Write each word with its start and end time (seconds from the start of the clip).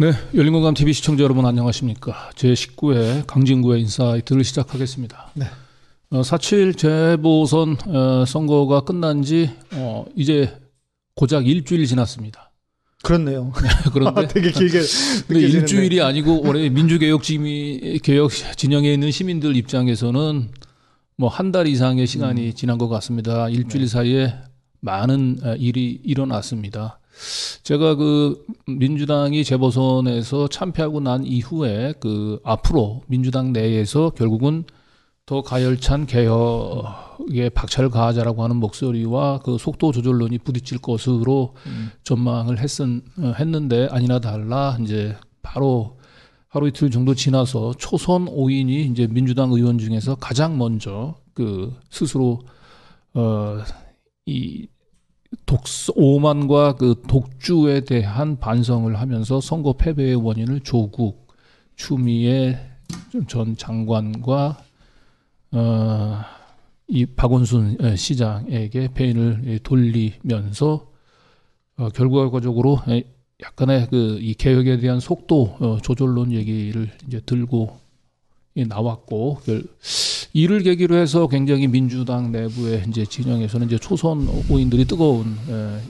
네, 0.00 0.12
열린공감 0.34 0.72
TV 0.72 0.94
시청자 0.94 1.24
여러분 1.24 1.44
안녕하십니까? 1.44 2.30
제 2.34 2.54
19회 2.54 3.26
강진구의 3.26 3.82
인사이트를 3.82 4.44
시작하겠습니다. 4.44 5.32
네. 5.34 5.44
어, 6.08 6.22
4.7 6.22 6.76
재보선 6.78 7.76
어, 7.86 8.24
선거가 8.26 8.80
끝난 8.80 9.22
지 9.22 9.50
어, 9.74 10.06
이제 10.16 10.56
고작 11.16 11.46
일주일 11.46 11.84
지났습니다. 11.86 12.50
그렇네요. 13.02 13.52
그런데 13.92 14.26
되게 14.32 14.50
길게 14.50 14.80
근데. 15.28 15.40
일주일이 15.42 16.00
아니고 16.00 16.46
올해 16.48 16.70
민주개혁 16.70 17.22
진이 17.22 17.98
개혁 18.02 18.30
진영에 18.56 18.90
있는 18.92 19.10
시민들 19.10 19.54
입장에서는 19.54 20.48
뭐 21.16 21.28
한 21.28 21.52
달 21.52 21.66
이상의 21.66 22.06
시간이 22.06 22.46
음. 22.48 22.54
지난 22.54 22.78
것 22.78 22.88
같습니다. 22.88 23.46
네. 23.48 23.52
일주일 23.52 23.86
사이에 23.86 24.32
많은 24.80 25.40
어, 25.44 25.54
일이 25.56 26.00
일어났습니다. 26.04 26.99
제가 27.62 27.96
그 27.96 28.44
민주당이 28.66 29.44
재보선에서 29.44 30.48
참패하고 30.48 31.00
난 31.00 31.24
이후에 31.24 31.94
그 32.00 32.40
앞으로 32.44 33.02
민주당 33.06 33.52
내에서 33.52 34.10
결국은 34.10 34.64
더 35.26 35.42
가열찬 35.42 36.06
개혁에 36.06 37.50
박차를 37.50 37.90
가하자라고 37.90 38.42
하는 38.42 38.56
목소리와 38.56 39.40
그 39.40 39.58
속도 39.58 39.92
조절론이 39.92 40.38
부딪힐 40.38 40.78
것으로 40.78 41.54
음. 41.66 41.90
전망을 42.02 42.58
했은, 42.58 43.02
어, 43.18 43.34
했는데 43.38 43.86
아니나 43.92 44.18
달라 44.18 44.76
이제 44.80 45.16
바로 45.42 45.98
하루 46.48 46.66
이틀 46.66 46.90
정도 46.90 47.14
지나서 47.14 47.74
초선 47.78 48.26
5인이 48.26 48.90
이제 48.90 49.06
민주당 49.06 49.52
의원 49.52 49.78
중에서 49.78 50.16
가장 50.16 50.58
먼저 50.58 51.14
그 51.34 51.74
스스로 51.90 52.40
어 53.14 53.58
이 54.30 54.68
독서 55.46 55.92
오만과 55.96 56.74
그 56.74 57.02
독주에 57.06 57.80
대한 57.80 58.38
반성을 58.38 58.98
하면서 58.98 59.40
선거 59.40 59.72
패배의 59.72 60.16
원인을 60.16 60.60
조국 60.60 61.28
추미애 61.76 62.58
전 63.28 63.56
장관과 63.56 64.58
어 65.52 66.40
이 66.92 67.06
박원순 67.06 67.76
어, 67.80 67.94
시장에게 67.94 68.92
배인을 68.92 69.42
예, 69.46 69.58
돌리면서 69.58 70.90
어, 71.76 71.88
결과적으로 71.90 72.80
에, 72.88 73.04
약간의 73.40 73.86
그 73.90 74.18
이 74.20 74.34
개혁에 74.34 74.78
대한 74.78 74.98
속도 74.98 75.56
어, 75.60 75.78
조절론 75.80 76.32
얘기를 76.32 76.90
이제 77.06 77.20
들고 77.24 77.78
예, 78.56 78.64
나왔고 78.64 79.38
결, 79.44 79.62
이를 80.32 80.62
계기로 80.62 80.96
해서 80.96 81.26
굉장히 81.26 81.66
민주당 81.66 82.30
내부의 82.30 82.84
이제 82.88 83.04
진영에서는 83.04 83.66
이제 83.66 83.78
초선 83.78 84.28
오인들이 84.48 84.84
뜨거운 84.84 85.36
에, 85.48 85.80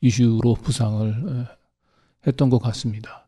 이슈로 0.00 0.56
부상을 0.62 1.08
에, 1.08 1.46
했던 2.26 2.50
것 2.50 2.60
같습니다. 2.60 3.26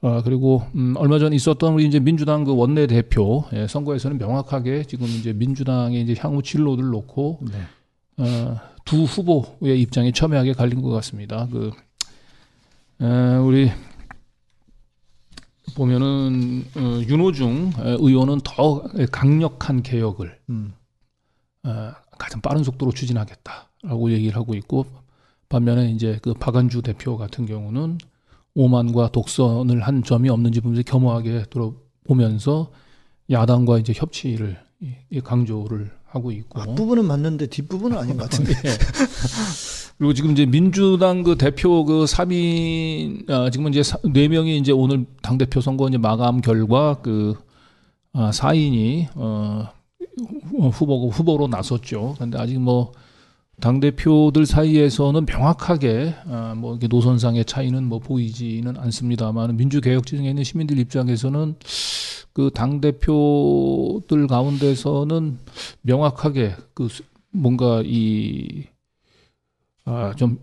아, 0.00 0.22
그리고 0.24 0.62
음, 0.74 0.94
얼마 0.96 1.18
전 1.18 1.32
있었던 1.32 1.74
우리 1.74 1.86
이제 1.86 1.98
민주당 1.98 2.44
그 2.44 2.54
원내 2.54 2.86
대표 2.86 3.44
예, 3.52 3.66
선거에서는 3.66 4.16
명확하게 4.18 4.84
지금 4.84 5.06
이제 5.06 5.32
민주당의 5.32 6.02
이제 6.02 6.14
향후 6.18 6.42
진로를 6.42 6.84
놓고 6.84 7.40
네. 7.50 8.24
어, 8.24 8.60
두 8.84 9.02
후보의 9.02 9.80
입장이 9.80 10.12
첨예하게 10.12 10.52
갈린 10.52 10.82
것 10.82 10.90
같습니다. 10.90 11.48
그 11.50 11.72
에, 13.02 13.36
우리 13.36 13.70
보면은 15.74 16.64
어, 16.76 17.00
윤호중 17.06 17.72
에, 17.78 17.96
의원은 17.98 18.40
더 18.44 18.82
강력한 19.10 19.82
개혁을 19.82 20.38
음. 20.50 20.74
어, 21.64 21.92
가장 22.18 22.40
빠른 22.40 22.64
속도로 22.64 22.92
추진하겠다라고 22.92 24.12
얘기를 24.12 24.36
하고 24.36 24.54
있고 24.54 24.86
반면에 25.48 25.90
이제 25.90 26.18
그 26.22 26.34
박안주 26.34 26.82
대표 26.82 27.16
같은 27.16 27.46
경우는 27.46 27.98
오만과 28.54 29.12
독선을 29.12 29.80
한 29.82 30.02
점이 30.02 30.28
없는지 30.28 30.60
보면서 30.60 30.82
겸허하게 30.82 31.44
돌아보면서 31.50 32.70
야당과 33.30 33.78
이제 33.78 33.92
협치를 33.94 34.58
강조를 35.22 35.97
하고 36.08 36.32
있고 36.32 36.60
앞부분은 36.62 37.04
맞는데 37.04 37.46
뒷부분은 37.48 37.96
아닌 37.98 38.16
것 38.16 38.24
같은데. 38.30 38.52
예. 38.64 38.70
그리고 39.98 40.14
지금 40.14 40.30
이제 40.30 40.46
민주당 40.46 41.22
그 41.22 41.36
대표 41.36 41.84
그 41.84 42.04
3인 42.04 43.28
아, 43.30 43.50
지금 43.50 43.68
이제 43.68 43.82
사- 43.82 43.98
네 44.12 44.28
명이 44.28 44.56
이제 44.58 44.72
오늘 44.72 45.04
당 45.22 45.36
대표 45.38 45.60
선거 45.60 45.88
이제 45.88 45.98
마감 45.98 46.40
결과 46.40 47.00
그 47.02 47.34
아, 48.12 48.30
4인이 48.30 49.08
어 49.16 49.68
후- 50.50 50.68
후보 50.68 51.08
후보로 51.10 51.48
나섰죠. 51.48 52.14
근데 52.18 52.38
아직 52.38 52.58
뭐 52.58 52.92
당 53.60 53.80
대표들 53.80 54.46
사이에서는 54.46 55.26
명확하게 55.26 56.14
아, 56.26 56.54
뭐 56.56 56.78
노선상의 56.88 57.44
차이는 57.44 57.84
뭐 57.84 57.98
보이지는 57.98 58.76
않습니다만 58.76 59.56
민주개혁 59.56 60.06
진영에 60.06 60.28
있는 60.30 60.44
시민들 60.44 60.78
입장에서는 60.78 61.56
그 62.32 62.50
당 62.54 62.80
대표들 62.80 64.28
가운데서는 64.28 65.38
명확하게 65.82 66.54
그 66.72 66.88
수- 66.88 67.02
뭔가 67.32 67.82
이 67.84 68.64
아, 69.84 70.14
좀, 70.16 70.38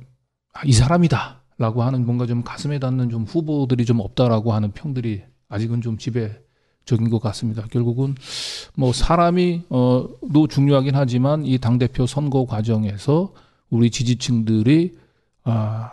아, 0.53 0.61
이 0.65 0.73
사람이다 0.73 1.41
라고 1.57 1.83
하는 1.83 2.05
뭔가 2.05 2.25
좀 2.25 2.43
가슴에 2.43 2.79
닿는 2.79 3.09
좀 3.09 3.23
후보들이 3.23 3.85
좀 3.85 4.01
없다라고 4.01 4.51
하는 4.51 4.71
평들이 4.71 5.21
아직은 5.47 5.79
좀 5.81 5.97
지배 5.97 6.37
적인 6.85 7.09
것 7.09 7.19
같습니다. 7.21 7.63
결국은 7.71 8.15
뭐 8.75 8.93
사람이, 8.93 9.63
어, 9.69 10.07
도 10.33 10.47
중요하긴 10.47 10.95
하지만 10.95 11.45
이 11.45 11.57
당 11.57 11.77
대표 11.79 12.05
선거 12.05 12.45
과정에서 12.45 13.33
우리 13.69 13.89
지지층들이, 13.89 14.95
아, 15.43 15.91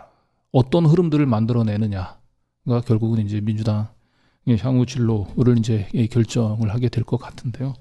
어떤 0.51 0.85
흐름들을 0.85 1.25
만들어내느냐가 1.25 2.81
결국은 2.85 3.25
이제 3.25 3.41
민주당의 3.41 3.87
향후 4.59 4.85
진로를 4.85 5.57
이제 5.57 5.87
결정을 6.11 6.73
하게 6.73 6.89
될 6.89 7.03
것 7.03 7.17
같은데요. 7.17 7.73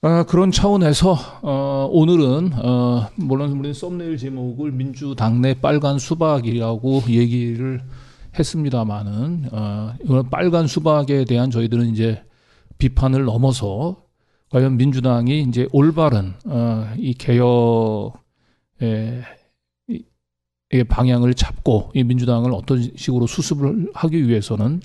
아, 0.00 0.22
그런 0.24 0.52
차원에서 0.52 1.16
어, 1.42 1.88
오늘은 1.90 2.52
어, 2.54 3.08
물론 3.16 3.50
우리 3.58 3.74
썸네일 3.74 4.16
제목을 4.16 4.70
민주당 4.70 5.40
내 5.42 5.54
빨간 5.54 5.98
수박이라고 5.98 7.02
얘기를 7.08 7.82
했습니다마는 8.38 9.48
어, 9.52 9.94
이런 10.00 10.28
빨간 10.30 10.66
수박에 10.66 11.24
대한 11.24 11.50
저희들은 11.50 11.90
이제 11.90 12.22
비판을 12.78 13.24
넘어서 13.24 13.96
과연 14.50 14.76
민주당이 14.76 15.42
이제 15.42 15.68
올바른 15.72 16.32
어, 16.46 16.88
이 16.96 17.12
개혁의 17.14 18.12
이- 19.88 20.02
이 20.72 20.84
방향을 20.84 21.34
잡고 21.34 21.90
이 21.94 22.04
민주당을 22.04 22.52
어떤 22.52 22.82
식으로 22.96 23.26
수습을 23.26 23.90
하기 23.94 24.28
위해서는 24.28 24.80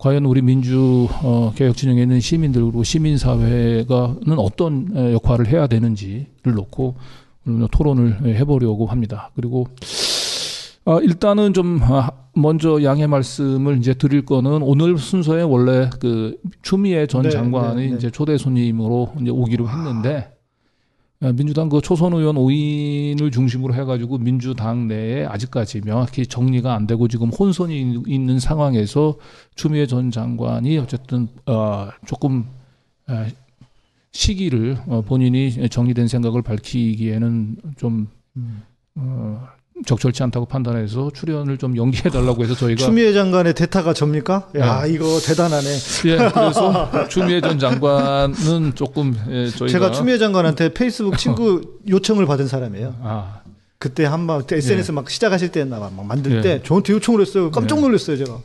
과연 0.00 0.24
우리 0.26 0.42
민주 0.42 1.08
어, 1.22 1.52
개혁 1.56 1.76
진영에 1.76 2.02
있는 2.02 2.20
시민들 2.20 2.62
그리고 2.62 2.84
시민 2.84 3.18
사회가는 3.18 4.38
어떤 4.38 4.88
에, 4.96 5.12
역할을 5.14 5.48
해야 5.48 5.66
되는지를 5.66 6.54
놓고 6.54 6.94
토론을 7.72 8.18
에, 8.24 8.34
해보려고 8.34 8.86
합니다. 8.86 9.30
그리고 9.34 9.66
아, 10.88 11.00
일단은 11.02 11.52
좀 11.52 11.78
아, 11.82 12.10
먼저 12.34 12.82
양해 12.82 13.06
말씀을 13.06 13.76
이제 13.76 13.92
드릴 13.92 14.24
거는 14.24 14.62
오늘 14.62 14.96
순서에 14.96 15.42
원래 15.42 15.90
그 16.00 16.40
추미애 16.62 17.06
전 17.06 17.24
네, 17.24 17.30
장관이 17.30 17.82
네, 17.82 17.90
네. 17.90 17.96
이제 17.96 18.10
초대 18.10 18.38
손님으로 18.38 19.12
이제 19.20 19.30
오기로 19.30 19.68
했는데 19.68 20.34
아, 21.20 21.30
민주당 21.32 21.68
그 21.68 21.82
초선 21.82 22.14
의원 22.14 22.36
5인을 22.36 23.30
중심으로 23.30 23.74
해가지고 23.74 24.16
민주당 24.16 24.88
내에 24.88 25.26
아직까지 25.26 25.82
명확히 25.82 26.26
정리가 26.26 26.72
안 26.72 26.86
되고 26.86 27.06
지금 27.06 27.28
혼선이 27.28 28.04
있는 28.06 28.38
상황에서 28.38 29.18
추미애 29.56 29.86
전 29.86 30.10
장관이 30.10 30.78
어쨌든 30.78 31.28
어, 31.44 31.88
조금 32.06 32.46
어, 33.08 33.26
시기를 34.12 34.78
어, 34.86 35.02
본인이 35.02 35.68
정리된 35.68 36.08
생각을 36.08 36.40
밝히기에는 36.40 37.56
좀 37.76 38.08
음. 38.38 38.62
어, 38.94 39.48
적절치 39.86 40.22
않다고 40.24 40.46
판단해서 40.46 41.10
출연을 41.14 41.58
좀 41.58 41.76
연기해 41.76 42.10
달라고 42.10 42.42
해서 42.42 42.54
저희가 42.54 42.84
추미애 42.84 43.12
장관의 43.12 43.54
대타가 43.54 43.92
접니까? 43.92 44.48
야 44.56 44.82
네. 44.82 44.92
이거 44.92 45.18
대단하네. 45.20 45.66
예, 46.06 46.16
그래서 46.16 47.08
추미애 47.08 47.40
전 47.40 47.58
장관은 47.58 48.74
조금 48.74 49.16
예, 49.30 49.48
저희가 49.50 49.66
제가 49.72 49.92
추미애 49.92 50.18
장관한테 50.18 50.74
페이스북 50.74 51.16
친구 51.18 51.60
요청을 51.88 52.26
받은 52.26 52.48
사람이에요. 52.48 52.94
아, 53.02 53.40
그때 53.78 54.04
한번 54.04 54.44
SNS 54.50 54.92
막 54.92 55.08
시작하실 55.08 55.50
때나 55.50 55.78
막 55.78 56.04
만들 56.06 56.36
예. 56.36 56.40
때 56.40 56.62
저한테 56.64 56.92
요청을 56.94 57.20
했어요. 57.20 57.50
깜짝 57.50 57.80
놀랐어요 57.80 58.16
제가. 58.16 58.38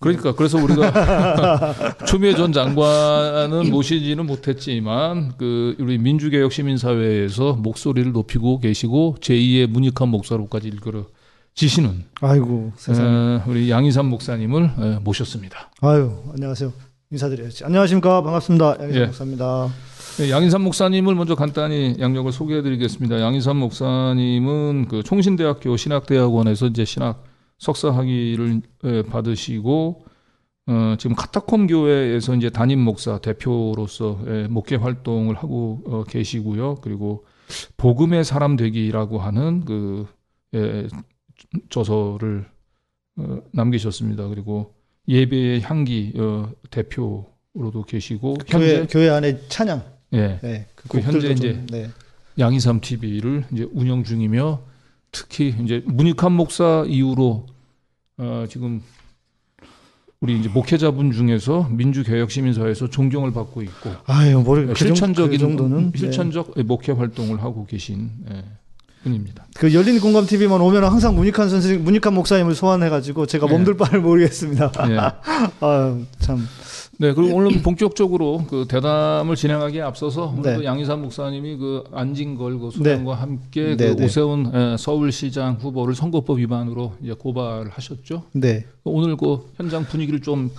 그러니까 0.00 0.32
그래서 0.34 0.56
우리가 0.56 1.94
추미애 2.06 2.34
전 2.34 2.52
장관은 2.52 3.70
모시지는 3.70 4.26
못했지만 4.26 5.34
그 5.36 5.76
우리 5.78 5.98
민주개혁 5.98 6.52
시민사회에서 6.52 7.52
목소리를 7.54 8.10
높이고 8.12 8.60
계시고 8.60 9.16
제2의 9.20 9.66
문익한 9.66 10.08
목사로까지 10.08 10.68
일컬어 10.68 11.04
지시는 11.54 12.04
아이고 12.22 12.72
세상에. 12.76 13.08
어, 13.08 13.42
우리 13.46 13.70
양희삼 13.70 14.06
목사님을 14.06 14.70
어, 14.76 15.00
모셨습니다. 15.02 15.70
아유 15.82 16.10
안녕하세요. 16.32 16.72
인사드려야지. 17.12 17.64
안녕하십니까 17.64 18.22
반갑습니다. 18.22 18.76
양희삼 18.80 18.94
예. 19.02 19.06
목사입니다. 19.06 19.68
네, 20.16 20.30
양인삼 20.30 20.62
목사님을 20.62 21.14
먼저 21.14 21.34
간단히 21.34 21.96
양력을 22.00 22.32
소개해드리겠습니다. 22.32 23.20
양인삼 23.20 23.58
목사님은 23.58 24.86
그 24.88 25.02
총신대학교 25.02 25.76
신학대학원에서 25.76 26.66
이제 26.68 26.86
신학 26.86 27.22
석사 27.60 27.90
학위를 27.90 28.62
예, 28.84 29.02
받으시고 29.02 30.04
어, 30.66 30.94
지금 30.98 31.14
카타콤 31.14 31.66
교회에서 31.66 32.34
이제 32.34 32.48
담임 32.50 32.80
목사 32.80 33.18
대표로서 33.18 34.20
예, 34.26 34.46
목회 34.48 34.76
활동을 34.76 35.36
하고 35.36 35.82
어, 35.86 36.04
계시고요. 36.04 36.76
그리고 36.76 37.26
복음의 37.76 38.24
사람 38.24 38.56
되기라고 38.56 39.18
하는 39.18 39.64
그 39.64 40.06
예, 40.54 40.88
저서를 41.68 42.46
어, 43.18 43.38
남기셨습니다. 43.52 44.28
그리고 44.28 44.74
예배의 45.06 45.60
향기 45.60 46.12
어, 46.16 46.50
대표로도 46.70 47.84
계시고 47.86 48.34
교회 48.48 48.76
현재 48.78 48.86
교회 48.90 49.10
안에 49.10 49.38
찬양. 49.48 49.82
예, 50.14 50.38
네. 50.42 50.66
그 50.74 50.88
그 50.88 51.00
현재 51.00 51.28
곡들도 51.28 51.32
이제 51.32 51.52
좀, 51.52 51.66
네. 51.66 51.90
양이삼 52.38 52.80
TV를 52.80 53.44
이제 53.52 53.68
운영 53.72 54.02
중이며 54.02 54.62
특히 55.12 55.54
이제 55.62 55.82
문익환 55.86 56.32
목사 56.32 56.84
이후로 56.86 57.46
어, 58.18 58.46
지금 58.48 58.82
우리 60.20 60.38
이제 60.38 60.50
목회자분 60.50 61.12
중에서 61.12 61.68
민주개혁시민사회에서 61.70 62.90
존경을 62.90 63.32
받고 63.32 63.62
있고 63.62 63.90
아유, 64.04 64.40
뭘 64.40 64.66
그, 64.66 64.74
실천적인 64.74 65.38
정, 65.38 65.50
그 65.50 65.56
정도는 65.56 65.92
네. 65.92 65.98
실천적 65.98 66.52
목회 66.66 66.92
활동을 66.92 67.42
하고 67.42 67.64
계신 67.64 68.10
예, 68.30 68.44
분입니다. 69.02 69.46
그 69.54 69.72
열린 69.72 69.98
공감 69.98 70.26
TV만 70.26 70.60
오면 70.60 70.84
항상 70.84 71.14
문익환 71.14 71.48
선생 71.48 71.82
문익환 71.82 72.12
목사님을 72.12 72.54
소환해가지고 72.54 73.24
제가 73.26 73.46
네. 73.46 73.52
몸둘 73.52 73.78
바를 73.78 74.00
모르겠습니다. 74.02 74.72
예. 74.90 74.98
아유 75.66 76.04
참. 76.18 76.46
네, 77.00 77.14
그리고 77.14 77.34
오늘 77.34 77.62
본격적으로 77.62 78.44
그 78.50 78.66
대담을 78.68 79.34
진행하기에 79.34 79.80
앞서서 79.80 80.34
오늘 80.36 80.42
네. 80.42 80.56
그 80.58 80.64
양희삼 80.66 81.00
목사님이 81.00 81.56
그 81.56 81.82
안진걸 81.94 82.58
그 82.58 82.70
수장과 82.70 83.14
함께 83.14 83.74
네, 83.74 83.94
그 83.94 83.96
네. 83.96 84.04
오세훈 84.04 84.52
예, 84.54 84.76
서울시장 84.78 85.54
후보를 85.54 85.94
선거법 85.94 86.38
위반으로 86.40 86.92
이제 87.02 87.14
고발하셨죠. 87.14 88.24
네. 88.32 88.66
오늘 88.84 89.16
그 89.16 89.50
현장 89.56 89.84
분위기를 89.84 90.20
좀 90.20 90.50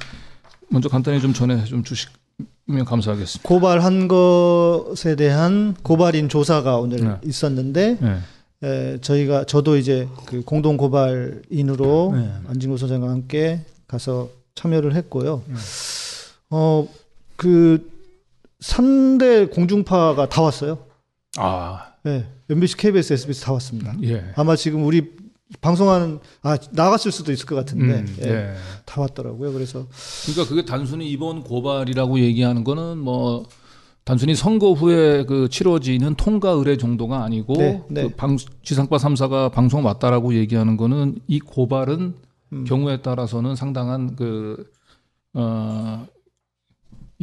먼저 0.70 0.90
간단히 0.90 1.22
좀 1.22 1.32
전해 1.32 1.64
좀 1.64 1.84
주시면 1.84 2.86
감사하겠습니다. 2.88 3.48
고발한 3.48 4.08
것에 4.08 5.16
대한 5.16 5.76
고발인 5.84 6.28
조사가 6.28 6.78
오늘 6.78 7.04
네. 7.04 7.18
있었는데 7.24 7.98
네. 8.02 8.18
에, 8.64 8.98
저희가 9.00 9.44
저도 9.44 9.78
이제 9.78 10.08
그 10.26 10.42
공동 10.44 10.76
고발인으로 10.78 12.14
네. 12.16 12.32
안진구 12.48 12.80
소장과 12.80 13.12
함께 13.12 13.60
가서 13.88 14.30
참여를 14.56 14.96
했고요. 14.96 15.44
네. 16.52 16.58
어그 16.58 17.90
3대 18.60 19.52
공중파가 19.52 20.30
다 20.30 20.42
왔어요. 20.42 20.80
아, 21.38 21.94
네. 22.04 22.28
MBC, 22.50 22.78
KBS, 22.78 23.14
SBS 23.14 23.42
다 23.42 23.54
왔습니다. 23.54 23.96
예. 24.04 24.32
아마 24.36 24.56
지금 24.56 24.86
우리 24.86 25.14
방송하는 25.60 26.20
아 26.44 26.58
나갔을 26.72 27.12
수도 27.12 27.32
있을 27.32 27.46
것 27.46 27.56
같은데 27.56 28.00
음, 28.00 28.16
예, 28.24 28.28
예. 28.28 28.54
다 28.86 29.02
왔더라고요. 29.02 29.52
그래서 29.52 29.88
그러니까 30.26 30.48
그게 30.48 30.66
단순히 30.66 31.10
이번 31.10 31.44
고발이라고 31.44 32.20
얘기하는 32.20 32.64
거는 32.64 33.00
뭐 33.00 33.46
단순히 34.04 34.34
선거 34.34 34.74
후에 34.74 35.26
그 35.26 35.50
치러지는 35.50 36.16
통과 36.16 36.52
의뢰 36.52 36.78
정도가 36.78 37.24
아니고 37.24 37.54
네, 37.54 37.84
네. 37.90 38.04
그 38.04 38.10
방, 38.16 38.38
지상파 38.64 38.98
3사가 38.98 39.52
방송 39.52 39.86
왔다라고 39.86 40.34
얘기하는 40.36 40.78
거는 40.78 41.20
이 41.28 41.40
고발은 41.40 42.16
음. 42.54 42.64
경우에 42.66 43.02
따라서는 43.02 43.56
상당한 43.56 44.16
그, 44.16 44.70
어, 45.34 46.06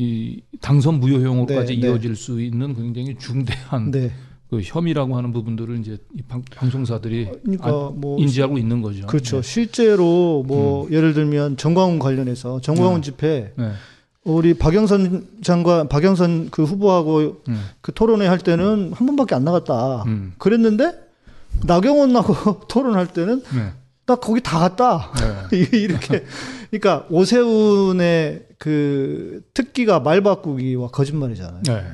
이 0.00 0.40
당선 0.60 1.00
무효형으로까지 1.00 1.74
네, 1.74 1.80
네. 1.80 1.88
이어질 1.88 2.14
수 2.14 2.40
있는 2.40 2.72
굉장히 2.72 3.16
중대한 3.18 3.90
네. 3.90 4.12
그 4.48 4.60
혐의라고 4.62 5.16
하는 5.16 5.32
부분들을 5.32 5.76
이제 5.80 5.98
이 6.16 6.22
방, 6.22 6.40
방송사들이 6.54 7.28
그러니까 7.42 7.66
안- 7.68 8.00
뭐 8.00 8.16
인지하고 8.20 8.58
있는 8.58 8.80
거죠. 8.80 9.08
그렇죠. 9.08 9.42
실제로 9.42 10.44
뭐 10.46 10.86
음. 10.86 10.92
예를 10.92 11.14
들면 11.14 11.56
정광훈 11.56 11.98
관련해서 11.98 12.60
정광훈 12.60 13.02
집회 13.02 13.52
네. 13.56 13.72
우리 14.22 14.54
박영선 14.54 15.26
장관 15.42 15.88
박영선 15.88 16.50
그 16.52 16.62
후보하고 16.62 17.42
음. 17.48 17.60
그 17.80 17.92
토론회 17.92 18.28
할 18.28 18.38
때는 18.38 18.92
한 18.94 19.06
번밖에 19.06 19.34
안 19.34 19.42
나갔다. 19.42 20.04
음. 20.04 20.32
그랬는데 20.38 20.92
나경원하고 21.66 22.60
토론할 22.70 23.08
때는 23.12 23.42
네. 23.52 23.72
나 24.08 24.16
거기 24.16 24.40
다 24.40 24.58
갔다. 24.58 25.12
네. 25.50 25.58
이렇게 25.78 26.24
그러니까 26.70 27.06
오세훈의 27.10 28.46
그 28.58 29.42
특기가 29.52 30.00
말 30.00 30.22
바꾸기와 30.22 30.88
거짓말이잖아요. 30.88 31.62
네. 31.62 31.84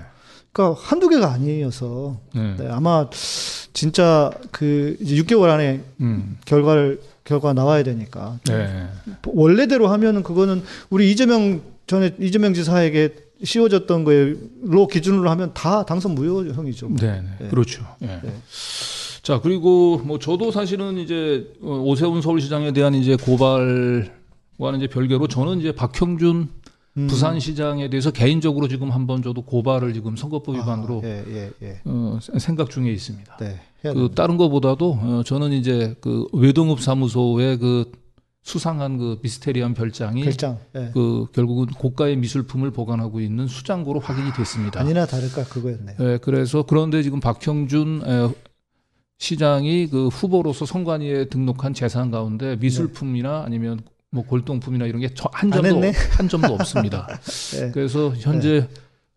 그러니까 0.52 0.80
한두 0.80 1.08
개가 1.08 1.32
아니어서 1.32 2.20
네. 2.32 2.54
네, 2.56 2.68
아마 2.70 3.10
진짜 3.72 4.30
그 4.52 4.96
이제 5.00 5.16
6개월 5.16 5.50
안에 5.50 5.82
음. 6.00 6.38
결과를 6.44 7.00
결과 7.24 7.52
나와야 7.52 7.82
되니까 7.82 8.38
네. 8.44 8.86
원래대로 9.26 9.88
하면은 9.88 10.22
그거는 10.22 10.62
우리 10.90 11.10
이재명 11.10 11.62
전에 11.88 12.14
이재명 12.20 12.54
지사에게 12.54 13.16
씌워졌던 13.42 14.04
거로 14.04 14.86
기준으로 14.86 15.28
하면 15.30 15.52
다 15.52 15.84
당선 15.84 16.14
무효형이죠. 16.14 16.90
네, 16.90 17.22
네. 17.22 17.28
네. 17.40 17.48
그렇죠. 17.48 17.84
예. 18.02 18.20
네. 18.22 18.34
자 19.24 19.40
그리고 19.40 20.02
뭐 20.04 20.18
저도 20.18 20.50
사실은 20.52 20.98
이제 20.98 21.50
어, 21.62 21.82
오세훈 21.86 22.20
서울시장에 22.20 22.72
대한 22.72 22.92
이제 22.92 23.16
고발과는 23.16 24.76
이제 24.76 24.86
별개로 24.86 25.28
저는 25.28 25.60
이제 25.60 25.72
박형준 25.72 26.48
음. 26.96 27.06
부산시장에 27.06 27.88
대해서 27.88 28.10
개인적으로 28.10 28.68
지금 28.68 28.90
한번 28.90 29.22
저도 29.22 29.40
고발을 29.40 29.94
지금 29.94 30.14
선거법 30.14 30.56
위반으로 30.56 31.00
아, 31.02 31.06
예, 31.06 31.24
예, 31.26 31.50
예. 31.62 31.80
어, 31.86 32.18
생각 32.38 32.68
중에 32.68 32.92
있습니다. 32.92 33.36
네. 33.38 33.60
그. 33.82 34.10
다른 34.14 34.36
것보다도 34.36 34.98
어, 35.00 35.22
저는 35.24 35.52
이제 35.52 35.96
그 36.02 36.26
외동읍 36.34 36.80
사무소의 36.80 37.58
그 37.58 37.90
수상한 38.42 38.98
그 38.98 39.18
미스테리한 39.22 39.72
별장이 39.72 40.22
결장. 40.22 40.58
예. 40.76 40.90
그 40.92 41.26
결국은 41.32 41.66
고가의 41.66 42.16
미술품을 42.16 42.72
보관하고 42.72 43.20
있는 43.20 43.46
수장고로 43.46 44.00
확인이 44.00 44.34
됐습니다. 44.34 44.80
아니나 44.80 45.06
다를까 45.06 45.44
그거였네요. 45.44 45.96
예, 46.00 46.18
그래서 46.20 46.62
그런데 46.62 47.02
지금 47.02 47.20
박형준 47.20 48.02
에, 48.06 48.28
시장이 49.18 49.88
그 49.88 50.08
후보로서 50.08 50.66
선관위에 50.66 51.26
등록한 51.26 51.74
재산 51.74 52.10
가운데 52.10 52.56
미술품이나 52.56 53.42
아니면 53.44 53.80
뭐 54.10 54.24
골동품이나 54.24 54.86
이런 54.86 55.00
게한안 55.00 55.50
점도? 55.50 55.92
한 56.12 56.28
점도 56.28 56.54
없습니다. 56.54 57.08
예. 57.60 57.70
그래서 57.74 58.12
현재 58.16 58.68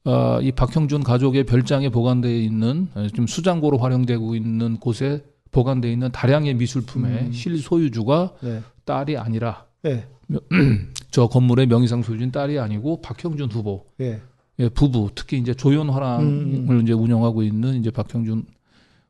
어, 0.06 0.40
이 0.42 0.52
박형준 0.52 1.04
가족의 1.04 1.46
별장에 1.46 1.90
보관되어 1.90 2.32
있는 2.32 2.88
에, 2.96 3.08
지금 3.08 3.28
수장고로 3.28 3.78
활용되고 3.78 4.36
있는 4.36 4.78
곳에 4.78 5.24
보관되어 5.52 5.92
있는 5.92 6.12
다량의 6.12 6.56
미술품의 6.56 7.12
음. 7.12 7.32
실소유주가 7.32 8.34
네. 8.42 8.62
딸이 8.86 9.18
아니라 9.18 9.66
예. 9.86 10.06
저 11.12 11.28
건물의 11.28 11.68
명의상 11.68 12.04
소유주인 12.04 12.32
딸이 12.32 12.58
아니고 12.60 13.02
박형준 13.02 13.52
후보 13.52 13.86
예. 14.00 14.22
예, 14.60 14.70
부부 14.70 15.12
특히 15.14 15.38
이제 15.38 15.54
조연화랑을 15.54 16.26
음. 16.26 16.82
이제 16.82 16.94
운영하고 16.94 17.44
있는 17.44 17.76
이제 17.76 17.92
박형준 17.92 18.46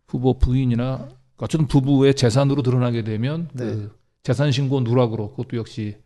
후보 0.08 0.38
부인이나 0.38 1.10
어쨌든 1.38 1.67
부부의 1.67 2.15
재산으로 2.15 2.62
드러나게 2.62 3.04
되면 3.04 3.50
네. 3.54 3.65
그 3.65 3.98
재산 4.24 4.52
신고 4.52 4.82
누락으로 4.82 5.32
그것도 5.32 5.58
역시 5.58 5.98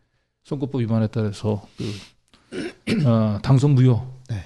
선거법 0.44 0.82
위반에 0.82 1.08
따라서 1.08 1.66
그 1.78 3.08
어, 3.08 3.40
당선 3.42 3.72
무효 3.72 4.02
네. 4.30 4.46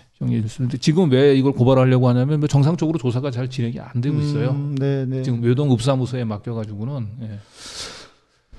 지금 0.80 1.12
왜 1.12 1.36
이걸 1.36 1.54
고발하려고 1.54 2.08
하냐면 2.10 2.39
뭐 2.39 2.48
정상적으로 2.48 2.98
조사가 2.98 3.32
잘 3.32 3.50
진행이 3.50 3.80
안 3.80 4.02
되고 4.02 4.20
있어요. 4.20 4.52
음, 4.52 4.76
네, 4.76 5.06
네. 5.06 5.24
지금 5.24 5.44
외동 5.44 5.72
읍사무소에 5.72 6.24
맡겨가지고는 6.24 7.08
예. 7.24 7.39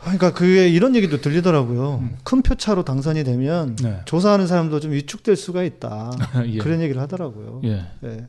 그러니까 0.01 0.33
그게 0.33 0.69
이런 0.69 0.95
얘기도 0.95 1.21
들리더라고요. 1.21 1.97
음. 1.97 2.17
큰 2.23 2.43
표차로 2.43 2.85
당선이 2.85 3.25
되면 3.25 3.75
네. 3.77 4.01
조사하는 4.05 4.47
사람도 4.47 4.81
좀 4.81 4.93
위축될 4.93 5.35
수가 5.35 5.65
있다. 5.65 6.13
예. 6.47 6.59
그런 6.59 6.81
얘기를 6.81 7.01
하더라고요. 7.01 7.63
예. 7.65 7.87
예. 8.05 8.29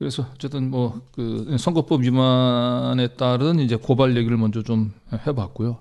그래서 0.00 0.26
어쨌든 0.34 0.70
뭐 0.70 1.02
그 1.12 1.56
선거법 1.58 2.00
위반에 2.02 3.08
따른 3.08 3.58
이제 3.60 3.76
고발 3.76 4.16
얘기를 4.16 4.38
먼저 4.38 4.62
좀 4.62 4.92
해봤고요. 5.26 5.76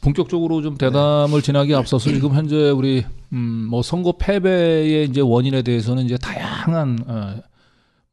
본격적으로 0.00 0.62
좀 0.62 0.78
대담을 0.78 1.42
진하기 1.42 1.74
앞서서 1.74 2.08
지금 2.10 2.34
현재 2.34 2.70
우리 2.70 3.04
음뭐 3.32 3.82
선거 3.82 4.12
패배의 4.12 5.08
이제 5.08 5.20
원인에 5.20 5.62
대해서는 5.62 6.04
이제 6.04 6.16
다양한 6.16 7.34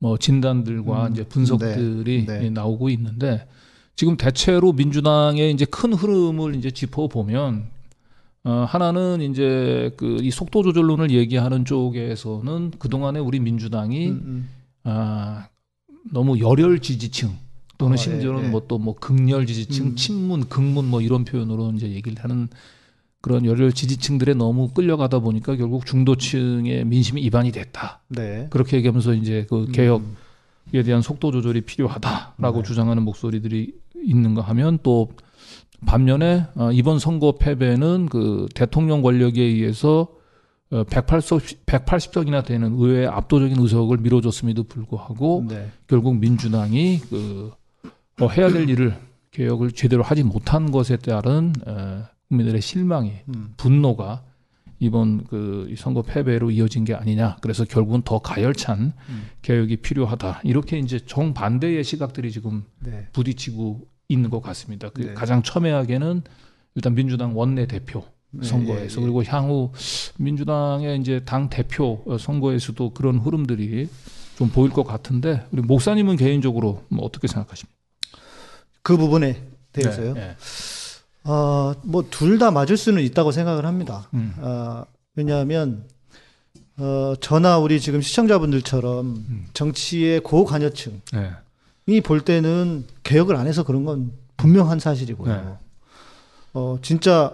어뭐 0.01 0.17
진단들과 0.17 1.05
음, 1.07 1.11
이제 1.11 1.23
분석들이 1.25 2.25
네, 2.25 2.39
네. 2.39 2.49
나오고 2.49 2.89
있는데 2.89 3.47
지금 3.95 4.17
대체로 4.17 4.73
민주당의 4.73 5.51
이제 5.51 5.65
큰 5.65 5.93
흐름을 5.93 6.55
이제 6.55 6.71
짚어 6.71 7.07
보면 7.07 7.67
어, 8.45 8.65
하나는 8.67 9.21
이제 9.21 9.91
그 9.97 10.17
이 10.21 10.31
속도 10.31 10.63
조절론을 10.63 11.11
얘기하는 11.11 11.65
쪽에서는 11.65 12.71
그 12.79 12.89
동안에 12.89 13.19
우리 13.19 13.39
민주당이 13.39 14.07
음, 14.07 14.21
음. 14.25 14.49
아, 14.85 15.47
너무 16.11 16.39
열혈 16.39 16.79
지지층 16.79 17.31
또는 17.77 17.95
어, 17.95 17.97
심지어는 17.97 18.43
예, 18.43 18.45
예. 18.45 18.49
뭐또 18.49 18.77
뭐 18.77 18.95
극렬 18.95 19.45
지지층, 19.45 19.87
음. 19.87 19.95
친문, 19.95 20.47
극문 20.47 20.85
뭐 20.85 21.01
이런 21.01 21.25
표현으로 21.25 21.73
이제 21.75 21.89
얘기를 21.89 22.23
하는 22.23 22.47
그런 23.21 23.43
열혈 23.43 23.73
지지층들에 23.73 24.35
너무 24.35 24.69
끌려가다 24.69 25.17
보니까 25.19 25.55
결국 25.55 25.85
중도층의 25.87 26.85
민심이 26.85 27.21
이반이 27.21 27.51
됐다. 27.51 28.01
네. 28.07 28.47
그렇게 28.51 28.77
얘기하면서 28.77 29.15
이제 29.15 29.47
그 29.49 29.63
음. 29.63 29.71
개혁에 29.71 30.83
대한 30.85 31.01
속도 31.01 31.31
조절이 31.31 31.61
필요하다라고 31.61 32.59
네. 32.59 32.63
주장하는 32.63 33.01
목소리들이 33.01 33.73
있는가 33.95 34.43
하면 34.43 34.77
또 34.83 35.11
반면에 35.87 36.45
어, 36.55 36.71
이번 36.71 36.99
선거 36.99 37.33
패배는 37.39 38.09
그 38.11 38.47
대통령 38.53 39.01
권력에 39.01 39.41
의해서 39.41 40.07
어, 40.11 40.14
180석, 40.83 41.65
180석이나 41.65 42.45
되는 42.45 42.75
의회 42.77 43.05
압도적인 43.07 43.59
의석을 43.59 43.97
밀어줬음에도 43.97 44.63
불구하고 44.63 45.45
네. 45.47 45.71
결국 45.87 46.17
민주당이 46.17 47.01
그 47.09 47.51
어, 48.21 48.27
해야 48.29 48.49
될 48.49 48.69
일을 48.69 48.97
개혁을 49.31 49.71
제대로 49.71 50.03
하지 50.03 50.23
못한 50.23 50.71
것에 50.71 50.97
따른 50.97 51.53
어, 51.65 52.03
국민들의 52.29 52.61
실망이 52.61 53.13
음. 53.29 53.53
분노가 53.57 54.23
이번 54.79 55.23
그이 55.25 55.75
선거 55.75 56.01
패배로 56.01 56.51
이어진 56.51 56.83
게 56.83 56.93
아니냐. 56.93 57.37
그래서 57.41 57.63
결국은 57.63 58.01
더 58.01 58.19
가열찬 58.19 58.93
음. 59.09 59.23
개혁이 59.41 59.77
필요하다. 59.77 60.41
이렇게 60.43 60.77
이제 60.79 60.99
정반대의 60.99 61.83
시각들이 61.83 62.31
지금 62.31 62.63
네. 62.79 63.07
부딪히고 63.13 63.87
있는 64.09 64.29
것 64.29 64.41
같습니다. 64.41 64.89
그 64.89 65.01
네. 65.01 65.13
가장 65.13 65.43
첨예하게는 65.43 66.23
일단 66.75 66.93
민주당 66.93 67.37
원내 67.37 67.67
대표 67.67 68.01
네, 68.01 68.05
선거에서 68.41 68.95
예, 68.97 69.01
예. 69.01 69.01
그리고 69.01 69.23
향후 69.23 69.71
민주당의 70.17 70.99
이제 70.99 71.21
당 71.25 71.49
대표 71.49 72.03
선거에서도 72.19 72.91
그런 72.91 73.19
흐름들이 73.19 73.87
좀 74.37 74.49
보일 74.49 74.71
것 74.71 74.83
같은데 74.83 75.45
우리 75.51 75.61
목사님은 75.61 76.17
개인적으로 76.17 76.83
뭐 76.89 77.05
어떻게 77.05 77.27
생각하십니까? 77.27 77.75
그 78.81 78.97
부분에 78.97 79.41
대해서요. 79.71 80.13
네, 80.13 80.19
네. 80.21 80.35
어, 81.23 81.73
뭐 81.83 82.03
둘 82.09 82.37
다 82.37 82.51
맞을 82.51 82.77
수는 82.77 83.01
있다고 83.03 83.31
생각을 83.31 83.65
합니다. 83.65 84.09
음. 84.13 84.33
어, 84.37 84.85
왜냐하면 85.15 85.85
어, 86.77 87.13
저나 87.21 87.57
우리 87.57 87.79
지금 87.79 88.01
시청자분들처럼 88.01 89.05
음. 89.29 89.45
정치의 89.53 90.19
고관여층이 90.19 91.01
네. 91.87 92.01
볼 92.01 92.21
때는 92.21 92.85
개혁을 93.03 93.35
안 93.37 93.47
해서 93.47 93.63
그런 93.63 93.85
건 93.85 94.11
분명한 94.37 94.79
사실이고요. 94.79 95.33
네. 95.33 95.41
어, 96.53 96.77
진짜 96.81 97.33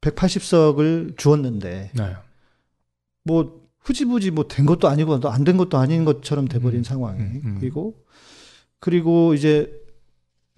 180석을 0.00 1.16
주었는데 1.16 1.90
네. 1.94 2.16
뭐 3.24 3.60
후지부지 3.80 4.30
뭐 4.30 4.46
된 4.48 4.66
것도 4.66 4.88
아니고 4.88 5.20
안 5.28 5.44
된 5.44 5.56
것도 5.56 5.78
아닌 5.78 6.04
것처럼 6.04 6.48
돼버린 6.48 6.80
음, 6.80 6.84
상황이 6.84 7.20
음, 7.20 7.42
음. 7.44 7.56
그리고 7.60 7.94
그리고 8.78 9.34
이제 9.34 9.72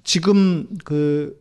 지금 0.04 0.68
그 0.84 1.40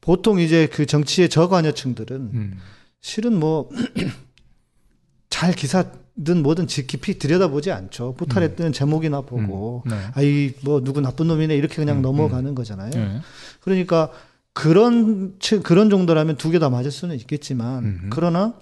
보통 0.00 0.40
이제 0.40 0.66
그 0.66 0.86
정치의 0.86 1.28
저관여층들은 1.28 2.16
음. 2.34 2.58
실은 3.00 3.38
뭐 3.38 3.68
잘 5.30 5.52
기사든 5.52 6.42
뭐든 6.42 6.66
지- 6.66 6.86
깊이 6.86 7.18
들여다보지 7.18 7.70
않죠. 7.70 8.14
포탈에 8.14 8.54
뜨는 8.56 8.72
제목이나 8.72 9.20
보고 9.20 9.82
음. 9.86 9.90
네. 9.90 9.96
아이 10.14 10.52
뭐 10.64 10.82
누구 10.82 11.00
나쁜 11.00 11.28
놈이네 11.28 11.54
이렇게 11.56 11.76
그냥 11.76 11.98
음, 11.98 12.02
넘어가는 12.02 12.54
거잖아요. 12.54 12.90
네. 12.90 13.20
그러니까 13.60 14.10
그런 14.58 15.36
치- 15.38 15.60
그런 15.60 15.88
정도라면 15.90 16.36
두 16.36 16.50
개 16.50 16.58
다 16.58 16.68
맞을 16.70 16.90
수는 16.90 17.14
있겠지만 17.16 17.84
음흠. 17.84 18.06
그러나 18.10 18.54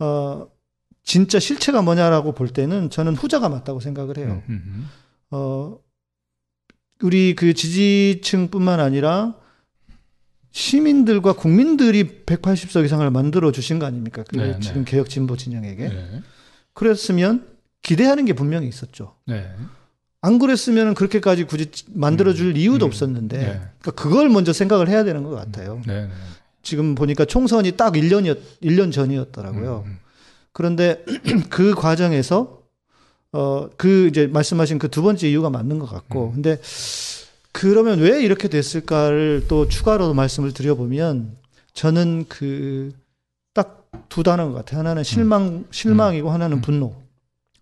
어 0.00 0.48
진짜 1.04 1.38
실체가 1.38 1.82
뭐냐라고 1.82 2.32
볼 2.32 2.48
때는 2.48 2.90
저는 2.90 3.14
후자가 3.14 3.48
맞다고 3.48 3.80
생각을 3.80 4.18
해요. 4.18 4.42
음, 4.48 4.62
음, 4.66 4.88
어 5.30 5.78
우리 7.02 7.34
그 7.34 7.54
지지층뿐만 7.54 8.78
아니라 8.80 9.34
시민들과 10.50 11.32
국민들이 11.32 12.24
180석 12.26 12.84
이상을 12.84 13.08
만들어 13.10 13.52
주신 13.52 13.78
거 13.78 13.86
아닙니까? 13.86 14.22
그 14.28 14.36
네, 14.36 14.58
지금 14.60 14.84
네. 14.84 14.90
개혁 14.90 15.08
진보 15.08 15.36
진영에게. 15.36 15.88
네. 15.88 16.22
그랬으면 16.74 17.46
기대하는 17.82 18.24
게 18.26 18.32
분명히 18.34 18.68
있었죠. 18.68 19.16
네. 20.22 20.28
안 20.28 20.38
그랬으면 20.38 20.94
그렇게까지 20.94 21.44
굳이 21.44 21.70
만들어 21.92 22.32
줄 22.32 22.56
이유도 22.56 22.86
음. 22.86 22.88
없었는데 22.88 23.36
네. 23.38 23.44
그러니까 23.80 23.90
그걸 23.92 24.28
먼저 24.28 24.52
생각을 24.52 24.88
해야 24.88 25.04
되는 25.04 25.22
것 25.24 25.30
같아요. 25.30 25.80
네. 25.86 26.02
네. 26.02 26.08
지금 26.62 26.94
보니까 26.94 27.24
총선이 27.24 27.72
딱 27.72 27.94
1년이었 27.94 28.38
1년 28.62 28.92
전이었더라고요. 28.92 29.82
음, 29.86 29.98
그런데 30.52 31.04
그 31.50 31.74
과정에서 31.74 32.62
어 33.32 33.68
그 33.76 34.08
이제 34.08 34.26
말씀하신 34.26 34.78
그 34.78 34.88
두 34.88 35.02
번째 35.02 35.28
이유가 35.28 35.50
맞는 35.50 35.78
것 35.80 35.86
같고 35.90 36.28
음. 36.28 36.32
근데 36.34 36.60
그러면 37.50 37.98
왜 37.98 38.22
이렇게 38.22 38.48
됐을까를 38.48 39.46
또 39.48 39.68
추가로 39.68 40.14
말씀을 40.14 40.52
드려보면 40.52 41.36
저는 41.74 42.26
그 42.28 42.92
딱 43.54 43.82
두 44.08 44.22
단어인 44.22 44.52
것 44.52 44.58
같아요. 44.58 44.78
하나는 44.80 45.02
실망 45.04 45.64
실망이고 45.70 46.30
하나는 46.30 46.58
음. 46.58 46.62
분노. 46.62 46.94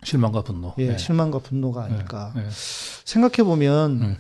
실망과 0.02 0.42
분노. 0.42 0.74
예, 0.78 0.88
네. 0.88 0.98
실망과 0.98 1.40
분노가 1.40 1.84
아닐까. 1.84 2.32
네. 2.34 2.46
생각해 3.04 3.44
보면 3.44 3.90
음. 4.02 4.16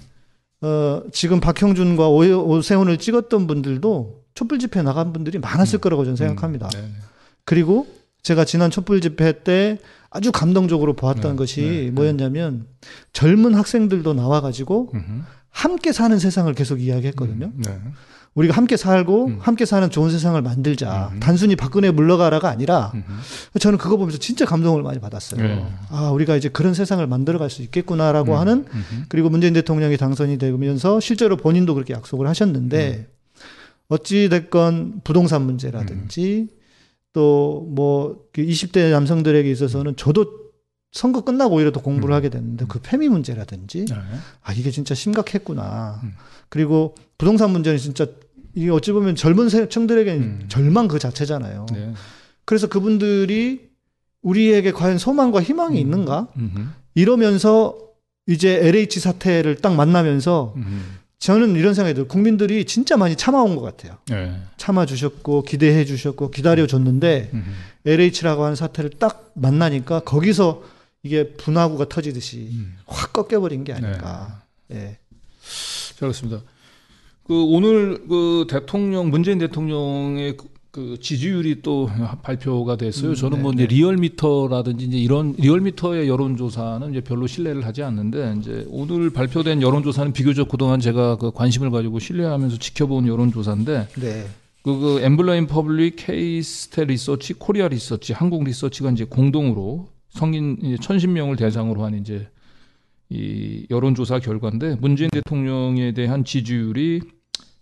어 0.62 1.02
지금 1.12 1.40
박형준과 1.40 2.08
오, 2.08 2.18
오세훈을 2.18 2.98
찍었던 2.98 3.46
분들도 3.46 4.24
촛불 4.34 4.58
집회 4.58 4.82
나간 4.82 5.12
분들이 5.12 5.38
많았을 5.38 5.78
음. 5.78 5.80
거라고 5.80 6.04
저는 6.04 6.16
생각합니다. 6.16 6.66
음, 6.66 6.70
네, 6.70 6.80
네. 6.80 6.92
그리고 7.44 7.86
제가 8.22 8.44
지난 8.44 8.70
촛불 8.70 9.00
집회 9.00 9.42
때 9.42 9.78
아주 10.10 10.32
감동적으로 10.32 10.94
보았던 10.94 11.32
네, 11.32 11.36
것이 11.36 11.60
네, 11.62 11.90
뭐였냐면 11.90 12.66
젊은 13.12 13.54
학생들도 13.54 14.12
나와가지고 14.12 14.90
음흠. 14.94 15.22
함께 15.50 15.92
사는 15.92 16.18
세상을 16.18 16.52
계속 16.54 16.80
이야기했거든요. 16.80 17.46
음, 17.46 17.62
네. 17.62 17.80
우리가 18.34 18.56
함께 18.56 18.76
살고 18.76 19.26
음. 19.26 19.38
함께 19.40 19.64
사는 19.64 19.90
좋은 19.90 20.10
세상을 20.10 20.40
만들자. 20.40 21.10
음. 21.12 21.20
단순히 21.20 21.56
박근혜 21.56 21.90
물러가라가 21.90 22.48
아니라 22.48 22.92
음흠. 22.94 23.58
저는 23.58 23.78
그거 23.78 23.96
보면서 23.96 24.18
진짜 24.18 24.44
감동을 24.44 24.82
많이 24.82 25.00
받았어요. 25.00 25.42
네. 25.42 25.66
아, 25.88 26.10
우리가 26.10 26.36
이제 26.36 26.48
그런 26.48 26.72
세상을 26.72 27.04
만들어갈 27.06 27.50
수 27.50 27.62
있겠구나라고 27.62 28.32
음, 28.34 28.38
하는 28.38 28.52
음흠. 28.72 29.04
그리고 29.08 29.30
문재인 29.30 29.52
대통령이 29.52 29.96
당선이 29.96 30.38
되면서 30.38 31.00
실제로 31.00 31.36
본인도 31.36 31.74
그렇게 31.74 31.92
약속을 31.92 32.28
하셨는데 32.28 33.08
어찌 33.88 34.28
됐건 34.28 35.00
부동산 35.02 35.42
문제라든지 35.42 36.48
또 37.12 37.66
뭐 37.70 38.26
20대 38.34 38.90
남성들에게 38.92 39.50
있어서는 39.50 39.96
저도 39.96 40.26
선거 40.92 41.22
끝나고 41.22 41.54
오히려 41.56 41.70
더 41.70 41.80
공부를 41.80 42.14
음. 42.14 42.16
하게 42.16 42.28
됐는데 42.30 42.66
그 42.68 42.80
페미 42.82 43.08
문제라든지 43.08 43.84
네. 43.86 43.94
아 44.42 44.52
이게 44.52 44.70
진짜 44.70 44.94
심각했구나. 44.94 46.00
음. 46.02 46.14
그리고 46.50 46.94
부동산 47.16 47.50
문제는 47.50 47.78
진짜 47.78 48.06
이게 48.54 48.70
어찌 48.70 48.92
보면 48.92 49.16
젊은 49.16 49.48
층들에게는 49.48 50.22
음. 50.22 50.44
절망 50.48 50.88
그 50.88 50.98
자체잖아요. 50.98 51.66
네. 51.72 51.94
그래서 52.44 52.66
그분들이 52.66 53.70
우리에게 54.22 54.72
과연 54.72 54.98
소망과 54.98 55.40
희망이 55.40 55.78
음. 55.78 55.80
있는가? 55.80 56.28
음흠. 56.36 56.66
이러면서 56.94 57.78
이제 58.26 58.60
LH 58.66 59.00
사태를 59.00 59.56
딱 59.56 59.74
만나면서 59.74 60.54
음흠. 60.56 60.66
저는 61.20 61.54
이런 61.56 61.74
생각이 61.74 61.94
들어요. 61.94 62.08
국민들이 62.08 62.64
진짜 62.64 62.96
많이 62.96 63.14
참아온 63.14 63.54
것 63.54 63.62
같아요. 63.62 63.98
네. 64.08 64.40
참아주셨고, 64.56 65.42
기대해 65.42 65.84
주셨고, 65.84 66.30
기다려줬는데, 66.30 67.30
음흠. 67.34 67.50
LH라고 67.84 68.44
하는 68.44 68.56
사태를 68.56 68.90
딱 68.98 69.30
만나니까 69.34 70.00
거기서 70.00 70.62
이게 71.02 71.28
분화구가 71.28 71.88
터지듯이 71.88 72.48
음. 72.52 72.76
확 72.86 73.12
꺾여버린 73.12 73.64
게 73.64 73.72
아닐까. 73.72 74.42
예. 74.72 74.98
잘 76.00 76.06
알겠습니다. 76.08 76.42
그 77.24 77.44
오늘 77.44 78.06
그 78.08 78.46
대통령 78.48 79.10
문재인 79.10 79.38
대통령의 79.38 80.36
그- 80.38 80.48
그 80.70 80.96
지지율이 81.00 81.62
또 81.62 81.90
발표가 82.22 82.76
됐어요. 82.76 83.10
음, 83.10 83.14
저는 83.14 83.38
네, 83.38 83.42
뭐 83.42 83.52
이제 83.52 83.66
네. 83.66 83.74
리얼미터라든지 83.74 84.86
이제 84.86 84.98
이런 84.98 85.34
리얼미터의 85.36 86.08
여론조사는 86.08 86.90
이제 86.90 87.00
별로 87.00 87.26
신뢰를 87.26 87.66
하지 87.66 87.82
않는데 87.82 88.36
이제 88.38 88.66
오늘 88.70 89.10
발표된 89.10 89.62
여론조사는 89.62 90.12
비교적 90.12 90.48
그동안 90.48 90.80
제가 90.80 91.16
그 91.16 91.32
관심을 91.32 91.70
가지고 91.70 91.98
신뢰하면서 91.98 92.58
지켜본 92.58 93.08
여론조사인데 93.08 93.88
네. 94.00 94.26
그, 94.62 94.78
그 94.78 95.00
엠브레인 95.02 95.46
퍼블릭, 95.48 95.96
케이스탯 95.96 96.84
리서치, 96.84 97.34
코리아 97.34 97.66
리서치, 97.68 98.12
한국 98.12 98.44
리서치가 98.44 98.90
이제 98.90 99.04
공동으로 99.04 99.88
성인 100.10 100.56
이제 100.62 100.76
1010명을 100.76 101.36
대상으로 101.36 101.84
한 101.84 101.94
이제 101.98 102.28
이 103.10 103.66
여론조사 103.70 104.20
결과인데 104.20 104.76
문재인 104.80 105.10
대통령에 105.10 105.92
대한 105.92 106.24
지지율이 106.24 107.00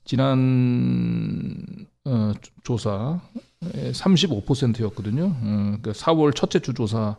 지난 0.05 1.57
어, 2.05 2.33
조사 2.63 3.21
35%였거든요. 3.63 5.25
어, 5.25 5.77
그러니까 5.81 5.93
4월 5.93 6.35
첫째 6.35 6.61
주 6.61 6.75
조사 6.75 7.17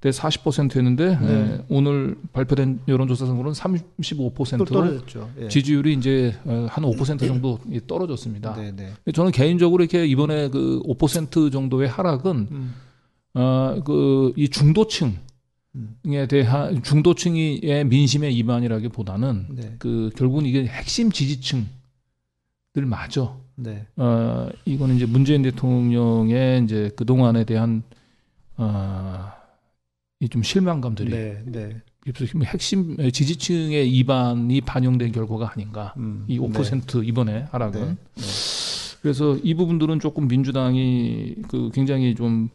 때 0.00 0.10
40%였는데 0.10 1.18
네. 1.18 1.64
오늘 1.68 2.16
발표된 2.32 2.80
여론조사상으로는 2.86 3.52
또 3.52 3.58
35%로 3.58 4.64
떨어졌죠. 4.64 5.30
예. 5.40 5.48
지지율이 5.48 5.94
이제 5.94 6.36
어, 6.44 6.68
한5% 6.70 7.26
정도 7.26 7.58
이 7.68 7.80
떨어졌습니다. 7.84 8.54
네, 8.54 8.72
네. 8.72 8.92
저는 9.12 9.32
개인적으로 9.32 9.82
이렇게 9.82 10.06
이번에 10.06 10.50
그 10.50 10.80
5% 10.86 11.50
정도의 11.50 11.88
하락은 11.88 12.48
음. 12.50 12.74
어 13.34 13.80
그이 13.84 14.48
중도층 14.48 15.16
에 15.76 15.78
음. 15.78 16.28
대한 16.28 16.82
중도층의 16.82 17.84
민심의 17.86 18.34
이반이라기보다는 18.36 19.46
네. 19.50 19.76
그 19.78 20.10
결국은 20.16 20.46
이게 20.46 20.66
핵심 20.66 21.12
지지층들 21.12 21.68
맞아. 22.86 23.36
네. 23.54 23.86
어 23.96 24.48
이거는 24.64 24.96
이제 24.96 25.06
문재인 25.06 25.42
대통령의 25.42 26.64
이제 26.64 26.90
그 26.96 27.04
동안에 27.04 27.44
대한 27.44 27.82
어이좀 30.20 30.42
실망감들이 30.42 31.10
네. 31.10 31.42
네. 31.44 31.82
핵심 32.44 32.96
지지층의 32.96 33.90
이반이 33.90 34.62
반영된 34.62 35.12
결과가 35.12 35.52
아닌가. 35.52 35.92
음, 35.98 36.24
이5% 36.28 37.06
이번에 37.06 37.46
하락은. 37.50 37.80
네. 37.80 37.96
네. 38.14 38.22
그래서 39.02 39.36
이 39.42 39.54
부분들은 39.54 40.00
조금 40.00 40.26
민주당이 40.26 41.36
그 41.48 41.70
굉장히 41.72 42.14
좀 42.14 42.48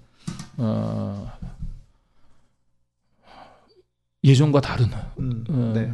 어, 0.58 1.32
예전과 4.24 4.62
다른 4.62 4.86
음, 5.20 5.44
어, 5.50 5.72
네. 5.76 5.94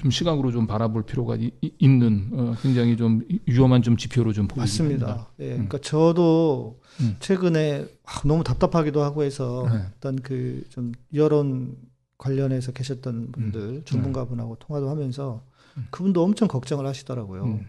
좀 0.00 0.10
시각으로 0.10 0.50
좀 0.50 0.66
바라볼 0.66 1.04
필요가 1.04 1.36
이- 1.36 1.50
이- 1.60 1.72
있는 1.78 2.30
어, 2.32 2.54
굉장히 2.62 2.96
좀 2.96 3.20
위험한 3.46 3.82
좀 3.82 3.96
지표로 3.98 4.32
좀 4.32 4.48
보입니다. 4.48 4.60
맞습니다. 4.62 5.28
예, 5.40 5.44
음. 5.50 5.68
그러니까 5.68 5.78
저도 5.82 6.80
음. 7.00 7.16
최근에 7.20 7.86
아, 8.04 8.22
너무 8.24 8.42
답답하기도 8.44 9.02
하고 9.02 9.22
해서 9.24 9.68
네. 9.70 9.82
어떤 9.98 10.16
그 10.16 10.64
좀 10.70 10.92
여론 11.14 11.76
관련해서 12.18 12.72
계셨던 12.72 13.32
분들 13.32 13.82
전문가분하고 13.84 14.56
통화도 14.58 14.88
하면서 14.88 15.44
음. 15.76 15.86
그분도 15.90 16.24
엄청 16.24 16.48
걱정을 16.48 16.86
하시더라고요. 16.86 17.44
음. 17.44 17.66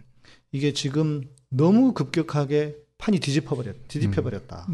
이게 0.53 0.71
지금 0.71 1.23
너무 1.49 1.93
급격하게 1.93 2.77
판이 2.97 3.19
뒤집어 3.19 3.55
버렸, 3.57 3.75
뒤집혀 3.89 4.23
버렸다. 4.23 4.67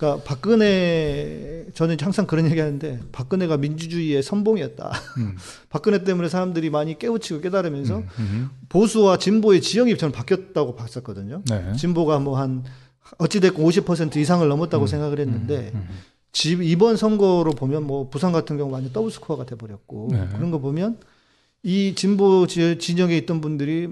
네. 0.00 0.06
그러니까 0.06 0.22
박근혜 0.24 1.66
저는 1.74 1.96
항상 2.00 2.26
그런 2.26 2.46
얘기하는데 2.46 3.00
박근혜가 3.12 3.58
민주주의의 3.58 4.22
선봉이었다. 4.22 4.90
음. 5.18 5.36
박근혜 5.68 6.02
때문에 6.04 6.28
사람들이 6.28 6.70
많이 6.70 6.98
깨우치고 6.98 7.40
깨달으면서 7.42 7.98
음. 7.98 8.06
음. 8.18 8.50
보수와 8.70 9.18
진보의 9.18 9.60
지형이 9.60 9.96
저는 9.98 10.12
바뀌었다고 10.12 10.74
봤었거든요. 10.74 11.42
네. 11.50 11.72
진보가 11.76 12.18
뭐 12.20 12.38
한 12.38 12.64
어찌됐건 13.18 13.64
50% 13.64 14.16
이상을 14.16 14.46
넘었다고 14.46 14.84
음, 14.84 14.86
생각을 14.86 15.18
했는데 15.18 15.72
음. 15.74 15.84
집 16.32 16.62
이번 16.62 16.96
선거로 16.96 17.50
보면 17.50 17.82
뭐 17.84 18.08
부산 18.08 18.30
같은 18.30 18.56
경우 18.56 18.70
완전 18.72 18.92
더블 18.92 19.10
스코어가 19.10 19.46
돼 19.46 19.56
버렸고 19.56 20.08
네. 20.12 20.28
그런 20.32 20.50
거 20.52 20.58
보면 20.60 20.98
이 21.64 21.94
진보 21.96 22.46
지- 22.46 22.78
진영에 22.78 23.16
있던 23.18 23.40
분들이 23.40 23.88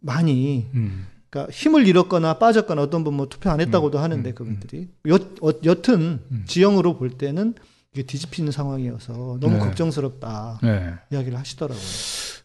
많이 0.00 0.66
음. 0.74 1.06
그러니까 1.30 1.52
힘을 1.52 1.86
잃었거나 1.86 2.38
빠졌거나 2.38 2.82
어떤 2.82 3.04
분뭐 3.04 3.28
투표 3.28 3.50
안 3.50 3.60
했다고도 3.60 3.98
음, 3.98 4.02
하는데 4.02 4.30
음, 4.30 4.34
그분들이 4.34 4.88
여, 5.08 5.14
어, 5.14 5.50
여튼 5.64 6.20
음. 6.30 6.44
지형으로 6.46 6.96
볼 6.96 7.10
때는 7.10 7.54
이게 7.92 8.02
뒤집히는 8.02 8.52
상황이어서 8.52 9.38
너무 9.40 9.54
네. 9.54 9.58
걱정스럽다 9.58 10.60
네. 10.62 10.94
이야기를 11.12 11.38
하시더라고요. 11.38 11.84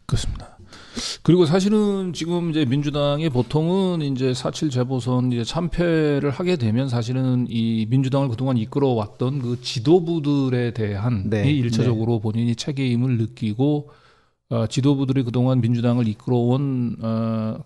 그렇습니다. 0.06 0.58
그리고 1.24 1.46
사실은 1.46 2.13
지금 2.13 2.50
이제 2.50 2.65
민주당이 2.65 3.30
보통은 3.30 4.02
이제 4.02 4.32
4.7 4.32 4.69
재보선 4.69 5.32
이제 5.32 5.43
참패를 5.43 6.30
하게 6.30 6.58
되면 6.58 6.89
사실은 6.89 7.48
이 7.50 7.88
민주당을 7.89 8.28
그동안 8.28 8.58
이끌어왔던 8.58 9.39
그 9.39 9.62
지도부들에 9.62 10.72
대한 10.72 11.30
네, 11.30 11.50
이 11.50 11.58
일차적으로 11.60 12.19
본인이 12.19 12.56
책임을 12.56 13.17
느끼고 13.17 13.89
어, 14.50 14.67
지도부들이 14.67 15.24
그동안 15.24 15.62
민주당을 15.62 16.08
이끌어온 16.08 16.98
어, 17.02 17.58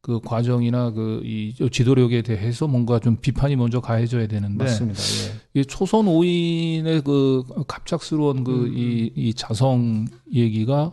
그 0.00 0.20
과정이나 0.20 0.90
그 0.92 1.20
이 1.24 1.54
지도력에 1.70 2.22
대해서 2.22 2.66
뭔가 2.66 2.98
좀 2.98 3.16
비판이 3.16 3.56
먼저 3.56 3.80
가해져야 3.80 4.26
되는데 4.26 4.64
맞습니다. 4.64 5.00
예. 5.54 5.60
이 5.60 5.64
초선 5.64 6.06
5인의 6.06 7.04
그 7.04 7.44
갑작스러운 7.66 8.44
그 8.44 8.66
음. 8.66 8.74
이이 8.76 9.34
자성 9.34 10.06
얘기가 10.32 10.92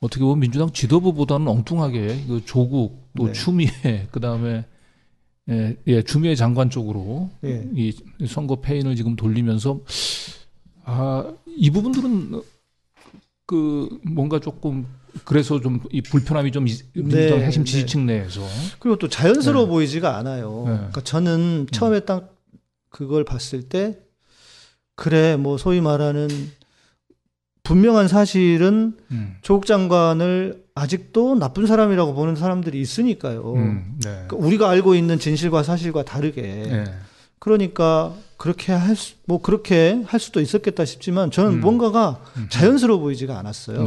어떻게 0.00 0.22
보면 0.22 0.40
민주당 0.40 0.72
지도부보다는 0.72 1.48
엉뚱하게 1.48 2.24
그 2.26 2.42
조국 2.44 3.08
또 3.16 3.26
네. 3.26 3.32
추미애 3.32 4.08
그다음에 4.10 4.64
예, 5.50 5.76
예 5.86 6.02
추미애 6.02 6.34
장관 6.34 6.70
쪽으로 6.70 7.30
예. 7.44 7.68
이 7.74 7.92
선거 8.26 8.56
패인을 8.56 8.96
지금 8.96 9.16
돌리면서 9.16 9.80
아 10.84 11.32
이 11.56 11.70
부분들은 11.70 12.42
그 13.46 14.00
뭔가 14.02 14.40
조금 14.40 14.86
그래서 15.24 15.60
좀 15.60 15.80
이 15.92 16.00
불편함이 16.02 16.50
좀 16.52 16.66
이- 16.66 16.76
민주당 16.94 17.38
네, 17.38 17.44
핵심 17.44 17.64
네. 17.64 17.70
지지층 17.70 18.06
내에서 18.06 18.42
그리고 18.78 18.96
또 18.98 19.08
자연스러워 19.08 19.66
네. 19.66 19.70
보이지가 19.70 20.16
않아요. 20.18 20.64
네. 20.66 20.74
그러니까 20.76 21.00
저는 21.02 21.66
처음에 21.70 22.00
딱 22.00 22.34
그걸 22.90 23.24
봤을 23.24 23.62
때 23.62 23.98
그래 24.96 25.36
뭐 25.36 25.56
소위 25.58 25.80
말하는 25.80 26.28
분명한 27.62 28.08
사실은 28.08 28.94
음, 29.10 29.36
조국 29.40 29.64
장관을 29.66 30.64
아직도 30.74 31.36
나쁜 31.36 31.66
사람이라고 31.66 32.14
보는 32.14 32.36
사람들이 32.36 32.80
있으니까요. 32.80 33.54
음, 33.54 33.94
네. 34.04 34.10
그러니까 34.28 34.36
우리가 34.36 34.68
알고 34.70 34.94
있는 34.94 35.18
진실과 35.18 35.62
사실과 35.62 36.04
다르게 36.04 36.42
네. 36.42 36.84
그러니까 37.38 38.12
그렇게 38.36 38.72
할 38.72 38.96
수, 38.96 39.14
뭐 39.26 39.40
그렇게 39.40 40.02
할 40.06 40.20
수도 40.20 40.40
있었겠다 40.40 40.84
싶지만 40.84 41.30
저는 41.30 41.52
음. 41.54 41.60
뭔가가 41.60 42.20
음. 42.36 42.46
자연스러워 42.50 43.00
보이지가 43.00 43.38
않았어요. 43.38 43.84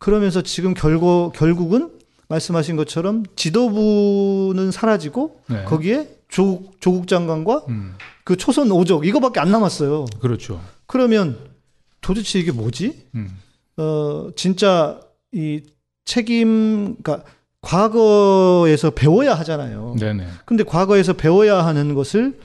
네. 0.00 0.04
그러면서 0.04 0.42
지금 0.42 0.74
결국 0.74 1.32
결국은 1.34 1.90
말씀하신 2.28 2.76
것처럼 2.76 3.24
지도부는 3.36 4.70
사라지고 4.70 5.40
네. 5.48 5.64
거기에 5.64 6.16
조국, 6.28 6.80
조국 6.80 7.06
장관과 7.08 7.64
음, 7.68 7.94
그 8.24 8.36
초선 8.36 8.68
5족 8.68 9.04
이거밖에 9.04 9.40
안 9.40 9.50
남았어요. 9.50 10.06
그렇죠. 10.20 10.60
그러면 10.86 11.38
도대체 12.00 12.38
이게 12.38 12.50
뭐지? 12.52 13.08
음. 13.14 13.36
어 13.76 14.30
진짜 14.36 15.00
이 15.32 15.62
책임 16.04 16.96
그러니까 17.02 17.24
과거에서 17.60 18.90
배워야 18.90 19.34
하잖아요. 19.34 19.96
네네. 19.98 20.26
근데 20.46 20.64
과거에서 20.64 21.12
배워야 21.12 21.64
하는 21.64 21.94
것을 21.94 22.38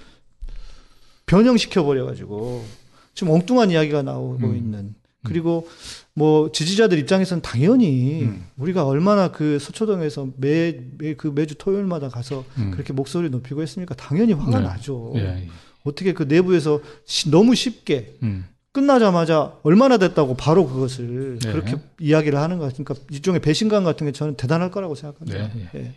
변형시켜 1.25 1.83
버려 1.83 2.05
가지고 2.05 2.65
지금 3.13 3.33
엉뚱한 3.33 3.71
이야기가 3.71 4.01
나오고 4.01 4.47
음. 4.47 4.57
있는 4.57 4.95
그리고 5.23 5.67
뭐 6.17 6.49
지지자들 6.51 6.97
입장에서는 6.99 7.41
당연히 7.41 8.23
음. 8.23 8.45
우리가 8.55 8.85
얼마나 8.87 9.31
그 9.31 9.59
서초동에서 9.59 10.29
매, 10.37 10.79
매, 10.97 11.13
그 11.13 11.27
매주 11.27 11.55
토요일마다 11.55 12.07
가서 12.07 12.45
음. 12.57 12.71
그렇게 12.71 12.93
목소리 12.93 13.29
높이고 13.29 13.61
했으니까 13.61 13.95
당연히 13.95 14.31
화가 14.31 14.59
네. 14.59 14.65
나죠. 14.65 15.11
예. 15.15 15.19
예. 15.19 15.47
어떻게 15.83 16.13
그 16.13 16.23
내부에서 16.23 16.79
시- 17.05 17.29
너무 17.29 17.53
쉽게 17.53 18.15
음. 18.23 18.45
끝나자마자 18.71 19.57
얼마나 19.63 19.97
됐다고 19.97 20.35
바로 20.35 20.67
그것을 20.67 21.39
네. 21.39 21.51
그렇게 21.51 21.75
이야기를 21.99 22.39
하는 22.39 22.59
것 22.59 22.65
같으니까 22.65 22.95
일종의 23.11 23.41
배신감 23.41 23.83
같은 23.83 24.05
게 24.07 24.13
저는 24.13 24.35
대단할 24.35 24.71
거라고 24.71 24.95
생각합니다. 24.95 25.53
네, 25.53 25.69
예. 25.75 25.93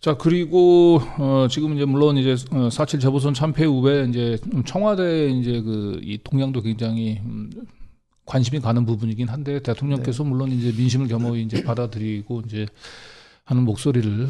자 0.00 0.16
그리고 0.16 1.00
어 1.18 1.48
지금 1.50 1.74
이제 1.74 1.84
물론 1.84 2.16
이제 2.16 2.32
어, 2.52 2.68
4.7 2.68 3.00
재보선 3.00 3.34
참패 3.34 3.64
후에 3.64 4.06
이제 4.08 4.38
좀 4.52 4.62
청와대 4.62 5.28
이제 5.30 5.60
그 5.62 5.98
이 6.00 6.18
동향도 6.22 6.62
굉장히 6.62 7.18
음, 7.24 7.50
관심이 8.26 8.60
가는 8.60 8.84
부분이긴 8.84 9.28
한데 9.28 9.60
대통령께서 9.62 10.24
네. 10.24 10.28
물론 10.30 10.50
이제 10.50 10.72
민심을 10.76 11.08
겸허히 11.08 11.42
이제 11.42 11.62
받아들이고 11.62 12.42
이제 12.46 12.66
하는 13.44 13.62
목소리를 13.62 14.28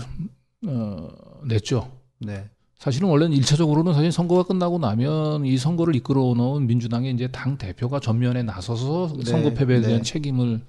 어 0.66 1.08
냈죠. 1.46 1.90
네. 2.20 2.48
사실은 2.78 3.08
원래는 3.08 3.34
일차적으로는 3.36 3.94
사실 3.94 4.12
선거가 4.12 4.42
끝나고 4.42 4.78
나면 4.78 5.46
이 5.46 5.56
선거를 5.56 5.96
이끌어 5.96 6.34
놓은 6.34 6.66
민주당의 6.66 7.14
이제 7.14 7.26
당 7.28 7.56
대표가 7.56 8.00
전면에 8.00 8.42
나서서 8.42 9.14
네, 9.16 9.24
선거 9.24 9.54
패배에 9.54 9.80
대한 9.80 9.96
네. 9.98 10.02
책임을 10.02 10.60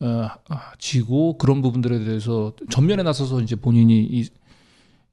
어, 0.00 0.28
아, 0.48 0.72
지고 0.78 1.38
그런 1.38 1.62
부분들에 1.62 2.04
대해서 2.04 2.52
전면에 2.70 3.04
나서서 3.04 3.40
이제 3.40 3.54
본인이 3.54 4.00
이, 4.02 4.28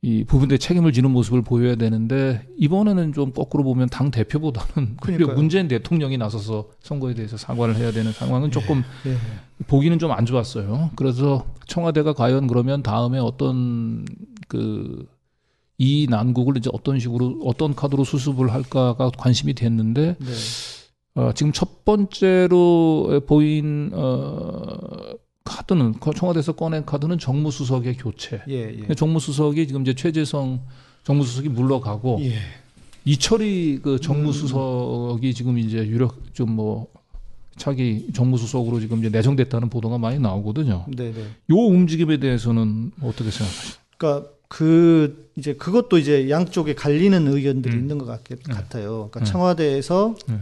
이 0.03 0.23
부분에 0.23 0.57
책임을 0.57 0.93
지는 0.93 1.11
모습을 1.11 1.43
보여야 1.43 1.75
되는데 1.75 2.47
이번에는 2.57 3.13
좀 3.13 3.33
거꾸로 3.33 3.63
보면 3.63 3.87
당 3.89 4.09
대표보다는 4.09 4.97
오히려. 5.07 5.33
문재인 5.35 5.67
대통령이 5.67 6.17
나서서 6.17 6.69
선거에 6.79 7.13
대해서 7.13 7.37
사과를 7.37 7.75
해야 7.75 7.91
되는 7.91 8.11
상황은 8.11 8.49
조금 8.51 8.83
예. 9.05 9.15
보기는 9.67 9.99
좀 9.99 10.11
안 10.11 10.25
좋았어요. 10.25 10.89
그래서 10.95 11.45
청와대가 11.67 12.13
과연 12.13 12.47
그러면 12.47 12.81
다음에 12.83 13.19
어떤 13.19 14.05
그 14.47 15.05
이 15.83 16.05
난국을 16.07 16.57
이제 16.57 16.69
어떤 16.73 16.99
식으로 16.99 17.39
어떤 17.43 17.73
카드로 17.73 18.03
수습을 18.03 18.53
할까가 18.53 19.09
관심이 19.17 19.55
됐는데 19.55 20.15
네. 20.19 20.31
어, 21.15 21.31
지금 21.33 21.51
첫 21.51 21.83
번째로 21.83 23.21
보인 23.25 23.89
어, 23.91 24.37
카드는 25.43 25.93
그 25.93 26.11
청와대에서 26.13 26.53
꺼낸 26.53 26.85
카드는 26.85 27.17
정무수석의 27.17 27.97
교체. 27.97 28.41
예, 28.47 28.77
예. 28.89 28.93
정무수석이 28.93 29.67
지금 29.67 29.81
이제 29.81 29.93
최재성 29.93 30.61
정무수석이 31.03 31.49
물러가고 31.49 32.19
예. 32.21 32.35
이철이 33.05 33.79
그 33.81 33.99
정무수석이 33.99 35.33
지금 35.33 35.57
이제 35.57 35.77
유력 35.87 36.33
좀 36.33 36.51
뭐 36.51 36.87
차기 37.57 38.07
정무수석으로 38.13 38.79
지금 38.79 38.99
이제 38.99 39.09
내정됐다는 39.09 39.69
보도가 39.69 39.97
많이 39.97 40.19
나오거든요. 40.19 40.85
네, 40.87 41.11
네. 41.11 41.21
요 41.51 41.55
움직임에 41.55 42.17
대해서는 42.17 42.91
어떻게 43.01 43.29
생각하세요? 43.29 43.75
그러니까 43.97 44.29
그 44.47 45.29
이제 45.37 45.53
그것도 45.53 45.97
이제 45.97 46.29
양쪽에 46.29 46.73
갈리는 46.73 47.27
의견들이 47.27 47.75
음. 47.75 47.79
있는 47.81 47.97
것 47.97 48.05
같, 48.05 48.23
같아요. 48.23 49.09
그러니까 49.11 49.19
네. 49.19 49.25
청와대에서 49.25 50.15
네. 50.27 50.35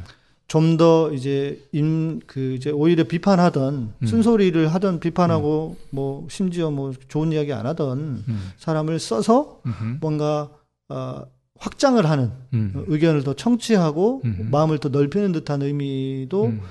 좀 0.49 0.77
더 0.77 1.13
이제 1.13 1.63
임 1.71 2.19
그 2.25 2.55
이제 2.55 2.71
오히려 2.71 3.03
비판하던 3.03 3.93
음. 4.01 4.05
쓴소리를 4.05 4.67
하던 4.73 4.99
비판하고 4.99 5.77
뭐 5.91 6.27
심지어 6.29 6.71
뭐 6.71 6.91
좋은 7.07 7.31
이야기 7.31 7.53
안 7.53 7.65
하던 7.65 8.23
음. 8.27 8.51
사람을 8.57 8.99
써서 8.99 9.61
음흠. 9.65 9.97
뭔가 10.01 10.49
어, 10.89 11.23
확장을 11.57 12.03
하는 12.05 12.31
음. 12.53 12.85
의견을 12.87 13.23
더 13.23 13.33
청취하고 13.33 14.21
음. 14.25 14.49
마음을 14.51 14.79
더 14.79 14.89
넓히는 14.89 15.31
듯한 15.31 15.61
의미도 15.61 16.45
음. 16.45 16.61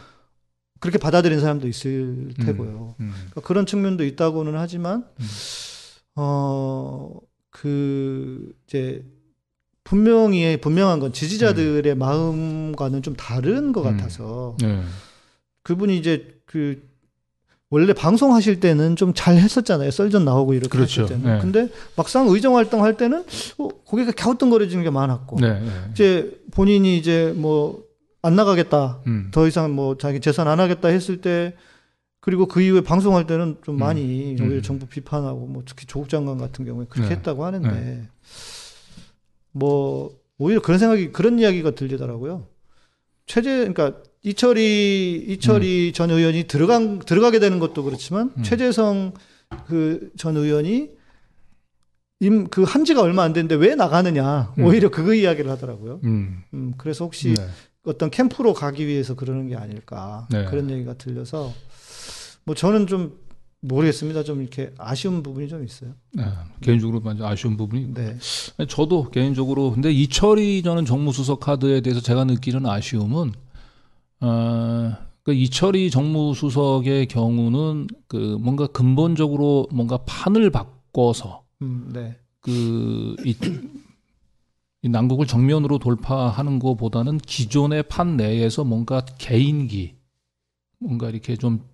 그렇게 0.81 0.99
받아들이는 0.99 1.41
사람도 1.41 1.69
있을 1.69 2.35
테고요. 2.41 2.95
음. 3.01 3.13
그러니까 3.15 3.41
그런 3.43 3.67
측면도 3.67 4.05
있다고는 4.05 4.55
하지만 4.57 5.05
음. 5.21 5.27
어그 7.23 8.53
이제 8.67 9.05
분명히 9.89 10.57
분명한 10.61 11.01
건 11.01 11.13
지지자들의 11.13 11.95
마음과는 11.95 13.03
좀 13.03 13.15
다른 13.17 13.73
것 13.73 13.87
음. 13.87 13.97
같아서 13.97 14.57
네. 14.61 14.83
그분이 15.63 15.97
이제 15.99 16.41
그 16.47 16.87
원래 17.71 17.93
방송하실 17.93 18.61
때는 18.61 18.97
좀 18.97 19.13
잘 19.15 19.37
했었잖아요. 19.37 19.91
썰전 19.91 20.25
나오고 20.25 20.55
이렇게 20.55 20.69
그렇죠. 20.69 21.03
하실 21.03 21.17
때는. 21.17 21.35
네. 21.35 21.41
근데 21.43 21.69
막상 21.97 22.29
의정 22.29 22.57
활동 22.57 22.83
할 22.83 22.97
때는 22.97 23.25
어, 23.59 23.69
고개가 23.85 24.13
갸우뚱거려지는 24.13 24.85
게 24.85 24.91
많았고 24.91 25.41
네. 25.41 25.61
네. 25.61 25.71
이제 25.93 26.41
본인이 26.51 26.97
이제 26.99 27.33
뭐 27.37 27.89
안 28.23 28.35
나가겠다. 28.35 29.01
음. 29.07 29.29
더 29.33 29.47
이상 29.47 29.75
뭐 29.75 29.97
자기 29.97 30.21
재산 30.21 30.49
안 30.49 30.61
하겠다 30.61 30.89
했을 30.89 31.21
때 31.21 31.55
그리고 32.21 32.47
그 32.47 32.61
이후에 32.61 32.81
방송할 32.81 33.27
때는 33.27 33.59
좀 33.65 33.77
음. 33.77 33.79
많이 33.79 34.37
음. 34.39 34.47
오히려 34.47 34.61
정부 34.61 34.87
비판하고 34.87 35.47
뭐 35.47 35.63
특히 35.65 35.87
조국 35.87 36.09
장관 36.09 36.37
같은 36.39 36.65
경우에 36.65 36.87
그렇게 36.89 37.09
네. 37.11 37.17
했다고 37.17 37.45
하는데 37.45 38.09
뭐 39.53 40.17
오히려 40.39 40.61
그런 40.61 40.79
생각이 40.79 41.13
그런 41.13 41.39
이야기가 41.39 41.73
들리더라고요. 41.73 42.47
최재 43.27 43.59
그러니까 43.59 43.95
이철이 44.23 45.25
이철이 45.29 45.93
전 45.93 46.11
의원이 46.11 46.45
들어간 46.45 46.99
들어가게 46.99 47.39
되는 47.41 47.59
것도 47.59 47.85
그렇지만 47.85 48.33
음. 48.37 48.43
최재성 48.43 49.13
그 49.67 50.11
전 50.17 50.37
의원이 50.37 50.91
임 52.21 52.49
그 52.49 52.65
한지가 52.65 53.01
얼마 53.01 53.23
안 53.23 53.33
됐는데 53.33 53.55
왜 53.55 53.75
나가느냐 53.75 54.55
음. 54.59 54.65
오히려 54.65 54.91
그 54.91 55.15
이야기를 55.15 55.51
하더라고요. 55.51 56.01
음. 56.05 56.43
음 56.53 56.75
그래서 56.77 57.05
혹시 57.05 57.35
네. 57.35 57.47
어떤 57.85 58.11
캠프로 58.11 58.55
가기 58.55 58.87
위해서 58.87 59.15
그러는 59.15 59.49
게 59.49 59.57
아닐까 59.57 60.27
네. 60.31 60.45
그런 60.47 60.69
얘기가 60.71 60.95
들려서 60.95 61.53
뭐 62.45 62.55
저는 62.55 62.87
좀 62.87 63.17
모르겠습니다. 63.61 64.23
좀 64.23 64.41
이렇게 64.41 64.73
아쉬운 64.79 65.23
부분이 65.23 65.49
좀 65.49 65.65
있어요. 65.65 65.93
네. 66.13 66.25
개인적으로 66.61 67.01
완전 67.05 67.27
아쉬운 67.27 67.57
부분이 67.57 67.95
네, 67.95 68.17
저도 68.69 69.11
개인적으로 69.11 69.73
근데 69.73 69.91
이철이 69.91 70.63
저는 70.63 70.85
정무수석 70.85 71.41
카드에 71.41 71.81
대해서 71.81 72.01
제가 72.01 72.25
느끼는 72.25 72.67
아쉬움은 72.67 73.33
어, 74.21 74.97
그 75.23 75.33
이철이 75.33 75.91
정무수석의 75.91 77.07
경우는 77.07 77.89
그 78.07 78.39
뭔가 78.41 78.67
근본적으로 78.67 79.67
뭔가 79.73 79.99
판을 79.99 80.51
바꿔서 80.51 81.45
음, 81.63 81.91
네, 81.93 82.17
그이 82.41 83.37
이 84.83 84.89
난국을 84.89 85.27
정면으로 85.27 85.79
돌파하는 85.79 86.61
것보다는 86.61 87.19
기존의 87.19 87.85
판 87.85 88.17
내에서 88.17 88.63
뭔가 88.63 89.01
개인기 89.19 89.97
뭔가 90.79 91.11
이렇게 91.11 91.37
좀 91.37 91.65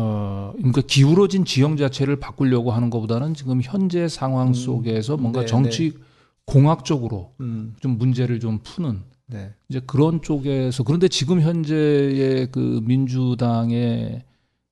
어, 0.00 0.52
그러니까 0.56 0.80
기울어진 0.82 1.44
지형 1.44 1.76
자체를 1.76 2.20
바꾸려고 2.20 2.70
하는 2.70 2.88
것보다는 2.88 3.34
지금 3.34 3.60
현재 3.60 4.06
상황 4.06 4.48
음, 4.48 4.54
속에서 4.54 5.16
뭔가 5.16 5.40
네, 5.40 5.46
정치 5.46 5.98
공학적으로 6.44 7.32
음, 7.40 7.74
좀 7.80 7.98
문제를 7.98 8.38
좀 8.38 8.60
푸는 8.62 9.02
네, 9.26 9.52
이제 9.68 9.80
그런 9.84 10.22
쪽에서 10.22 10.84
그런데 10.84 11.08
지금 11.08 11.40
현재의 11.40 12.48
그 12.52 12.80
민주당의 12.84 14.22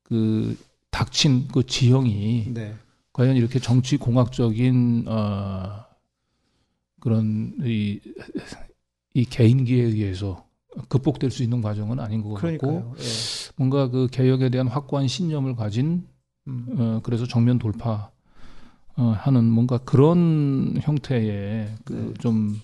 그 0.04 0.56
닥친 0.92 1.48
그 1.48 1.66
지형이 1.66 2.52
네, 2.54 2.74
과연 3.12 3.34
이렇게 3.34 3.58
정치 3.58 3.96
공학적인 3.96 5.06
어 5.08 5.84
그런 7.00 7.52
이, 7.64 7.98
이 9.12 9.24
개인기에 9.24 9.82
의해서 9.82 10.45
극복될 10.88 11.30
수 11.30 11.42
있는 11.42 11.62
과정은 11.62 12.00
아닌 12.00 12.22
것 12.22 12.34
같고. 12.34 12.94
예. 12.98 13.02
뭔가 13.56 13.88
그 13.88 14.06
개혁에 14.10 14.50
대한 14.50 14.68
확고한 14.68 15.08
신념을 15.08 15.56
가진 15.56 16.06
음, 16.46 16.66
어 16.78 17.00
그래서 17.02 17.26
정면 17.26 17.58
돌파 17.58 18.10
어 18.96 19.14
하는 19.18 19.44
뭔가 19.44 19.78
그런 19.78 20.78
형태의 20.80 21.74
그 21.84 21.92
네. 21.92 22.14
좀 22.20 22.60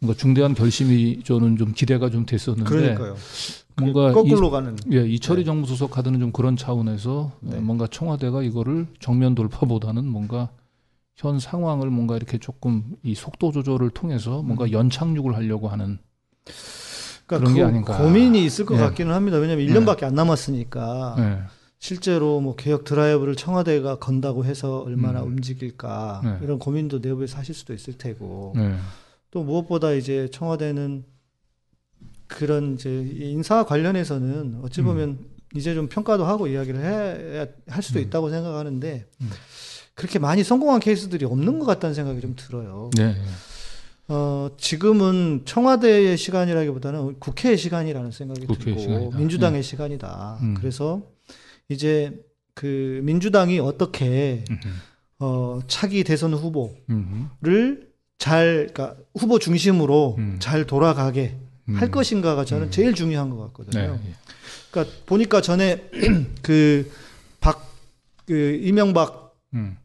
뭔가 0.00 0.16
중대한 0.18 0.54
결심이 0.54 1.22
저는 1.22 1.56
좀 1.56 1.72
기대가 1.72 2.10
좀 2.10 2.26
됐었는데 2.26 2.68
그러니까요. 2.68 3.16
뭔가 3.76 4.12
거꾸로 4.12 4.50
가는. 4.50 4.76
이, 4.86 4.96
예, 4.96 5.08
이철이 5.08 5.42
네. 5.42 5.44
정무수석 5.44 5.90
카드는 5.90 6.20
좀 6.20 6.32
그런 6.32 6.56
차원에서 6.56 7.32
네. 7.40 7.56
어, 7.56 7.60
뭔가 7.60 7.86
청와대가 7.86 8.42
이거를 8.42 8.86
정면 9.00 9.34
돌파보다는 9.34 10.06
뭔가 10.06 10.50
현 11.16 11.38
상황을 11.38 11.90
뭔가 11.90 12.16
이렇게 12.16 12.38
조금 12.38 12.96
이 13.02 13.14
속도 13.14 13.50
조절을 13.52 13.90
통해서 13.90 14.42
뭔가 14.42 14.64
음. 14.66 14.72
연착륙을 14.72 15.34
하려고 15.34 15.68
하는 15.68 15.98
그러니까 17.38 17.54
그런 17.54 17.54
게그 17.54 17.66
아닌가. 17.66 17.98
고민이 17.98 18.44
있을 18.44 18.64
것 18.64 18.74
예. 18.76 18.78
같기는 18.78 19.12
합니다. 19.14 19.38
왜냐하면 19.38 19.66
1년밖에 19.66 20.04
안 20.04 20.14
남았으니까 20.14 21.14
네. 21.18 21.38
실제로 21.78 22.40
뭐 22.40 22.56
개혁 22.56 22.84
드라이브를 22.84 23.36
청와대가 23.36 23.98
건다고 23.98 24.44
해서 24.44 24.80
얼마나 24.80 25.22
음. 25.22 25.28
움직일까 25.28 26.20
네. 26.24 26.38
이런 26.42 26.58
고민도 26.58 27.00
내부에서 27.00 27.36
하실 27.38 27.54
수도 27.54 27.74
있을 27.74 27.98
테고 27.98 28.54
네. 28.56 28.76
또 29.30 29.42
무엇보다 29.42 29.92
이제 29.92 30.28
청와대는 30.32 31.04
그런 32.26 32.74
이제 32.74 32.90
이 32.90 33.32
인사 33.32 33.64
관련해서는 33.64 34.60
어찌 34.62 34.80
음. 34.80 34.86
보면 34.86 35.18
이제 35.54 35.74
좀 35.74 35.88
평가도 35.88 36.24
하고 36.24 36.46
이야기를 36.46 36.80
해야 36.80 37.46
할 37.68 37.82
수도 37.82 37.98
음. 37.98 38.04
있다고 38.04 38.30
생각하는데 38.30 39.06
음. 39.20 39.30
그렇게 39.94 40.18
많이 40.18 40.42
성공한 40.42 40.80
케이스들이 40.80 41.24
없는 41.24 41.58
것 41.58 41.66
같다는 41.66 41.94
생각이 41.94 42.20
좀 42.20 42.34
들어요. 42.36 42.90
네. 42.96 43.14
어, 44.08 44.50
지금은 44.58 45.42
청와대의 45.44 46.16
시간이라기보다는 46.16 47.18
국회의 47.18 47.56
시간이라는 47.56 48.10
생각이 48.10 48.46
국회의 48.46 48.76
들고 48.76 48.80
시간이다. 48.80 49.18
민주당의 49.18 49.62
시간이다. 49.62 50.38
음. 50.42 50.54
그래서 50.58 51.02
이제 51.68 52.12
그 52.54 53.00
민주당이 53.04 53.58
어떻게 53.60 54.44
음. 54.50 54.58
어, 55.18 55.60
차기 55.68 56.04
대선 56.04 56.34
후보를 56.34 56.74
음. 56.90 57.88
잘, 58.18 58.68
그러니까 58.72 58.96
후보 59.16 59.38
중심으로 59.38 60.16
음. 60.18 60.36
잘 60.38 60.66
돌아가게 60.66 61.36
음. 61.68 61.76
할 61.76 61.90
것인가가 61.90 62.44
저는 62.44 62.66
음. 62.66 62.70
제일 62.70 62.94
중요한 62.94 63.30
것 63.30 63.38
같거든요. 63.38 63.98
네. 64.04 64.14
그러니까 64.70 64.96
보니까 65.06 65.40
전에 65.40 65.88
그 66.42 66.90
박, 67.40 67.72
그 68.26 68.60
이명박 68.62 69.34
음. 69.54 69.78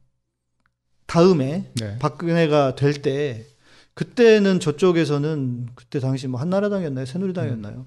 다음에 1.05 1.71
네. 1.75 1.97
박근혜가 1.99 2.75
될때 2.75 3.45
그때는 3.99 4.61
저쪽에서는 4.61 5.67
그때 5.75 5.99
당시 5.99 6.29
뭐 6.29 6.39
한나라당이었나요 6.39 7.05
새누리당이었나요 7.05 7.85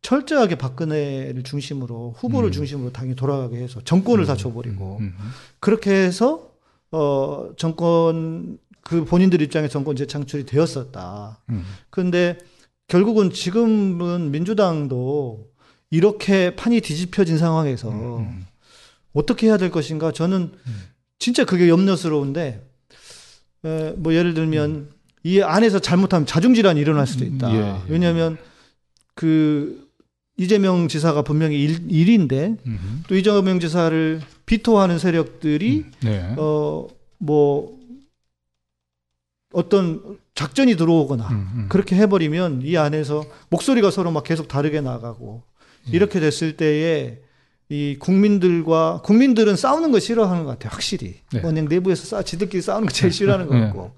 철저하게 0.00 0.54
박근혜를 0.54 1.42
중심으로 1.42 2.14
후보를 2.16 2.48
음. 2.48 2.52
중심으로 2.52 2.92
당이 2.92 3.14
돌아가게 3.14 3.58
해서 3.58 3.82
정권을 3.84 4.24
다 4.24 4.36
줘버리고 4.36 4.96
음. 5.00 5.14
그렇게 5.58 5.90
해서 5.90 6.50
어 6.92 7.50
정권 7.58 8.56
그 8.80 9.04
본인들 9.04 9.42
입장에 9.42 9.68
정권 9.68 9.96
재창출이 9.96 10.46
되었었다. 10.46 11.42
음. 11.50 11.62
그런데 11.90 12.38
결국은 12.88 13.30
지금은 13.30 14.30
민주당도 14.30 15.46
이렇게 15.90 16.56
판이 16.56 16.80
뒤집혀진 16.80 17.36
상황에서 17.36 17.90
음. 17.90 18.46
어떻게 19.12 19.48
해야 19.48 19.58
될 19.58 19.70
것인가 19.70 20.10
저는 20.10 20.52
음. 20.66 20.82
진짜 21.18 21.44
그게 21.44 21.68
염려스러운데 21.68 22.66
에, 23.66 23.90
뭐 23.98 24.14
예를 24.14 24.32
들면 24.32 24.98
이 25.22 25.42
안에서 25.42 25.78
잘못하면 25.78 26.26
자중질환이 26.26 26.80
일어날 26.80 27.06
수도 27.06 27.24
있다. 27.24 27.48
음, 27.50 27.54
예, 27.54 27.58
예. 27.58 27.92
왜냐하면 27.92 28.38
그 29.14 29.88
이재명 30.36 30.88
지사가 30.88 31.22
분명히 31.22 31.62
일, 31.62 31.90
일인데 31.90 32.56
음. 32.66 33.02
또 33.06 33.14
이재명 33.14 33.60
지사를 33.60 34.20
비토하는 34.46 34.98
세력들이 34.98 35.84
네. 36.02 36.34
어뭐 36.36 37.78
어떤 39.52 40.18
작전이 40.34 40.76
들어오거나 40.76 41.28
음. 41.28 41.50
음. 41.54 41.66
그렇게 41.68 41.96
해버리면 41.96 42.62
이 42.64 42.78
안에서 42.78 43.24
목소리가 43.50 43.90
서로 43.90 44.10
막 44.10 44.24
계속 44.24 44.48
다르게 44.48 44.80
나가고 44.80 45.42
음. 45.88 45.92
이렇게 45.92 46.20
됐을 46.20 46.56
때에 46.56 47.18
이 47.68 47.96
국민들과 47.98 49.02
국민들은 49.04 49.56
싸우는 49.56 49.92
거 49.92 50.00
싫어하는 50.00 50.44
것 50.44 50.52
같아요 50.52 50.70
확실히 50.72 51.16
네. 51.32 51.40
원행 51.44 51.68
내부에서 51.68 52.04
싸 52.04 52.22
지들끼리 52.22 52.62
싸우는 52.62 52.88
거 52.88 52.92
제일 52.92 53.12
싫어하는 53.12 53.46
것 53.46 53.54
네. 53.54 53.60
같고 53.60 53.92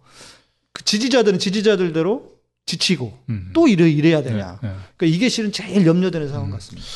그 0.72 0.84
지지자들은 0.84 1.38
지지자들대로 1.38 2.32
지치고 2.66 3.12
음. 3.28 3.50
또 3.52 3.68
이래 3.68 3.88
이래야 3.90 4.22
네. 4.22 4.30
되냐 4.30 4.58
네. 4.62 4.68
그러니까 4.96 5.06
이게 5.06 5.28
실은 5.28 5.52
제일 5.52 5.86
염려되는 5.86 6.28
상황 6.28 6.46
음. 6.46 6.52
같습니다. 6.52 6.86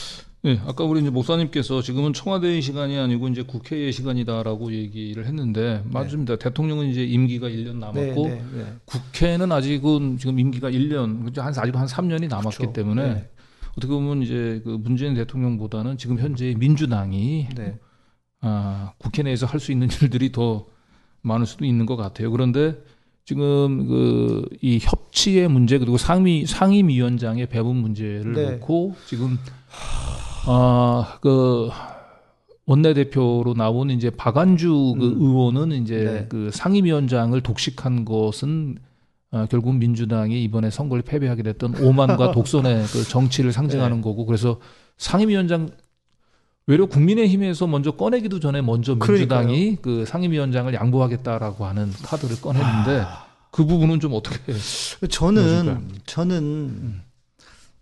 네, 0.43 0.61
아까 0.65 0.85
우리 0.85 1.01
이제 1.01 1.11
목사님께서 1.11 1.83
지금은 1.83 2.13
청와대의 2.13 2.63
시간이 2.63 2.97
아니고 2.97 3.27
이제 3.29 3.43
국회의 3.43 3.91
시간이다라고 3.91 4.73
얘기를 4.73 5.27
했는데 5.27 5.83
맞습니다. 5.87 6.37
대통령은 6.37 6.87
이제 6.87 7.03
임기가 7.05 7.49
1년 7.49 7.73
네, 7.73 7.79
남았고 7.81 8.29
네, 8.29 8.45
네. 8.53 8.67
국회는 8.85 9.51
아직은 9.51 10.19
지금 10.19 10.39
임기가 10.39 10.71
1년, 10.71 11.25
그죠? 11.25 11.43
한 11.43 11.53
아직 11.57 11.75
한 11.75 11.87
3년이 11.87 12.29
남았기 12.29 12.59
그렇죠. 12.59 12.73
때문에 12.73 13.15
네. 13.15 13.31
어떻게 13.77 13.93
보면 13.93 14.23
이제 14.23 14.61
그 14.63 14.71
문재인 14.71 15.15
대통령보다는 15.15 15.99
지금 15.99 16.21
현재 16.21 16.55
민주당이 16.57 17.49
네. 17.57 17.77
아, 18.41 18.93
국회 18.99 19.25
내에서 19.25 19.47
할 19.47 19.59
수 19.59 19.73
있는 19.73 19.89
일들이 20.01 20.31
더 20.31 20.67
많을 21.23 21.45
수도 21.47 21.65
있는 21.65 21.87
것 21.87 21.97
같아요. 21.97 22.31
그런데 22.31 22.77
지금 23.27 23.87
그 23.89 24.27
이 24.63 24.79
협치의 24.83 25.49
문제 25.49 25.79
그리고 25.79 25.97
상위 25.97 26.47
상임위원장의 26.47 27.47
배분 27.47 27.77
문제를 27.77 28.33
네. 28.33 28.51
놓고 28.53 28.95
지금 29.07 29.39
아그 30.47 31.71
원내대표로 32.67 33.55
나온 33.55 33.91
이제 33.91 34.11
박안주 34.11 34.97
그 34.99 35.07
음. 35.07 35.17
의원은 35.21 35.73
이제 35.83 35.97
네. 35.97 36.27
그 36.29 36.51
상임위원장을 36.53 37.41
독식한 37.41 38.05
것은 38.05 38.79
어, 39.31 39.47
결국 39.51 39.77
민주당이 39.77 40.43
이번에 40.45 40.71
선거를 40.71 41.03
패배하게 41.03 41.43
됐던 41.43 41.83
오만과 41.83 42.31
독선의 42.33 42.85
그 42.87 43.05
정치를 43.05 43.53
상징하는 43.53 43.99
네. 43.99 44.03
거고 44.03 44.27
그래서 44.27 44.61
상임위원장 44.99 45.71
외려 46.67 46.87
국민의힘에서 46.87 47.67
먼저 47.67 47.93
꺼내기도 47.93 48.41
전에 48.41 48.61
먼저 48.61 48.97
민주당이 48.97 49.77
그 49.83 50.05
상임위원장을 50.05 50.73
양보하겠다라고 50.75 51.65
하는 51.65 51.93
카드를 52.03 52.41
꺼냈는데 52.41 53.05
아. 53.07 53.27
그 53.53 53.65
부분은 53.65 54.01
좀 54.01 54.13
어떻게 54.15 54.53
저는 55.09 55.43
그러니까요. 55.65 55.89
저는 56.07 57.01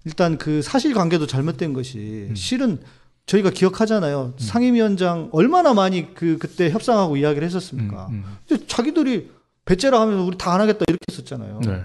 일단 0.04 0.36
그 0.36 0.60
사실관계도 0.60 1.26
잘못된 1.26 1.72
것이 1.72 2.26
음. 2.30 2.34
실은 2.34 2.78
저희가 3.26 3.48
기억하잖아요. 3.50 4.34
상임위원장 4.36 5.30
얼마나 5.32 5.72
많이 5.72 6.14
그 6.14 6.36
그때 6.38 6.70
협상하고 6.70 7.16
이야기를 7.16 7.46
했었습니까? 7.46 8.08
음, 8.10 8.22
근데 8.46 8.66
자기들이 8.66 9.30
배째라 9.64 9.98
하면서 9.98 10.22
우리 10.24 10.36
다 10.36 10.52
안 10.52 10.60
하겠다 10.60 10.84
이렇게 10.86 11.00
했었잖아요. 11.10 11.60
음. 11.64 11.70
네. 11.70 11.82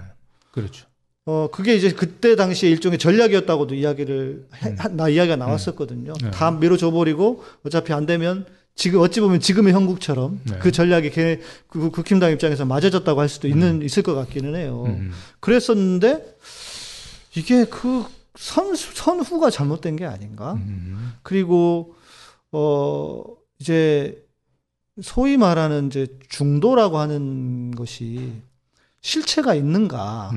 그렇죠. 0.52 0.86
어 1.26 1.50
그게 1.52 1.76
이제 1.76 1.92
그때 1.92 2.36
당시에 2.36 2.70
일종의 2.72 2.98
전략이었다고도 2.98 3.76
이야기를 3.76 4.48
해- 4.64 4.70
음. 4.70 4.76
하- 4.80 4.88
나 4.88 5.10
이야기가 5.10 5.36
나왔었거든요. 5.36 6.14
네. 6.24 6.32
다 6.32 6.52
밀어줘 6.52 6.92
버리고 6.92 7.44
어차피 7.66 7.94
안 7.94 8.06
되면 8.06 8.46
지금 8.76 9.02
어찌 9.02 9.20
보면 9.20 9.40
지금의 9.42 9.74
형국처럼 9.74 10.40
네. 10.46 10.58
그 10.60 10.72
전략이 10.72 11.12
걔- 11.12 11.42
그 11.68 11.92
국힘당 11.92 12.32
입장에서 12.32 12.66
맞아졌다고 12.66 13.20
할 13.20 13.28
수도 13.30 13.48
있는 13.48 13.82
있을 13.82 14.02
것 14.04 14.16
같기는 14.16 14.56
해요. 14.56 14.86
음. 14.88 15.12
그랬었는데 15.42 16.36
이게 17.36 17.66
그 17.66 18.06
선, 18.36 18.74
선후가 18.76 19.50
잘못된 19.50 19.98
게 19.98 20.06
아닌가? 20.06 20.54
음. 20.54 21.14
그리고 21.24 21.94
어 22.52 23.22
이제 23.60 24.24
소위 25.02 25.36
말하는 25.38 25.88
이제 25.88 26.08
중도라고 26.30 26.98
하는 26.98 27.72
것이 27.72 28.32
실체가 29.02 29.54
있는가? 29.54 30.32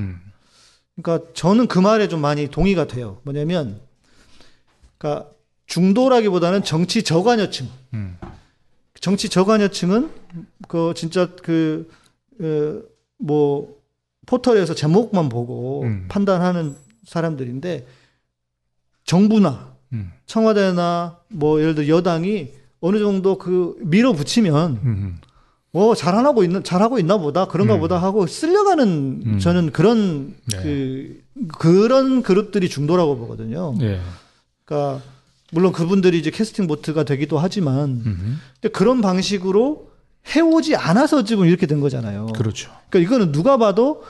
음. 0.95 1.01
그러니까 1.01 1.31
저는 1.33 1.67
그 1.67 1.79
말에 1.79 2.07
좀 2.07 2.21
많이 2.21 2.47
동의가 2.47 2.87
돼요. 2.87 3.19
뭐냐면 3.23 3.79
그러니까 4.97 5.29
중도라기보다는 5.67 6.63
정치 6.63 7.03
저관여층. 7.03 7.67
음. 7.93 8.17
정치 8.99 9.29
저관여층은 9.29 10.11
그 10.67 10.93
진짜 10.95 11.27
그, 11.35 11.89
그 12.37 12.93
뭐 13.23 13.81
포털에서 14.25 14.73
제목만 14.75 15.29
보고 15.29 15.83
음. 15.83 16.05
판단하는 16.09 16.75
사람들인데 17.05 17.87
정부나 19.05 19.73
음. 19.93 20.11
청와대나 20.25 21.19
뭐 21.29 21.59
예를 21.61 21.75
들어 21.75 21.87
여당이 21.87 22.51
어느 22.81 22.99
정도 22.99 23.37
그 23.37 23.75
밀어붙이면 23.79 24.71
음. 24.83 25.17
어 25.73 25.95
잘하고 25.95 26.43
있는 26.43 26.63
잘하고 26.63 26.99
있나 26.99 27.17
보다 27.17 27.45
그런가 27.45 27.75
음. 27.75 27.79
보다 27.79 27.97
하고 27.97 28.27
쓸려가는 28.27 29.23
음. 29.25 29.39
저는 29.39 29.71
그런 29.71 30.35
네. 30.45 30.61
그 30.61 31.23
그런 31.57 32.21
그룹들이 32.21 32.69
중도라고 32.69 33.17
보거든요. 33.17 33.73
예. 33.81 33.99
그러니까 34.65 35.01
물론 35.51 35.71
그분들이 35.71 36.19
이제 36.19 36.29
캐스팅 36.29 36.67
보트가 36.67 37.03
되기도 37.03 37.39
하지만 37.39 38.03
음. 38.05 38.39
근데 38.61 38.71
그런 38.71 39.01
방식으로 39.01 39.89
해오지 40.35 40.75
않아서 40.75 41.23
지금 41.23 41.45
이렇게 41.47 41.65
된 41.65 41.79
거잖아요. 41.79 42.27
그렇죠. 42.35 42.71
그러니까 42.89 43.07
이거는 43.07 43.31
누가 43.31 43.57
봐도 43.57 44.03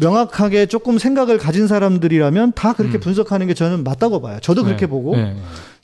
명확하게 0.00 0.64
조금 0.64 0.98
생각을 0.98 1.36
가진 1.36 1.66
사람들이라면 1.66 2.52
다 2.54 2.72
그렇게 2.72 2.96
음. 2.96 3.00
분석하는 3.00 3.46
게 3.46 3.52
저는 3.54 3.84
맞다고 3.84 4.22
봐요. 4.22 4.38
저도 4.40 4.64
그렇게 4.64 4.86
네. 4.86 4.90
보고 4.90 5.14
네. 5.14 5.36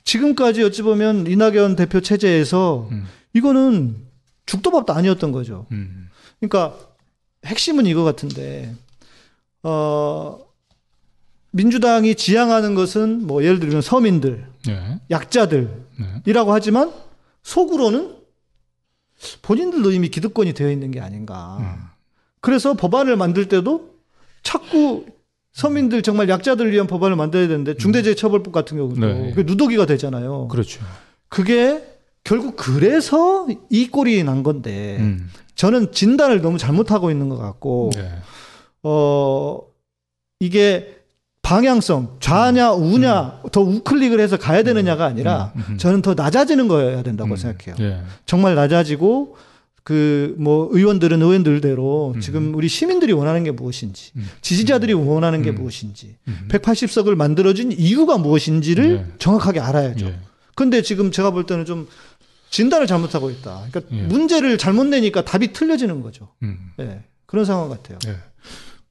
지금까지 0.05 0.63
어찌 0.63 0.81
보면 0.81 1.27
이낙연 1.27 1.75
대표 1.75 2.01
체제에서 2.01 2.87
음. 2.91 3.05
이거는 3.33 3.95
죽도 4.45 4.71
밥도 4.71 4.93
아니었던 4.93 5.31
거죠. 5.31 5.65
음. 5.71 6.09
그러니까 6.39 6.77
핵심은 7.45 7.85
이거 7.85 8.03
같은데 8.03 8.73
어 9.63 10.39
민주당이 11.51 12.15
지향하는 12.15 12.75
것은 12.75 13.25
뭐 13.27 13.43
예를 13.43 13.59
들면 13.59 13.81
서민들, 13.81 14.47
네. 14.65 14.99
약자들이라고 15.11 15.77
네. 16.25 16.51
하지만 16.51 16.91
속으로는 17.43 18.15
본인들도 19.43 19.91
이미 19.91 20.09
기득권이 20.09 20.53
되어 20.53 20.71
있는 20.71 20.91
게 20.91 20.99
아닌가. 20.99 21.57
음. 21.59 21.83
그래서 22.41 22.73
법안을 22.73 23.15
만들 23.15 23.47
때도 23.47 23.93
자꾸 24.41 25.05
서민들 25.53 26.01
정말 26.01 26.27
약자들 26.27 26.71
위한 26.71 26.87
법안을 26.87 27.15
만들어야 27.15 27.47
되는데 27.47 27.77
중대재해처벌법 27.77 28.51
같은 28.51 28.77
경우도 28.77 28.99
네. 28.99 29.29
그게 29.29 29.43
누더기가 29.43 29.85
되잖아요. 29.85 30.47
그렇죠. 30.47 30.81
그게 31.29 31.92
결국 32.23 32.55
그래서 32.55 33.47
이 33.69 33.87
꼴이 33.87 34.23
난 34.23 34.43
건데 34.43 34.97
음. 34.99 35.29
저는 35.55 35.91
진단을 35.91 36.41
너무 36.41 36.57
잘못하고 36.57 37.11
있는 37.11 37.29
것 37.29 37.37
같고 37.37 37.91
네. 37.95 38.09
어 38.83 39.59
이게 40.39 40.97
방향성 41.41 42.17
좌냐 42.19 42.71
우냐 42.73 43.41
더 43.51 43.61
우클릭을 43.61 44.19
해서 44.19 44.37
가야 44.37 44.63
되느냐가 44.63 45.05
아니라 45.05 45.51
음, 45.55 45.63
음. 45.69 45.77
저는 45.77 46.01
더 46.01 46.13
낮아지는 46.13 46.67
거여야 46.67 47.03
된다고 47.03 47.31
음. 47.31 47.35
생각해요. 47.35 47.75
예. 47.79 48.01
정말 48.25 48.55
낮아지고 48.55 49.35
그 49.83 50.23
뭐 50.37 50.69
의원들은 50.71 51.21
의원들대로 51.21 52.13
음. 52.15 52.19
지금 52.19 52.55
우리 52.55 52.67
시민들이 52.67 53.13
원하는 53.13 53.43
게 53.43 53.51
무엇인지 53.51 54.11
음. 54.15 54.27
지지자들이 54.41 54.93
원하는 54.93 55.41
게 55.41 55.51
음. 55.51 55.55
무엇인지 55.55 56.15
음. 56.27 56.47
180석을 56.49 57.15
만들어진 57.15 57.71
이유가 57.71 58.17
무엇인지를 58.17 58.95
네. 58.95 59.05
정확하게 59.19 59.59
알아야죠. 59.59 60.05
예. 60.07 60.19
근데 60.55 60.81
지금 60.81 61.11
제가 61.11 61.31
볼 61.31 61.45
때는 61.45 61.65
좀 61.65 61.87
진단을 62.53 62.85
잘못하고 62.85 63.31
있다. 63.31 63.65
그러니까 63.71 63.95
예. 63.97 64.03
문제를 64.03 64.59
잘못 64.59 64.85
내니까 64.85 65.25
답이 65.25 65.53
틀려지는 65.53 66.03
거죠. 66.03 66.29
음. 66.43 66.71
예. 66.79 67.03
그런 67.25 67.45
상황 67.45 67.67
같아요. 67.67 67.97
예. 68.05 68.15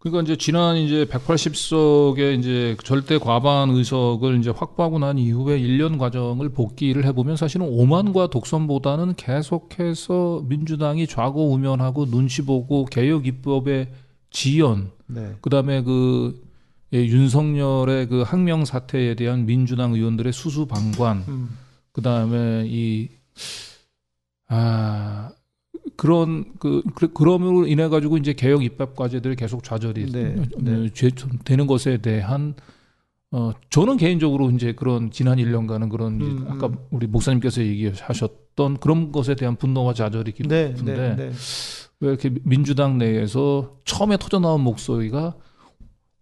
그러니까 0.00 0.22
이제 0.22 0.36
지난 0.36 0.76
이제 0.76 1.04
180석의 1.04 2.40
이제 2.40 2.76
절대 2.82 3.18
과반 3.18 3.70
의석을 3.70 4.40
이제 4.40 4.50
확보하고 4.50 4.98
난 4.98 5.16
이후에 5.16 5.60
1년 5.60 5.96
과정을 5.96 6.48
복기를 6.48 7.04
해보면 7.04 7.36
사실은 7.36 7.68
오만과 7.68 8.30
독선보다는 8.30 9.14
계속해서 9.14 10.42
민주당이 10.48 11.06
좌고 11.06 11.52
우면하고 11.52 12.06
눈치 12.06 12.42
보고 12.42 12.84
개혁 12.86 13.28
입법의 13.28 13.92
지연, 14.30 14.90
네. 15.06 15.36
그다음에 15.40 15.82
그 15.82 16.42
예, 16.92 16.98
윤석열의 16.98 18.08
그 18.08 18.22
항명 18.22 18.64
사태에 18.64 19.14
대한 19.14 19.46
민주당 19.46 19.94
의원들의 19.94 20.32
수수방관, 20.32 21.24
음. 21.28 21.58
그다음에 21.92 22.64
이 22.66 23.08
아, 24.48 25.30
그런 25.96 26.52
그 26.58 26.82
그- 26.94 27.12
그럼으로 27.12 27.66
인해 27.66 27.88
가지고 27.88 28.16
이제 28.16 28.32
개혁 28.32 28.62
입법 28.64 28.96
과제들이 28.96 29.36
계속 29.36 29.62
좌절이 29.64 30.12
네, 30.12 30.36
어, 30.38 30.44
네. 30.58 30.90
죄- 30.92 31.10
되는 31.44 31.66
것에 31.66 31.98
대한 31.98 32.54
어 33.30 33.52
저는 33.70 33.96
개인적으로 33.96 34.50
이제 34.50 34.72
그런 34.74 35.10
지난 35.10 35.38
1년간은 35.38 35.88
그런 35.90 36.20
음, 36.20 36.46
아까 36.48 36.66
음. 36.66 36.76
우리 36.90 37.06
목사님께서 37.06 37.62
얘기하셨던 37.62 38.76
그런 38.78 39.10
것에 39.10 39.34
대한 39.34 39.56
분노와 39.56 39.94
좌절이 39.94 40.32
깊은데 40.32 40.74
네, 40.84 40.94
네, 40.94 41.16
네. 41.16 41.32
왜 42.00 42.08
이렇게 42.10 42.30
민주당 42.42 42.98
내에서 42.98 43.76
처음에 43.86 44.18
터져 44.18 44.38
나온 44.38 44.60
목소리가 44.60 45.34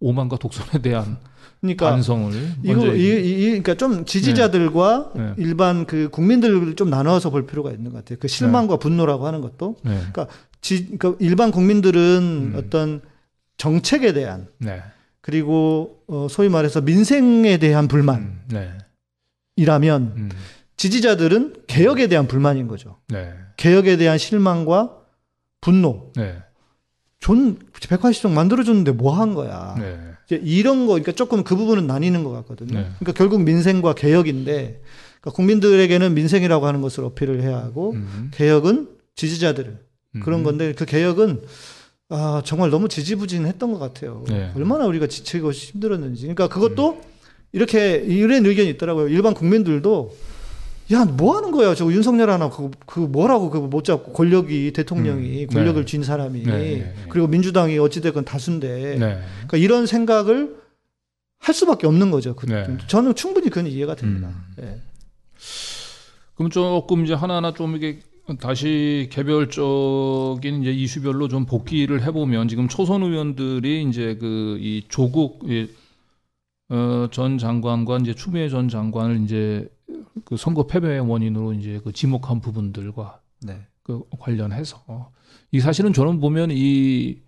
오만과 0.01 0.39
독선에 0.39 0.83
대한 0.83 1.19
그러니까 1.61 1.91
반성을 1.91 2.33
이거 2.63 2.75
먼저 2.75 2.95
이, 2.95 3.03
이, 3.05 3.47
그러니까 3.47 3.75
좀 3.75 4.05
지지자들과 4.05 5.13
네. 5.15 5.35
일반 5.37 5.85
그 5.85 6.09
국민들을 6.11 6.75
좀 6.75 6.91
나눠서 6.91 7.31
볼 7.31 7.47
필요가 7.47 7.71
있는 7.71 7.93
것 7.93 7.99
같아요. 7.99 8.19
그 8.19 8.29
실망과 8.29 8.79
분노라고 8.79 9.27
하는 9.27 9.41
것도 9.41 9.77
네. 9.85 10.01
지, 10.61 10.97
그러니까 10.99 11.15
일반 11.21 11.51
국민들은 11.51 12.53
음. 12.55 12.55
어떤 12.57 13.03
정책에 13.57 14.13
대한 14.13 14.49
네. 14.59 14.83
그리고 15.21 16.03
어, 16.07 16.27
소위 16.31 16.49
말해서 16.49 16.81
민생에 16.81 17.59
대한 17.59 17.89
불만이라면 17.89 18.33
음, 19.59 19.59
네. 19.59 19.75
음, 20.17 20.31
지지자들은 20.77 21.65
개혁에 21.67 22.07
대한 22.07 22.27
불만인 22.27 22.69
거죠. 22.69 23.01
네. 23.09 23.35
개혁에 23.59 23.99
대한 23.99 24.17
실망과 24.17 24.97
분노. 25.61 26.11
네. 26.17 26.39
존 27.21 27.59
180석 27.73 28.31
만들어줬는데 28.31 28.93
뭐 28.93 29.13
한 29.13 29.35
거야. 29.35 29.75
네. 29.79 29.99
이제 30.27 30.41
이런 30.43 30.87
거, 30.87 30.93
그러니까 30.95 31.13
조금 31.13 31.45
그 31.45 31.57
부분은 31.57 31.87
나뉘는 31.87 32.25
것 32.25 32.31
같거든요. 32.31 32.79
네. 32.79 32.87
그러니까 32.99 33.13
결국 33.13 33.43
민생과 33.43 33.95
개혁인데, 33.95 34.81
그러니까 35.21 35.31
국민들에게는 35.37 36.15
민생이라고 36.15 36.67
하는 36.67 36.81
것을 36.81 37.05
어필을 37.05 37.43
해야 37.43 37.59
하고, 37.59 37.93
음, 37.93 38.31
개혁은 38.33 38.89
지지자들을 39.17 39.79
그런 40.23 40.41
음. 40.41 40.45
건데, 40.45 40.73
그 40.73 40.85
개혁은 40.85 41.43
아, 42.13 42.43
정말 42.45 42.71
너무 42.71 42.89
지지부진했던 42.89 43.73
것 43.73 43.79
같아요. 43.79 44.25
네. 44.27 44.51
얼마나 44.57 44.85
우리가 44.87 45.07
지치고 45.07 45.53
힘들었는지. 45.53 46.23
그러니까 46.23 46.49
그것도 46.49 47.03
이렇게 47.53 47.97
이런 47.99 48.45
의견이 48.47 48.69
있더라고요. 48.71 49.09
일반 49.09 49.33
국민들도 49.33 50.13
야, 50.93 51.05
뭐 51.05 51.37
하는 51.37 51.51
거야? 51.53 51.75
저 51.75 51.85
윤석열 51.93 52.31
하나 52.31 52.51
그, 52.51 52.71
그 52.87 53.01
뭐라고 53.01 53.51
그거 53.51 53.67
못 53.67 53.85
잡고 53.85 54.13
권력이 54.13 54.73
대통령이 54.73 55.45
음. 55.45 55.47
권력을 55.49 55.81
네. 55.81 55.87
쥔 55.87 56.03
사람이 56.03 56.43
네, 56.43 56.51
네, 56.51 56.75
네. 56.79 56.95
그리고 57.09 57.29
민주당이 57.29 57.79
어찌됐건 57.79 58.25
다수인데 58.25 58.97
네. 58.99 59.21
그러니까 59.47 59.57
이런 59.57 59.87
생각을 59.87 60.57
할 61.39 61.55
수밖에 61.55 61.87
없는 61.87 62.11
거죠. 62.11 62.35
그, 62.35 62.47
네. 62.47 62.77
저는 62.87 63.15
충분히 63.15 63.49
그건 63.49 63.67
이해가 63.67 63.95
됩니다. 63.95 64.29
음. 64.29 64.65
예. 64.65 64.81
그럼 66.35 66.51
조금 66.51 67.05
이제 67.05 67.15
하나하나 67.15 67.53
좀 67.55 67.77
이게 67.77 68.01
다시 68.41 69.09
개별적인 69.13 70.63
이제 70.63 70.71
이슈별로 70.71 71.29
좀 71.29 71.47
복귀를 71.47 72.03
해보면 72.03 72.49
지금 72.49 72.69
초선 72.69 73.03
의원들이 73.03 73.83
이제 73.89 74.17
그 74.17 74.59
이 74.61 74.83
조국 74.89 75.41
이, 75.51 75.69
어, 76.69 77.09
전 77.11 77.39
장관과 77.39 77.99
이제 77.99 78.15
추미애 78.15 78.49
전 78.49 78.69
장관을 78.69 79.23
이제 79.25 79.69
그 80.25 80.37
선거 80.37 80.67
패배의 80.67 81.01
원인으로 81.01 81.53
이제 81.55 81.81
그 81.83 81.93
지목한 81.93 82.41
부분들과 82.41 83.21
네. 83.43 83.59
그 83.83 84.03
관련해서 84.19 85.11
이 85.53 85.61
사실은 85.61 85.93
저는 85.93 86.21
보면 86.21 86.51
이 86.53 87.19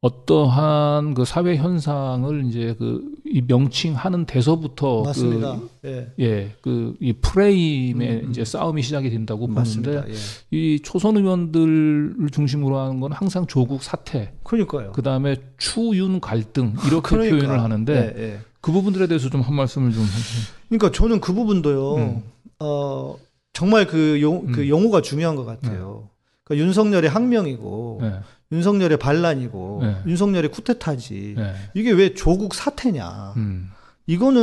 어떠한 0.00 1.14
그 1.14 1.24
사회 1.24 1.56
현상을 1.56 2.44
이제 2.46 2.74
그 2.74 3.14
이 3.34 3.42
명칭하는 3.48 4.26
데서부터 4.26 5.02
맞습니다. 5.02 5.58
예. 5.84 6.12
그 6.14 6.22
예, 6.22 6.54
그 6.60 6.94
이 7.00 7.12
프레임의 7.14 8.10
음, 8.20 8.24
음. 8.26 8.30
이제 8.30 8.44
싸움이 8.44 8.80
시작이 8.80 9.10
된다고 9.10 9.48
보는데 9.48 9.60
맞습니다. 9.60 10.08
예. 10.08 10.12
이 10.52 10.78
초선 10.80 11.16
의원들을 11.16 12.28
중심으로 12.30 12.78
하는 12.78 13.00
건 13.00 13.10
항상 13.10 13.44
조국 13.48 13.82
사태, 13.82 14.32
그러니까요. 14.44 14.92
그 14.92 15.02
다음에 15.02 15.36
추윤 15.58 16.20
갈등 16.20 16.74
이렇게 16.86 17.08
그러니까. 17.16 17.36
표현을 17.38 17.60
하는데 17.60 18.14
예, 18.16 18.22
예. 18.22 18.38
그 18.64 18.72
부분들에 18.72 19.06
대해서 19.08 19.28
좀 19.28 19.42
한 19.42 19.54
말씀을 19.54 19.92
좀 19.92 20.02
해주세요. 20.04 20.54
그러니까 20.70 20.90
저는 20.90 21.20
그 21.20 21.34
부분도요. 21.34 21.96
음. 21.96 22.22
어, 22.60 23.14
정말 23.52 23.86
그, 23.86 24.22
용, 24.22 24.46
그 24.52 24.62
음. 24.62 24.68
용어가 24.68 25.02
중요한 25.02 25.36
것 25.36 25.44
같아요. 25.44 26.08
그러니까 26.44 26.66
윤석열의 26.66 27.10
항명이고 27.10 27.98
네, 28.00 28.20
윤석열의 28.52 28.98
반란이고 28.98 29.80
네. 29.82 29.96
윤석열의 30.06 30.50
쿠데타지. 30.50 31.34
네, 31.36 31.54
이게 31.74 31.90
왜 31.92 32.14
조국 32.14 32.54
사태냐? 32.54 33.34
음, 33.36 33.70
이거는 34.06 34.40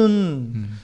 음, 0.54 0.80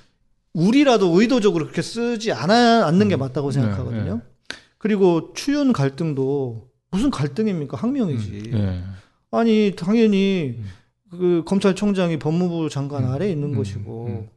우리라도 0.54 1.20
의도적으로 1.22 1.66
그렇게 1.66 1.84
쓰지 1.84 2.32
않아, 2.32 2.88
않는 2.88 3.08
게 3.08 3.16
맞다고 3.18 3.52
네, 3.52 3.60
생각하거든요. 3.60 4.16
네. 4.16 4.56
그리고 4.80 5.32
추윤 5.36 5.74
갈등도 5.74 6.70
무슨 6.90 7.12
갈등입니까? 7.12 7.78
항명이지. 7.78 8.50
네, 8.52 8.84
아니 9.30 9.74
당연히 9.76 10.56
음. 10.58 10.66
그 11.12 11.44
검찰총장이 11.46 12.20
법무부 12.20 12.70
장관 12.70 13.06
음, 13.06 13.12
아래에 13.12 13.32
있는 13.32 13.50
음, 13.50 13.58
것이고 13.58 14.06
음. 14.08 14.30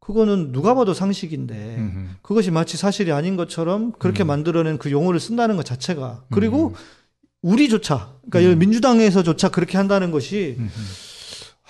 그거는 0.00 0.52
누가 0.52 0.74
봐도 0.74 0.94
상식인데 0.94 1.54
음, 1.54 2.16
그것이 2.22 2.50
마치 2.50 2.76
사실이 2.76 3.12
아닌 3.12 3.36
것처럼 3.36 3.92
그렇게 3.92 4.24
음. 4.24 4.28
만들어낸 4.28 4.78
그 4.78 4.90
용어를 4.90 5.20
쓴다는 5.20 5.56
것 5.56 5.64
자체가 5.64 6.24
그리고 6.30 6.74
우리조차 7.42 8.14
그러니까 8.30 8.54
음. 8.54 8.58
민주당에서조차 8.58 9.50
그렇게 9.50 9.76
한다는 9.76 10.10
것이 10.10 10.56
음, 10.58 10.70
음. 10.74 10.84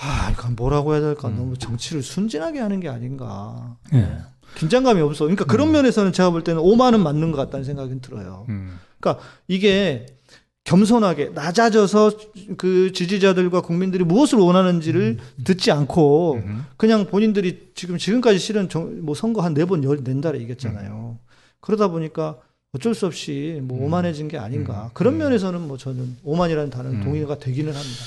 아 0.01 0.31
이건 0.33 0.55
뭐라고 0.55 0.93
해야 0.93 1.01
될까 1.01 1.29
음. 1.29 1.37
너무 1.37 1.59
정치를 1.59 2.03
순진하게 2.03 2.61
하는 2.61 2.81
게 2.81 2.89
아닌가 2.89 3.77
예. 3.93 4.19
긴장감이 4.55 5.01
없어 5.01 5.25
그러니까 5.25 5.45
그런 5.45 5.69
음. 5.69 5.73
면에서는 5.73 6.13
제가 6.13 6.31
볼 6.31 6.45
때는 6.45 6.61
오만은 6.61 7.03
맞는 7.03 7.33
것 7.33 7.39
같다는 7.39 7.65
생각이 7.65 8.01
들어요 8.01 8.47
음, 8.49 8.79
이게 9.49 10.07
겸손하게 10.69 11.31
낮아져서 11.31 12.13
그 12.57 12.93
지지자들과 12.93 13.63
국민들이 13.63 14.05
무엇을 14.05 14.39
원하는지를 14.39 15.19
듣지 15.45 15.71
않고 15.73 16.35
음, 16.35 16.65
그냥 16.77 17.07
본인들이 17.07 17.71
지금 17.75 17.99
지금까지 17.99 18.39
실은 18.39 18.69
정, 18.69 19.05
뭐 19.05 19.15
선거 19.15 19.41
한 19.41 19.55
네번낸 19.55 20.21
달에 20.21 20.39
이겼잖아요. 20.39 21.19
그러다 21.61 21.89
보니까 21.89 22.39
어쩔 22.73 22.95
수 22.95 23.07
없이 23.07 23.61
뭐 23.63 23.79
음. 23.79 23.85
오만해진 23.85 24.29
게 24.29 24.37
아닌가. 24.39 24.87
음. 24.87 24.91
그런 24.93 25.15
음. 25.15 25.19
면에서는 25.19 25.67
뭐 25.67 25.77
저는 25.77 26.19
오만이라는 26.23 26.71
단어는 26.71 26.99
음. 27.01 27.05
동의가 27.05 27.39
되기는 27.39 27.73
합니다. 27.73 28.05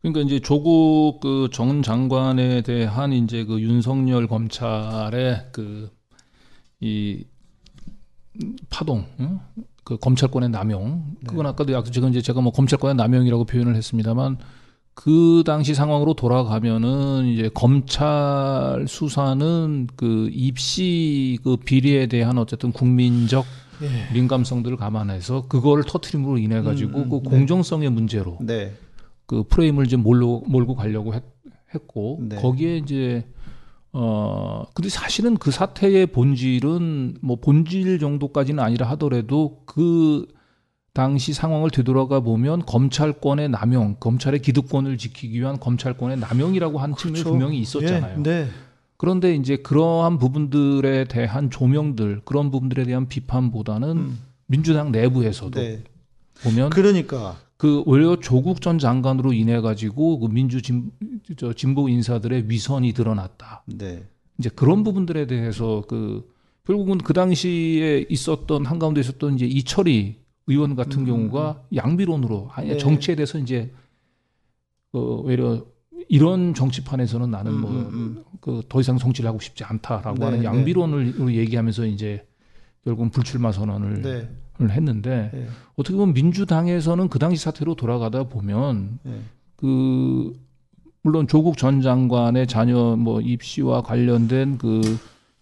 그러니까 0.00 0.20
이제 0.22 0.40
조국 0.40 1.20
그전 1.20 1.82
장관에 1.82 2.62
대한 2.62 3.12
이제 3.12 3.44
그 3.44 3.60
윤석열 3.60 4.26
검찰의 4.26 5.48
그 5.52 5.98
이 6.80 7.24
파동, 8.70 9.04
응? 9.20 9.40
그 9.88 9.96
검찰권의 9.96 10.50
남용. 10.50 11.16
그건 11.26 11.44
네. 11.44 11.48
아까도 11.48 11.72
약 11.72 11.90
지금 11.90 12.10
이제 12.10 12.20
제가 12.20 12.42
뭐 12.42 12.52
검찰권의 12.52 12.94
남용이라고 12.96 13.46
표현을 13.46 13.74
했습니다만 13.74 14.36
그 14.92 15.42
당시 15.46 15.74
상황으로 15.74 16.12
돌아가면은 16.12 17.24
이제 17.24 17.48
검찰 17.54 18.84
수사는 18.86 19.86
그 19.96 20.28
입시 20.30 21.38
그 21.42 21.56
비리에 21.56 22.06
대한 22.06 22.36
어쨌든 22.36 22.70
국민적 22.70 23.46
예. 23.80 24.12
민감성들을 24.12 24.76
감안해서 24.76 25.46
그거를 25.48 25.84
터트림으로 25.84 26.36
인해 26.36 26.60
가지고 26.60 26.98
음, 26.98 27.04
음, 27.04 27.08
그 27.08 27.22
네. 27.22 27.30
공정성의 27.30 27.88
문제로 27.88 28.36
네. 28.42 28.74
그 29.24 29.42
프레임을 29.44 29.86
이제 29.86 29.96
몰고, 29.96 30.44
몰고 30.48 30.74
가려고 30.74 31.14
했, 31.14 31.22
고 31.86 32.18
네. 32.20 32.36
거기에 32.36 32.76
이제 32.76 33.24
어 34.00 34.64
근데 34.74 34.88
사실은 34.88 35.36
그 35.36 35.50
사태의 35.50 36.06
본질은 36.06 37.18
뭐 37.20 37.34
본질 37.34 37.98
정도까지는 37.98 38.62
아니라 38.62 38.88
하더라도 38.90 39.62
그 39.66 40.24
당시 40.92 41.32
상황을 41.32 41.70
되돌아가 41.70 42.20
보면 42.20 42.64
검찰권의 42.64 43.48
남용, 43.48 43.96
검찰의 43.98 44.40
기득권을 44.40 44.98
지키기 44.98 45.40
위한 45.40 45.58
검찰권의 45.58 46.18
남용이라고 46.18 46.78
한 46.78 46.94
측면이 46.94 47.22
그렇죠. 47.22 47.30
분명히 47.30 47.58
있었잖아요. 47.58 48.18
예, 48.18 48.22
네. 48.22 48.48
그런데 48.98 49.34
이제 49.34 49.56
그러한 49.56 50.18
부분들에 50.18 51.04
대한 51.04 51.50
조명들, 51.50 52.22
그런 52.24 52.52
부분들에 52.52 52.84
대한 52.84 53.08
비판보다는 53.08 53.88
음, 53.96 54.18
민주당 54.46 54.92
내부에서도 54.92 55.58
네. 55.58 55.82
보면 56.44 56.70
그러니까 56.70 57.36
그 57.58 57.82
오히려 57.86 58.16
조국 58.20 58.60
전 58.60 58.78
장관으로 58.78 59.32
인해 59.32 59.60
가지고 59.60 60.20
그 60.20 60.28
민주 60.28 60.62
진, 60.62 60.92
저 61.36 61.52
진보 61.52 61.88
인사들의 61.88 62.48
위선이 62.48 62.92
드러났다. 62.92 63.64
네. 63.66 64.04
이제 64.38 64.48
그런 64.48 64.84
부분들에 64.84 65.26
대해서 65.26 65.82
그 65.88 66.32
결국은 66.64 66.98
그 66.98 67.12
당시에 67.12 68.06
있었던 68.08 68.64
한가운데 68.64 69.00
있었던 69.00 69.34
이제 69.34 69.44
이철희 69.44 70.16
의원 70.46 70.76
같은 70.76 71.00
음, 71.00 71.06
경우가 71.06 71.64
양비론으로 71.74 72.50
아니 72.52 72.68
네. 72.68 72.76
정치에 72.76 73.16
대해서 73.16 73.38
이제 73.38 73.72
그 74.92 74.98
오히려 74.98 75.66
이런 76.08 76.54
정치판에서는 76.54 77.28
나는 77.28 77.52
음, 77.52 77.60
뭐 77.60 77.70
음, 77.72 78.24
그더 78.40 78.80
이상 78.80 78.98
정치를 78.98 79.28
하고 79.28 79.40
싶지 79.40 79.64
않다라고 79.64 80.18
네, 80.18 80.24
하는 80.24 80.38
네. 80.38 80.44
양비론을 80.44 81.34
얘기하면서 81.34 81.86
이제 81.86 82.24
결국은 82.84 83.10
불출마 83.10 83.50
선언을 83.50 84.02
네. 84.02 84.28
했는데 84.60 85.30
네. 85.32 85.46
어떻게 85.76 85.96
보면 85.96 86.14
민주당에서는 86.14 87.08
그 87.08 87.18
당시 87.18 87.42
사태로 87.42 87.74
돌아가다 87.76 88.24
보면 88.24 88.98
네. 89.04 89.20
그 89.56 90.32
물론 91.02 91.26
조국 91.28 91.56
전 91.56 91.80
장관의 91.80 92.46
자녀 92.48 92.96
뭐 92.96 93.20
입시와 93.20 93.82
관련된 93.82 94.58
그 94.58 94.80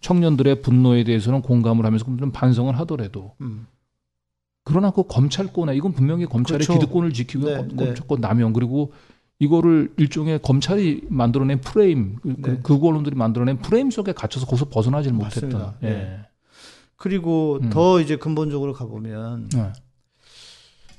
청년들의 0.01 0.61
분노에 0.61 1.03
대해서는 1.03 1.41
공감을 1.41 1.85
하면서 1.85 2.05
좀 2.05 2.31
반성을 2.31 2.77
하더라도 2.79 3.33
음. 3.41 3.65
그러나 4.63 4.91
그 4.91 5.03
검찰권에 5.07 5.75
이건 5.75 5.93
분명히 5.93 6.25
검찰의 6.25 6.65
그렇죠. 6.65 6.79
기득권을 6.79 7.13
지키고 7.13 7.45
네, 7.47 7.57
검- 7.57 7.67
네. 7.69 7.85
검찰권 7.85 8.21
남용 8.21 8.53
그리고 8.53 8.93
이거를 9.39 9.93
일종의 9.97 10.39
검찰이 10.41 11.01
만들어낸 11.09 11.61
프레임 11.61 12.15
그, 12.21 12.35
네. 12.37 12.59
그 12.63 12.75
언론들이 12.75 13.15
만들어낸 13.15 13.57
프레임 13.59 13.89
속에 13.91 14.11
갇혀서 14.11 14.45
거기서 14.45 14.69
벗어나질. 14.69 15.13
못했다. 15.13 15.75
네. 15.79 15.89
예. 15.89 16.26
그리고 16.97 17.59
음. 17.61 17.69
더 17.69 18.01
이제 18.01 18.17
근본적으로 18.17 18.73
가보면 18.73 19.49
네. 19.49 19.73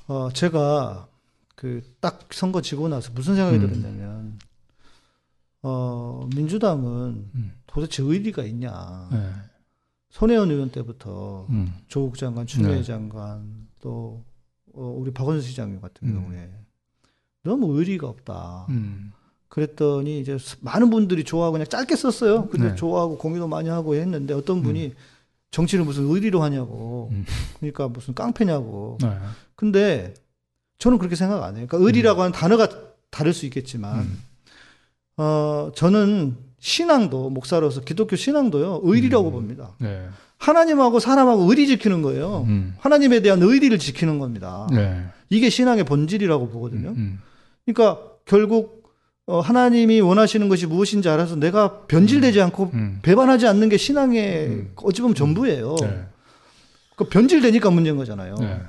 어, 0.07 0.29
제가 0.33 1.07
그 1.55 1.81
딱 1.99 2.29
선거 2.31 2.61
지고 2.61 2.87
나서 2.87 3.11
무슨 3.13 3.35
생각이 3.35 3.57
음. 3.57 3.61
들었냐면, 3.67 4.39
어, 5.61 6.27
민주당은 6.33 7.29
음. 7.35 7.51
도대체 7.67 8.01
의리가 8.01 8.43
있냐. 8.45 9.09
네. 9.11 9.29
손혜원 10.09 10.49
의원 10.49 10.71
때부터 10.71 11.45
음. 11.49 11.75
조국 11.87 12.17
장관, 12.17 12.47
추미애 12.47 12.75
네. 12.77 12.83
장관, 12.83 13.67
또, 13.81 14.23
어, 14.73 14.95
우리 14.97 15.11
박원순 15.11 15.47
시장님 15.47 15.81
같은 15.81 16.07
음. 16.07 16.13
경우에 16.13 16.49
너무 17.43 17.77
의리가 17.77 18.07
없다. 18.07 18.67
음. 18.69 19.11
그랬더니 19.49 20.21
이제 20.21 20.37
많은 20.61 20.89
분들이 20.89 21.25
좋아하고 21.25 21.53
그냥 21.53 21.67
짧게 21.67 21.95
썼어요. 21.95 22.47
근데 22.47 22.69
네. 22.69 22.75
좋아하고 22.75 23.17
공유도 23.17 23.47
많이 23.49 23.67
하고 23.67 23.95
했는데 23.95 24.33
어떤 24.33 24.61
분이 24.61 24.93
정치를 25.51 25.83
무슨 25.85 26.05
의리로 26.09 26.41
하냐고. 26.43 27.09
음. 27.11 27.25
그러니까 27.57 27.87
무슨 27.87 28.13
깡패냐고. 28.13 28.97
네. 29.01 29.09
근데 29.55 30.13
저는 30.77 30.97
그렇게 30.97 31.15
생각 31.15 31.43
안 31.43 31.57
해요. 31.57 31.65
그러니까 31.67 31.85
의리라고 31.85 32.21
하는 32.21 32.31
단어가 32.31 32.69
다를 33.09 33.33
수 33.33 33.45
있겠지만, 33.45 33.99
음. 33.99 34.23
어, 35.17 35.71
저는 35.75 36.37
신앙도, 36.59 37.29
목사로서 37.29 37.81
기독교 37.81 38.15
신앙도요, 38.15 38.81
의리라고 38.83 39.29
음. 39.29 39.31
봅니다. 39.31 39.71
네. 39.79 40.07
하나님하고 40.37 40.99
사람하고 40.99 41.43
의리 41.49 41.67
지키는 41.67 42.01
거예요. 42.01 42.45
음. 42.47 42.75
하나님에 42.79 43.21
대한 43.21 43.41
의리를 43.41 43.77
지키는 43.77 44.19
겁니다. 44.19 44.67
네. 44.71 45.03
이게 45.29 45.49
신앙의 45.49 45.83
본질이라고 45.83 46.49
보거든요. 46.49 46.89
음. 46.89 47.19
그러니까 47.65 48.01
결국, 48.25 48.78
어, 49.29 49.41
하나님이 49.41 50.01
원하시는 50.01 50.49
것이 50.49 50.65
무엇인지 50.65 51.07
알아서 51.07 51.35
내가 51.35 51.81
변질되지 51.81 52.41
않고 52.41 52.71
음. 52.73 52.97
배반하지 53.03 53.45
않는 53.45 53.69
게 53.69 53.77
신앙의 53.77 54.47
음. 54.47 54.71
어찌 54.77 55.03
보면 55.03 55.13
전부예요. 55.13 55.75
네. 55.81 56.05
그 56.95 57.03
변질되니까 57.03 57.69
문제인 57.69 57.95
거잖아요. 57.95 58.33
네. 58.39 58.59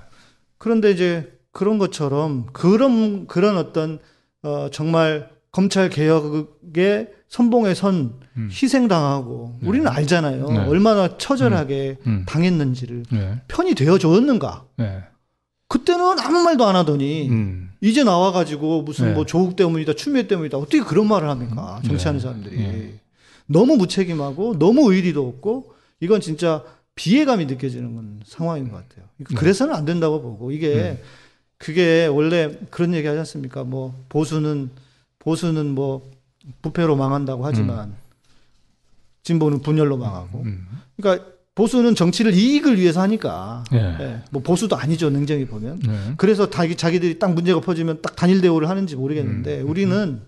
그런데 0.59 0.91
이제 0.91 1.33
그런 1.51 1.79
것처럼 1.79 2.45
그런 2.53 3.27
그런 3.27 3.57
어떤 3.57 4.01
어, 4.43 4.69
정말 4.71 5.31
검찰 5.51 5.89
개혁의 5.89 7.09
선봉에 7.31 7.73
선 7.73 8.21
음. 8.37 8.51
희생당하고 8.53 9.57
네. 9.63 9.67
우리는 9.67 9.89
알잖아요. 9.89 10.47
네. 10.47 10.59
얼마나 10.67 11.17
처절하게 11.17 11.97
음. 12.07 12.27
당했는지를 12.29 13.05
네. 13.11 13.41
편이 13.49 13.75
되어 13.75 13.97
줬는가. 13.97 14.67
네. 15.71 15.79
그때는 15.79 16.19
아무 16.19 16.43
말도 16.43 16.67
안 16.67 16.77
하더니 16.77 17.29
음. 17.29 17.71
이제 17.81 18.03
나와가지고 18.03 18.83
무슨 18.83 19.07
네. 19.07 19.13
뭐 19.15 19.25
조국 19.25 19.57
때문이다 19.57 19.95
추미애 19.95 20.27
때문이다 20.27 20.59
어떻게 20.59 20.81
그런 20.81 21.07
말을 21.07 21.29
합니까 21.29 21.81
정치하는 21.87 22.19
네. 22.19 22.23
사람들이 22.23 22.57
네. 22.57 22.95
너무 23.47 23.77
무책임하고 23.77 24.59
너무 24.59 24.93
의리도 24.93 25.27
없고 25.27 25.75
이건 26.01 26.21
진짜 26.21 26.65
비애감이 26.97 27.47
느껴지는 27.47 27.95
건 27.95 28.21
상황인 28.27 28.71
것 28.71 28.77
같아요. 28.77 29.07
네. 29.17 29.25
그래서는 29.37 29.75
안 29.75 29.85
된다고 29.85 30.21
보고 30.21 30.51
이게 30.51 31.01
그게 31.57 32.07
원래 32.07 32.59
그런 32.71 32.93
얘기 32.95 33.07
하지 33.07 33.19
않습니까? 33.21 33.65
뭐 33.65 33.95
보수는 34.09 34.71
보수는 35.19 35.75
뭐 35.75 36.11
부패로 36.63 36.97
망한다고 36.97 37.47
하지만 37.47 37.95
진보는 39.23 39.61
분열로 39.61 39.97
망하고 39.97 40.41
음. 40.41 40.67
그러니까 40.97 41.27
보수는 41.55 41.95
정치를 41.95 42.33
이익을 42.33 42.79
위해서 42.79 43.01
하니까 43.01 43.65
네. 43.73 43.97
예, 44.01 44.23
뭐 44.31 44.43
보수도 44.43 44.77
아니죠 44.77 45.11
냉정히 45.11 45.47
보면 45.47 45.81
네. 45.81 45.99
그래서 46.17 46.49
자기, 46.49 46.77
자기들이 46.77 47.19
딱 47.19 47.35
문제가 47.35 47.61
퍼지면 47.61 48.01
딱 48.03 48.15
단일 48.17 48.41
대우를 48.41 48.69
하는지 48.69 48.97
모르겠는데 48.97 49.63
음. 49.63 49.69
우리는 49.69 50.21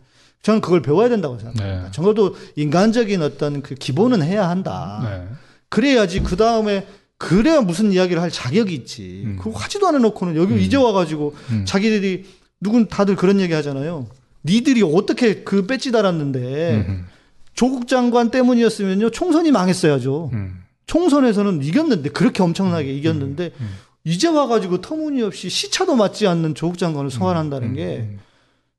저는 0.43 0.61
그걸 0.61 0.83
배워야 0.83 1.09
된다고 1.09 1.39
생각합니다. 1.39 1.85
네. 1.85 1.91
적어도 1.93 2.35
인간적인 2.57 3.23
어떤 3.23 3.63
그 3.63 3.77
기본은 3.77 4.23
해야 4.23 4.49
한다. 4.49 5.01
네. 5.05 5.37
그래야지 5.69 6.21
그 6.21 6.37
다음에 6.37 6.87
그래야 7.17 7.61
무슨 7.61 7.93
이야기를 7.93 8.21
할 8.21 8.31
자격이 8.31 8.75
있지. 8.75 9.23
음. 9.25 9.39
그거 9.41 9.57
하지도 9.57 9.87
않아 9.87 9.99
놓고는 9.99 10.35
여기 10.35 10.55
음. 10.55 10.59
이제 10.59 10.77
와가지고 10.77 11.35
음. 11.53 11.65
자기들이 11.65 12.25
누군 12.61 12.89
다들 12.89 13.15
그런 13.15 13.41
얘기 13.41 13.53
하잖아요. 13.53 14.09
니들이 14.45 14.83
어떻게 14.83 15.45
그 15.45 15.67
배지 15.67 15.93
달았는데 15.93 16.85
음. 16.89 17.07
조국 17.55 17.87
장관 17.87 18.33
때문이었으면요 18.33 19.11
총선이 19.11 19.53
망했어야죠. 19.53 20.31
음. 20.33 20.62
총선에서는 20.87 21.63
이겼는데 21.63 22.11
그렇게 22.11 22.43
엄청나게 22.43 22.93
이겼는데 22.95 23.53
음. 23.59 23.71
이제 24.05 24.29
와가지고 24.29 24.81
터무니없이 24.81 25.49
시차도 25.49 25.95
맞지 25.95 26.27
않는 26.27 26.55
조국 26.55 26.79
장관을 26.79 27.11
소환한다는 27.11 27.69
음. 27.69 27.75
게 27.75 27.97
음. 27.99 28.19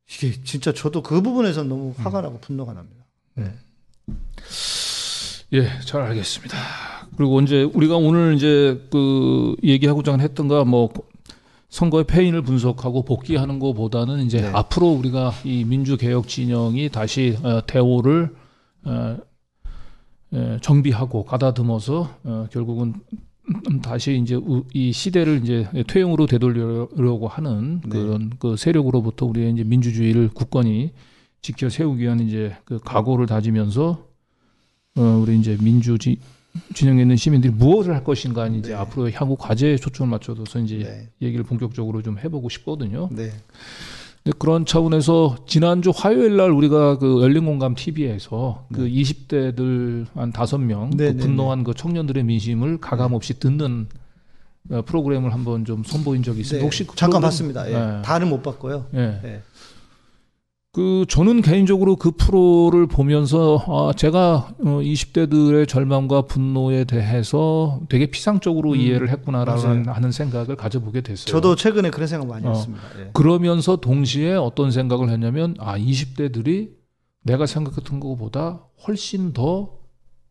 이게 0.09 0.33
진짜 0.43 0.73
저도 0.73 1.01
그 1.01 1.21
부분에서 1.21 1.63
너무 1.63 1.93
화가 1.97 2.21
나고 2.21 2.39
분노가 2.39 2.73
납니다. 2.73 3.05
예, 5.53 5.67
잘 5.85 6.01
알겠습니다. 6.01 6.57
그리고 7.15 7.39
이제 7.41 7.63
우리가 7.63 7.95
오늘 7.95 8.33
이제 8.35 8.81
그 8.91 9.55
얘기하고자 9.63 10.17
했던 10.17 10.47
가 10.47 10.63
뭐 10.65 10.91
선거의 11.73 12.03
패인을 12.03 12.43
분석하고 12.43 13.03
복귀하는 13.03 13.57
것보다는 13.57 14.19
이제 14.19 14.41
네. 14.41 14.51
앞으로 14.53 14.89
우리가 14.89 15.33
이 15.43 15.65
민주개혁 15.65 16.27
진영이 16.27 16.89
다시 16.89 17.35
어, 17.41 17.65
대오를 17.65 18.35
어, 18.85 18.91
에, 18.91 19.17
정비하고 20.61 21.25
가다듬어서 21.25 22.17
어, 22.23 22.47
결국은 22.51 22.93
음, 23.69 23.81
다시 23.81 24.17
이제 24.17 24.35
우- 24.35 24.63
이 24.73 24.91
시대를 24.91 25.41
이제 25.43 25.67
퇴행으로 25.87 26.25
되돌리려고 26.27 27.27
하는 27.27 27.81
네. 27.81 27.89
그런 27.89 28.31
그 28.39 28.55
세력으로부터 28.55 29.25
우리의 29.25 29.51
이제 29.51 29.63
민주주의를 29.63 30.29
굳건히 30.33 30.91
지켜 31.41 31.69
세우기 31.69 32.01
위한 32.03 32.19
이제 32.21 32.55
그 32.63 32.79
각오를 32.79 33.25
다지면서 33.25 34.07
어, 34.95 35.01
우리 35.21 35.37
이제 35.39 35.57
민주지 35.61 36.19
진영에 36.73 37.01
있는 37.01 37.15
시민들이 37.15 37.51
무엇을 37.51 37.93
할 37.95 38.03
것인가 38.03 38.47
이제 38.47 38.69
네. 38.69 38.75
앞으로 38.75 39.09
향후 39.11 39.35
과제에 39.35 39.75
초점을 39.75 40.09
맞춰서 40.09 40.59
이제 40.59 40.77
네. 40.77 41.09
얘기를 41.27 41.43
본격적으로 41.43 42.01
좀 42.01 42.17
해보고 42.19 42.47
싶거든요. 42.49 43.09
네. 43.11 43.31
그런 44.39 44.65
차원에서 44.65 45.35
지난주 45.47 45.91
화요일 45.93 46.37
날 46.37 46.51
우리가 46.51 46.97
그 46.97 47.21
열린 47.21 47.45
공감 47.45 47.75
TV에서 47.75 48.65
그 48.73 48.87
20대들 48.87 50.05
한 50.13 50.31
다섯 50.31 50.59
명 50.59 50.91
네, 50.91 51.07
그 51.07 51.17
네, 51.17 51.17
분노한 51.17 51.65
그 51.65 51.73
청년들의 51.73 52.23
민심을 52.23 52.79
가감 52.79 53.13
없이 53.13 53.37
듣는 53.37 53.87
어, 54.71 54.81
프로그램을 54.81 55.33
한번 55.33 55.65
좀 55.65 55.83
선보인 55.83 56.23
적이 56.23 56.39
있습니다. 56.39 56.61
네. 56.61 56.63
혹시 56.63 56.87
그 56.87 56.95
잠깐 56.95 57.21
봤습니다. 57.21 57.69
예. 57.69 57.73
네. 57.73 58.01
다는 58.01 58.29
못 58.29 58.41
봤고요. 58.41 58.85
예. 58.93 59.41
예. 60.73 60.81
그 60.81 61.05
저는 61.07 61.41
개인적으로 61.41 61.95
그 61.95 62.11
프로를 62.11 62.87
보면서 62.87 63.63
아, 63.67 63.93
제가 63.95 64.55
어, 64.59 64.79
20대들의 64.81 65.67
절망과 65.67 66.23
분노에 66.23 66.83
대해서 66.85 67.79
되게 67.89 68.07
피상적으로 68.07 68.71
음, 68.71 68.77
이해를 68.77 69.09
했구나라는. 69.09 69.87
하는 69.87 70.11
생각을 70.11 70.55
가져보게 70.55 71.01
됐어요. 71.01 71.25
저도 71.25 71.55
최근에 71.55 71.91
그런 71.91 72.07
생각 72.07 72.27
많이 72.27 72.47
어. 72.47 72.51
했습니다. 72.51 72.83
예. 72.99 73.09
그러면서 73.13 73.75
동시에 73.75 74.33
어떤 74.33 74.71
생각을 74.71 75.09
했냐면 75.09 75.55
아 75.59 75.77
20대들이 75.77 76.71
내가 77.21 77.45
생각했던 77.45 77.99
것보다 77.99 78.63
훨씬 78.87 79.31
더 79.33 79.77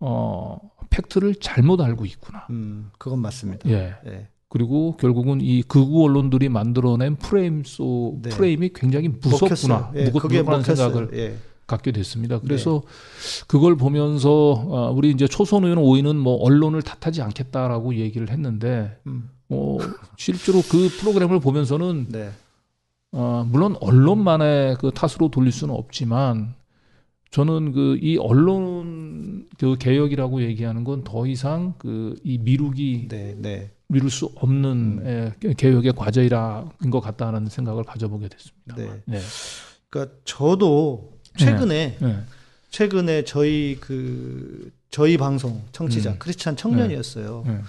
어, 0.01 0.59
팩트를 0.91 1.37
잘못 1.37 1.81
알고 1.81 2.05
있구나. 2.05 2.47
음, 2.51 2.91
그건 2.99 3.21
맞습니다. 3.21 3.69
예. 3.71 3.95
예. 4.07 4.29
그리고 4.53 4.99
결국은 4.99 5.41
이 5.41 5.63
극우 5.63 6.05
언론들이 6.05 6.51
만들어낸 6.51 7.17
프레임 7.17 7.63
소 7.65 8.19
네. 8.21 8.29
프레임이 8.29 8.73
굉장히 8.75 9.09
무섭구나. 9.09 9.93
예, 9.95 10.05
무겁, 10.05 10.21
그게 10.21 10.43
무겁다는 10.43 10.59
먹혔어요. 10.61 10.77
생각을 10.77 11.19
예. 11.19 11.37
갖게 11.67 11.91
됐습니다. 11.91 12.39
그래서 12.39 12.83
그걸 13.47 13.77
보면서 13.77 14.31
어, 14.31 14.93
우리 14.95 15.11
이제 15.11 15.27
초선 15.27 15.65
의원 15.65 15.79
오이는 15.79 16.17
뭐 16.17 16.35
언론을 16.35 16.83
탓하지 16.83 17.23
않겠다라고 17.23 17.95
얘기를 17.95 18.29
했는데 18.29 18.99
음, 19.07 19.31
어, 19.49 19.79
실제로 20.19 20.61
그 20.61 20.91
프로그램을 21.01 21.41
보면서는 21.41 22.09
네. 22.11 22.29
어, 23.13 23.47
물론 23.49 23.77
언론만의 23.81 24.77
그 24.81 24.91
탓으로 24.91 25.31
돌릴 25.31 25.51
수는 25.51 25.75
없지만 25.75 26.53
저는 27.33 27.73
그 27.73 27.99
이 28.01 28.17
언론 28.19 29.49
그 29.59 29.77
개혁이라고 29.79 30.43
얘기하는 30.43 30.85
건 30.85 31.03
더 31.03 31.27
이상 31.27 31.75
그 31.79 32.15
이 32.25 32.39
미루기 32.39 33.09
네, 33.09 33.35
네. 33.39 33.71
미룰 33.89 34.11
수 34.11 34.31
없는 34.37 35.03
예, 35.45 35.53
개혁의 35.55 35.93
과제이라는 35.95 36.91
것 36.91 37.01
같다는 37.01 37.47
생각을 37.49 37.85
가져보게 37.85 38.29
됐습니다. 38.29 38.77
네. 38.77 39.03
네. 39.07 39.21
그러니까 39.91 40.15
저도 40.25 41.13
최근에 41.37 41.97
네. 42.01 42.17
최근에 42.71 43.25
저희 43.25 43.77
그 43.81 44.71
저희 44.91 45.17
방송 45.17 45.63
청취자 45.73 46.13
음. 46.13 46.17
크리스찬 46.19 46.57
청년이었어요. 46.57 47.45
네. 47.47 47.61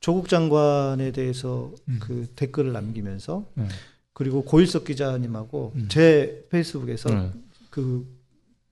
조국 0.00 0.28
장관에 0.28 1.12
대해서 1.12 1.72
음. 1.88 1.98
그 2.00 2.26
댓글을 2.36 2.72
남기면서 2.72 3.44
네. 3.54 3.66
그리고 4.12 4.42
고일석 4.44 4.84
기자님하고 4.84 5.72
음. 5.76 5.86
제 5.88 6.44
페이스북에서 6.50 7.08
네. 7.10 7.30
그 7.70 8.06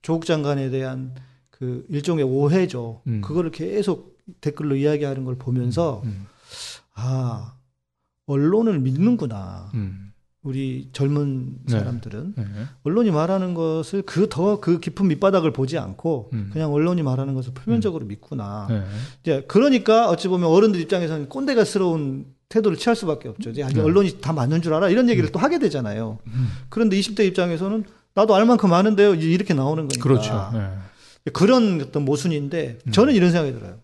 조국 0.01 0.25
장관에 0.25 0.69
대한 0.69 1.13
그 1.49 1.85
일종의 1.89 2.23
오해죠. 2.23 3.01
음. 3.07 3.21
그거를 3.21 3.51
계속 3.51 4.17
댓글로 4.41 4.75
이야기하는 4.75 5.25
걸 5.25 5.35
보면서 5.35 6.01
음. 6.05 6.25
아 6.95 7.55
언론을 8.25 8.79
믿는구나. 8.79 9.69
음. 9.73 10.11
우리 10.43 10.89
젊은 10.91 11.59
네. 11.65 11.77
사람들은 11.77 12.33
네. 12.35 12.43
언론이 12.81 13.11
말하는 13.11 13.53
것을 13.53 14.01
그더그 14.01 14.79
깊은 14.79 15.07
밑바닥을 15.07 15.53
보지 15.53 15.77
않고 15.77 16.31
음. 16.33 16.49
그냥 16.51 16.73
언론이 16.73 17.03
말하는 17.03 17.35
것을 17.35 17.53
표면적으로 17.53 18.05
믿구나. 18.05 18.65
네. 18.67 18.83
이제 19.21 19.45
그러니까 19.47 20.09
어찌 20.09 20.27
보면 20.27 20.49
어른들 20.49 20.79
입장에서는 20.81 21.29
꼰대가스러운 21.29 22.25
태도를 22.49 22.77
취할 22.77 22.95
수밖에 22.95 23.29
없죠. 23.29 23.51
이제 23.51 23.63
네. 23.63 23.81
언론이 23.81 24.19
다 24.19 24.33
맞는 24.33 24.63
줄 24.63 24.73
알아 24.73 24.89
이런 24.89 25.09
얘기를 25.09 25.31
또 25.31 25.37
하게 25.37 25.59
되잖아요. 25.59 26.17
음. 26.25 26.47
그런데 26.69 26.99
20대 26.99 27.25
입장에서는 27.27 27.83
나도 28.13 28.35
알 28.35 28.45
만큼 28.45 28.73
아는데요. 28.73 29.15
이렇게 29.15 29.53
나오는 29.53 29.87
거니까. 29.87 30.03
그렇죠. 30.03 30.51
네. 30.53 31.31
그런 31.33 31.81
어떤 31.81 32.03
모순인데 32.03 32.79
음. 32.87 32.91
저는 32.91 33.13
이런 33.13 33.31
생각이 33.31 33.53
들어요. 33.53 33.79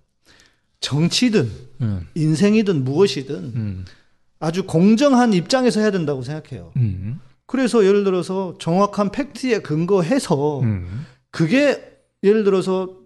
정치든 0.79 1.51
음. 1.81 2.07
인생이든 2.15 2.83
무엇이든 2.83 3.35
음. 3.35 3.85
아주 4.39 4.65
공정한 4.65 5.33
입장에서 5.33 5.79
해야 5.79 5.91
된다고 5.91 6.21
생각해요. 6.21 6.71
음. 6.77 7.19
그래서 7.45 7.85
예를 7.85 8.03
들어서 8.03 8.55
정확한 8.59 9.11
팩트에 9.11 9.59
근거해서 9.59 10.59
음. 10.61 11.05
그게 11.31 11.99
예를 12.23 12.43
들어서 12.43 12.97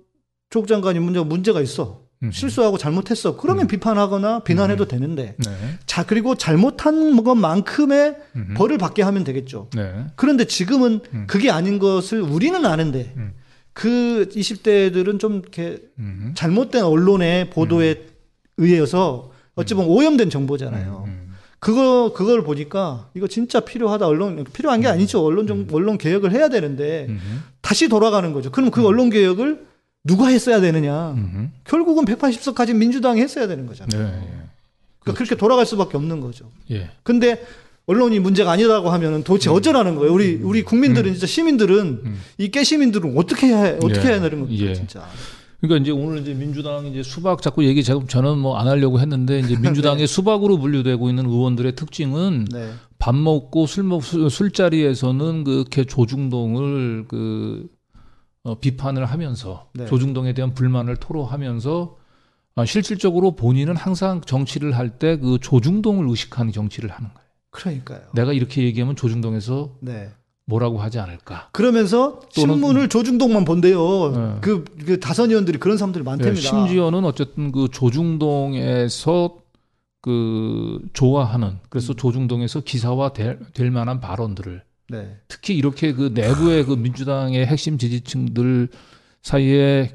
조국 0.49 0.67
장관이 0.67 0.99
문제가 0.99 1.24
문제가 1.24 1.61
있어. 1.61 2.01
음. 2.24 2.32
실수하고 2.32 2.78
잘못했어. 2.78 3.36
그러면 3.36 3.65
음. 3.65 3.67
비판하거나 3.67 4.43
비난해도 4.43 4.88
되는데. 4.88 5.36
네. 5.38 5.51
자, 5.86 6.05
그리고 6.05 6.36
잘못한 6.36 7.24
것만큼의 7.24 8.15
음. 8.36 8.53
벌을 8.55 8.78
받게 8.78 9.01
하면 9.01 9.24
되겠죠. 9.24 9.69
네. 9.76 10.05
그런데 10.15 10.45
지금은 10.45 11.01
음. 11.13 11.26
그게 11.28 11.49
아닌 11.49 11.80
것을 11.80 12.22
우리는 12.22 12.63
아는데 12.65 13.13
음. 13.17 13.34
그 13.74 14.30
20대들은 14.32 15.19
좀 15.19 15.39
이렇게 15.39 15.82
음. 15.97 16.34
잘못된 16.36 16.84
언론의 16.84 17.49
보도에 17.49 18.05
의해서 18.57 19.32
어찌 19.55 19.74
보면 19.74 19.89
오염된 19.89 20.30
정보잖아요. 20.30 21.05
음. 21.07 21.34
그거 21.59 22.11
그걸 22.13 22.43
보니까 22.43 23.09
이거 23.13 23.28
진짜 23.28 23.59
필요하다 23.59 24.07
언론 24.07 24.43
필요한 24.51 24.82
게 24.82 24.88
아니죠 24.88 25.24
언론 25.24 25.45
좀 25.45 25.67
언론 25.72 25.97
개혁을 25.97 26.32
해야 26.32 26.49
되는데. 26.49 27.07
다시 27.61 27.88
돌아가는 27.88 28.34
거죠. 28.34 28.51
그럼 28.51 28.72
그 28.72 28.86
언론 28.86 29.09
개혁을 29.09 29.70
누가 30.04 30.28
했어야 30.28 30.60
되느냐? 30.62 31.12
음흠. 31.12 31.47
결국은 31.66 32.06
180석 32.06 32.56
가진 32.56 32.78
민주당이 32.80 33.22
했어야 33.22 33.47
되는 33.47 33.66
거잖아요. 33.68 34.02
네. 34.04 34.28
그러니까 34.99 35.18
그렇게 35.18 35.36
돌아갈 35.36 35.66
수밖에 35.66 35.97
없는 35.97 36.20
거죠. 36.22 36.45
예. 36.72 36.89
근데 37.04 37.43
언론이 37.88 38.20
문제가 38.20 38.52
아니라고 38.52 38.89
하면은 38.89 39.24
도대체 39.24 39.49
어쩌라는 39.49 39.95
거예요? 39.95 40.14
우리 40.14 40.36
우리 40.36 40.64
국민들은 40.64 41.12
진짜 41.14 41.28
시민들은 41.28 42.02
음. 42.06 42.22
이 42.38 42.49
깨시민들은 42.49 43.18
어떻게 43.18 43.47
해야 43.47 43.64
해? 43.64 43.70
어떻게 43.78 43.99
예. 44.08 44.12
해야 44.14 44.22
되는 44.22 44.39
겁니까 44.41 44.66
예. 44.66 44.74
진짜? 44.74 45.06
그러니까 45.60 45.84
이제 45.84 45.91
오늘 45.91 46.22
이제 46.22 46.34
민주당 46.34 46.88
이제 46.88 47.04
수박 47.04 47.41
자꾸 47.41 47.64
얘기 47.66 47.84
제가 47.84 48.02
저는 48.08 48.39
뭐 48.39 48.58
안 48.58 48.68
하려고 48.68 48.99
했는데 48.99 49.39
이제 49.39 49.56
민주당의 49.58 50.06
수박으로 50.08 50.58
분류되고 50.58 51.10
있는 51.10 51.26
의원들의 51.28 51.76
특징은 51.76 52.45
네. 52.52 52.72
밥 52.97 53.16
먹고 53.16 53.68
술 53.68 53.84
먹 53.84 54.04
술자리에서는 54.04 55.43
그렇게 55.43 55.84
조중동을 55.84 57.06
그 57.08 57.68
어, 58.43 58.59
비판을 58.59 59.05
하면서 59.05 59.69
네. 59.73 59.85
조중동에 59.85 60.33
대한 60.33 60.53
불만을 60.53 60.95
토로하면서 60.97 61.97
아, 62.55 62.65
실질적으로 62.65 63.35
본인은 63.35 63.75
항상 63.75 64.21
정치를 64.21 64.77
할 64.77 64.97
때 64.99 65.17
그 65.17 65.37
조중동을 65.41 66.07
의식하는 66.09 66.51
정치를 66.51 66.89
하는 66.91 67.09
거예요. 67.13 67.27
그러니까요. 67.51 68.01
내가 68.13 68.33
이렇게 68.33 68.63
얘기하면 68.63 68.95
조중동에서 68.95 69.75
네. 69.81 70.09
뭐라고 70.45 70.79
하지 70.79 70.99
않을까. 70.99 71.49
그러면서 71.51 72.19
또는- 72.35 72.55
신문을 72.55 72.89
조중동만 72.89 73.45
본대요. 73.45 74.11
네. 74.11 74.37
그, 74.41 74.65
그 74.85 74.99
다선 74.99 75.29
의원들이 75.29 75.59
그런 75.59 75.77
사람들이 75.77 76.03
네, 76.03 76.09
많답니다. 76.09 76.41
심지어는 76.41 77.05
어쨌든 77.05 77.51
그 77.51 77.67
조중동에서 77.71 79.37
그 80.01 80.79
좋아하는 80.93 81.59
그래서 81.69 81.93
조중동에서 81.93 82.61
기사화 82.61 83.13
될, 83.13 83.39
될 83.53 83.69
만한 83.69 83.99
발언들을 83.99 84.63
네. 84.91 85.17
특히 85.27 85.55
이렇게 85.55 85.93
그 85.93 86.11
내부의 86.13 86.65
그 86.65 86.73
민주당의 86.73 87.45
핵심 87.45 87.77
지지층들 87.77 88.67
사이에 89.21 89.93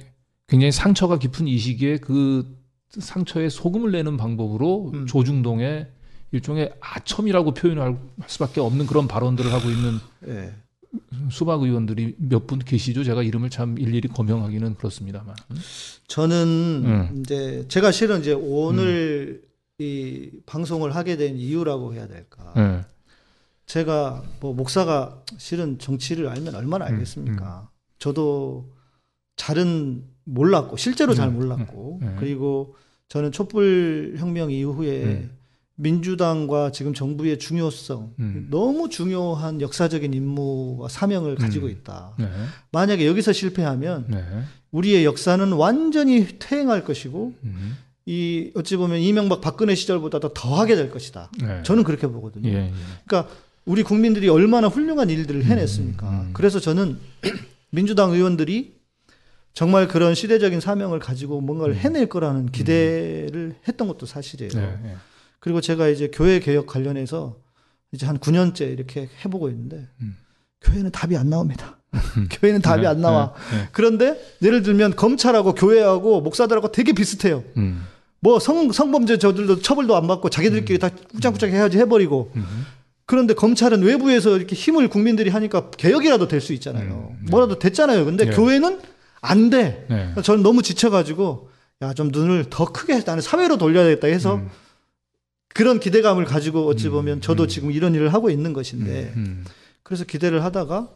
굉장히 0.49 0.73
상처가 0.73 1.19
깊은 1.19 1.47
이 1.49 1.59
시기에 1.59 1.99
그 1.99 2.57
상처에 2.99 3.49
소금을 3.49 3.93
내는 3.93 4.17
방법으로 4.17 4.91
음. 4.95 5.07
조중동의 5.07 5.89
일종의 6.33 6.73
아첨이라고 6.81 7.55
표현할 7.55 7.99
수밖에 8.27 8.61
없는 8.61 8.87
그런 8.87 9.07
발언들을 9.07 9.53
하고 9.53 9.69
있는 9.71 9.99
네. 10.21 10.53
수박 11.31 11.63
의원들이 11.63 12.15
몇 12.19 12.47
분 12.47 12.59
계시죠. 12.59 13.05
제가 13.05 13.23
이름을 13.23 13.51
참 13.51 13.79
일일이 13.79 14.09
거명하기는 14.09 14.75
그렇습니다만. 14.77 15.35
저는 16.09 16.83
음. 16.85 17.21
이제 17.21 17.65
제가 17.69 17.91
실은 17.93 18.21
이제 18.21 18.33
오늘 18.33 19.43
이 19.79 20.31
방송을 20.47 20.95
하게 20.95 21.17
된 21.17 21.37
이유라고 21.37 21.93
해야 21.95 22.07
될까? 22.09 22.53
네. 22.57 22.81
제가 23.67 24.23
뭐 24.41 24.55
목사가 24.55 25.23
실은 25.39 25.79
정치를 25.79 26.29
알면 26.29 26.55
얼마나 26.55 26.87
음, 26.87 26.95
알겠습니까? 26.95 27.69
저도 27.99 28.73
잘은 29.37 30.05
몰랐고 30.25 30.77
실제로 30.77 31.15
잘 31.15 31.29
음, 31.29 31.35
몰랐고 31.35 31.99
음, 32.03 32.07
음. 32.07 32.17
그리고 32.19 32.75
저는 33.09 33.33
촛불 33.33 34.15
혁명 34.19 34.51
이후에 34.51 35.05
음. 35.05 35.37
민주당과 35.77 36.73
지금 36.73 36.95
정부의 36.95 37.39
중요성 37.39 38.15
음. 38.19 38.49
너무 38.51 38.89
중요한 38.89 39.61
역사적인 39.61 40.15
임무와 40.15 40.89
사명을 40.89 41.37
가지고 41.37 41.67
음. 41.67 41.71
있다. 41.71 42.15
네. 42.19 42.29
만약에 42.73 43.07
여기서 43.07 43.33
실패하면 43.33 44.07
네. 44.09 44.25
우리의 44.71 45.05
역사는 45.05 45.53
완전히 45.53 46.27
퇴행할 46.39 46.85
것이고 46.85 47.35
음. 47.45 47.77
이 48.07 48.53
어찌 48.55 48.77
보면 48.77 49.01
이명박 49.01 49.41
박근혜 49.41 49.75
시절보다 49.75 50.21
더 50.21 50.33
더하게 50.33 50.77
될 50.77 50.91
것이다. 50.91 51.31
네. 51.43 51.63
저는 51.65 51.85
그렇게 51.85 52.07
보거든요. 52.07 52.49
예, 52.49 52.55
예. 52.55 52.73
그러니까 53.05 53.35
우리 53.67 53.83
국민들이 53.83 54.29
얼마나 54.29 54.69
훌륭한 54.69 55.11
일들을 55.11 55.45
해냈습니까? 55.45 56.09
음, 56.09 56.15
음. 56.15 56.31
그래서 56.33 56.61
저는 56.61 56.99
민주당 57.71 58.13
의원들이 58.13 58.77
정말 59.53 59.89
그런 59.89 60.15
시대적인 60.15 60.61
사명을 60.61 61.01
가지고 61.01 61.41
뭔가를 61.41 61.75
해낼 61.75 62.09
거라는 62.09 62.47
기대를 62.47 63.57
했던 63.67 63.89
것도 63.89 64.07
사실이에요. 64.07 64.53
음. 64.55 64.81
네, 64.83 64.89
네. 64.91 64.97
그리고 65.41 65.61
제가 65.61 65.89
이제 65.89 66.11
교회 66.13 66.39
개혁 66.39 66.67
관련해서 66.67 67.39
이제 67.91 68.07
한 68.07 68.19
9년째 68.19 68.73
이렇게 68.73 69.09
해보고 69.25 69.49
있는데 69.51 69.89
음. 70.01 70.17
교회는 70.61 70.93
답이 70.93 71.17
안 71.17 71.29
나옵니다. 71.29 71.79
교회는 72.31 72.63
답이 72.63 72.83
네, 72.83 72.89
안 72.89 73.01
나와. 73.01 73.35
네, 73.51 73.57
네. 73.57 73.69
그런데 73.73 74.21
예를 74.43 74.63
들면 74.63 74.95
검찰하고 74.95 75.55
교회하고 75.55 76.21
목사들하고 76.21 76.71
되게 76.71 76.93
비슷해요. 76.93 77.43
음. 77.57 77.85
뭐 78.21 78.39
성, 78.39 78.71
성범죄 78.71 79.19
저들도 79.19 79.61
처벌도 79.61 79.97
안 79.97 80.07
받고 80.07 80.31
자기들끼리 80.31 80.79
다 80.79 80.89
꾸짝꾸짝 80.89 81.51
해야지 81.51 81.79
해버리고 81.79 82.33
음. 82.37 82.45
그런데 83.07 83.35
검찰은 83.35 83.83
외부에서 83.83 84.37
이렇게 84.37 84.55
힘을 84.57 84.89
국민들이 84.89 85.31
하니까 85.31 85.71
개혁이라도 85.71 86.27
될 86.29 86.41
수 86.41 86.53
있잖아요. 86.55 87.11
음, 87.13 87.19
네. 87.25 87.31
뭐라도 87.31 87.59
됐잖아요. 87.59 88.05
근데 88.05 88.25
네. 88.27 88.31
교회는 88.37 88.81
안 89.21 89.49
돼. 89.51 89.87
네. 89.89 90.23
저는 90.23 90.43
너무 90.43 90.63
지쳐가지고 90.63 91.51
야 91.83 91.93
좀 91.95 92.09
눈을 92.09 92.47
더 92.51 92.65
크게 92.73 93.03
나는 93.05 93.21
사회로 93.23 93.59
돌려야겠다 93.59 94.07
해서 94.09 94.37
음. 94.37 94.49
그런 95.49 95.79
기대감을 95.79 96.25
가지고 96.25 96.67
어찌 96.67 96.89
음, 96.89 96.93
보면 96.93 97.21
저도 97.21 97.45
음. 97.45 97.49
지금 97.49 97.71
이런 97.71 97.95
일을 97.95 98.13
하고 98.13 98.29
있는 98.31 98.53
것인데 98.53 99.13
음. 99.17 99.45
그래서 99.83 100.05
기대를 100.05 100.43
하다가 100.43 100.89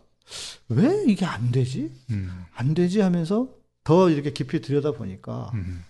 왜 0.70 1.04
이게 1.06 1.24
안 1.26 1.50
되지? 1.50 1.90
음. 2.10 2.30
안 2.54 2.74
되지 2.74 3.00
하면서 3.00 3.48
더 3.84 4.10
이렇게 4.10 4.32
깊이 4.32 4.60
들여다 4.60 4.92
보니까 4.92 5.50
음. 5.54 5.84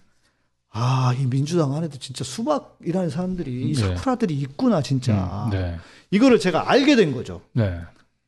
아, 0.72 1.14
이 1.18 1.26
민주당 1.26 1.74
안에도 1.74 1.98
진짜 1.98 2.22
수박이라는 2.24 3.10
사람들이 3.10 3.70
이 3.70 3.74
네. 3.74 3.80
사쿠라들이 3.80 4.34
있구나 4.34 4.82
진짜. 4.82 5.46
음. 5.46 5.50
네. 5.50 5.76
이거를 6.10 6.38
제가 6.38 6.70
알게 6.70 6.96
된 6.96 7.12
거죠. 7.12 7.40
네. 7.52 7.80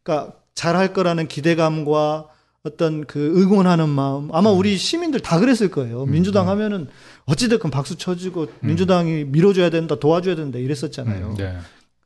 그러니까 0.03 0.35
잘할 0.55 0.93
거라는 0.93 1.29
기대감과 1.29 2.29
어떤 2.65 3.05
그 3.07 3.41
응원하는 3.41 3.89
마음 3.89 4.33
아마 4.33 4.53
음. 4.53 4.59
우리 4.59 4.77
시민들 4.77 5.21
다 5.21 5.39
그랬을 5.41 5.71
거예요. 5.71 6.05
민주당 6.07 6.49
하면은 6.49 6.89
어찌됐건 7.27 7.71
박수 7.71 7.97
쳐주고 7.97 8.49
민주당이 8.61 9.25
밀어줘야 9.25 9.71
된다 9.71 9.97
도와줘야 9.97 10.37
된다 10.37 10.59
이랬었잖아요. 10.59 11.31
음. 11.31 11.35
네. 11.37 11.57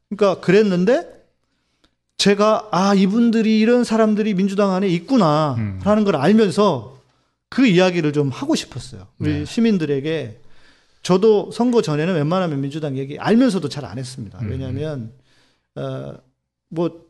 그러니까 0.09 0.41
그랬는데 0.41 1.17
제가 2.17 2.69
아 2.71 2.95
이분들이 2.95 3.59
이런 3.59 3.85
사람들이 3.85 4.35
민주당 4.35 4.73
안에 4.73 4.89
있구나 4.89 5.57
음. 5.59 5.81
걸 6.05 6.17
알면서 6.17 6.96
그 7.49 7.67
이야기를 7.67 8.13
좀 8.13 8.29
하고 8.29 8.55
싶었어요. 8.55 9.07
우리 9.19 9.33
네. 9.33 9.45
시민들에게 9.45 10.41
저도 11.03 11.51
선거 11.53 11.83
전에는 11.83 12.15
웬만하면 12.15 12.61
민주당 12.61 12.97
얘기 12.99 13.19
알면서도 13.19 13.69
잘 13.69 13.85
안 13.85 13.99
했습니다. 13.99 14.39
음. 14.41 14.51
왜냐하면 14.51 15.13
어뭐 15.77 17.07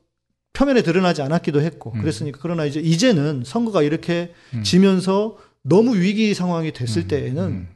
표면에 0.52 0.82
드러나지 0.82 1.22
않았기도 1.22 1.60
했고 1.62 1.92
음. 1.92 2.00
그랬으니까 2.00 2.38
그러나 2.42 2.64
이제 2.64 2.80
이제는 2.80 3.42
선거가 3.44 3.82
이렇게 3.82 4.32
음. 4.54 4.62
지면서 4.62 5.38
너무 5.62 5.96
위기 5.96 6.34
상황이 6.34 6.72
됐을 6.72 7.02
음. 7.02 7.08
때에는 7.08 7.42
음. 7.44 7.68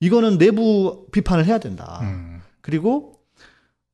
이거는 0.00 0.38
내부 0.38 1.06
비판을 1.12 1.46
해야 1.46 1.58
된다. 1.58 2.00
음. 2.02 2.40
그리고 2.60 3.18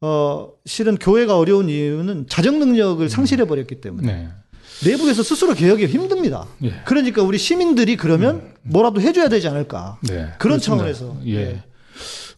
어 0.01 0.53
실은 0.67 0.97
교회가 0.97 1.37
어려운 1.39 1.69
이유는 1.69 2.27
자정 2.29 2.59
능력을 2.59 3.09
상실해 3.09 3.47
버렸기 3.47 3.81
때문에 3.81 4.13
네. 4.13 4.29
내부에서 4.85 5.23
스스로 5.23 5.55
개혁이 5.55 5.87
힘듭니다. 5.87 6.47
예. 6.63 6.73
그러니까 6.85 7.23
우리 7.23 7.39
시민들이 7.39 7.97
그러면 7.97 8.53
뭐라도 8.63 9.01
해줘야 9.01 9.29
되지 9.29 9.49
않을까 9.49 9.99
네. 10.03 10.15
그런 10.39 10.59
그렇습니다. 10.59 10.93
차원에서 10.93 11.17
예. 11.27 11.45
네. 11.45 11.63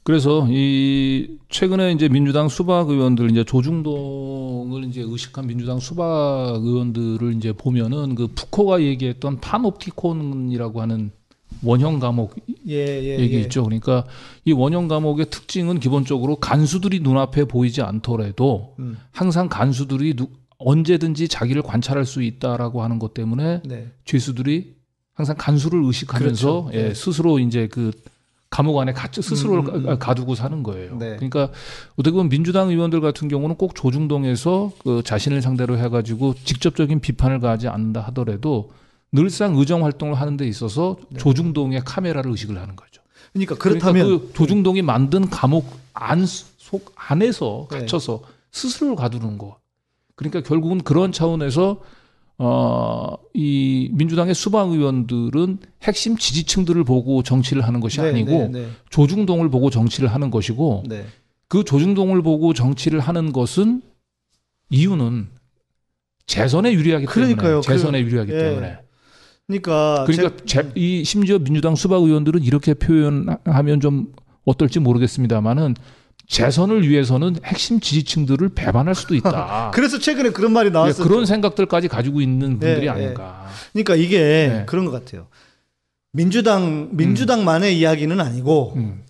그래서 0.03 0.47
이 0.51 1.37
최근에 1.51 1.93
이제 1.93 2.09
민주당 2.09 2.49
수박 2.49 2.89
의원들 2.89 3.31
이제 3.31 3.45
조중동을 3.45 4.85
이제 4.85 5.03
의식한 5.07 5.47
민주당 5.47 5.79
수박 5.79 6.57
의원들을 6.63 7.35
이제 7.37 7.53
보면은 7.53 8.15
그 8.15 8.29
푸코가 8.29 8.81
얘기했던 8.83 9.41
파놉티콘이라고 9.41 10.81
하는 10.81 11.11
원형 11.63 11.99
감옥 11.99 12.37
예, 12.69 12.75
예, 13.03 13.19
얘기 13.19 13.37
예. 13.37 13.41
있죠. 13.41 13.63
그러니까 13.65 14.05
이 14.47 14.53
원형 14.53 14.89
감옥의 14.89 15.27
특징은 15.29 15.81
기본적으로 15.81 16.37
간수들이 16.37 17.01
눈앞에 17.01 17.45
보이지 17.45 17.83
않더라도 17.83 18.75
음, 18.79 18.97
항상 19.13 19.49
간수들이 19.51 20.15
누- 20.15 20.31
언제든지 20.61 21.29
자기를 21.29 21.63
관찰할 21.63 22.05
수 22.05 22.23
있다라고 22.23 22.83
하는 22.83 22.99
것 22.99 23.15
때문에 23.15 23.63
네. 23.65 23.89
죄수들이 24.05 24.75
항상 25.15 25.37
간수를 25.39 25.83
의식하면서 25.85 26.63
그렇죠. 26.65 26.79
예, 26.79 26.89
네. 26.89 26.95
스스로 26.95 27.39
이제 27.39 27.67
그 27.69 27.91
감옥 28.51 28.79
안에 28.81 28.93
가, 28.93 29.09
스스로를 29.13 29.61
음, 29.61 29.75
음, 29.75 29.83
가- 29.85 29.93
음. 29.93 29.99
가두고 29.99 30.35
사는 30.35 30.63
거예요. 30.63 30.97
네. 30.99 31.17
그러니까 31.17 31.51
어떻게 31.97 32.13
보면 32.13 32.29
민주당 32.29 32.69
의원들 32.69 33.01
같은 33.01 33.29
경우는 33.29 33.57
꼭 33.57 33.75
조중동에서 33.75 34.73
그 34.83 35.03
자신을 35.05 35.41
상대로 35.41 35.79
해가지고 35.79 36.35
직접적인 36.45 37.01
비판을 37.01 37.41
가하지 37.41 37.69
않는다 37.69 38.01
하더라도 38.09 38.73
늘상 39.13 39.57
의정 39.57 39.85
활동을 39.85 40.15
하는 40.15 40.37
데 40.37 40.47
있어서 40.49 40.97
조중동의 41.19 41.83
카메라를 41.85 42.31
의식을 42.33 42.59
하는 42.61 42.77
거죠. 42.77 43.03
그러니까 43.33 43.55
그렇다면 43.57 44.05
그러니까 44.07 44.27
그 44.29 44.33
조중동이 44.35 44.83
만든 44.83 45.29
감옥 45.31 45.67
안 45.95 46.27
속 46.27 46.93
안에서 46.95 47.67
네. 47.73 47.81
갇혀서 47.81 48.23
스스로를 48.53 48.95
가두는 48.95 49.39
거. 49.39 49.59
그러니까 50.21 50.43
결국은 50.43 50.83
그런 50.83 51.13
차원에서 51.13 51.81
어, 52.37 53.15
이 53.33 53.89
민주당의 53.93 54.35
수박 54.35 54.71
의원들은 54.71 55.59
핵심 55.83 56.19
지지층들을 56.19 56.85
보고 56.85 57.23
정치를 57.23 57.63
하는 57.67 57.81
것이 57.81 58.03
네, 58.03 58.09
아니고 58.11 58.31
네, 58.31 58.49
네, 58.49 58.67
조중동을 58.91 59.49
보고 59.49 59.71
정치를 59.71 60.13
하는 60.13 60.31
것이고 60.31 60.85
네. 60.89 61.07
그 61.49 61.65
조중동을 61.65 62.21
보고 62.23 62.53
정치를 62.53 63.01
하는 63.01 63.33
것은 63.33 63.81
이유는 64.69 65.29
재선에 66.27 66.75
유리하기 66.75 67.07
때문에 67.07 67.35
그러니까요. 67.35 67.61
재선에 67.63 68.03
그- 68.03 68.07
유리하기 68.11 68.33
예. 68.33 68.39
때문에 68.39 68.79
그러니까 69.47 70.05
그러니까 70.07 70.45
제- 70.45 70.71
이 70.75 71.03
심지어 71.03 71.39
민주당 71.39 71.75
수박 71.77 72.03
의원들은 72.03 72.43
이렇게 72.43 72.75
표현하면 72.75 73.81
좀 73.81 74.13
어떨지 74.45 74.81
모르겠습니다만은 74.81 75.75
재선을 76.31 76.89
위해서는 76.89 77.37
핵심 77.45 77.81
지지층들을 77.81 78.51
배반할 78.51 78.95
수도 78.95 79.17
있다. 79.17 79.73
그래서 79.75 79.99
최근에 79.99 80.31
그런 80.31 80.53
말이 80.53 80.69
예, 80.69 80.71
나왔어요. 80.71 81.07
그런 81.07 81.27
생각들까지 81.27 81.89
가지고 81.89 82.21
있는 82.21 82.61
분들이 82.61 82.83
예, 82.83 82.85
예. 82.85 82.89
아닌가. 82.89 83.49
그러니까 83.73 83.97
이게 83.97 84.19
네. 84.21 84.65
그런 84.67 84.85
것 84.85 84.93
같아요. 84.93 85.27
민주당 86.13 86.91
민주당만의 86.93 87.77
이야기는 87.77 88.21
아니고 88.21 88.75
음. 88.77 89.03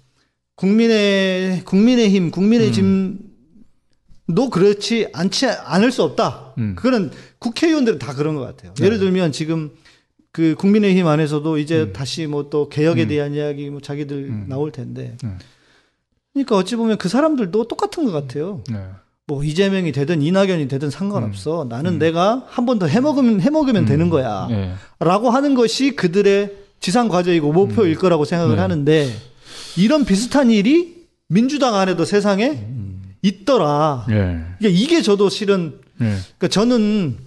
국민의 0.55 1.63
국민의힘 1.67 2.31
국민의힘도 2.31 3.19
그렇지 4.51 5.09
않지 5.13 5.47
않을 5.47 5.93
수 5.93 6.03
없다. 6.03 6.55
음. 6.57 6.75
그거는 6.75 7.11
국회의원들은 7.39 7.99
다 7.99 8.15
그런 8.15 8.35
것 8.35 8.41
같아요. 8.41 8.73
네. 8.73 8.87
예를 8.87 8.99
들면 8.99 9.33
지금 9.33 9.71
그 10.33 10.55
국민의힘 10.55 11.07
안에서도 11.07 11.59
이제 11.59 11.83
음. 11.83 11.93
다시 11.93 12.27
뭐 12.27 12.49
또 12.49 12.71
개혁에 12.71 13.03
음. 13.03 13.09
대한 13.09 13.35
이야기 13.35 13.69
뭐 13.69 13.83
자기들 13.83 14.17
음. 14.17 14.47
나올 14.49 14.73
텐데. 14.73 15.19
음. 16.31 16.45
그러니까 16.45 16.57
어찌 16.57 16.77
보면 16.77 16.99
그 16.99 17.09
사람들도 17.09 17.69
똑같은 17.69 18.05
것 18.05 18.13
같아요. 18.13 18.63
네. 18.71 18.79
뭐 19.27 19.45
이재명이 19.45 19.93
되든 19.93 20.23
이낙연이 20.23 20.67
되든 20.69 20.91
상관없어. 20.91 21.67
나는 21.69 21.95
음. 21.95 21.99
내가 21.99 22.45
한 22.49 22.67
번 22.67 22.79
더 22.79 22.87
해먹으면 22.87 23.41
해먹으면 23.41 23.85
음. 23.85 23.87
되는 23.87 24.11
거야. 24.11 24.49
예. 24.51 24.73
라고 24.99 25.31
하는 25.31 25.55
것이 25.55 25.95
그들의 25.95 26.53
지상 26.81 27.09
과제이고 27.09 27.53
목표일 27.53 27.97
거라고 27.97 28.25
생각을 28.25 28.57
네. 28.57 28.63
하는데 28.63 29.15
이런 29.77 30.05
비슷한 30.05 30.51
일이 30.51 31.07
민주당 31.29 31.75
안에도 31.77 32.05
세상에 32.05 32.51
음. 32.51 33.03
있더라. 33.23 34.07
예. 34.09 34.15
그러니까 34.15 34.69
이게 34.69 35.01
저도 35.03 35.29
실은 35.29 35.79
예. 36.01 36.17
그러니까 36.39 36.49
저는 36.49 37.19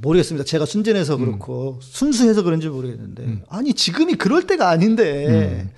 모르겠습니다. 0.00 0.44
제가 0.44 0.64
순진해서 0.64 1.16
그렇고 1.18 1.78
순수해서 1.82 2.42
그런지 2.42 2.68
모르겠는데 2.68 3.22
음. 3.24 3.42
아니 3.50 3.74
지금이 3.74 4.14
그럴 4.14 4.46
때가 4.46 4.70
아닌데 4.70 5.68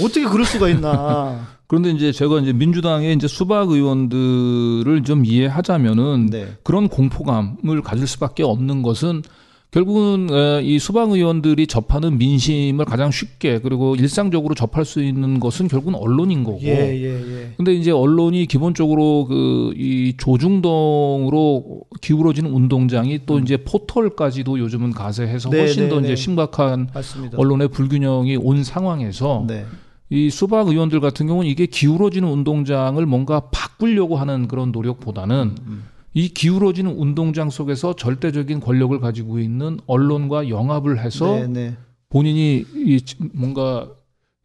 어떻게 0.00 0.24
그럴 0.26 0.44
수가 0.44 0.68
있나? 0.68 1.48
그런데 1.72 1.88
이제 1.88 2.12
제가 2.12 2.40
이제 2.40 2.52
민주당의 2.52 3.14
이제 3.14 3.26
수박 3.26 3.70
의원들을 3.70 5.04
좀 5.04 5.24
이해하자면은 5.24 6.26
네. 6.26 6.48
그런 6.62 6.86
공포감을 6.86 7.80
가질 7.82 8.06
수밖에 8.06 8.42
없는 8.42 8.82
것은 8.82 9.22
결국은 9.70 10.28
에, 10.30 10.60
이 10.62 10.78
수박 10.78 11.12
의원들이 11.12 11.66
접하는 11.66 12.18
민심을 12.18 12.84
가장 12.84 13.10
쉽게 13.10 13.60
그리고 13.60 13.96
일상적으로 13.96 14.54
접할 14.54 14.84
수 14.84 15.02
있는 15.02 15.40
것은 15.40 15.68
결국은 15.68 15.94
언론인 15.94 16.44
거고. 16.44 16.58
예, 16.60 16.94
예, 16.94 17.06
예. 17.06 17.52
근데 17.56 17.72
이제 17.72 17.90
언론이 17.90 18.44
기본적으로 18.48 19.24
그 19.24 19.72
이 19.74 20.12
조중동으로 20.18 21.80
기울어지는 22.02 22.50
운동장이 22.50 23.20
또 23.24 23.38
이제 23.38 23.56
포털까지도 23.56 24.58
요즘은 24.58 24.90
가세해서 24.90 25.48
네, 25.48 25.60
훨씬 25.60 25.84
네, 25.84 25.88
더 25.88 26.00
네. 26.00 26.08
이제 26.08 26.16
심각한 26.16 26.88
맞습니다. 26.92 27.38
언론의 27.38 27.68
불균형이 27.68 28.36
온 28.36 28.62
상황에서 28.62 29.46
네. 29.48 29.64
이 30.12 30.28
수박 30.28 30.68
의원들 30.68 31.00
같은 31.00 31.26
경우는 31.26 31.48
이게 31.48 31.64
기울어지는 31.64 32.28
운동장을 32.28 33.04
뭔가 33.06 33.48
바꾸려고 33.50 34.16
하는 34.16 34.46
그런 34.46 34.70
노력보다는 34.70 35.56
음. 35.66 35.84
이 36.12 36.28
기울어지는 36.28 36.94
운동장 36.94 37.48
속에서 37.48 37.96
절대적인 37.96 38.60
권력을 38.60 39.00
가지고 39.00 39.38
있는 39.38 39.78
언론과 39.86 40.50
영합을 40.50 41.02
해서 41.02 41.36
네, 41.36 41.46
네. 41.46 41.76
본인이 42.10 42.62
이 42.74 43.02
뭔가 43.32 43.88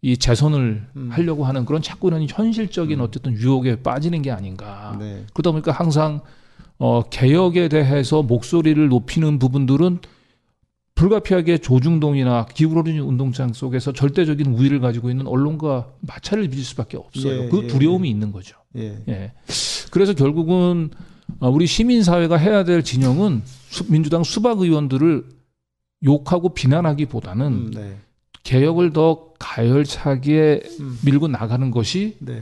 이 0.01 0.15
재선을 0.15 0.87
음. 0.95 1.09
하려고 1.11 1.43
하는 1.43 1.65
그런 1.65 1.81
자꾸 1.81 2.07
이런 2.07 2.25
현실적인 2.29 3.01
어쨌든 3.01 3.33
유혹에 3.33 3.83
빠지는 3.83 4.21
게 4.21 4.31
아닌가. 4.31 4.95
네. 4.97 5.25
그러다 5.33 5.51
보니까 5.51 5.73
항상 5.73 6.21
어 6.77 7.03
개혁에 7.09 7.67
대해서 7.67 8.23
목소리를 8.23 8.87
높이는 8.87 9.37
부분들은 9.37 9.99
불가피하게 10.97 11.59
조중동이나 11.59 12.47
기울어지는 12.47 13.03
운동장 13.03 13.53
속에서 13.53 13.93
절대적인 13.93 14.47
우위를 14.47 14.79
가지고 14.79 15.11
있는 15.11 15.27
언론과 15.27 15.89
마찰을 16.01 16.49
빚을 16.49 16.63
수밖에 16.63 16.97
없어요. 16.97 17.43
예, 17.43 17.49
그 17.49 17.63
예, 17.63 17.67
두려움이 17.67 18.09
있는 18.09 18.31
거죠. 18.31 18.57
예. 18.75 18.97
예. 19.07 19.31
그래서 19.91 20.13
결국은 20.13 20.89
어, 21.39 21.49
우리 21.49 21.67
시민 21.67 22.01
사회가 22.03 22.37
해야 22.37 22.63
될 22.63 22.83
진영은 22.83 23.43
수- 23.45 23.91
민주당 23.91 24.23
수박 24.23 24.59
의원들을 24.59 25.23
욕하고 26.03 26.49
비난하기보다는 26.55 27.45
음, 27.45 27.71
네. 27.73 27.95
개혁을 28.43 28.91
더 28.91 29.33
가열차게 29.37 30.61
음. 30.79 30.97
밀고 31.05 31.27
나가는 31.27 31.69
것이 31.69 32.17
네. 32.19 32.41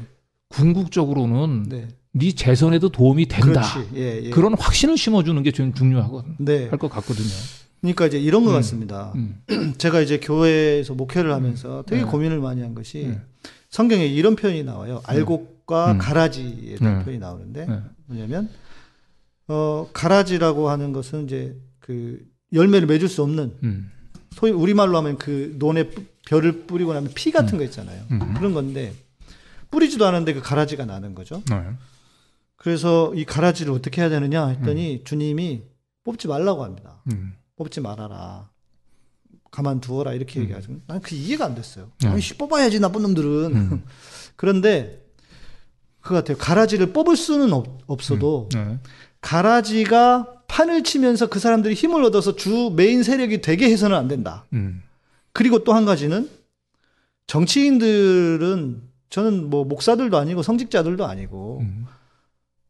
궁극적으로는 0.50 1.64
네. 1.68 1.88
네 2.14 2.32
재선에도 2.32 2.88
도움이 2.88 3.26
된다. 3.26 3.62
예, 3.96 4.24
예. 4.26 4.30
그런 4.30 4.54
확신을 4.58 4.98
심어주는 4.98 5.44
게좀 5.44 5.74
중요하거든. 5.74 6.36
네. 6.40 6.70
할것 6.70 6.90
같거든요. 6.90 7.65
그러니까 7.94 8.08
이제 8.08 8.20
이런 8.20 8.44
것 8.44 8.52
음. 8.52 8.56
같습니다. 8.56 9.12
음. 9.16 9.42
제가 9.78 10.02
이제 10.02 10.20
교회에서 10.20 10.94
목회를 10.94 11.32
하면서 11.34 11.84
되게 11.88 12.04
네. 12.04 12.08
고민을 12.10 12.40
많이 12.40 12.62
한 12.62 12.74
것이 12.76 13.08
네. 13.10 13.22
성경에 13.70 14.06
이런 14.06 14.36
표현이 14.36 14.64
나와요. 14.64 15.02
알곡과 15.06 15.94
음. 15.94 15.98
가라지에 15.98 16.76
대한 16.78 17.00
네. 17.00 17.04
표현이 17.04 17.20
나오는데 17.20 17.66
네. 17.66 17.80
뭐냐면 18.08 18.50
어 19.48 19.88
가라지라고 19.94 20.70
하는 20.70 20.92
것은 20.94 21.26
이제 21.26 21.56
그 21.80 22.20
열매를 22.54 22.88
맺을 22.88 23.08
수 23.08 23.22
없는 23.22 23.54
음. 23.64 23.92
소위 24.32 24.52
우리말로 24.52 24.98
하면 24.98 25.18
그 25.18 25.56
논에 25.60 25.90
뿌- 25.90 26.04
별을 26.28 26.66
뿌리고 26.66 26.94
나면 26.94 27.12
피 27.14 27.32
같은 27.32 27.58
거 27.58 27.64
있잖아요. 27.66 28.04
음. 28.12 28.34
그런 28.36 28.54
건데 28.54 28.94
뿌리지도 29.70 30.06
않은데 30.06 30.34
그 30.34 30.42
가라지가 30.42 30.86
나는 30.86 31.14
거죠. 31.14 31.44
네. 31.50 31.64
그래서 32.56 33.14
이 33.14 33.26
가라지를 33.26 33.72
어떻게 33.74 34.02
해야 34.02 34.10
되느냐 34.10 34.48
했더니 34.48 35.04
주님이 35.04 35.64
뽑지 36.04 36.28
말라고 36.28 36.64
합니다. 36.64 37.02
음. 37.12 37.34
뽑지 37.58 37.82
말아라. 37.82 38.50
가만 39.52 39.80
두어라 39.80 40.14
이렇게 40.14 40.42
얘기하죠. 40.42 40.74
난 40.88 41.00
그 41.02 41.16
이해가 41.16 41.46
안 41.46 41.56
됐어요. 41.56 41.92
네. 42.02 42.10
아니, 42.10 42.22
씨, 42.22 42.34
뽑아야지 42.38 42.80
나쁜 42.80 43.02
놈들은. 43.04 43.56
음. 43.56 43.84
그런데 44.36 45.02
그거 46.02 46.16
같아요. 46.16 46.38
가라지를 46.38 46.92
뽑을 46.94 47.16
수는 47.16 47.54
없, 47.54 47.80
없어도 47.88 48.50
네. 48.54 48.80
가라지가 49.22 50.44
판을 50.48 50.84
치면서 50.84 51.28
그 51.28 51.40
사람들이 51.40 51.74
힘을 51.74 52.04
얻어서 52.04 52.36
주 52.36 52.72
메인 52.76 53.02
세력이 53.02 53.42
되게 53.42 53.70
해서는 53.72 53.96
안 53.98 54.08
된다. 54.08 54.46
음. 54.54 54.84
그리고 55.32 55.64
또 55.64 55.74
한 55.74 55.86
가지는 55.86 56.30
정치인들은 57.28 58.82
저는 59.10 59.50
뭐 59.50 59.64
목사들도 59.66 60.18
아니고 60.18 60.44
성직자들도 60.44 61.06
아니고 61.06 61.60
음. 61.62 61.86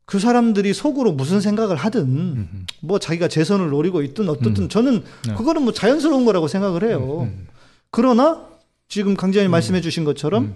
그 0.06 0.20
사람들이 0.20 0.74
속으로 0.74 1.12
무슨 1.14 1.41
생각을 1.41 1.76
하든 1.76 2.01
음. 2.01 2.66
뭐 2.82 2.99
자기가 2.99 3.28
재선을 3.28 3.70
노리고 3.70 4.03
있든 4.03 4.30
어떻든 4.30 4.70
저는 4.70 5.03
네. 5.28 5.34
그거는 5.34 5.64
뭐 5.64 5.74
자연스러운 5.74 6.26
거라고 6.26 6.47
생각을 6.47 6.84
해요. 6.84 7.22
음. 7.24 7.47
그러나 7.89 8.45
지금 8.88 9.16
강지현이 9.16 9.49
말씀해 9.49 9.82
주신 9.82 10.03
것처럼 10.03 10.56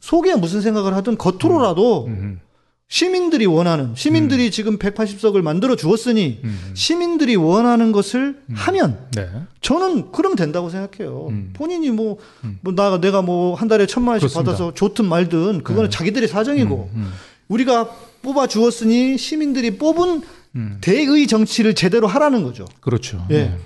속에 0.00 0.34
무슨 0.34 0.60
생각을 0.60 0.94
하든 0.96 1.16
겉으로라도 1.16 2.06
음. 2.08 2.40
시민들이 2.88 3.46
원하는 3.46 3.94
시민들이 3.94 4.50
지금 4.50 4.76
180석을 4.76 5.42
만들어 5.42 5.76
주었으니 5.76 6.40
음. 6.42 6.72
시민들이 6.74 7.36
원하는 7.36 7.92
것을 7.92 8.42
하면 8.52 8.98
네. 9.14 9.30
저는 9.60 10.10
그러면 10.10 10.36
된다고 10.36 10.68
생각해요. 10.68 11.28
음. 11.30 11.50
본인이 11.54 11.90
뭐, 11.90 12.18
음. 12.44 12.58
뭐 12.62 12.74
나, 12.74 13.00
내가 13.00 13.22
뭐 13.22 13.54
한 13.54 13.68
달에 13.68 13.86
천만 13.86 14.14
원씩 14.14 14.28
그렇습니다. 14.28 14.50
받아서 14.52 14.74
좋든 14.74 15.06
말든 15.06 15.62
그거는 15.62 15.88
네. 15.88 15.96
자기들의 15.96 16.28
사정이고 16.28 16.90
음. 16.94 17.12
우리가 17.48 17.88
뽑아 18.22 18.46
주었으니 18.46 19.18
시민들이 19.18 19.78
뽑은 19.78 20.22
음. 20.56 20.78
대의 20.80 21.26
정치를 21.26 21.74
제대로 21.74 22.06
하라는 22.06 22.42
거죠. 22.42 22.66
그렇죠. 22.80 23.24
예. 23.30 23.34
네. 23.34 23.58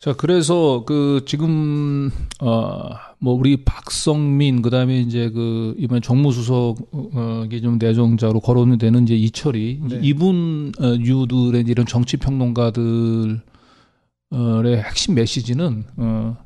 자, 0.00 0.14
그래서 0.14 0.84
그 0.86 1.24
지금 1.26 2.10
어뭐 2.40 3.34
우리 3.34 3.58
박성민 3.64 4.62
그다음에 4.62 4.98
이제 4.98 5.28
그 5.28 5.74
이번 5.76 6.00
정무수석이 6.00 7.60
좀 7.62 7.76
내정자로 7.78 8.40
거론이 8.40 8.78
되는 8.78 9.02
이제 9.02 9.14
이철이 9.14 9.80
네. 9.90 10.00
이분 10.02 10.72
어, 10.80 10.94
유들의 10.98 11.64
이런 11.68 11.84
정치 11.84 12.16
평론가들의 12.16 13.40
핵심 14.32 15.14
메시지는 15.14 15.84
어 15.98 16.36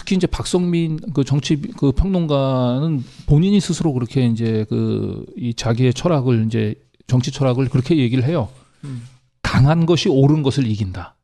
특히 0.00 0.16
이제 0.16 0.26
박성민 0.26 0.98
그 1.12 1.24
정치 1.24 1.60
그 1.60 1.92
평론가는 1.92 3.04
본인이 3.26 3.60
스스로 3.60 3.92
그렇게 3.92 4.26
이제 4.26 4.64
그 4.70 5.10
이 5.36 5.54
자기의 5.54 5.94
철학을 5.94 6.46
이제 6.46 6.74
정치 7.06 7.30
철학을 7.30 7.68
그렇게 7.68 7.96
얘기를 7.96 8.24
해요. 8.24 8.48
음. 8.84 9.02
강한 9.42 9.86
것이 9.86 10.08
옳은 10.08 10.42
것을 10.42 10.66
이긴다. 10.66 11.16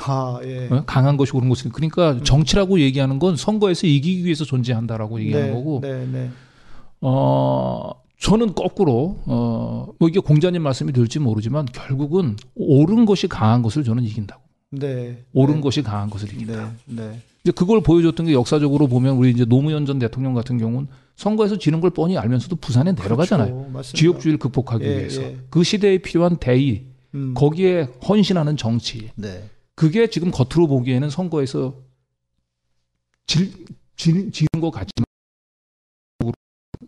아, 0.00 0.40
예. 0.44 0.68
어? 0.70 0.84
강한 0.86 1.16
것이 1.16 1.36
옳은 1.36 1.48
것을 1.48 1.70
그러니까 1.70 2.22
정치라고 2.24 2.80
얘기하는 2.80 3.18
건 3.18 3.36
선거에서 3.36 3.86
이기기 3.86 4.24
위해서 4.24 4.44
존재한다라고 4.44 5.20
얘기하는 5.20 5.48
네, 5.48 5.52
거고 5.52 5.80
네, 5.82 6.06
네. 6.06 6.30
어 7.02 7.90
저는 8.18 8.54
거꾸로 8.54 9.18
어뭐 9.26 10.08
이게 10.08 10.20
공자님 10.20 10.62
말씀이 10.62 10.92
될지 10.92 11.18
모르지만 11.18 11.66
결국은 11.66 12.36
옳은 12.54 13.04
것이 13.04 13.28
강한 13.28 13.60
것을 13.60 13.84
저는 13.84 14.04
이긴다고 14.04 14.40
네. 14.70 15.22
옳은 15.34 15.56
네. 15.56 15.60
것이 15.60 15.82
강한 15.82 16.08
것을 16.08 16.32
이긴다 16.32 16.72
네, 16.86 17.02
네. 17.02 17.20
이제 17.44 17.50
그걸 17.52 17.82
보여줬던 17.82 18.26
게 18.26 18.32
역사적으로 18.32 18.86
보면 18.86 19.16
우리 19.16 19.30
이제 19.30 19.44
노무현 19.44 19.84
전 19.84 19.98
대통령 19.98 20.34
같은 20.34 20.58
경우는 20.58 20.88
선거에서 21.16 21.58
지는 21.58 21.80
걸 21.80 21.90
뻔히 21.90 22.16
알면서도 22.16 22.56
부산에 22.56 22.92
내려가잖아요. 22.92 23.70
그렇죠. 23.72 23.96
지역주의를 23.96 24.38
극복하기 24.38 24.84
예, 24.84 24.98
위해서 24.98 25.22
예. 25.22 25.38
그 25.50 25.62
시대에 25.64 25.98
필요한 25.98 26.36
대의 26.36 26.86
음. 27.14 27.34
거기에 27.34 27.88
헌신하는 28.08 28.56
정치 28.56 29.10
네. 29.16 29.48
그게 29.74 30.08
지금 30.08 30.30
겉으로 30.30 30.68
보기에는 30.68 31.10
선거에서 31.10 31.76
질, 33.26 33.52
질, 33.96 34.30
지는 34.30 34.48
것 34.60 34.70
같지만 34.70 35.04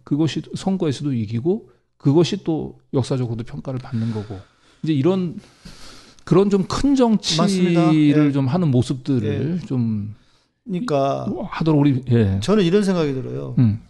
그것이 0.04 0.42
선거에서도 0.54 1.12
이기고 1.12 1.70
그것이 1.96 2.44
또 2.44 2.78
역사적으로도 2.92 3.44
평가를 3.44 3.80
받는 3.80 4.12
거고 4.12 4.38
이제 4.82 4.92
이런 4.92 5.38
그런 6.24 6.48
좀 6.48 6.64
큰 6.64 6.94
정치를. 6.94 7.94
예. 7.94 8.32
좀 8.32 8.46
하는 8.46 8.70
모습들을 8.70 9.60
좀 9.66 10.14
그러니까 10.66 11.26
하도록 11.50 11.80
우리 11.80 12.02
예. 12.10 12.40
저는 12.40 12.64
이런 12.64 12.82
생각이 12.84 13.12
들어요. 13.14 13.54
음. 13.58 13.82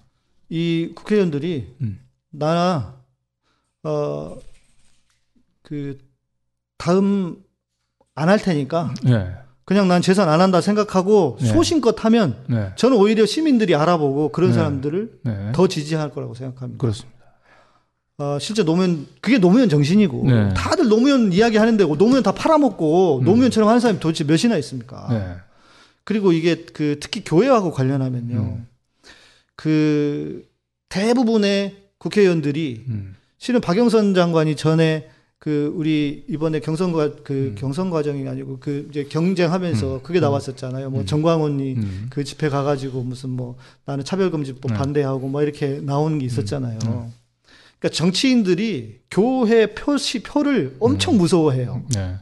이 0.49 0.91
국회의원들이 0.95 1.75
음. 1.81 2.01
나나 2.31 2.95
어 3.85 4.37
그 5.63 5.97
다음 6.77 7.37
안 8.15 8.29
할 8.29 8.39
테니까 8.39 8.93
예. 9.09 9.33
그냥 9.65 9.89
난 9.89 10.03
재산 10.03 10.29
안 10.29 10.41
한다 10.43 10.61
생각하고 10.61 11.39
네. 11.41 11.47
소신껏 11.47 12.05
하면 12.05 12.37
네. 12.49 12.71
저는 12.77 12.99
오히려 12.99 13.25
시민들이 13.25 13.75
알아보고 13.75 14.29
그런 14.29 14.51
네. 14.51 14.57
사람들을 14.57 15.21
네. 15.23 15.53
더 15.55 15.67
지지할 15.67 16.11
거라고 16.11 16.35
생각합니다. 16.35 16.79
그렇습니다. 16.81 17.15
어, 18.19 18.39
실제 18.39 18.63
노무현 18.63 19.07
그게 19.23 19.39
노무현 19.39 19.69
정신이고 19.71 20.25
네. 20.27 20.53
다들 20.55 20.89
노무현 20.89 21.33
이야기 21.33 21.57
하는데 21.57 21.83
노무현 21.83 22.23
다 22.23 22.33
팔아먹고 22.33 23.21
음. 23.21 23.25
노무현처럼 23.25 23.67
하는 23.69 23.81
사람이 23.81 23.99
도대체 24.01 24.25
몇이나 24.25 24.59
있습니까? 24.59 25.44
네. 26.05 26.07
그리고 26.07 26.33
이게 26.33 26.65
그 26.73 26.99
특히 27.01 27.23
교회하고 27.25 27.73
관련하면요. 27.73 28.37
음. 28.37 28.67
그 29.57 30.47
대부분의 30.89 31.77
국회의원들이 31.99 32.85
음. 32.89 33.17
실은 33.39 33.61
박영선 33.61 34.15
장관이 34.15 34.57
전에 34.57 35.09
그 35.39 35.73
우리 35.77 36.25
이번에 36.29 36.61
경선 36.61 36.93
과 36.93 37.11
그 37.23 37.33
음. 37.33 37.55
경선 37.55 37.91
과정이 37.91 38.27
아니고 38.27 38.59
그 38.61 38.87
이제 38.91 39.05
경쟁하면서 39.05 39.97
음. 39.97 40.01
그게 40.03 40.19
나왔었잖아요. 40.19 40.89
뭐 40.89 41.01
음. 41.01 41.07
정광훈이 41.07 41.75
음. 41.75 42.07
그 42.09 42.25
집회 42.25 42.49
가가지고 42.49 43.03
무슨 43.03 43.29
뭐 43.29 43.57
나는 43.85 44.05
차별금지법 44.05 44.71
네. 44.71 44.79
반대하고 44.79 45.29
뭐 45.29 45.43
이렇게 45.43 45.81
나오는 45.83 46.19
게 46.19 46.25
있었잖아요. 46.25 46.79
음. 46.85 47.13
그러니까 47.79 47.89
정치인들이 47.93 49.01
교회 49.11 49.75
표시 49.75 50.23
표를 50.23 50.77
엄청 50.81 51.15
음. 51.15 51.19
무서워해요. 51.19 51.83
네. 51.95 52.15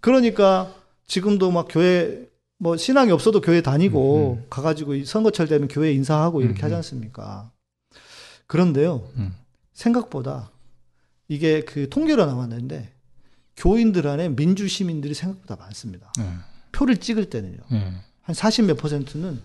그러니까 0.00 0.74
지금도 1.06 1.52
막 1.52 1.68
교회 1.70 2.25
뭐 2.58 2.76
신앙이 2.76 3.10
없어도 3.12 3.40
교회 3.40 3.60
다니고 3.60 4.38
음, 4.40 4.46
가가지고 4.48 4.94
이 4.94 5.04
선거철 5.04 5.46
되면 5.46 5.68
교회 5.68 5.92
인사하고 5.92 6.42
이렇게 6.42 6.62
음, 6.62 6.64
하지 6.64 6.74
음. 6.74 6.76
않습니까? 6.76 7.50
그런데요 8.46 9.08
음. 9.16 9.34
생각보다 9.72 10.50
이게 11.28 11.62
그 11.62 11.88
통계로 11.88 12.24
나왔는데 12.24 12.92
교인들 13.56 14.06
안에 14.06 14.30
민주 14.30 14.68
시민들이 14.68 15.14
생각보다 15.14 15.56
많습니다. 15.56 16.12
네. 16.18 16.30
표를 16.72 16.98
찍을 16.98 17.30
때는요 17.30 17.58
네. 17.70 17.92
한40 18.26 18.66
몇 18.66 18.76
퍼센트는 18.76 19.40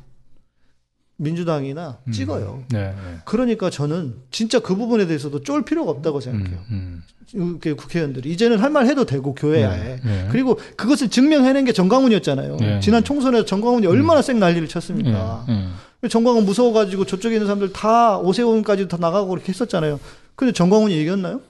민주당이나 1.21 1.97
음. 2.07 2.11
찍어요. 2.11 2.63
네. 2.69 2.93
그러니까 3.25 3.69
저는 3.69 4.15
진짜 4.31 4.59
그 4.59 4.75
부분에 4.75 5.05
대해서도 5.05 5.43
쫄 5.43 5.63
필요가 5.63 5.91
없다고 5.91 6.19
생각해요. 6.19 6.59
음. 6.71 7.03
이렇게 7.33 7.73
국회의원들이 7.73 8.29
이제는 8.31 8.59
할 8.59 8.71
말 8.71 8.87
해도 8.87 9.05
되고 9.05 9.33
교회에 9.33 9.67
네. 9.67 9.99
네. 10.03 10.27
그리고 10.31 10.59
그것을 10.75 11.09
증명해낸 11.09 11.63
게 11.65 11.71
정광훈이었잖아요. 11.73 12.57
네. 12.57 12.79
지난 12.81 13.03
총선에서 13.03 13.45
정광훈이 13.45 13.85
얼마나 13.87 14.21
쌩 14.21 14.39
난리를 14.39 14.67
쳤습니까? 14.67 15.45
네. 15.47 15.67
네. 16.01 16.09
정광훈 16.09 16.45
무서워가지고 16.45 17.05
저쪽에 17.05 17.35
있는 17.35 17.45
사람들 17.47 17.71
다 17.73 18.17
오세훈까지 18.17 18.87
다 18.87 18.97
나가고 18.99 19.29
그렇게 19.29 19.49
했었잖아요. 19.49 19.99
근데 20.35 20.51
정광훈이 20.51 20.99
이겼나요? 21.01 21.41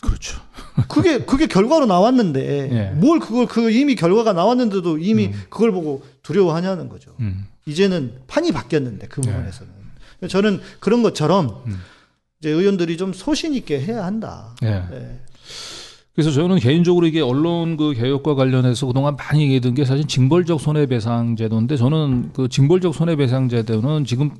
그렇죠. 0.00 0.40
그게 0.86 1.18
그게 1.24 1.46
결과로 1.46 1.86
나왔는데 1.86 2.68
네. 2.68 2.90
뭘 3.00 3.18
그걸 3.18 3.46
그 3.46 3.70
이미 3.70 3.94
결과가 3.94 4.32
나왔는데도 4.32 4.98
이미 4.98 5.26
음. 5.26 5.32
그걸 5.48 5.72
보고 5.72 6.02
두려워하냐는 6.22 6.88
거죠. 6.88 7.12
음. 7.20 7.46
이제는 7.66 8.12
판이 8.26 8.52
바뀌었는데 8.52 9.08
그 9.08 9.20
네. 9.20 9.32
부분에서는 9.32 9.72
저는 10.28 10.60
그런 10.80 11.02
것처럼 11.02 11.62
음. 11.66 11.78
이제 12.40 12.50
의원들이 12.50 12.96
좀 12.96 13.12
소신 13.12 13.54
있게 13.54 13.80
해야 13.80 14.04
한다. 14.04 14.54
네. 14.62 14.82
네. 14.90 15.20
그래서 16.14 16.32
저는 16.32 16.58
개인적으로 16.58 17.06
이게 17.06 17.20
언론 17.20 17.76
그 17.76 17.94
개혁과 17.94 18.34
관련해서 18.34 18.86
그동안 18.86 19.14
많이 19.16 19.42
얘기했던 19.42 19.74
게 19.74 19.84
사실 19.84 20.04
징벌적 20.06 20.60
손해배상 20.60 21.36
제도인데 21.36 21.76
저는 21.76 22.32
그 22.32 22.48
징벌적 22.48 22.92
손해배상 22.92 23.48
제도는 23.48 24.04
지금 24.04 24.30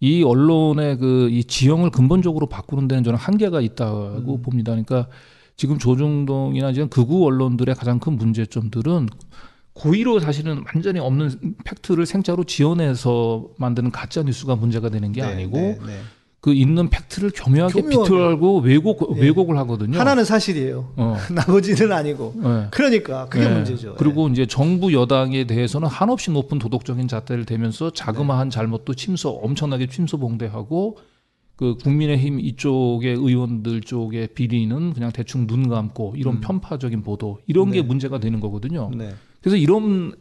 이 0.00 0.22
언론의 0.22 0.98
그 0.98 1.28
이 1.30 1.44
지형을 1.44 1.90
근본적으로 1.90 2.46
바꾸는 2.46 2.88
데는 2.88 3.04
저는 3.04 3.18
한계가 3.18 3.60
있다고 3.60 4.36
음. 4.36 4.42
봅니다. 4.42 4.72
그러니까 4.72 5.08
지금 5.56 5.78
조중동이나 5.78 6.72
지금 6.72 6.88
극우 6.88 7.24
언론들의 7.24 7.74
가장 7.74 7.98
큰 7.98 8.16
문제점들은 8.16 9.08
고의로 9.74 10.20
사실은 10.20 10.64
완전히 10.74 11.00
없는 11.00 11.56
팩트를 11.64 12.06
생자로 12.06 12.44
지어내서 12.44 13.48
만드는 13.56 13.90
가짜 13.90 14.22
뉴스가 14.22 14.56
문제가 14.56 14.90
되는 14.90 15.12
게 15.12 15.22
네, 15.22 15.28
아니고 15.28 15.56
네, 15.56 15.78
네. 15.86 16.00
그 16.42 16.52
있는 16.52 16.90
팩트를 16.90 17.30
교묘하게. 17.32 17.88
비틀고 17.88 18.58
왜곡 18.58 19.16
예. 19.16 19.20
왜곡을 19.22 19.56
하거든요. 19.58 19.98
하나는 19.98 20.24
사실이에요. 20.24 20.92
어. 20.96 21.16
나머지는 21.30 21.92
아니고. 21.92 22.34
예. 22.44 22.66
그러니까 22.72 23.28
그게 23.28 23.48
네. 23.48 23.54
문제죠. 23.54 23.94
그리고 23.96 24.28
이제 24.28 24.44
정부 24.44 24.92
여당에 24.92 25.44
대해서는 25.44 25.86
한없이 25.86 26.32
높은 26.32 26.58
도덕적인 26.58 27.06
잣대를 27.06 27.44
대면서 27.44 27.90
자그마한 27.92 28.50
네. 28.50 28.54
잘못도 28.54 28.94
침소 28.94 29.30
엄청나게 29.30 29.86
침소 29.86 30.18
봉대하고 30.18 30.98
그 31.62 31.76
국민의힘 31.76 32.40
이쪽의 32.40 33.14
의원들 33.14 33.82
쪽의 33.82 34.30
비리는 34.34 34.94
그냥 34.94 35.12
대충 35.12 35.46
눈 35.46 35.68
감고 35.68 36.14
이런 36.16 36.34
음. 36.34 36.40
편파적인 36.40 37.04
보도 37.04 37.38
이런 37.46 37.70
게 37.70 37.82
네. 37.82 37.86
문제가 37.86 38.18
되는 38.18 38.40
거거든요. 38.40 38.90
네. 38.92 39.10
그래서 39.40 39.56
이런 39.56 40.12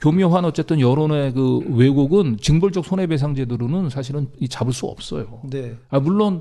교묘한 0.00 0.46
어쨌든 0.46 0.80
여론의 0.80 1.34
그 1.34 1.58
왜곡은 1.68 2.38
징벌적 2.38 2.86
손해배상 2.86 3.34
제도로는 3.34 3.90
사실은 3.90 4.28
이 4.40 4.48
잡을 4.48 4.72
수 4.72 4.86
없어요. 4.86 5.42
네. 5.50 5.76
아 5.90 6.00
물론 6.00 6.40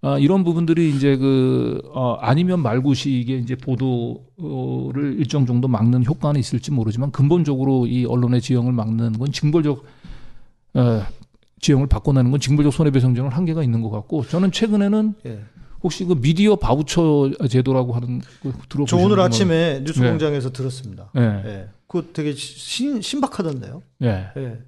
아, 0.00 0.16
이런 0.18 0.42
부분들이 0.42 0.88
이제 0.88 1.18
그 1.18 1.82
어, 1.92 2.14
아니면 2.14 2.62
말고식의 2.62 3.40
이제 3.40 3.56
보도를 3.56 5.18
일정 5.18 5.44
정도 5.44 5.68
막는 5.68 6.06
효과는 6.06 6.40
있을지 6.40 6.70
모르지만 6.70 7.10
근본적으로 7.10 7.86
이 7.86 8.06
언론의 8.06 8.40
지형을 8.40 8.72
막는 8.72 9.18
건 9.18 9.32
징벌적 9.32 9.84
어, 10.74 11.02
지형을 11.62 11.86
바꿔내는 11.86 12.30
건 12.30 12.40
징벌적 12.40 12.72
손해배상제는 12.72 13.30
한계가 13.30 13.62
있는 13.62 13.80
것 13.80 13.90
같고 13.90 14.26
저는 14.26 14.52
최근에는 14.52 15.14
예. 15.26 15.40
혹시 15.82 16.04
그 16.04 16.14
미디어 16.14 16.56
바우처 16.56 17.30
제도라고 17.48 17.92
하는 17.94 18.20
거저 18.42 18.58
들어보셨나요? 18.68 19.06
오늘 19.06 19.20
아침에 19.20 19.78
네. 19.78 19.80
뉴스공장에서 19.80 20.52
들었습니다. 20.52 21.10
예. 21.16 21.20
예. 21.20 21.68
그거 21.86 22.04
되게 22.12 22.32
신, 22.34 23.00
신박하던데요. 23.00 23.82
예. 24.02 24.30
예. 24.36 24.58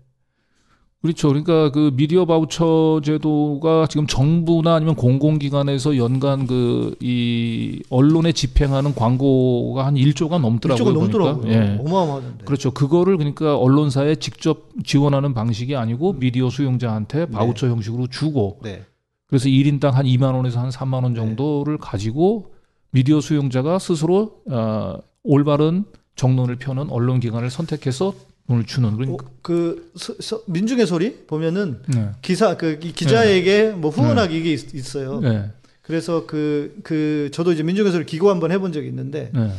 그렇죠. 1.05 1.29
그러니까 1.29 1.71
그 1.71 1.91
미디어 1.95 2.25
바우처 2.25 3.03
제도가 3.05 3.89
지금 3.91 4.07
정부나 4.07 4.75
아니면 4.75 4.95
공공기관에서 4.95 5.99
연간 5.99 6.47
그 6.47 6.95
이 7.01 7.83
언론에 7.91 8.33
집행하는 8.33 8.95
광고가 8.95 9.85
한 9.85 9.95
1조가 9.95 10.41
넘더라고요. 10.41 10.75
이쪽은 10.75 10.95
보니까. 10.95 11.19
넘더라고요. 11.19 11.53
예. 11.53 11.79
어마어마하던데. 11.85 12.45
그렇죠. 12.47 12.71
그거를 12.71 13.19
그러니까 13.19 13.59
언론사에 13.59 14.17
직접 14.17 14.69
지원하는 14.85 15.35
방식이 15.35 15.77
아니고 15.77 16.15
미디어 16.15 16.49
수용자한테 16.49 17.27
바우처 17.27 17.69
형식으로 17.69 18.07
주고 18.07 18.61
네. 18.63 18.83
그래서 19.27 19.49
1인당 19.49 19.91
한 19.93 20.07
2만 20.07 20.35
원에서 20.35 20.61
한 20.61 20.71
3만 20.71 21.03
원 21.03 21.15
정도를 21.15 21.79
가지고 21.79 22.53
미디어 22.91 23.21
수용자가 23.21 23.79
스스로 23.79 24.41
어, 24.51 24.99
올바른 25.23 25.85
정론을 26.17 26.57
펴는 26.57 26.91
언론 26.91 27.21
기관을 27.21 27.51
선택해서 27.51 28.15
돈을 28.49 28.65
주는 28.65 28.89
어, 28.91 28.97
그러니까 28.97 29.25
그 29.43 29.91
서- 29.97 30.15
서- 30.21 30.43
민중의 30.47 30.87
소리 30.87 31.17
보면은 31.27 31.81
네. 31.89 32.11
기사 32.23 32.57
그이 32.57 32.79
기자에게 32.93 33.71
뭐 33.71 33.91
후원하기 33.91 34.37
이게 34.39 34.53
있, 34.53 34.75
있어요. 34.75 35.21
네. 35.21 35.51
그래서 35.83 36.27
그그 36.27 37.31
저도 37.33 37.53
이제 37.53 37.63
민중의 37.63 37.93
소리 37.93 38.05
기고 38.07 38.31
한번 38.31 38.53
해본 38.53 38.73
적이 38.73 38.89
있는데 38.89 39.31
네. 39.35 39.51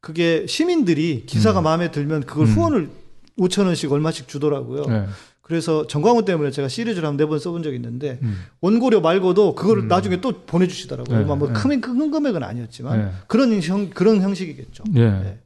그게 0.00 0.46
시민들이 0.46 1.24
기사가 1.26 1.60
음. 1.60 1.64
마음에 1.64 1.90
들면 1.90 2.22
그걸 2.24 2.46
음. 2.46 2.52
후원을 2.52 2.88
5천 3.38 3.66
원씩 3.66 3.90
얼마씩 3.92 4.28
주더라고요. 4.28 4.84
네. 4.86 5.06
그래서 5.42 5.86
정광훈 5.86 6.24
때문에 6.24 6.50
제가 6.50 6.68
시리즈를 6.68 7.06
한 7.08 7.16
네 7.16 7.26
번 7.26 7.38
써본 7.38 7.62
적이 7.62 7.76
있는데 7.76 8.18
음. 8.22 8.38
원고료 8.60 9.00
말고도 9.02 9.54
그거를 9.54 9.84
음. 9.84 9.88
나중에 9.88 10.20
또 10.20 10.32
보내주시더라고요. 10.46 11.18
네, 11.18 11.24
뭐 11.24 11.36
네. 11.48 11.52
큰, 11.52 11.80
큰 11.80 12.10
금액은 12.10 12.42
아니었지만 12.42 12.98
네. 12.98 13.10
그런 13.26 13.60
형 13.62 13.90
그런 13.90 14.22
형식이겠죠. 14.22 14.84
네. 14.90 15.10
네. 15.10 15.38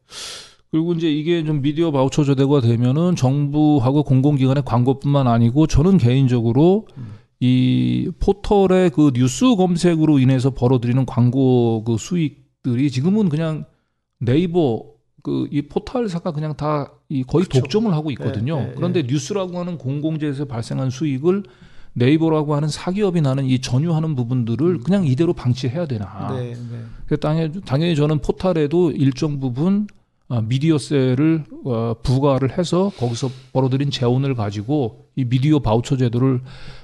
그리고 0.71 0.93
이제 0.95 1.11
이게 1.11 1.45
좀 1.45 1.63
미디어 1.63 1.91
바우처 1.91 2.25
제도가 2.25 2.61
되면은 2.61 3.17
정부하고 3.17 4.03
공공기관의 4.03 4.65
광고뿐만 4.65 5.27
아니고 5.27 5.67
저는 5.67 5.99
개인적으로 5.99 6.87
음. 6.99 7.15
이 7.41 8.11
포털의 8.19 8.91
그 8.91 9.13
뉴스 9.15 9.57
검색으로 9.57 10.19
인해서 10.19 10.51
벌어들이는 10.51 11.07
광고 11.07 11.85
그 11.85 11.97
수익들이 11.99 12.91
지금은 12.91 13.29
그냥 13.29 13.65
네이버 14.19 14.83
그 15.23 15.49
이 15.51 15.63
포털사가 15.63 16.33
그냥 16.33 16.57
다 16.57 16.97
이 17.09 17.23
거의 17.23 17.45
그쵸. 17.45 17.61
독점을 17.61 17.93
하고 17.93 18.11
있거든요. 18.13 18.57
네, 18.57 18.67
네, 18.67 18.73
그런데 18.75 19.03
뉴스라고 19.03 19.59
하는 19.59 19.79
공공재에서 19.79 20.47
발생한 20.47 20.91
수익을 20.91 21.45
네이버라고 21.95 22.55
하는 22.55 22.69
사기업이 22.69 23.21
나는 23.21 23.47
이 23.47 23.61
전유하는 23.61 24.17
부분들을 24.17 24.81
그냥 24.81 25.07
이대로 25.07 25.33
방치해야 25.33 25.87
되나? 25.87 26.35
네, 26.37 26.51
네. 26.53 26.79
그 27.07 27.17
당연히, 27.17 27.61
당연히 27.63 27.97
저는 27.97 28.19
포탈에도 28.19 28.91
일정 28.91 29.39
부분 29.39 29.87
어, 29.95 29.96
미디어세를 30.29 31.45
어, 31.65 31.95
부과를 32.03 32.59
해서 32.59 32.91
거기서 32.99 33.31
벌어들인 33.53 33.91
재원을 33.91 34.35
가지고 34.35 35.07
이 35.17 35.25
미디어 35.25 35.61
바우처 35.61 35.97
제도를 35.97 36.41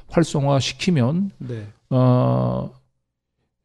활성화시키면 0.08 1.30
네. 1.38 1.66
어, 1.90 2.70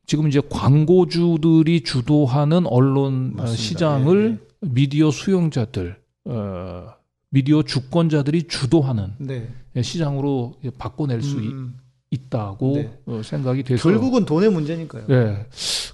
지금 0.06 0.28
이제 0.28 0.42
광고주들이 0.50 1.82
주도하는 1.84 2.66
언론 2.68 3.34
어, 3.34 3.42
맞습니다. 3.42 3.56
시장을 3.56 4.40
예, 4.64 4.68
미디어 4.70 5.12
수용자들, 5.12 5.98
어, 6.26 6.88
미디어 7.30 7.62
주권자들이 7.62 8.48
주도하는 8.48 9.12
네. 9.20 9.50
시장으로 9.82 10.56
바꿔낼 10.78 11.22
수 11.22 11.42
있- 11.42 11.52
음, 11.52 11.76
있다고 12.10 12.74
네. 12.76 12.98
어, 13.06 13.22
생각이 13.24 13.64
돼서 13.64 13.84
결국은 13.90 14.24
돈의 14.26 14.50
문제니까요. 14.52 15.04
예. 15.10 15.46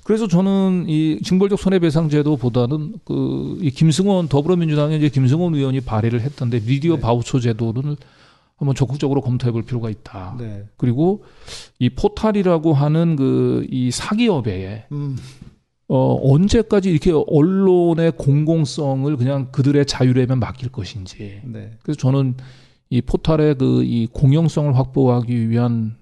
그래서 0.03 0.27
저는 0.27 0.85
이 0.87 1.19
징벌적 1.23 1.57
손해배상 1.59 2.09
제도보다는 2.09 2.95
그 3.03 3.57
이 3.61 3.71
김승원 3.71 4.27
더불어민주당의 4.27 4.97
이제 4.99 5.09
김승원 5.09 5.55
의원이 5.55 5.81
발의를 5.81 6.21
했던데 6.21 6.59
미디어 6.59 6.95
네. 6.95 7.01
바우처 7.01 7.39
제도를 7.39 7.95
한번 8.57 8.75
적극적으로 8.75 9.21
검토해 9.21 9.51
볼 9.51 9.63
필요가 9.63 9.89
있다. 9.89 10.35
네. 10.39 10.65
그리고 10.77 11.23
이 11.79 11.89
포탈이라고 11.89 12.73
하는 12.73 13.15
그 13.15 13.65
이 13.71 13.89
사기업에 13.91 14.85
음, 14.91 15.17
어 15.87 16.19
언제까지 16.31 16.91
이렇게 16.91 17.11
언론의 17.11 18.13
공공성을 18.17 19.17
그냥 19.17 19.47
그들의 19.51 19.85
자율에만 19.87 20.39
맡길 20.39 20.69
것인지. 20.69 21.41
네. 21.43 21.71
그래서 21.81 21.97
저는 21.99 22.35
이 22.89 23.01
포탈의 23.01 23.55
그 23.57 23.81
이 23.83 24.07
공영성을 24.13 24.77
확보하기 24.77 25.49
위한 25.49 25.95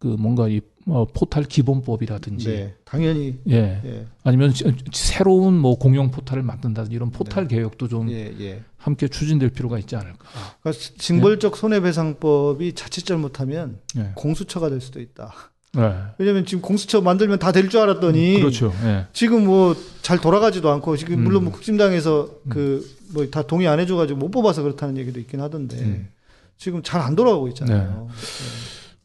그 0.00 0.06
뭔가 0.08 0.48
이 0.48 0.60
어, 0.86 1.06
포탈 1.12 1.44
기본법이라든지 1.44 2.46
네. 2.48 2.74
당연히 2.84 3.38
예 3.48 3.80
예. 3.84 4.06
아니면 4.24 4.52
시- 4.52 4.64
새로운 4.92 5.54
뭐 5.58 5.78
공영 5.78 6.10
포탈을 6.10 6.42
만든다든지 6.42 6.96
이런 6.96 7.10
포탈 7.10 7.46
네. 7.46 7.56
개혁도 7.56 7.86
좀 7.86 8.10
예, 8.10 8.34
예. 8.40 8.62
함께 8.78 9.06
추진될 9.06 9.50
필요가 9.50 9.78
있지 9.78 9.94
않을까. 9.94 10.18
그러니까 10.62 10.82
징벌적 10.98 11.56
손해배상법이 11.58 12.72
자칫 12.72 13.04
잘못하면 13.04 13.78
예. 13.98 14.12
공수처가 14.14 14.70
될 14.70 14.80
수도 14.80 15.00
있다. 15.00 15.32
네. 15.74 15.92
왜냐면 16.18 16.46
지금 16.46 16.62
공수처 16.62 17.02
만들면 17.02 17.38
다 17.38 17.52
될 17.52 17.68
줄 17.68 17.78
알았더니 17.80 18.36
그렇죠. 18.40 18.72
예. 18.84 19.06
지금 19.12 19.44
뭐 19.44 19.76
잘 20.00 20.18
돌아가지도 20.18 20.70
않고 20.70 20.96
지금 20.96 21.18
음. 21.18 21.24
물론 21.24 21.44
뭐 21.44 21.52
국힘당에서 21.52 22.30
그뭐 22.48 23.26
다 23.30 23.42
동의 23.42 23.68
안 23.68 23.78
해줘가지고 23.80 24.18
못 24.18 24.30
뽑아서 24.30 24.62
그렇다는 24.62 24.96
얘기도 24.96 25.20
있긴 25.20 25.40
하던데 25.42 25.76
음. 25.78 26.08
지금 26.56 26.82
잘 26.82 27.02
안 27.02 27.14
돌아가고 27.14 27.48
있잖아요. 27.48 28.08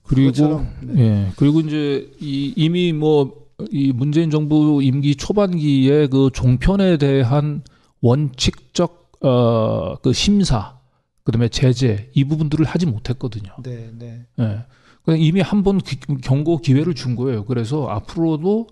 그리고 0.07 0.65
네. 0.81 1.01
예 1.01 1.31
그리고 1.35 1.59
이제 1.61 2.09
이 2.19 2.53
이미 2.55 2.93
뭐 2.93 3.45
이 3.71 3.93
문재인 3.93 4.29
정부 4.29 4.81
임기 4.83 5.15
초반기에 5.15 6.07
그 6.07 6.29
종편에 6.33 6.97
대한 6.97 7.61
원칙적 8.01 9.05
어 9.21 9.95
그 10.01 10.11
심사 10.13 10.77
그다음에 11.23 11.47
제재 11.47 12.09
이 12.13 12.25
부분들을 12.25 12.65
하지 12.65 12.85
못했거든요. 12.85 13.53
네, 13.63 13.89
네, 13.97 14.25
예. 14.39 14.65
그냥 15.03 15.19
이미 15.21 15.39
한 15.41 15.63
번 15.63 15.79
경고 16.21 16.57
기회를 16.57 16.93
준 16.95 17.15
거예요. 17.15 17.45
그래서 17.45 17.87
앞으로도 17.87 18.67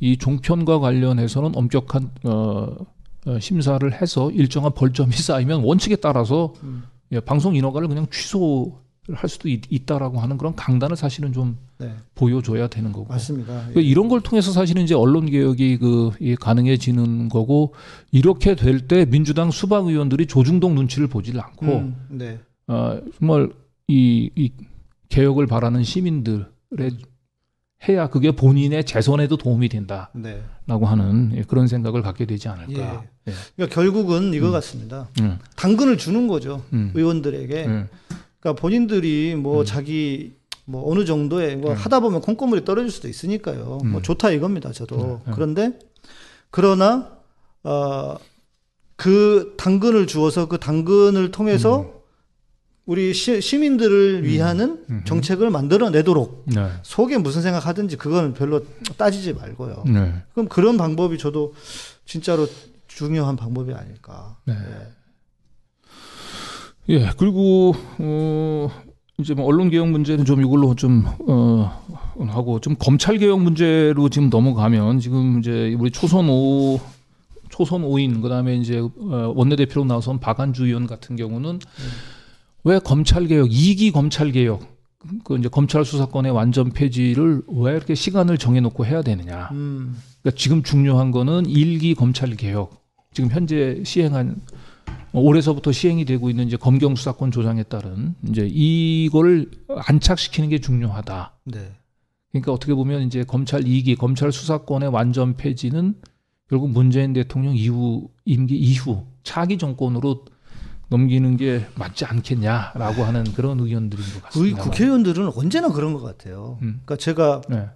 이 0.00 0.16
종편과 0.16 0.78
관련해서는 0.80 1.52
엄격한 1.54 2.10
어, 2.24 2.74
어, 3.26 3.38
심사를 3.40 3.92
해서 4.00 4.30
일정한 4.30 4.72
벌점이 4.72 5.12
쌓이면 5.12 5.62
원칙에 5.62 5.96
따라서 5.96 6.54
음. 6.62 6.84
예, 7.12 7.20
방송 7.20 7.54
인허가를 7.54 7.88
그냥 7.88 8.06
취소를 8.10 8.72
할 9.12 9.28
수도 9.28 9.48
있, 9.48 9.60
있다라고 9.70 10.18
하는 10.20 10.38
그런 10.38 10.54
강단을 10.56 10.96
사실은 10.96 11.32
좀 11.32 11.58
네, 11.78 11.92
보여줘야 12.14 12.68
되는 12.68 12.90
거고. 12.92 13.06
맞습니다. 13.08 13.66
그 13.74 13.80
예. 13.80 13.84
이런 13.84 14.08
걸 14.08 14.20
통해서 14.22 14.50
사실은 14.50 14.82
이제 14.82 14.94
언론 14.94 15.26
개혁이 15.30 15.76
그이 15.78 16.36
가능해지는 16.36 17.28
거고 17.28 17.74
이렇게 18.12 18.54
될 18.54 18.86
때 18.88 19.04
민주당 19.04 19.50
수박 19.50 19.86
의원들이 19.86 20.26
조중동 20.26 20.74
눈치를 20.74 21.08
보질 21.08 21.38
않고 21.38 21.66
음, 21.66 21.96
네, 22.08 22.38
어, 22.66 22.98
정말 23.18 23.50
이, 23.88 24.30
이 24.34 24.52
개혁을 25.10 25.46
바라는 25.46 25.82
시민들의 25.82 26.46
해야 27.86 28.08
그게 28.08 28.30
본인의 28.32 28.84
재선에도 28.84 29.36
도움이 29.36 29.68
된다라고 29.68 30.18
네. 30.22 30.42
하는 30.66 31.32
예, 31.36 31.42
그런 31.42 31.66
생각을 31.66 32.00
갖게 32.00 32.24
되지 32.24 32.48
않을까. 32.48 33.04
예. 33.28 33.32
그러니까 33.56 33.74
결국은 33.74 34.32
이거 34.32 34.50
같습니다. 34.50 35.08
음, 35.20 35.38
당근을 35.56 35.98
주는 35.98 36.26
거죠 36.26 36.62
음, 36.72 36.92
의원들에게. 36.94 37.86
음, 38.44 38.52
그러니까 38.52 38.60
본인들이 38.60 39.34
뭐 39.36 39.60
음. 39.60 39.64
자기 39.64 40.34
뭐 40.66 40.90
어느 40.90 41.04
정도의 41.04 41.56
뭐 41.56 41.72
음. 41.72 41.76
하다 41.76 42.00
보면 42.00 42.20
콩고물이 42.20 42.64
떨어질 42.64 42.90
수도 42.90 43.08
있으니까요. 43.08 43.78
음. 43.82 43.90
뭐 43.92 44.02
좋다 44.02 44.30
이겁니다. 44.30 44.72
저도 44.72 44.96
네, 44.96 45.18
네. 45.26 45.32
그런데 45.34 45.78
그러나 46.50 47.18
어 47.62 48.16
그 48.96 49.54
당근을 49.56 50.06
주어서 50.06 50.46
그 50.46 50.58
당근을 50.58 51.30
통해서 51.30 52.02
우리 52.86 53.14
시, 53.14 53.40
시민들을 53.40 54.20
음. 54.22 54.24
위하는 54.24 54.84
음. 54.90 55.02
정책을 55.06 55.50
만들어내도록 55.50 56.44
네. 56.54 56.68
속에 56.82 57.18
무슨 57.18 57.42
생각하든지 57.42 57.96
그거는 57.96 58.34
별로 58.34 58.60
따지지 58.96 59.32
말고요. 59.32 59.84
네. 59.86 60.22
그럼 60.32 60.48
그런 60.48 60.76
방법이 60.76 61.18
저도 61.18 61.54
진짜로 62.04 62.46
중요한 62.86 63.36
방법이 63.36 63.72
아닐까. 63.72 64.36
네. 66.86 66.94
예. 66.94 67.00
예, 67.00 67.10
그리고 67.16 67.74
어 67.98 68.70
이제 69.18 69.34
뭐 69.34 69.46
언론 69.46 69.70
개혁 69.70 69.88
문제는 69.88 70.24
좀 70.24 70.42
이걸로 70.42 70.74
좀어 70.74 71.70
하고 72.28 72.60
좀 72.60 72.76
검찰 72.78 73.18
개혁 73.18 73.40
문제로 73.40 74.08
지금 74.08 74.28
넘어가면 74.30 75.00
지금 75.00 75.38
이제 75.38 75.76
우리 75.78 75.90
초선 75.90 76.28
오 76.28 76.80
초선 77.50 77.84
오인 77.84 78.20
그다음에 78.20 78.56
이제 78.56 78.78
어, 78.80 79.32
원내대표로 79.34 79.84
나선 79.84 80.18
박안주 80.18 80.66
의원 80.66 80.86
같은 80.86 81.16
경우는 81.16 81.60
왜 82.64 82.78
검찰 82.78 83.26
개혁 83.26 83.48
2기 83.48 83.92
검찰 83.92 84.32
개혁 84.32 84.74
그 85.22 85.36
이제 85.38 85.48
검찰 85.48 85.84
수사권의 85.84 86.32
완전 86.32 86.70
폐지를 86.70 87.42
왜 87.48 87.72
이렇게 87.72 87.94
시간을 87.94 88.38
정해놓고 88.38 88.86
해야 88.86 89.02
되느냐? 89.02 89.50
음, 89.52 89.96
그러니까 90.22 90.38
지금 90.38 90.62
중요한 90.62 91.10
거는 91.10 91.46
일기 91.46 91.94
검찰 91.94 92.30
개혁. 92.30 92.82
지금 93.12 93.30
현재 93.30 93.82
시행한 93.84 94.30
어, 94.30 94.63
올해서부터 95.12 95.72
시행이 95.72 96.04
되고 96.04 96.28
있는 96.28 96.46
이제 96.46 96.56
검경 96.56 96.96
수사권 96.96 97.30
조정에 97.30 97.62
따른 97.62 98.14
이제 98.28 98.46
이거를 98.50 99.50
안착시키는 99.68 100.48
게 100.48 100.58
중요하다. 100.58 101.34
네. 101.44 101.72
그러니까 102.32 102.52
어떻게 102.52 102.74
보면 102.74 103.02
이제 103.02 103.22
검찰 103.22 103.62
2기 103.62 103.96
검찰 103.96 104.32
수사권의 104.32 104.88
완전 104.88 105.36
폐지는 105.36 105.94
결국 106.48 106.70
문재인 106.70 107.12
대통령 107.12 107.56
이후 107.56 108.08
임기 108.24 108.56
이후 108.56 109.06
차기 109.22 109.56
정권으로 109.56 110.24
넘기는 110.88 111.36
게 111.36 111.64
맞지 111.76 112.04
않겠냐라고 112.04 113.04
하는 113.04 113.24
그런 113.34 113.60
의견들인 113.60 114.04
것 114.14 114.22
같습니다. 114.24 114.62
국회의원들은 114.62 115.30
언제나 115.34 115.68
그런 115.68 115.92
것 115.92 116.02
같아요. 116.02 116.58
음. 116.62 116.80
그러니까 116.84 116.96
제가 116.96 117.40
네. 117.48 117.68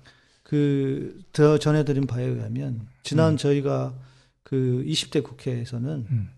그더 0.42 1.58
전해드린 1.58 2.06
바에 2.06 2.24
의하면 2.24 2.86
지난 3.02 3.32
음. 3.32 3.36
저희가 3.36 3.94
그 4.42 4.84
20대 4.86 5.22
국회에서는 5.22 6.06
음. 6.10 6.28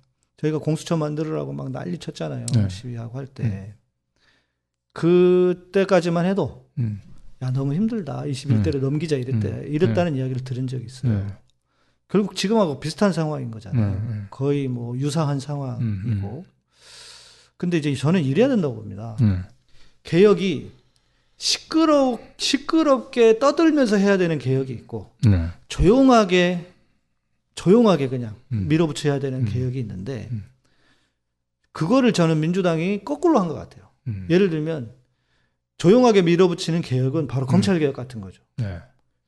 저희가 0.41 0.59
공수처 0.59 0.97
만들으라고 0.97 1.53
막 1.53 1.71
난리 1.71 1.99
쳤잖아요. 1.99 2.47
네. 2.55 2.69
시위하고 2.69 3.19
할 3.19 3.27
때. 3.27 3.75
그때까지만 4.93 6.25
해도 6.25 6.67
음. 6.79 7.01
야 7.43 7.51
너무 7.51 7.75
힘들다. 7.75 8.23
21대를 8.23 8.81
넘기자 8.81 9.17
이랬대. 9.17 9.49
음. 9.49 9.65
이랬다는 9.69 10.17
이야기를 10.17 10.43
들은 10.45 10.67
적이 10.67 10.87
있어요. 10.87 11.13
네. 11.13 11.27
결국 12.09 12.35
지금하고 12.35 12.81
비슷한 12.81 13.13
상황인 13.13 13.51
거잖아요. 13.51 13.91
네, 13.91 14.15
네. 14.15 14.23
거의 14.31 14.67
뭐 14.67 14.97
유사한 14.97 15.39
상황이고. 15.41 15.85
음, 15.85 16.43
근데 17.57 17.77
이제 17.77 17.95
저는 17.95 18.25
이래야 18.25 18.49
된다고 18.49 18.75
봅니다. 18.75 19.17
음. 19.21 19.45
개혁이 20.03 20.73
시끄러 21.37 22.19
시끄럽게 22.39 23.39
떠들면서 23.39 23.97
해야 23.97 24.17
되는 24.17 24.39
개혁이 24.39 24.73
있고 24.73 25.11
네. 25.25 25.49
조용하게 25.69 26.70
조용하게 27.55 28.09
그냥 28.09 28.35
음. 28.53 28.67
밀어붙여야 28.69 29.19
되는 29.19 29.41
음. 29.41 29.45
개혁이 29.45 29.79
있는데 29.81 30.29
음. 30.33 30.45
그거를 31.73 32.13
저는 32.13 32.41
민주당이 32.41 33.05
거꾸로 33.05 33.39
한 33.39 33.49
것 33.49 33.55
같아요. 33.55 33.85
음. 34.09 34.27
예를 34.31 34.51
들면 34.51 34.93
조용하게 35.79 36.23
밀어붙이는 36.23 36.81
개혁은 36.83 37.27
바로 37.27 37.47
검찰 37.47 37.79
개혁 37.79 37.95
같은 37.95 38.21
거죠. 38.21 38.43
네. 38.57 38.79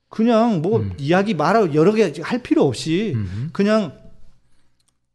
그냥 0.08 0.60
뭐 0.60 0.80
음. 0.80 0.92
이야기 0.98 1.34
말하 1.34 1.72
여러 1.74 1.92
개 1.92 2.12
할 2.22 2.42
필요 2.42 2.64
없이 2.66 3.12
음. 3.14 3.50
그냥 3.52 3.96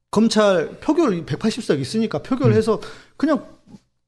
검찰 0.10 0.80
표결 0.80 1.26
180석 1.26 1.80
있으니까 1.80 2.24
표결해서 2.24 2.82
그냥 3.18 3.46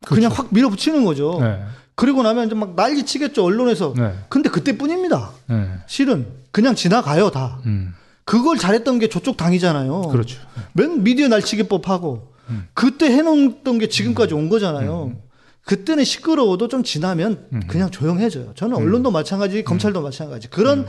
그냥 0.05 0.31
확 0.31 0.53
밀어붙이는 0.53 1.03
거죠. 1.05 1.37
음. 1.39 1.43
네. 1.43 1.63
그리고 1.95 2.23
나면 2.23 2.47
이제 2.47 2.55
막 2.55 2.75
난리 2.75 3.05
치겠죠 3.05 3.43
언론에서. 3.43 3.93
네. 3.97 4.15
근데 4.29 4.49
그때뿐입니다. 4.49 5.31
네. 5.47 5.69
실은 5.87 6.25
그냥 6.51 6.73
지나가요 6.73 7.29
다. 7.29 7.59
음. 7.65 7.93
그걸 8.29 8.59
잘했던 8.59 8.99
게 8.99 9.09
저쪽 9.09 9.37
당이잖아요. 9.37 10.01
그렇죠. 10.01 10.39
맨 10.73 11.03
미디어 11.03 11.27
날치기법 11.29 11.89
하고 11.89 12.31
음. 12.49 12.67
그때 12.75 13.07
해놓던 13.07 13.79
게 13.79 13.89
지금까지 13.89 14.35
온 14.35 14.49
거잖아요. 14.49 15.15
그때는 15.63 16.03
시끄러워도 16.03 16.67
좀 16.67 16.83
지나면 16.83 17.47
음. 17.53 17.61
그냥 17.67 17.89
조용해져요. 17.89 18.53
저는 18.53 18.77
언론도 18.77 19.09
마찬가지, 19.09 19.63
검찰도 19.63 20.03
마찬가지. 20.03 20.47
그런 20.47 20.85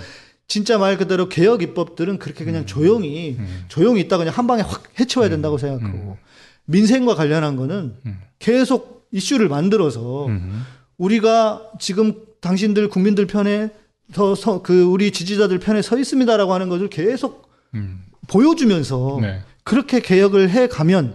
진짜 0.49 0.77
말 0.77 0.99
그대로 0.99 1.31
개혁 1.31 1.63
입법들은 1.63 2.19
그렇게 2.19 2.45
그냥 2.45 2.67
조용히 2.67 3.37
음. 3.39 3.65
조용히 3.69 4.03
있다 4.03 4.19
그냥 4.19 4.35
한 4.37 4.47
방에 4.47 4.61
확 4.61 4.83
해쳐야 5.01 5.31
된다고 5.31 5.57
생각하고 5.57 6.19
민생과 6.67 7.15
관련한 7.15 7.57
거는 7.57 7.95
계속 8.39 9.09
이슈를 9.13 9.49
만들어서 9.49 10.27
음. 10.27 10.63
우리가 10.99 11.63
지금 11.79 12.13
당신들 12.43 12.91
국민들 12.91 13.27
편에 13.27 13.71
서, 14.13 14.35
서- 14.35 14.63
그 14.63 14.83
우리 14.85 15.11
지지자들 15.11 15.59
편에 15.59 15.83
서 15.83 15.99
있습니다라고 15.99 16.53
하는 16.53 16.69
것을 16.69 16.89
계속 16.89 17.49
음. 17.75 18.03
보여주면서 18.29 19.19
네. 19.21 19.41
그렇게 19.65 20.01
개혁을 20.01 20.51
해 20.51 20.67
가면 20.69 21.15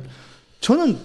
저는 0.62 0.98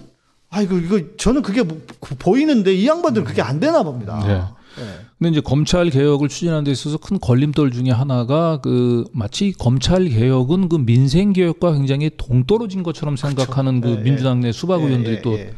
아이고 0.50 0.78
이거 0.78 1.00
저는 1.16 1.42
그게 1.42 1.62
뭐- 1.62 1.80
보이는데 2.18 2.74
이 2.74 2.86
양반들은 2.86 3.26
그게 3.26 3.42
안 3.42 3.60
되나 3.60 3.82
봅니다. 3.82 4.18
네. 4.26 4.34
네. 4.82 4.98
근데 5.18 5.30
이제 5.32 5.40
검찰 5.40 5.90
개혁을 5.90 6.28
추진하는 6.28 6.64
데 6.64 6.70
있어서 6.70 6.96
큰 6.96 7.18
걸림돌 7.18 7.72
중에 7.72 7.90
하나가 7.90 8.60
그 8.62 9.04
마치 9.12 9.52
검찰 9.52 10.08
개혁은 10.08 10.68
그 10.68 10.76
민생 10.78 11.32
개혁과 11.32 11.72
굉장히 11.72 12.10
동떨어진 12.16 12.82
것처럼 12.82 13.16
생각하는 13.16 13.80
그 13.80 13.88
예, 13.90 13.92
예. 13.92 13.96
민주당 14.02 14.40
내 14.40 14.52
수박 14.52 14.80
예, 14.80 14.86
의원들이 14.86 15.16
예, 15.16 15.22
또 15.22 15.32
예. 15.34 15.54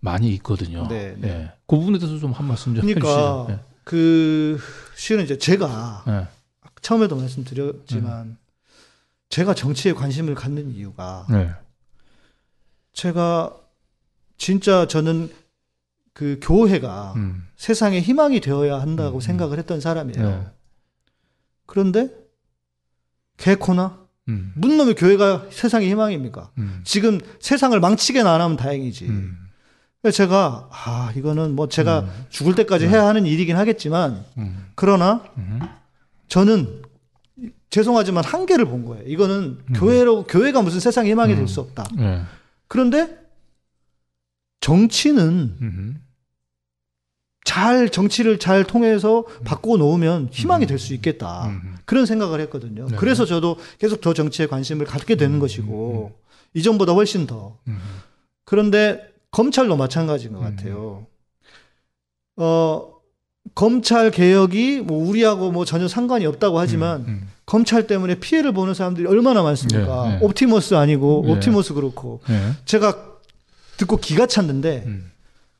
많이 0.00 0.30
있거든요. 0.34 0.86
네, 0.88 1.14
네. 1.18 1.28
예. 1.28 1.52
그 1.66 1.76
부분에 1.76 1.98
대해서 1.98 2.18
좀 2.18 2.32
한 2.32 2.48
말씀 2.48 2.74
좀 2.74 2.82
그러니까 2.84 3.42
해주시죠. 3.48 3.60
그 3.84 4.58
실은 4.96 5.24
이제 5.24 5.38
제가 5.38 6.04
예. 6.08 6.12
예. 6.12 6.26
처음에도 6.80 7.16
말씀드렸지만 7.16 8.36
제가 9.28 9.54
정치에 9.54 9.92
관심을 9.92 10.34
갖는 10.34 10.70
이유가 10.70 11.26
네. 11.30 11.50
제가 12.92 13.56
진짜 14.36 14.86
저는 14.86 15.32
그 16.12 16.38
교회가 16.40 17.14
음. 17.16 17.46
세상에 17.56 18.00
희망이 18.00 18.40
되어야 18.40 18.80
한다고 18.80 19.18
음. 19.18 19.20
생각을 19.20 19.58
했던 19.58 19.80
사람이에요. 19.80 20.28
네. 20.28 20.46
그런데 21.66 22.10
개코나 23.36 23.98
음. 24.28 24.52
무슨 24.54 24.76
놈의 24.76 24.94
교회가 24.94 25.48
세상의 25.50 25.90
희망입니까? 25.90 26.52
음. 26.58 26.82
지금 26.84 27.20
세상을 27.40 27.78
망치게는 27.80 28.30
안 28.30 28.40
하면 28.40 28.56
다행이지. 28.56 29.06
음. 30.04 30.10
제가 30.10 30.68
아 30.70 31.12
이거는 31.16 31.54
뭐 31.56 31.68
제가 31.68 32.00
음. 32.00 32.24
죽을 32.28 32.54
때까지 32.54 32.86
해야 32.86 33.06
하는 33.06 33.26
일이긴 33.26 33.56
하겠지만 33.56 34.24
음. 34.38 34.66
그러나 34.74 35.24
음. 35.38 35.60
저는 36.28 36.82
죄송하지만 37.70 38.24
한계를 38.24 38.64
본 38.66 38.84
거예요. 38.84 39.04
이거는 39.06 39.58
음. 39.68 39.72
교회로 39.74 40.24
교회가 40.24 40.62
무슨 40.62 40.80
세상의 40.80 41.10
희망이 41.10 41.34
될수 41.34 41.60
음. 41.60 41.66
없다. 41.66 41.84
예. 41.98 42.22
그런데 42.68 43.18
정치는 44.60 45.56
음. 45.60 46.00
잘 47.44 47.90
정치를 47.90 48.38
잘 48.38 48.64
통해서 48.64 49.24
바꾸어 49.44 49.76
놓으면 49.76 50.28
희망이 50.32 50.66
될 50.66 50.78
수 50.78 50.94
있겠다. 50.94 51.48
음. 51.48 51.76
그런 51.84 52.06
생각을 52.06 52.40
했거든요. 52.42 52.86
네. 52.88 52.96
그래서 52.96 53.26
저도 53.26 53.58
계속 53.78 54.00
더 54.00 54.14
정치에 54.14 54.46
관심을 54.46 54.86
갖게 54.86 55.16
되는 55.16 55.38
것이고 55.38 56.12
이전보다 56.54 56.92
훨씬 56.92 57.26
더. 57.26 57.58
음. 57.68 57.78
그런데 58.44 59.12
검찰도 59.34 59.76
마찬가지인 59.76 60.32
것 60.32 60.38
음. 60.38 60.44
같아요. 60.44 61.06
어 62.36 62.94
검찰 63.54 64.12
개혁이 64.12 64.80
뭐 64.80 65.06
우리하고 65.08 65.50
뭐 65.50 65.64
전혀 65.64 65.88
상관이 65.88 66.24
없다고 66.24 66.58
하지만 66.58 67.04
음. 67.08 67.28
검찰 67.44 67.86
때문에 67.86 68.20
피해를 68.20 68.52
보는 68.52 68.74
사람들이 68.74 69.06
얼마나 69.08 69.42
많습니까? 69.42 70.08
네, 70.08 70.18
네. 70.18 70.24
옵티머스 70.24 70.74
아니고 70.74 71.24
네. 71.26 71.32
옵티머스 71.32 71.74
그렇고 71.74 72.20
예. 72.30 72.52
제가 72.64 72.96
듣고 73.76 73.96
기가 73.96 74.26
찼는데 74.26 74.84
음. 74.86 75.10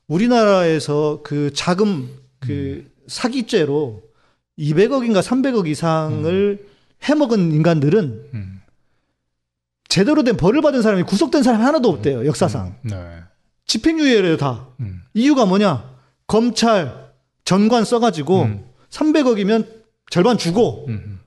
우리나라에서 0.06 1.20
그 1.24 1.52
자금 1.52 2.09
그 2.38 2.88
사기죄로 3.09 4.02
200억인가 4.56 5.20
300억 5.20 5.66
이상을 5.66 6.66
해먹은 7.02 7.52
인간들은 7.52 8.30
음. 8.34 8.60
제대로 9.88 10.22
된 10.22 10.36
벌을 10.36 10.62
받은 10.62 10.80
사람이 10.80 11.02
구속된 11.02 11.42
사람이 11.42 11.62
하나도 11.62 11.88
없대요 11.88 12.24
역사상 12.24 12.76
네. 12.82 12.96
집행유예래요 13.66 14.36
다 14.36 14.69
음. 14.81 15.01
이유가 15.15 15.47
뭐냐 15.47 15.91
검찰 16.27 17.12
전관 17.45 17.85
써가지고 17.85 18.43
음. 18.43 18.65
300억이면 18.91 19.66
절반 20.11 20.39
주고 20.39 20.86
음. 20.89 21.20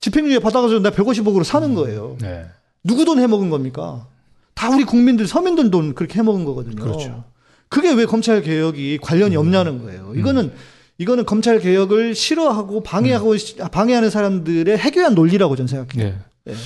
집행유예 0.00 0.38
받아가지고 0.38 0.80
나 0.80 0.90
150억으로 0.90 1.44
사는 1.44 1.74
거예요 1.74 2.16
네. 2.20 2.46
누구 2.84 3.04
돈 3.04 3.18
해먹은 3.18 3.50
겁니까 3.50 4.06
다 4.54 4.70
우리 4.70 4.84
국민들 4.84 5.26
서민들 5.26 5.70
돈 5.70 5.94
그렇게 5.94 6.18
해먹은 6.18 6.44
거거든요 6.44 6.82
그렇죠. 6.82 7.24
그게 7.68 7.92
왜 7.92 8.06
검찰 8.06 8.40
개혁이 8.42 8.96
관련이 9.02 9.36
없냐는 9.36 9.82
거예요. 9.82 10.14
이거는 10.16 10.52
이거는 10.96 11.26
검찰 11.26 11.58
개혁을 11.60 12.14
싫어하고 12.14 12.82
방해하고 12.82 13.36
시- 13.36 13.56
방해하는 13.56 14.08
사람들의 14.08 14.78
해괴한 14.78 15.14
논리라고 15.14 15.54
저는 15.54 15.68
생각해요. 15.68 16.06
예. 16.46 16.50
예. 16.50 16.56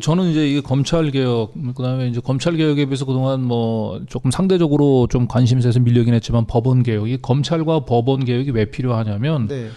저는 0.00 0.30
이제 0.30 0.48
이게 0.48 0.60
검찰 0.62 1.10
개혁 1.10 1.52
그다음에 1.74 2.08
이제 2.08 2.20
검찰 2.20 2.56
개혁에 2.56 2.86
비해서 2.86 3.04
그동안 3.04 3.42
뭐 3.42 4.00
조금 4.06 4.30
상대적으로 4.30 5.06
좀 5.10 5.28
관심사에서 5.28 5.80
밀려긴 5.80 6.14
했지만 6.14 6.46
법원 6.46 6.82
개혁이 6.82 7.18
검찰과 7.20 7.84
법원 7.84 8.24
개혁이 8.24 8.52
왜 8.52 8.70
필요하냐면 8.70 9.48
네. 9.48 9.68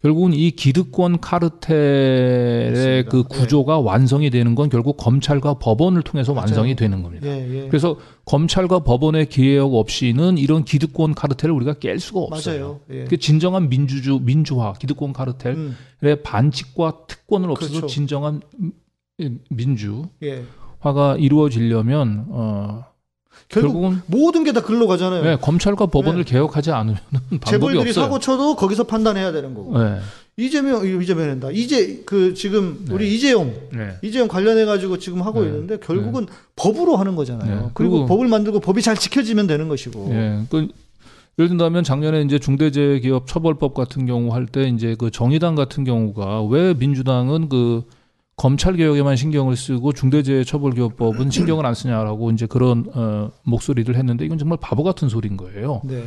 결국은 0.00 0.32
이 0.32 0.52
기득권 0.52 1.18
카르텔의 1.18 2.70
맞습니다. 2.70 3.10
그 3.10 3.24
구조가 3.24 3.80
완성이 3.80 4.30
되는 4.30 4.54
건 4.54 4.68
결국 4.68 4.96
검찰과 4.96 5.54
법원을 5.54 6.02
통해서 6.02 6.34
맞아요. 6.34 6.44
완성이 6.44 6.76
되는 6.76 7.02
겁니다. 7.02 7.26
예, 7.26 7.62
예. 7.64 7.68
그래서 7.68 7.96
검찰과 8.26 8.80
법원의 8.80 9.30
개혁 9.30 9.74
없이는 9.74 10.38
이런 10.38 10.64
기득권 10.64 11.14
카르텔을 11.14 11.52
우리가 11.52 11.74
깰 11.74 11.98
수가 11.98 12.20
없어요. 12.20 12.58
맞아요. 12.58 12.80
예. 12.90 13.04
그 13.06 13.16
진정한 13.16 13.70
민주주 13.70 14.20
민주화 14.22 14.74
기득권 14.74 15.14
카르텔의 15.14 15.56
음, 15.56 15.76
반칙과 16.22 17.06
특권을 17.08 17.50
없어서 17.50 17.72
그렇죠. 17.72 17.86
진정한 17.86 18.42
민주화가 19.48 21.16
예. 21.18 21.22
이루어지려면 21.22 22.26
어 22.30 22.84
결국 23.48 23.72
결국은 23.72 24.02
모든 24.06 24.44
게 24.44 24.52
다 24.52 24.62
글로 24.62 24.86
가잖아요. 24.86 25.22
네, 25.22 25.36
검찰과 25.40 25.86
법원을 25.86 26.24
네. 26.24 26.30
개혁하지 26.32 26.70
않으면 26.70 26.98
방법이 27.40 27.74
재벌들이. 27.74 27.92
사고 27.92 28.18
쳐도 28.18 28.56
거기서 28.56 28.84
판단해야 28.84 29.32
되는 29.32 29.54
거고. 29.54 29.78
네. 29.82 29.98
이재명 30.36 30.84
이재명한다. 30.84 31.50
이제 31.52 32.02
그 32.06 32.34
지금 32.34 32.84
네. 32.88 32.94
우리 32.94 33.14
이재용 33.14 33.54
네. 33.72 33.90
이재용 34.02 34.26
관련해 34.28 34.64
가지고 34.64 34.98
지금 34.98 35.22
하고 35.22 35.42
네. 35.42 35.46
있는데 35.48 35.78
결국은 35.78 36.26
법으로 36.56 36.96
하는 36.96 37.14
거잖아요. 37.14 37.48
네. 37.48 37.70
그리고 37.74 37.92
그리고- 37.98 38.06
법을 38.06 38.26
만들고 38.28 38.60
법이 38.60 38.82
잘 38.82 38.96
지켜지면 38.96 39.46
되는 39.46 39.68
것이고. 39.68 40.08
예. 40.12 40.40
그 40.50 40.68
예를 41.38 41.48
든다면 41.48 41.82
작년에 41.84 42.22
이제 42.22 42.38
중대재해기업 42.38 43.26
처벌법 43.26 43.74
같은 43.74 44.06
경우 44.06 44.32
할 44.32 44.46
때 44.46 44.68
이제 44.68 44.94
그 44.98 45.10
정의당 45.10 45.54
같은 45.56 45.82
경우가 45.84 46.44
왜 46.44 46.74
민주당은 46.74 47.48
그 47.48 47.82
검찰 48.36 48.74
개혁에만 48.76 49.16
신경을 49.16 49.56
쓰고 49.56 49.92
중대재해처벌기업법은 49.92 51.30
신경을 51.30 51.64
안 51.66 51.74
쓰냐라고 51.74 52.30
이제 52.32 52.46
그런 52.46 52.86
어 52.94 53.30
목소리를 53.44 53.94
했는데 53.94 54.24
이건 54.24 54.38
정말 54.38 54.58
바보 54.60 54.82
같은 54.82 55.08
소리인 55.08 55.36
거예요. 55.36 55.82
네. 55.84 56.02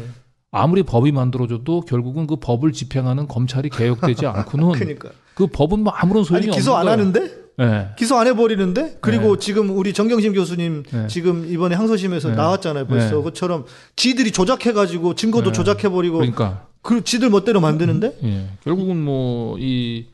아무리 0.51 0.83
법이 0.83 1.11
만들어져도 1.11 1.81
결국은 1.81 2.27
그 2.27 2.35
법을 2.37 2.73
집행하는 2.73 3.27
검찰이 3.27 3.69
개혁되지 3.69 4.25
않고는 4.27 4.71
그러니까. 4.73 5.09
그 5.35 5.47
법은 5.47 5.79
뭐 5.81 5.93
아무런 5.93 6.23
소용이 6.23 6.43
아니 6.43 6.49
없는 6.49 6.57
기소 6.59 6.75
안 6.75 6.85
거예요. 6.85 6.91
하는데 6.99 7.47
예. 7.59 7.89
기소 7.97 8.15
안 8.17 8.27
해버리는데 8.27 8.97
그리고 9.01 9.37
지금 9.37 9.75
우리 9.77 9.93
정경심 9.93 10.33
교수님 10.33 10.83
네. 10.91 11.07
지금 11.07 11.49
이번에 11.51 11.75
항소심에서 11.75 12.29
네. 12.29 12.35
나왔잖아요 12.35 12.87
벌써 12.87 13.17
네. 13.17 13.23
그처럼 13.23 13.65
지들이 13.95 14.31
조작해가지고 14.31 15.15
증거도 15.15 15.51
네. 15.51 15.53
조작해버리고 15.53 16.17
그러니까 16.19 16.67
그 16.81 17.03
지들 17.03 17.29
멋대로 17.29 17.59
만드는데 17.59 18.17
예. 18.23 18.47
결국은 18.63 19.03
뭐 19.03 19.57
이 19.59 20.05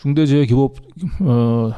중대재해기업 0.00 0.74
어 1.20 1.72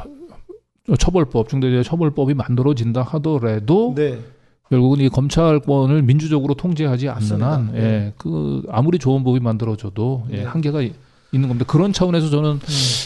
처벌법, 0.98 1.48
중대재해처벌법이 1.48 2.34
만들어진다 2.34 3.02
하더라도 3.02 3.94
네 3.96 4.18
결국은 4.68 5.00
이 5.00 5.08
검찰권을 5.08 6.02
민주적으로 6.02 6.54
통제하지 6.54 7.08
않는. 7.08 7.42
한, 7.42 7.72
예, 7.74 7.80
네. 7.80 8.12
그 8.16 8.62
아무리 8.70 8.98
좋은 8.98 9.22
법이 9.22 9.40
만들어져도 9.40 10.24
예, 10.30 10.36
네. 10.38 10.44
한계가 10.44 10.80
이- 10.82 10.92
있는 11.30 11.48
겁니다. 11.48 11.66
그런 11.70 11.92
차원에서 11.92 12.30
저는 12.30 12.58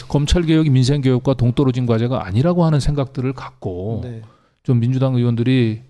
검찰 0.07 0.43
개혁이 0.43 0.69
민생 0.69 1.01
개혁과 1.01 1.33
동떨어진 1.33 1.85
과제가 1.85 2.25
아니라고 2.25 2.63
하는 2.65 2.79
생각들을 2.79 3.33
갖고 3.33 4.01
네. 4.03 4.21
좀 4.63 4.79
민주당 4.79 5.15
의원들이 5.15 5.81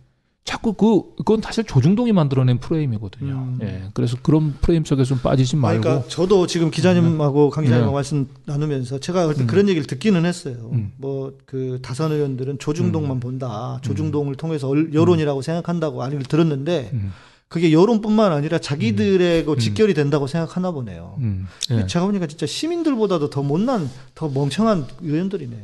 자꾸 0.48 0.72
그 0.72 1.14
그건 1.18 1.41
사실 1.41 1.65
조중동이 1.65 2.14
만들어낸 2.14 2.57
프레임이거든요. 2.60 3.34
음. 3.34 3.60
예, 3.64 3.84
그래서 3.94 4.15
그런 4.24 4.53
프레임 4.61 4.86
속에서 4.86 5.10
좀 5.10 5.19
빠지지 5.19 5.57
말고. 5.57 5.82
그러니까 5.82 6.07
저도 6.07 6.48
지금 6.48 6.72
기자님하고 6.72 7.49
강 7.49 7.65
기자님하고 7.65 7.91
네. 7.91 7.95
말씀 7.95 8.30
나누면서 8.45 8.99
제가 9.02 9.28
음. 9.28 9.45
그런 9.45 9.68
얘기를 9.68 9.86
듣기는 9.86 10.26
했어요. 10.26 10.69
음. 10.72 10.94
뭐그 10.99 11.80
다선 11.82 12.14
의원들은 12.14 12.60
조중동만 12.60 13.19
본다. 13.19 13.80
조중동을 13.82 14.36
통해서 14.36 14.69
얼- 14.69 14.94
여론이라고 14.94 15.41
생각한다고 15.41 16.02
아니를 16.02 16.24
들었는데 16.24 16.91
음, 16.94 17.11
그게 17.49 17.74
여론뿐만 17.74 18.32
아니라 18.32 18.57
자기들의 18.57 19.44
그 19.44 19.52
음. 19.52 19.57
직결이 19.60 19.94
된다고 19.94 20.28
생각하나 20.28 20.72
보네요. 20.72 21.18
음, 21.19 21.45
예. 21.72 21.86
제가 21.88 22.06
보니까 22.06 22.26
진짜 22.26 22.45
시민들보다도 22.45 23.30
더 23.30 23.44
못난, 23.44 23.90
더 24.15 24.30
멍청한 24.30 24.86
의원들이네. 25.02 25.57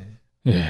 예. 0.48 0.66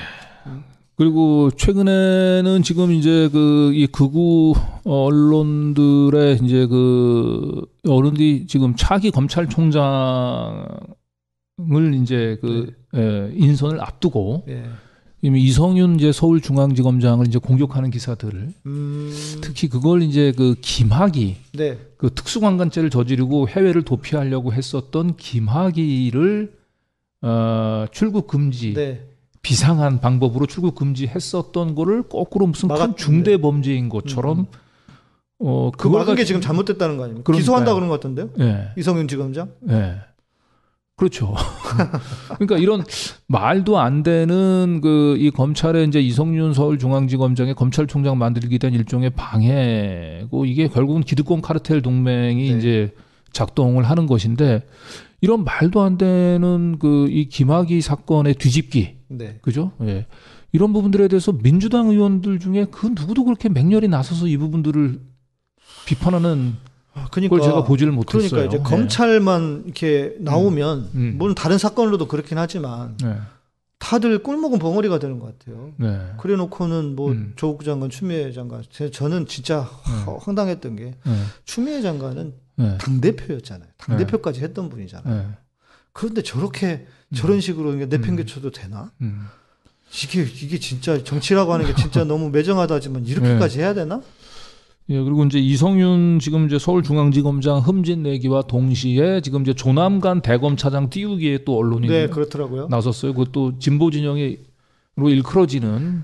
그리고 0.95 1.49
최근에는 1.51 2.63
지금 2.63 2.91
이제 2.91 3.29
그 3.31 3.63
이 3.73 3.87
극우 3.87 4.53
언론들의 4.85 6.39
이제 6.43 6.67
그 6.67 7.65
어른들이 7.87 8.45
지금 8.47 8.75
차기 8.75 9.11
검찰총장을 9.11 10.77
이제 12.01 12.37
그 12.39 12.73
예, 12.95 13.31
인선을 13.33 13.81
앞두고 13.81 14.45
예. 14.47 14.63
이미 15.21 15.41
이성윤 15.43 15.95
이제 15.95 16.11
서울중앙지검장을 16.11 17.27
이제 17.27 17.39
공격하는 17.39 17.89
기사들을 17.89 18.53
음, 18.65 19.13
특히 19.41 19.69
그걸 19.69 20.01
이제 20.01 20.33
그 20.35 20.55
김학이 20.61 21.37
네. 21.53 21.79
그 21.97 22.13
특수관광죄를 22.13 22.89
저지르고 22.89 23.47
해외를 23.47 23.83
도피하려고 23.83 24.53
했었던 24.53 25.15
김학이를 25.15 26.53
어, 27.21 27.85
출국 27.91 28.27
금지 28.27 28.73
네. 28.73 29.01
비상한 29.43 29.99
방법으로 29.99 30.47
출국 30.47 30.73
금지했었던 30.75 31.75
거를 31.75 32.01
거꾸로 32.03 32.47
무슨 32.47 32.69
큰 32.69 32.75
막았- 32.75 32.97
중대 32.97 33.37
범죄인 33.37 33.89
것처럼 33.89 34.47
어그 35.39 35.77
그걸 35.77 35.99
막은 36.01 36.15
게 36.15 36.23
지금 36.23 36.39
잘못됐다는 36.41 36.97
거 36.97 37.03
아닙니까? 37.03 37.23
그러니까요. 37.25 37.41
기소한다 37.41 37.73
그런 37.75 37.89
것 37.89 37.95
같은데요? 37.99 38.29
예. 38.39 38.69
이성윤 38.77 39.07
지검장? 39.09 39.49
예. 39.69 39.95
그렇죠. 40.95 41.33
그러니까 42.37 42.57
이런 42.57 42.83
말도 43.27 43.79
안 43.79 44.03
되는 44.03 44.79
그 44.81 45.17
이 45.19 45.29
검찰의 45.31 45.87
이제 45.87 45.99
이성윤 45.99 46.53
서울중앙지검장의 46.53 47.55
검찰총장 47.55 48.17
만들기 48.17 48.59
된 48.59 48.73
일종의 48.73 49.09
방해고 49.09 50.45
이게 50.45 50.67
결국은 50.69 51.01
기득권 51.01 51.41
카르텔 51.41 51.81
동맹이 51.81 52.51
네. 52.51 52.57
이제 52.57 52.93
작동을 53.33 53.83
하는 53.83 54.05
것인데 54.05 54.63
이런 55.23 55.45
말도 55.45 55.81
안 55.81 55.97
되는 55.97 56.77
그 56.79 57.07
이 57.09 57.29
김학의 57.29 57.79
사건의 57.81 58.33
뒤집기 58.35 58.97
네. 59.07 59.39
그죠? 59.41 59.71
예. 59.83 60.05
이런 60.51 60.73
부분들에 60.73 61.07
대해서 61.07 61.31
민주당 61.31 61.87
의원들 61.89 62.39
중에 62.39 62.65
그 62.69 62.87
누구도 62.87 63.23
그렇게 63.23 63.47
맹렬히 63.47 63.87
나서서 63.87 64.27
이 64.27 64.35
부분들을 64.35 64.99
비판하는 65.85 66.55
아, 66.93 67.07
그러니까 67.09 67.37
걸 67.37 67.41
제가 67.41 67.63
보지를 67.63 67.93
못했어요. 67.93 68.29
그러니까 68.29 68.53
이제 68.55 68.57
예. 68.59 68.63
검찰만 68.69 69.63
이렇게 69.65 70.15
나오면 70.19 70.89
음. 70.93 71.15
물론 71.17 71.35
다른 71.35 71.57
사건으로도 71.57 72.07
그렇긴 72.09 72.37
하지만 72.37 72.97
네. 73.01 73.15
다들 73.79 74.21
꿀먹은 74.23 74.59
벙어리가 74.59 74.99
되는 74.99 75.19
것 75.19 75.37
같아요. 75.39 75.71
네. 75.77 75.99
그래놓고는 76.19 76.95
뭐 76.97 77.11
음. 77.11 77.33
조국 77.37 77.63
장관, 77.63 77.89
추미애 77.89 78.31
장관, 78.33 78.63
제- 78.69 78.91
저는 78.91 79.25
진짜 79.25 79.61
허- 79.61 80.17
황당했던 80.17 80.75
게 80.75 80.83
네. 81.05 81.13
추미애 81.45 81.81
장관은 81.81 82.33
네. 82.55 82.77
당 82.77 83.01
대표였잖아요. 83.01 83.69
당 83.77 83.97
대표까지 83.97 84.41
했던 84.41 84.69
분이잖아요. 84.69 85.15
네. 85.15 85.27
그런데 85.91 86.21
저렇게 86.21 86.85
저런 87.15 87.39
식으로 87.39 87.73
내팽개쳐도 87.75 88.51
되나? 88.51 88.91
음. 89.01 89.27
이게 90.03 90.23
이게 90.23 90.57
진짜 90.59 91.03
정치라고 91.03 91.53
하는 91.53 91.67
게 91.67 91.75
진짜 91.75 92.03
너무 92.05 92.29
매정하다지만 92.29 93.05
이렇게까지 93.05 93.57
네. 93.57 93.63
해야 93.63 93.73
되나? 93.73 94.01
예, 94.89 95.01
그리고 95.01 95.23
이제 95.23 95.39
이성윤 95.39 96.19
지금 96.19 96.45
이제 96.45 96.59
서울중앙지검장 96.59 97.59
흠진 97.59 98.03
내기와 98.03 98.41
동시에 98.43 99.21
지금 99.21 99.43
이제 99.43 99.53
조남관 99.53 100.21
대검차장 100.21 100.89
띄우기에 100.89 101.45
또 101.45 101.57
언론이 101.57 101.87
네, 101.87 102.07
그렇더라고요. 102.07 102.67
나섰어요. 102.69 103.13
그것도 103.13 103.59
진보 103.59 103.91
진영으로 103.91 104.35
일컬어지는 104.97 106.03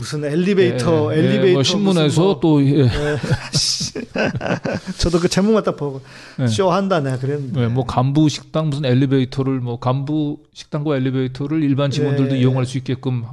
무슨 0.00 0.24
엘리베이터, 0.24 1.12
예, 1.14 1.18
예, 1.18 1.20
엘리베이터 1.20 1.52
뭐 1.52 1.62
신문에서 1.62 2.22
뭐- 2.22 2.40
또 2.40 2.64
예, 2.64 2.84
예. 2.84 2.88
저도 4.96 5.20
그 5.20 5.28
제목만 5.28 5.62
딱 5.62 5.76
보고 5.76 6.00
예. 6.40 6.46
쇼 6.46 6.70
한다 6.70 7.00
내가 7.00 7.18
그랬는데. 7.18 7.64
예, 7.64 7.66
뭐 7.66 7.84
간부 7.84 8.30
식당 8.30 8.70
무슨 8.70 8.86
엘리베이터를 8.86 9.60
뭐 9.60 9.78
간부 9.78 10.38
식당과 10.54 10.96
엘리베이터를 10.96 11.62
일반 11.62 11.90
직원들도 11.90 12.34
예. 12.34 12.40
이용할 12.40 12.64
수 12.64 12.78
있게끔 12.78 13.24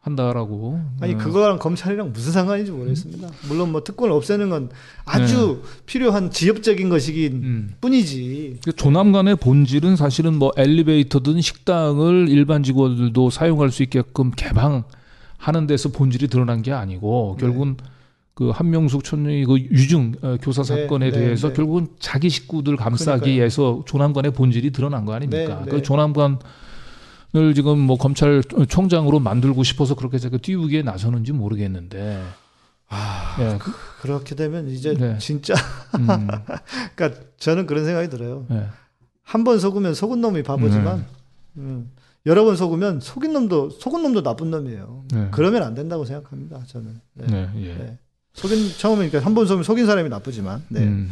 한다라고. 0.00 0.78
아니 1.00 1.14
어. 1.14 1.16
그거랑 1.16 1.58
검찰이랑 1.58 2.12
무슨 2.12 2.32
상관인지 2.32 2.70
모르겠습니다. 2.72 3.28
물론 3.48 3.72
뭐 3.72 3.82
특권을 3.82 4.12
없애는 4.12 4.50
건 4.50 4.68
아주 5.06 5.62
필요한 5.86 6.30
지엽적인 6.30 6.90
것이긴 6.90 7.32
음. 7.44 7.74
뿐이지. 7.80 8.58
그 8.64 8.72
조남관의 8.74 9.36
본질은 9.36 9.96
사실은 9.96 10.34
뭐 10.34 10.52
엘리베이터든 10.56 11.40
식당을 11.40 12.26
일반 12.28 12.62
직원들도 12.62 13.30
사용할 13.30 13.70
수 13.70 13.82
있게끔 13.84 14.32
개방 14.32 14.84
하는 15.42 15.66
데서 15.66 15.88
본질이 15.88 16.28
드러난 16.28 16.62
게 16.62 16.70
아니고 16.72 17.34
네. 17.36 17.40
결국은 17.40 17.76
그 18.34 18.50
한명숙 18.50 19.02
촌의 19.02 19.44
그 19.44 19.58
유증 19.58 20.14
어, 20.22 20.36
교사 20.40 20.62
네, 20.62 20.82
사건에 20.82 21.10
네, 21.10 21.18
대해서 21.18 21.48
네. 21.48 21.54
결국은 21.54 21.88
자기 21.98 22.30
식구들 22.30 22.76
감싸기 22.76 23.32
위해서 23.32 23.82
조남관의 23.84 24.34
본질이 24.34 24.70
드러난 24.70 25.04
거 25.04 25.14
아닙니까? 25.14 25.58
네, 25.58 25.64
네. 25.64 25.70
그 25.70 25.82
조남관 25.82 26.38
을 27.34 27.54
지금 27.54 27.78
뭐 27.78 27.96
검찰총장으로 27.96 29.18
만들고 29.18 29.62
싶어서 29.62 29.94
그렇게 29.94 30.18
자꾸 30.18 30.38
띄우기에 30.38 30.82
나서는지 30.82 31.32
모르겠는데. 31.32 32.22
아, 32.90 33.36
예. 33.40 33.58
그 34.02 34.06
렇게 34.06 34.34
되면 34.34 34.68
이제 34.68 34.92
네. 34.92 35.16
진짜 35.16 35.54
음, 35.98 36.28
그러니까 36.94 37.22
저는 37.38 37.66
그런 37.66 37.86
생각이 37.86 38.10
들어요. 38.10 38.44
예. 38.50 38.66
한번 39.22 39.58
속으면 39.58 39.94
속은 39.94 40.20
놈이 40.20 40.42
바보지만 40.42 41.06
음, 41.56 41.90
여러 42.26 42.44
번 42.44 42.56
속으면 42.56 43.00
속인 43.00 43.32
놈도 43.32 43.70
속은 43.70 44.02
놈도 44.02 44.22
나쁜 44.22 44.50
놈이에요. 44.50 45.04
네. 45.12 45.28
그러면 45.32 45.62
안 45.64 45.74
된다고 45.74 46.04
생각합니다. 46.04 46.62
저는. 46.66 47.00
네. 47.14 47.26
네, 47.26 47.48
예. 47.56 47.74
네. 47.74 47.98
속인 48.34 48.70
처음에 48.78 49.08
그러니까 49.08 49.26
한 49.26 49.34
번 49.34 49.46
속으면 49.46 49.64
속인 49.64 49.86
사람이 49.86 50.08
나쁘지만. 50.08 50.62
네. 50.68 50.80
음. 50.84 51.10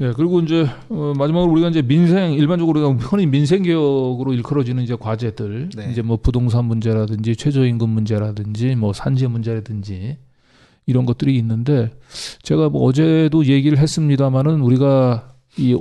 예, 0.00 0.12
그리고 0.16 0.40
이제 0.40 0.66
어, 0.88 1.12
마지막으로 1.14 1.52
우리가 1.52 1.68
이제 1.68 1.82
민생 1.82 2.32
일반적으로 2.32 2.80
우리가 2.80 3.04
흔히 3.06 3.26
민생 3.26 3.62
개혁으로 3.62 4.32
일컬어지는 4.32 4.82
이제 4.82 4.96
과제들 4.98 5.68
네. 5.76 5.90
이제 5.92 6.00
뭐 6.00 6.16
부동산 6.16 6.64
문제라든지 6.64 7.36
최저임금 7.36 7.86
문제라든지 7.90 8.76
뭐 8.76 8.94
산재 8.94 9.26
문제라든지 9.26 10.16
이런 10.86 11.04
것들이 11.04 11.36
있는데 11.36 11.90
제가 12.42 12.70
뭐 12.70 12.84
어제도 12.84 13.44
얘기를 13.44 13.76
했습니다마는 13.76 14.62
우리가 14.62 15.34
이 15.58 15.78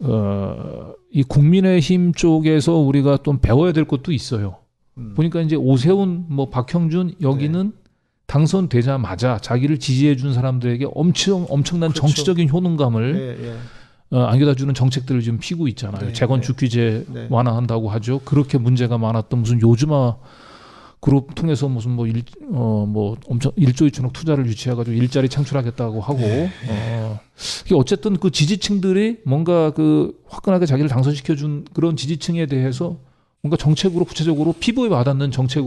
어, 0.00 0.94
이 1.10 1.22
국민의힘 1.22 2.12
쪽에서 2.12 2.74
우리가 2.74 3.18
좀 3.24 3.38
배워야 3.40 3.72
될 3.72 3.84
것도 3.84 4.12
있어요. 4.12 4.58
음. 4.98 5.14
보니까 5.14 5.40
이제 5.40 5.56
오세훈, 5.56 6.26
뭐 6.28 6.50
박형준 6.50 7.14
여기는 7.20 7.66
네. 7.66 7.90
당선되자마자 8.26 9.38
자기를 9.38 9.78
지지해 9.78 10.16
준 10.16 10.34
사람들에게 10.34 10.88
엄청 10.94 11.46
엄청난 11.48 11.90
그렇죠. 11.90 12.02
정치적인 12.02 12.50
효능감을 12.50 13.38
예, 13.40 13.46
예. 13.48 13.56
어, 14.10 14.24
안겨다 14.24 14.54
주는 14.54 14.72
정책들을 14.74 15.22
지금 15.22 15.38
피고 15.38 15.66
있잖아요. 15.68 16.06
네, 16.08 16.12
재건축 16.12 16.56
규제 16.58 17.04
네. 17.08 17.26
완화한다고 17.30 17.88
하죠. 17.90 18.20
그렇게 18.20 18.58
문제가 18.58 18.98
많았던 18.98 19.40
무슨 19.40 19.60
요즈마 19.62 20.16
그룹 21.00 21.34
통해서 21.34 21.68
무슨 21.68 21.92
뭐 21.92 22.06
일, 22.06 22.22
어, 22.50 22.84
뭐 22.88 23.16
엄청 23.28 23.52
일조 23.56 23.86
이천억 23.86 24.12
투자를 24.12 24.46
유치해가지고 24.46 24.96
일자리 24.96 25.28
창출하겠다고 25.28 26.00
하고, 26.00 26.18
네. 26.18 26.50
어, 26.68 27.20
어쨌든 27.74 28.16
그 28.16 28.30
지지층들이 28.30 29.18
뭔가 29.24 29.70
그 29.70 30.20
화끈하게 30.28 30.66
자기를 30.66 30.88
당선시켜준 30.88 31.66
그런 31.72 31.96
지지층에 31.96 32.46
대해서 32.46 32.96
뭔가 33.42 33.56
정책으로 33.56 34.04
구체적으로 34.04 34.54
피부에 34.58 34.88
와닿는 34.88 35.30
정책 35.30 35.64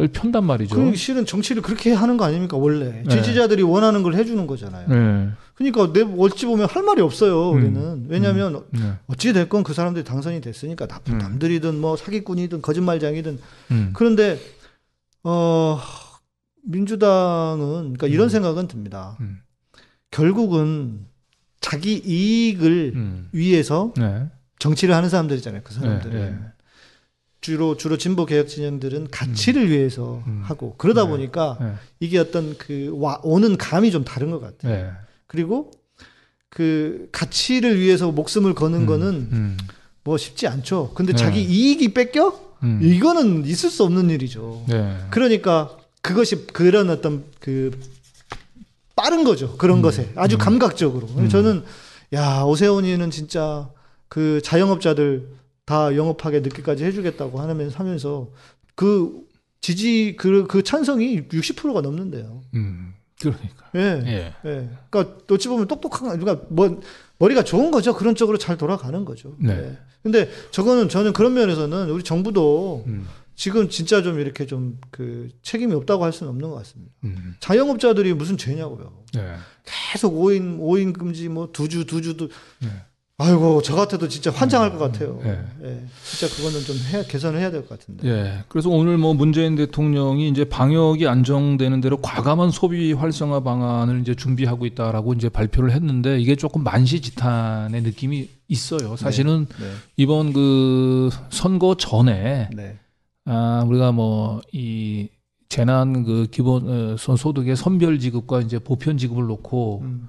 을 0.00 0.08
편단 0.08 0.44
말이죠. 0.44 0.74
그 0.74 0.94
실은 0.96 1.26
정치를 1.26 1.62
그렇게 1.62 1.92
하는 1.92 2.16
거 2.16 2.24
아닙니까 2.24 2.56
원래 2.56 3.02
네. 3.04 3.08
지지자들이 3.08 3.62
원하는 3.62 4.02
걸 4.02 4.14
해주는 4.14 4.46
거잖아요. 4.46 4.88
네. 4.88 5.30
그러니까 5.54 5.92
내 5.92 6.02
어찌 6.18 6.46
보면 6.46 6.66
할 6.68 6.82
말이 6.82 7.00
없어요. 7.02 7.50
음. 7.50 7.56
우리는 7.56 8.06
왜냐하면 8.08 8.64
네. 8.70 8.94
어찌 9.06 9.32
됐건 9.32 9.62
그 9.62 9.74
사람들이 9.74 10.04
당선이 10.04 10.40
됐으니까 10.40 10.86
나쁜 10.86 11.14
음. 11.14 11.18
남들이든 11.18 11.78
뭐 11.80 11.96
사기꾼이든 11.96 12.62
거짓말장이든 12.62 13.38
음. 13.70 13.90
그런데 13.94 14.38
어 15.24 15.78
민주당은 16.64 17.94
그러니까 17.94 18.06
이런 18.06 18.26
음. 18.26 18.28
생각은 18.28 18.68
듭니다. 18.68 19.16
음. 19.20 19.40
결국은 20.10 21.06
자기 21.60 21.94
이익을 22.04 22.92
음. 22.94 23.28
위해서 23.32 23.92
네. 23.96 24.26
정치를 24.58 24.94
하는 24.94 25.08
사람들이잖아요. 25.08 25.62
그 25.64 25.72
사람들은 25.74 26.14
네, 26.14 26.30
네. 26.30 26.38
주로 27.42 27.76
주로 27.76 27.98
진보 27.98 28.24
개혁 28.24 28.48
진영들은 28.48 29.08
가치를 29.10 29.68
위해서 29.68 30.22
음. 30.28 30.42
하고 30.44 30.76
그러다 30.78 31.02
네. 31.02 31.10
보니까 31.10 31.58
네. 31.60 31.72
이게 31.98 32.18
어떤 32.18 32.56
그 32.56 32.90
와, 32.94 33.20
오는 33.24 33.56
감이 33.58 33.90
좀 33.90 34.04
다른 34.04 34.30
것 34.30 34.40
같아요. 34.40 34.72
네. 34.72 34.90
그리고 35.26 35.72
그 36.48 37.08
가치를 37.10 37.80
위해서 37.80 38.12
목숨을 38.12 38.54
거는 38.54 38.82
음. 38.82 38.86
거는 38.86 39.08
음. 39.32 39.58
뭐 40.04 40.16
쉽지 40.16 40.46
않죠. 40.46 40.92
근데 40.94 41.12
네. 41.12 41.18
자기 41.18 41.42
이익이 41.42 41.92
뺏겨? 41.92 42.40
음. 42.62 42.78
이거는 42.80 43.44
있을 43.44 43.70
수 43.70 43.82
없는 43.82 44.10
일이죠. 44.10 44.64
네. 44.68 44.96
그러니까 45.10 45.76
그것이 46.00 46.46
그런 46.46 46.90
어떤 46.90 47.24
그 47.40 47.72
빠른 48.94 49.24
거죠. 49.24 49.56
그런 49.56 49.78
음. 49.78 49.82
것에 49.82 50.12
아주 50.14 50.36
음. 50.36 50.38
감각적으로. 50.38 51.08
음. 51.16 51.28
저는 51.28 51.64
야 52.12 52.42
오세훈이는 52.42 53.10
진짜 53.10 53.68
그 54.08 54.40
자영업자들 54.44 55.26
다 55.64 55.94
영업하게 55.96 56.40
늦게까지 56.40 56.84
해주겠다고 56.84 57.40
하면서 57.40 57.78
하면서 57.78 58.30
그 58.74 59.20
지지 59.60 60.16
그, 60.18 60.46
그 60.46 60.62
찬성이 60.62 61.22
60%가 61.28 61.80
넘는데요. 61.80 62.42
음. 62.54 62.94
그러니까. 63.20 63.70
예. 63.76 64.02
예. 64.06 64.34
예. 64.44 64.68
그러니까 64.90 65.16
어찌 65.30 65.46
보면 65.48 65.68
똑똑한 65.68 66.18
그러니까 66.18 66.44
뭐 66.50 66.80
머리가 67.18 67.44
좋은 67.44 67.70
거죠. 67.70 67.94
그런 67.94 68.16
쪽으로 68.16 68.38
잘 68.38 68.56
돌아가는 68.58 69.04
거죠. 69.04 69.36
네. 69.38 69.52
예. 69.52 69.78
근데 70.02 70.28
저거는 70.50 70.88
저는 70.88 71.12
그런 71.12 71.34
면에서는 71.34 71.90
우리 71.90 72.02
정부도 72.02 72.82
음. 72.88 73.06
지금 73.36 73.68
진짜 73.68 74.02
좀 74.02 74.18
이렇게 74.18 74.46
좀 74.46 74.78
그 74.90 75.28
책임이 75.42 75.72
없다고 75.74 76.02
할 76.04 76.12
수는 76.12 76.30
없는 76.32 76.50
것 76.50 76.56
같습니다. 76.56 76.92
음. 77.04 77.34
자영업자들이 77.38 78.12
무슨 78.14 78.36
죄냐고요. 78.36 79.04
네. 79.14 79.34
계속 79.92 80.14
5인 80.14 80.58
5인 80.58 80.92
금지 80.98 81.28
뭐 81.28 81.52
두 81.52 81.68
주 81.68 81.84
두 81.86 82.02
주도 82.02 82.28
네. 82.60 82.68
아이고 83.22 83.62
저 83.62 83.76
같아도 83.76 84.08
진짜 84.08 84.30
환장할 84.30 84.72
것 84.72 84.78
같아요. 84.78 85.20
네. 85.22 85.38
예, 85.62 85.80
진짜 86.04 86.34
그거는 86.34 86.60
좀 86.64 86.76
해, 86.92 87.04
개선을 87.06 87.38
해야 87.38 87.50
될 87.50 87.62
것 87.62 87.78
같은데. 87.78 88.08
예. 88.08 88.44
그래서 88.48 88.68
오늘 88.68 88.98
뭐 88.98 89.14
문재인 89.14 89.54
대통령이 89.54 90.28
이제 90.28 90.44
방역이 90.44 91.06
안정되는 91.06 91.80
대로 91.80 91.98
과감한 92.00 92.50
소비 92.50 92.92
활성화 92.92 93.40
방안을 93.40 94.00
이제 94.00 94.14
준비하고 94.14 94.66
있다라고 94.66 95.12
이제 95.14 95.28
발표를 95.28 95.70
했는데 95.72 96.18
이게 96.20 96.34
조금 96.36 96.64
만시지탄의 96.64 97.82
느낌이 97.82 98.28
있어요. 98.48 98.96
사실은 98.96 99.46
네, 99.60 99.66
이번 99.96 100.32
그 100.32 101.10
선거 101.30 101.76
전에 101.76 102.48
네, 102.54 102.78
아 103.24 103.64
우리가 103.66 103.92
뭐이 103.92 105.08
재난 105.48 106.02
그 106.04 106.26
기본 106.30 106.68
어, 106.68 106.96
선 106.98 107.16
소득의 107.16 107.56
선별 107.56 107.98
지급과 107.98 108.40
이제 108.40 108.58
보편 108.58 108.96
지급을 108.96 109.26
놓고 109.26 109.80
음, 109.84 110.08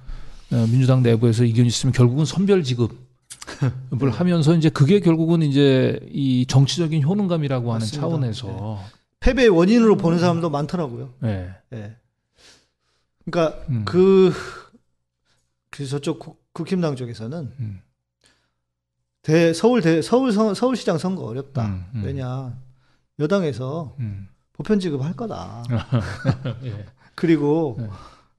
어, 0.54 0.56
민주당 0.72 1.04
내부에서 1.04 1.44
이견이 1.44 1.68
있으면 1.68 1.92
결국은 1.94 2.24
선별 2.26 2.64
지급 2.64 3.03
을 4.02 4.12
하면서 4.12 4.56
이제 4.56 4.70
그게 4.70 5.00
결국은 5.00 5.42
이제 5.42 6.00
이 6.12 6.46
정치적인 6.48 7.04
효능감이라고 7.04 7.70
하는 7.74 7.80
맞습니다. 7.82 8.02
차원에서 8.02 8.80
패배의 9.20 9.50
원인으로 9.50 9.98
보는 9.98 10.20
사람도 10.20 10.50
많더라고요. 10.50 11.14
예. 11.24 11.54
예. 11.74 11.96
그러니까 13.26 13.64
음. 13.70 13.86
그, 13.86 14.34
그 15.70 15.86
저쪽 15.86 16.20
국- 16.20 16.44
국힘당 16.54 16.96
쪽에서는 16.96 17.52
음. 17.60 17.82
대, 19.22 19.54
서울 19.54 19.82
대, 19.82 20.02
서울 20.02 20.32
선- 20.34 20.54
서울시장 20.54 20.98
선거 20.98 21.24
어렵다. 21.24 21.66
음, 21.66 21.86
음. 21.96 22.04
왜냐 22.04 22.58
여당에서 23.20 23.96
음. 24.00 24.28
보편 24.52 24.80
지급할 24.80 25.14
거다. 25.16 25.64
예. 26.66 26.86
그리고 27.16 27.76
네. 27.80 27.88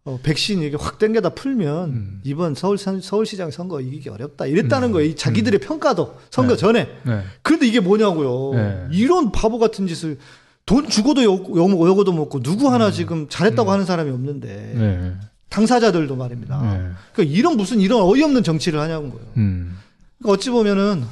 어, 0.07 0.19
백신 0.23 0.63
이게 0.63 0.77
확 0.79 0.99
땡겨다 0.99 1.31
풀면 1.31 1.91
음. 1.91 2.21
이번 2.25 2.55
서울 2.55 2.77
선- 2.77 3.01
서울시장 3.01 3.51
선거 3.51 3.81
이기기 3.81 4.11
어렵다. 4.11 4.45
이랬다는 4.45 4.89
음. 4.89 4.93
거예요. 4.93 5.09
이 5.09 5.17
자기들의 5.17 5.61
평가도 5.61 6.19
선거 6.31 6.53
네. 6.53 6.57
전에. 6.59 6.89
네. 7.05 7.23
그런데 7.43 7.67
이게 7.67 7.81
뭐냐고요. 7.81 8.55
네. 8.55 8.87
이런 8.93 9.33
바보 9.33 9.59
같은 9.59 9.87
짓을 9.87 10.19
돈 10.67 10.89
주고도 10.89 11.25
욕, 11.25 11.57
욕, 11.57 11.71
욕도 11.71 12.13
먹고 12.13 12.43
누구 12.43 12.71
하나 12.71 12.91
지금 12.91 13.29
잘했다고 13.31 13.71
음. 13.71 13.73
하는 13.73 13.87
사람이 13.87 14.11
없는데 14.11 14.73
네. 14.77 15.15
당사자들도 15.49 16.17
말입니다. 16.17 16.61
네. 16.61 16.91
그러니까 17.15 17.35
이런 17.37 17.57
무슨 17.57 17.81
이런 17.81 18.03
어이없는 18.03 18.43
정치를 18.43 18.79
하냐는 18.81 19.09
거예요. 19.09 19.27
음. 19.39 19.79
그러니까 20.19 20.35
어찌 20.35 20.51
보면은 20.51 21.05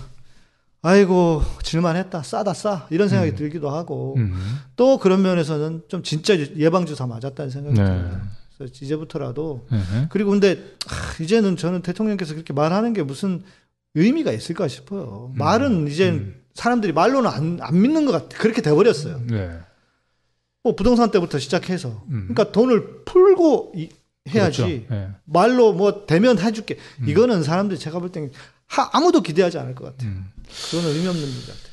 아이고 0.83 1.43
질만했다 1.63 2.23
싸다 2.25 2.53
싸 2.53 2.87
이런 2.91 3.09
생각이 3.09 3.31
음. 3.31 3.37
들기도 3.37 3.71
하고 3.71 4.17
음. 4.19 4.35
또 4.77 4.99
그런 4.99 5.23
면에서는 5.23 5.83
좀 5.89 6.03
진짜 6.03 6.37
예방 6.59 6.85
주사 6.85 7.07
맞았다는 7.07 7.51
생각이 7.51 7.79
네. 7.81 7.87
듭니다. 7.87 8.21
그래서 8.57 8.73
이제부터라도 8.83 9.67
네. 9.71 9.79
그리고 10.11 10.31
근데 10.31 10.59
하, 10.87 11.23
이제는 11.23 11.57
저는 11.57 11.83
대통령께서 11.83 12.35
그렇게 12.35 12.53
말하는 12.53 12.93
게 12.93 13.03
무슨 13.03 13.43
의미가 13.95 14.33
있을까 14.33 14.69
싶어요. 14.69 15.31
음. 15.35 15.39
말은 15.39 15.89
이제 15.89 16.11
음. 16.11 16.41
사람들이 16.55 16.93
말로는 16.93 17.31
안, 17.31 17.59
안 17.61 17.81
믿는 17.83 18.05
것 18.07 18.13
같아. 18.13 18.39
그렇게 18.39 18.63
돼버렸어요. 18.63 19.21
네. 19.29 19.59
뭐 20.63 20.75
부동산 20.77 21.11
때부터 21.11 21.39
시작해서 21.39 22.05
음. 22.09 22.29
그러니까 22.29 22.53
돈을 22.53 23.05
풀고 23.05 23.73
이- 23.77 23.89
해야지 24.29 24.63
그렇죠. 24.63 24.87
네. 24.95 25.09
말로 25.25 25.73
뭐 25.73 26.07
대면 26.07 26.39
해줄게 26.39 26.79
음. 27.01 27.09
이거는 27.09 27.43
사람들이 27.43 27.81
제가 27.81 27.99
볼 27.99 28.11
하- 28.69 28.89
아무도 28.93 29.21
기대하지 29.23 29.59
않을 29.59 29.75
것 29.75 29.85
같아요. 29.87 30.11
음. 30.11 30.31
그거는 30.71 30.91
의미 30.95 31.09
없는 31.09 31.23
일 31.29 31.35
같아요. 31.41 31.72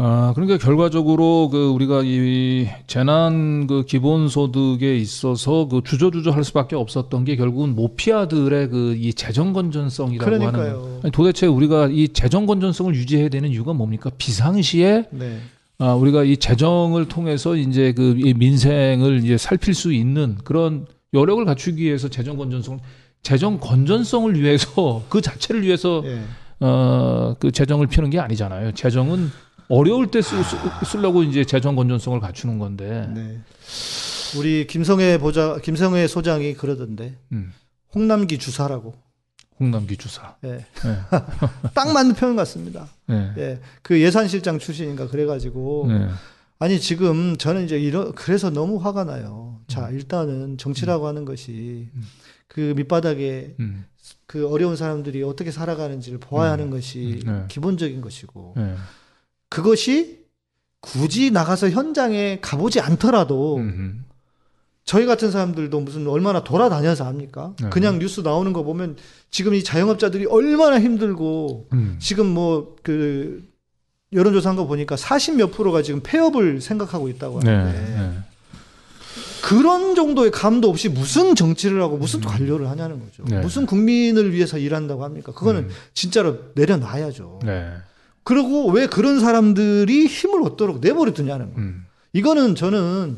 아, 0.00 0.32
그러니까 0.36 0.58
결과적으로 0.58 1.48
그 1.50 1.70
우리가 1.70 2.02
이 2.04 2.68
재난 2.86 3.66
그 3.66 3.84
기본 3.84 4.28
소득에 4.28 4.96
있어서 4.96 5.66
그 5.66 5.82
주저주저 5.84 6.30
할 6.30 6.44
수밖에 6.44 6.76
없었던 6.76 7.24
게 7.24 7.34
결국은 7.34 7.74
모피아들의 7.74 8.68
그 8.68 8.94
이 8.96 9.12
재정 9.12 9.52
건전성이라고 9.52 10.24
하는 10.34 10.52
그러니까요. 10.52 11.00
아니, 11.02 11.10
도대체 11.10 11.46
우리가 11.46 11.88
이 11.88 12.08
재정 12.08 12.46
건전성을 12.46 12.94
유지해야 12.94 13.28
되는 13.28 13.48
이유가 13.50 13.72
뭡니까? 13.72 14.10
비상시에 14.18 15.06
네. 15.10 15.38
아, 15.78 15.94
우리가 15.94 16.22
이 16.24 16.36
재정을 16.36 17.06
통해서 17.08 17.56
이제 17.56 17.92
그 17.92 18.14
이 18.18 18.34
민생을 18.34 19.24
이제 19.24 19.36
살필 19.36 19.74
수 19.74 19.92
있는 19.92 20.36
그런 20.44 20.86
여력을 21.12 21.44
갖추기 21.44 21.82
위해서 21.82 22.08
재정 22.08 22.36
건전성을 22.36 22.78
재정 23.22 23.58
건전성을 23.58 24.40
위해서 24.40 25.02
그 25.10 25.20
자체를 25.20 25.62
위해서 25.62 26.02
예. 26.04 26.20
어, 26.60 27.34
그 27.40 27.50
재정을 27.50 27.88
피는 27.88 28.10
게 28.10 28.20
아니잖아요. 28.20 28.72
재정은 28.72 29.30
어려울 29.68 30.10
때 30.10 30.22
쓰, 30.22 30.42
쓰, 30.42 30.56
쓰려고 30.84 31.22
이제 31.22 31.44
재정 31.44 31.76
건전성을 31.76 32.18
갖추는 32.20 32.58
건데. 32.58 33.10
네. 33.14 33.40
우리 34.36 34.66
김성애 34.66 35.18
보자 35.18 35.58
김성애 35.62 36.06
소장이 36.06 36.54
그러던데 36.54 37.16
음, 37.32 37.52
홍남기 37.94 38.38
주사라고. 38.38 38.94
홍남기 39.60 39.96
주사. 39.96 40.36
예. 40.44 40.48
네. 40.48 40.64
딱 41.74 41.92
맞는 41.92 42.14
표현 42.14 42.36
같습니다. 42.36 42.88
네. 43.06 43.32
예. 43.38 43.60
그 43.82 44.00
예산실장 44.00 44.58
출신인가 44.58 45.08
그래가지고 45.08 45.86
네. 45.88 46.08
아니 46.60 46.78
지금 46.80 47.36
저는 47.36 47.64
이제 47.64 47.78
이런 47.78 48.12
그래서 48.12 48.50
너무 48.50 48.76
화가 48.76 49.04
나요. 49.04 49.60
자 49.66 49.90
일단은 49.90 50.58
정치라고 50.58 51.06
하는 51.06 51.24
것이 51.24 51.88
음. 51.94 52.02
그 52.46 52.74
밑바닥에 52.76 53.56
음, 53.60 53.84
그 54.26 54.48
어려운 54.48 54.76
사람들이 54.76 55.22
어떻게 55.22 55.50
살아가는지를 55.50 56.18
보아야 56.18 56.52
하는 56.52 56.70
것이 56.70 57.20
네. 57.24 57.44
기본적인 57.48 58.00
것이고 58.00 58.54
네. 58.56 58.74
그것이 59.48 60.18
굳이 60.80 61.30
나가서 61.30 61.70
현장에 61.70 62.38
가보지 62.40 62.80
않더라도 62.80 63.56
음, 63.56 64.04
저희 64.84 65.06
같은 65.06 65.30
사람들도 65.30 65.80
무슨 65.80 66.06
얼마나 66.06 66.44
돌아다녀서 66.44 67.04
합니까? 67.04 67.54
네. 67.60 67.68
그냥 67.70 67.98
뉴스 67.98 68.20
나오는 68.20 68.52
거 68.52 68.62
보면 68.62 68.96
지금 69.30 69.54
이 69.54 69.62
자영업자들이 69.64 70.26
얼마나 70.26 70.80
힘들고 70.80 71.68
음. 71.72 71.96
지금 72.00 72.26
뭐 72.26 72.76
그 72.82 73.46
여론조사한 74.12 74.56
거 74.56 74.66
보니까 74.66 74.96
40 74.96 75.36
몇 75.36 75.50
프로가 75.52 75.82
지금 75.82 76.00
폐업을 76.02 76.60
생각하고 76.60 77.08
있다고 77.08 77.40
네. 77.40 77.50
하는데 77.50 77.78
네. 77.78 78.18
그런 79.42 79.94
정도의 79.94 80.30
감도 80.30 80.68
없이 80.68 80.88
무슨 80.88 81.34
정치를 81.34 81.80
하고 81.82 81.96
무슨 81.96 82.20
관료를 82.20 82.68
하냐는 82.70 83.00
거죠. 83.00 83.24
네. 83.26 83.40
무슨 83.40 83.66
국민을 83.66 84.32
위해서 84.32 84.58
일한다고 84.58 85.04
합니까? 85.04 85.32
그거는 85.32 85.64
음. 85.64 85.70
진짜로 85.94 86.38
내려놔야죠. 86.54 87.40
네. 88.28 88.34
그리고 88.34 88.66
왜 88.70 88.86
그런 88.86 89.20
사람들이 89.20 90.06
힘을 90.06 90.42
얻도록 90.42 90.80
내버려 90.80 91.12
두냐는 91.12 91.52
거예요. 91.54 91.68
음. 91.68 91.86
이거는 92.12 92.54
저는 92.54 93.16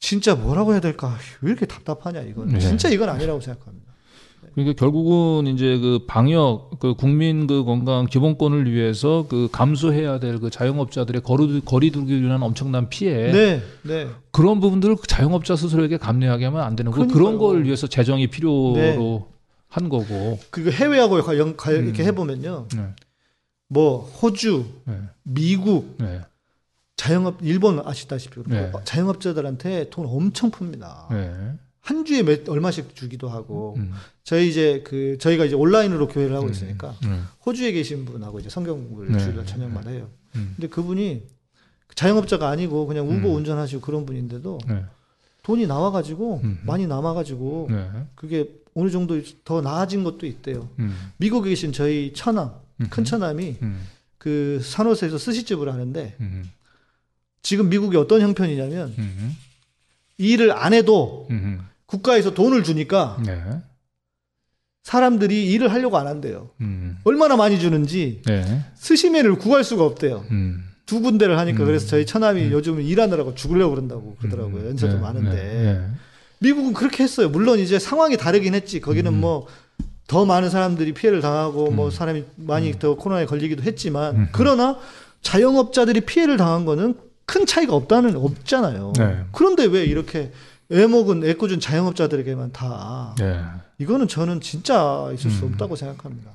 진짜 0.00 0.34
뭐라고 0.34 0.72
해야 0.72 0.80
될까? 0.80 1.16
왜 1.40 1.50
이렇게 1.50 1.66
답답하냐 1.66 2.20
이거는. 2.22 2.54
네. 2.54 2.60
진짜 2.60 2.88
이건 2.88 3.08
아니라고 3.08 3.40
생각합니다. 3.40 3.84
그러니까 4.54 4.78
결국은 4.78 5.48
이제 5.48 5.78
그 5.78 6.00
방역, 6.06 6.78
그 6.78 6.94
국민 6.94 7.48
그 7.48 7.64
건강 7.64 8.06
기본권을 8.06 8.70
위해서 8.70 9.26
그 9.28 9.48
감수해야 9.50 10.20
될 10.20 10.38
그 10.38 10.48
자영업자들의 10.50 11.22
거리, 11.22 11.60
거리두기로 11.64 12.26
인한 12.26 12.40
엄청난 12.42 12.88
피해. 12.88 13.32
네, 13.32 13.62
네. 13.82 14.08
그런 14.30 14.60
부분들을 14.60 14.96
자영업자 15.08 15.56
스스로에게 15.56 15.96
감내하게 15.96 16.44
하면 16.44 16.60
안 16.60 16.76
되는 16.76 16.92
거고. 16.92 17.08
그런 17.08 17.38
걸 17.38 17.64
위해서 17.64 17.88
재정이 17.88 18.28
필요로 18.28 18.72
네. 18.76 18.96
한 19.68 19.88
거고. 19.88 20.38
그리고 20.50 20.70
해외하고 20.70 21.36
연- 21.38 21.56
가- 21.56 21.72
음. 21.72 21.84
이렇게 21.86 22.04
해보면요. 22.04 22.68
네. 22.76 22.82
뭐 23.74 24.08
호주, 24.22 24.64
네. 24.84 25.00
미국, 25.24 25.96
네. 25.98 26.20
자영업 26.94 27.38
일본 27.42 27.82
아시다시피 27.84 28.40
네. 28.46 28.70
자영업자들한테 28.84 29.90
돈 29.90 30.06
엄청 30.06 30.52
풉니다. 30.52 31.08
네. 31.10 31.54
한 31.80 32.04
주에 32.04 32.22
몇 32.22 32.48
얼마씩 32.48 32.94
주기도 32.94 33.28
하고 33.28 33.74
음. 33.76 33.92
저희 34.22 34.48
이제 34.48 34.82
그 34.86 35.18
저희가 35.18 35.44
이제 35.44 35.56
온라인으로 35.56 36.06
교회를 36.06 36.36
하고 36.36 36.46
음. 36.46 36.52
있으니까 36.52 36.94
네. 37.02 37.18
호주에 37.44 37.72
계신 37.72 38.04
분하고 38.04 38.38
이제 38.38 38.48
성경 38.48 38.76
공부를 38.76 39.12
네. 39.12 39.18
주일 39.18 39.44
저녁마다 39.44 39.90
해요. 39.90 40.08
음. 40.36 40.52
근데 40.54 40.68
그분이 40.68 41.24
자영업자가 41.96 42.48
아니고 42.48 42.86
그냥 42.86 43.08
우버 43.08 43.28
음. 43.28 43.34
운전하시고 43.34 43.82
그런 43.82 44.06
분인데도 44.06 44.60
네. 44.68 44.84
돈이 45.42 45.66
나와가지고 45.66 46.40
음. 46.44 46.60
많이 46.64 46.86
남아가지고 46.86 47.66
네. 47.70 47.90
그게 48.14 48.48
어느 48.74 48.88
정도 48.90 49.20
더 49.44 49.60
나아진 49.60 50.04
것도 50.04 50.26
있대요. 50.26 50.68
음. 50.78 50.94
미국에 51.16 51.50
계신 51.50 51.72
저희 51.72 52.12
음. 52.14 52.63
큰 52.90 53.04
처남이 53.04 53.56
음. 53.62 53.86
그 54.18 54.60
산호세에서 54.62 55.18
스시집을 55.18 55.72
하는데 55.72 56.14
음. 56.20 56.50
지금 57.42 57.68
미국이 57.68 57.96
어떤 57.96 58.20
형편이냐면 58.20 58.94
음. 58.98 59.36
이 60.18 60.30
일을 60.30 60.52
안 60.52 60.72
해도 60.72 61.26
음. 61.30 61.60
국가에서 61.86 62.34
돈을 62.34 62.64
주니까 62.64 63.20
네. 63.24 63.40
사람들이 64.82 65.50
일을 65.52 65.72
하려고 65.72 65.96
안 65.98 66.06
한대요. 66.06 66.50
음. 66.60 66.98
얼마나 67.04 67.36
많이 67.36 67.58
주는지 67.58 68.22
네. 68.26 68.64
스시맨을 68.76 69.36
구할 69.36 69.64
수가 69.64 69.84
없대요. 69.84 70.24
음. 70.30 70.64
두 70.86 71.00
군데를 71.00 71.38
하니까 71.38 71.62
음. 71.62 71.66
그래서 71.66 71.86
저희 71.86 72.04
처남이 72.04 72.42
음. 72.44 72.52
요즘 72.52 72.80
일하느라고 72.80 73.34
죽으려고 73.34 73.74
그런다고 73.74 74.16
그러더라고요. 74.16 74.62
음. 74.62 74.68
연세도 74.68 74.94
네. 74.94 75.00
많은데 75.00 75.34
네. 75.34 75.88
미국은 76.40 76.74
그렇게 76.74 77.02
했어요. 77.02 77.30
물론 77.30 77.58
이제 77.58 77.78
상황이 77.78 78.16
다르긴 78.16 78.54
했지. 78.54 78.80
거기는 78.80 79.10
음. 79.10 79.20
뭐 79.20 79.46
더 80.06 80.24
많은 80.24 80.50
사람들이 80.50 80.92
피해를 80.92 81.20
당하고 81.20 81.70
뭐 81.70 81.86
음. 81.86 81.90
사람이 81.90 82.24
많이 82.36 82.78
더 82.78 82.94
코로나에 82.94 83.26
걸리기도 83.26 83.62
했지만 83.62 84.16
음. 84.16 84.28
그러나 84.32 84.78
자영업자들이 85.22 86.02
피해를 86.02 86.36
당한 86.36 86.64
거는 86.64 86.94
큰 87.24 87.46
차이가 87.46 87.74
없다는 87.74 88.16
없잖아요. 88.16 88.92
네. 88.98 89.24
그런데 89.32 89.64
왜 89.64 89.84
이렇게 89.84 90.30
애목은 90.70 91.24
애꿎은 91.24 91.60
자영업자들에게만 91.60 92.52
다 92.52 93.14
네. 93.18 93.40
이거는 93.78 94.08
저는 94.08 94.40
진짜 94.40 95.10
있을 95.14 95.30
수 95.30 95.46
음. 95.46 95.52
없다고 95.52 95.76
생각합니다. 95.76 96.30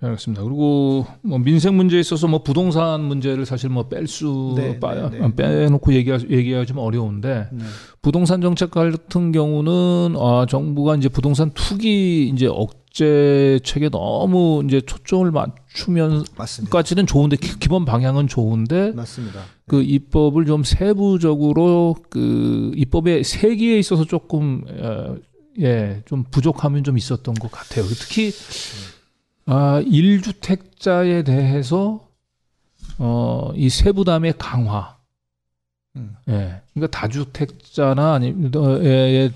알겠습니다. 0.00 0.42
그리고 0.42 1.06
뭐 1.22 1.38
민생 1.38 1.76
문제에 1.76 2.00
있어서 2.00 2.28
뭐 2.28 2.42
부동산 2.42 3.02
문제를 3.02 3.46
사실 3.46 3.70
뭐 3.70 3.88
뺄수 3.88 4.52
네, 4.56 4.78
빠, 4.78 4.94
네, 5.08 5.18
네. 5.20 5.34
빼놓고 5.34 5.94
얘기하, 5.94 6.18
얘기하기 6.28 6.66
좀 6.66 6.78
어려운데 6.78 7.48
네. 7.52 7.64
부동산 8.02 8.40
정책 8.42 8.70
같은 8.70 9.32
경우는 9.32 10.16
아, 10.20 10.44
정부가 10.48 10.96
이제 10.96 11.08
부동산 11.08 11.50
투기 11.52 12.28
이제 12.28 12.46
억제책에 12.46 13.88
너무 13.88 14.62
이제 14.66 14.82
초점을 14.82 15.30
맞추면까지는. 15.30 17.06
좋은데 17.06 17.36
기- 17.36 17.58
기본 17.58 17.86
방향은 17.86 18.26
좋은데 18.28 18.92
맞습니다. 18.92 19.40
그 19.66 19.82
입법을 19.82 20.44
좀 20.44 20.62
세부적으로 20.62 21.96
그 22.10 22.72
입법의 22.76 23.24
세기에 23.24 23.78
있어서 23.78 24.04
조금 24.04 24.62
어, 24.68 25.16
예, 25.60 26.02
좀 26.04 26.24
부족함이 26.30 26.82
좀 26.82 26.98
있었던 26.98 27.34
것 27.34 27.50
같아요. 27.50 27.84
특히 27.86 28.30
아, 29.50 29.82
1주택자에 29.82 31.24
대해서 31.24 32.06
어, 32.98 33.50
이 33.54 33.70
세부담의 33.70 34.34
강화. 34.36 34.98
음. 35.96 36.14
예. 36.28 36.60
그러니까 36.74 36.98
다주택자나 36.98 38.12
아니면 38.12 38.52
어, 38.54 38.78
에, 38.82 39.30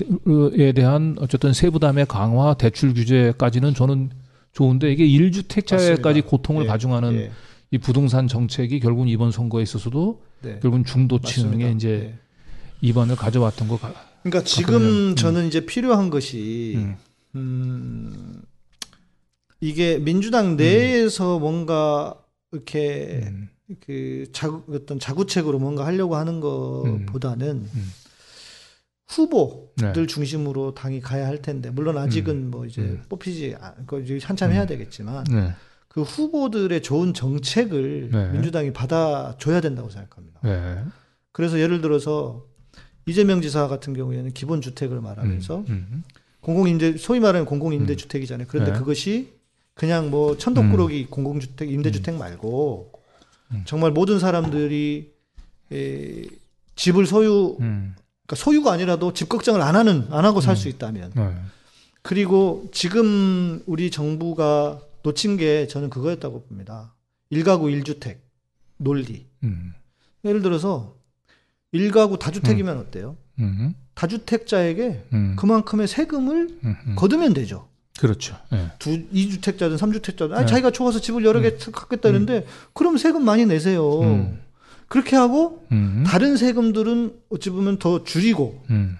에 0.58 0.72
대한 0.72 1.16
어쨌든 1.18 1.54
세부담의 1.54 2.06
강화, 2.06 2.52
대출 2.54 2.92
규제까지는 2.92 3.72
저는 3.72 4.10
좋은데 4.52 4.92
이게 4.92 5.06
1주택자에까지 5.06 6.02
맞습니다. 6.02 6.28
고통을 6.28 6.64
예, 6.64 6.68
가중하는 6.68 7.14
예. 7.14 7.32
이 7.70 7.78
부동산 7.78 8.28
정책이 8.28 8.80
결국 8.80 9.08
이번 9.08 9.32
선거에 9.32 9.62
있어서도 9.62 10.22
네. 10.42 10.58
결국은 10.60 10.84
중도층에. 10.84 11.72
이제 11.72 12.12
예. 12.12 12.18
이번을 12.82 13.16
가져왔던 13.16 13.68
것 13.68 13.80
같. 13.80 13.94
그러니까 14.22 14.44
지금 14.44 14.74
음. 14.82 15.16
저는 15.16 15.46
이제 15.46 15.64
필요한 15.64 16.10
것이 16.10 16.74
음. 16.76 16.96
음, 17.34 18.42
이게 19.62 19.96
민주당 20.00 20.56
내에서 20.56 21.38
뭔가 21.38 22.16
이렇게 22.50 23.20
음. 23.28 23.48
그 23.86 24.26
자구, 24.32 24.64
어떤 24.74 24.98
자구책으로 24.98 25.60
뭔가 25.60 25.86
하려고 25.86 26.16
하는 26.16 26.40
것보다는 26.40 27.68
음. 27.72 27.90
후보들 29.06 29.92
네. 29.92 30.06
중심으로 30.06 30.74
당이 30.74 31.00
가야 31.00 31.28
할 31.28 31.40
텐데 31.40 31.70
물론 31.70 31.96
아직은 31.96 32.50
뭐 32.50 32.66
이제 32.66 32.82
음. 32.82 33.02
뽑히지 33.08 33.54
않- 33.60 33.86
그 33.86 34.02
이제 34.02 34.18
한참 34.22 34.50
해야 34.50 34.66
되겠지만 34.66 35.24
네. 35.30 35.52
그 35.86 36.02
후보들의 36.02 36.82
좋은 36.82 37.14
정책을 37.14 38.10
네. 38.10 38.30
민주당이 38.32 38.72
받아줘야 38.72 39.60
된다고 39.60 39.90
생각합니다. 39.90 40.40
네. 40.42 40.82
그래서 41.30 41.60
예를 41.60 41.80
들어서 41.80 42.46
이재명 43.06 43.40
지사 43.40 43.68
같은 43.68 43.92
경우에는 43.94 44.32
기본 44.32 44.60
주택을 44.60 45.00
말하면서 45.00 45.58
음. 45.58 45.64
음. 45.68 46.04
공공임대 46.40 46.96
소위 46.96 47.20
말하는 47.20 47.46
공공임대주택이잖아요. 47.46 48.48
그런데 48.50 48.72
네. 48.72 48.78
그것이 48.78 49.40
그냥 49.74 50.10
뭐 50.10 50.36
천덕꾸러기 50.36 51.06
공공주택 51.06 51.70
임대주택 51.70 52.16
말고 52.16 52.92
음. 53.52 53.62
정말 53.66 53.90
모든 53.90 54.18
사람들이 54.18 55.12
에, 55.72 56.26
집을 56.76 57.06
소유 57.06 57.56
음. 57.60 57.94
그러니까 58.26 58.36
소유가 58.36 58.72
아니라도 58.72 59.12
집 59.12 59.28
걱정을 59.28 59.62
안 59.62 59.76
하는 59.76 60.06
안 60.10 60.24
하고 60.24 60.40
살 60.40 60.54
음. 60.54 60.56
수 60.56 60.68
있다면 60.68 61.12
네. 61.14 61.34
그리고 62.02 62.68
지금 62.72 63.62
우리 63.66 63.90
정부가 63.90 64.80
놓친 65.02 65.36
게 65.36 65.66
저는 65.66 65.90
그거였다고 65.90 66.44
봅니다. 66.44 66.94
일가구 67.30 67.70
일주택 67.70 68.24
논리. 68.76 69.26
음. 69.44 69.72
예를 70.24 70.42
들어서 70.42 70.96
일가구 71.72 72.18
다주택이면 72.18 72.78
어때요? 72.78 73.16
음. 73.38 73.74
다주택자에게 73.94 75.04
음. 75.12 75.36
그만큼의 75.36 75.88
세금을 75.88 76.58
음. 76.64 76.76
음. 76.86 76.94
거두면 76.96 77.34
되죠. 77.34 77.68
그렇죠. 78.02 78.36
예. 78.52 78.72
두, 78.80 79.00
이주택자든 79.12 79.76
삼주택자든, 79.76 80.36
아, 80.36 80.40
네. 80.40 80.46
자기가 80.46 80.72
좋아서 80.72 81.00
집을 81.00 81.24
여러 81.24 81.40
개 81.40 81.56
갖겠다는데, 81.56 82.46
그럼 82.72 82.98
세금 82.98 83.24
많이 83.24 83.46
내세요. 83.46 84.00
음. 84.00 84.40
그렇게 84.88 85.14
하고, 85.14 85.64
음. 85.70 86.02
다른 86.04 86.36
세금들은 86.36 87.14
어찌 87.30 87.50
보면 87.50 87.78
더 87.78 88.02
줄이고, 88.02 88.60
음. 88.70 88.98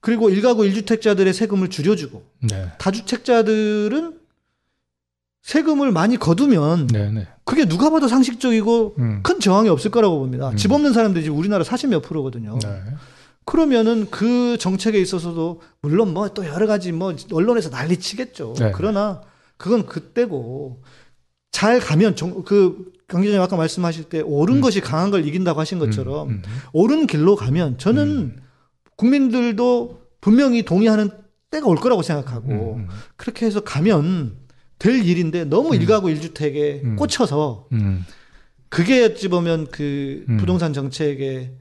그리고 0.00 0.30
일가구 0.30 0.66
일주택자들의 0.66 1.32
세금을 1.32 1.70
줄여주고, 1.70 2.24
네. 2.50 2.72
다주택자들은 2.78 4.18
세금을 5.42 5.92
많이 5.92 6.16
거두면, 6.16 6.88
네. 6.88 7.08
네. 7.08 7.28
그게 7.44 7.66
누가 7.66 7.88
봐도 7.90 8.08
상식적이고, 8.08 8.96
음. 8.98 9.20
큰 9.22 9.38
저항이 9.38 9.68
없을 9.68 9.92
거라고 9.92 10.18
봅니다. 10.18 10.48
음. 10.48 10.56
집 10.56 10.72
없는 10.72 10.92
사람들이 10.92 11.22
지금 11.22 11.38
우리나라 11.38 11.62
40몇 11.62 12.02
프로거든요. 12.02 12.58
네. 13.50 13.52
그러면은 13.52 14.06
그 14.10 14.56
정책에 14.58 15.00
있어서도 15.00 15.60
물론 15.82 16.14
뭐 16.14 16.28
또 16.28 16.46
여러 16.46 16.66
가지 16.66 16.92
뭐 16.92 17.14
언론에서 17.32 17.70
난리 17.70 17.96
치겠죠. 17.98 18.54
네. 18.58 18.72
그러나 18.74 19.22
그건 19.56 19.86
그때고 19.86 20.82
잘 21.50 21.80
가면 21.80 22.14
정, 22.14 22.44
그 22.44 22.92
강기자님 23.08 23.42
아까 23.42 23.56
말씀하실 23.56 24.04
때 24.04 24.20
옳은 24.20 24.56
음. 24.56 24.60
것이 24.60 24.80
강한 24.80 25.10
걸 25.10 25.26
이긴다고 25.26 25.58
하신 25.58 25.78
것처럼 25.78 26.28
음. 26.28 26.42
음. 26.46 26.58
옳은 26.72 27.06
길로 27.06 27.34
가면 27.34 27.78
저는 27.78 28.36
국민들도 28.96 30.00
분명히 30.20 30.62
동의하는 30.62 31.10
때가 31.50 31.66
올 31.66 31.76
거라고 31.76 32.02
생각하고 32.02 32.76
음. 32.76 32.88
그렇게 33.16 33.46
해서 33.46 33.60
가면 33.60 34.36
될 34.78 35.04
일인데 35.04 35.44
너무 35.44 35.70
음. 35.70 35.74
일가구 35.74 36.10
일주택에 36.10 36.82
음. 36.84 36.96
꽂혀서 36.96 37.66
음. 37.72 38.06
그게 38.68 39.04
어찌 39.04 39.28
보면 39.28 39.66
그 39.72 40.24
음. 40.28 40.36
부동산 40.36 40.72
정책의 40.72 41.52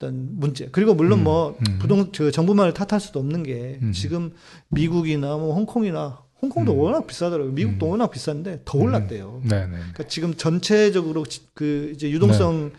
어떤 0.00 0.28
문제. 0.38 0.68
그리고 0.70 0.94
물론 0.94 1.20
음. 1.20 1.24
뭐 1.24 1.58
음. 1.68 1.78
부동 1.80 2.12
저 2.12 2.30
정부만을 2.30 2.72
탓할 2.72 3.00
수도 3.00 3.18
없는 3.18 3.42
게 3.42 3.78
음. 3.82 3.92
지금 3.92 4.30
미국이나 4.68 5.36
뭐 5.36 5.54
홍콩이나 5.54 6.20
홍콩도 6.40 6.72
음. 6.72 6.78
워낙 6.78 7.06
비싸더라고요. 7.08 7.52
미국도 7.52 7.86
음. 7.86 7.90
워낙 7.90 8.10
비싼데 8.12 8.62
더 8.64 8.78
올랐대요. 8.78 9.42
네. 9.44 9.66
네. 9.66 9.70
그러니까 9.72 10.04
지금 10.06 10.34
전체적으로 10.34 11.26
지- 11.26 11.40
그 11.52 11.90
이제 11.94 12.08
유동성 12.10 12.70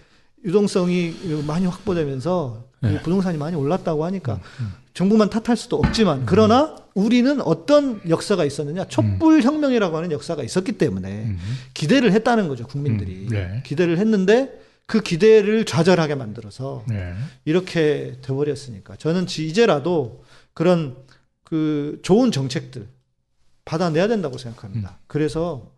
유동성이 0.46 1.14
많이 1.46 1.66
확보되면서 1.66 2.64
그 2.80 2.86
네. 2.88 3.02
부동산이 3.02 3.38
많이 3.38 3.58
올랐다고 3.58 4.06
하니까 4.06 4.40
음. 4.62 4.72
정부만 4.94 5.30
탓할 5.30 5.58
수도 5.58 5.76
없지만 5.76 6.24
그러나 6.26 6.78
우리는 6.94 7.42
어떤 7.42 8.00
역사가 8.08 8.46
있었느냐 8.46 8.86
촛불 8.88 9.42
혁명이라고 9.42 9.98
하는 9.98 10.12
역사가 10.14 10.44
있었기 10.44 10.74
때문에 10.74 11.10
음. 11.26 11.38
기대를 11.74 12.14
했다는 12.14 12.48
거죠 12.48 12.66
국민들이 12.66 13.26
음. 13.26 13.30
네. 13.30 13.64
기대를 13.66 13.98
했는데 13.98 14.58
그 14.90 15.02
기대를 15.02 15.66
좌절하게 15.66 16.16
만들어서 16.16 16.84
네. 16.88 17.14
이렇게 17.46 18.18
돼버렸으니까 18.24 18.96
저는 18.96 19.28
지- 19.28 19.48
이제라도 19.48 20.24
그런 20.56 20.98
그 21.44 22.00
좋은 22.02 22.32
정책들 22.32 22.88
받아내야 23.66 24.08
된다고 24.08 24.40
생각합니다. 24.40 24.98
그래서 25.06 25.72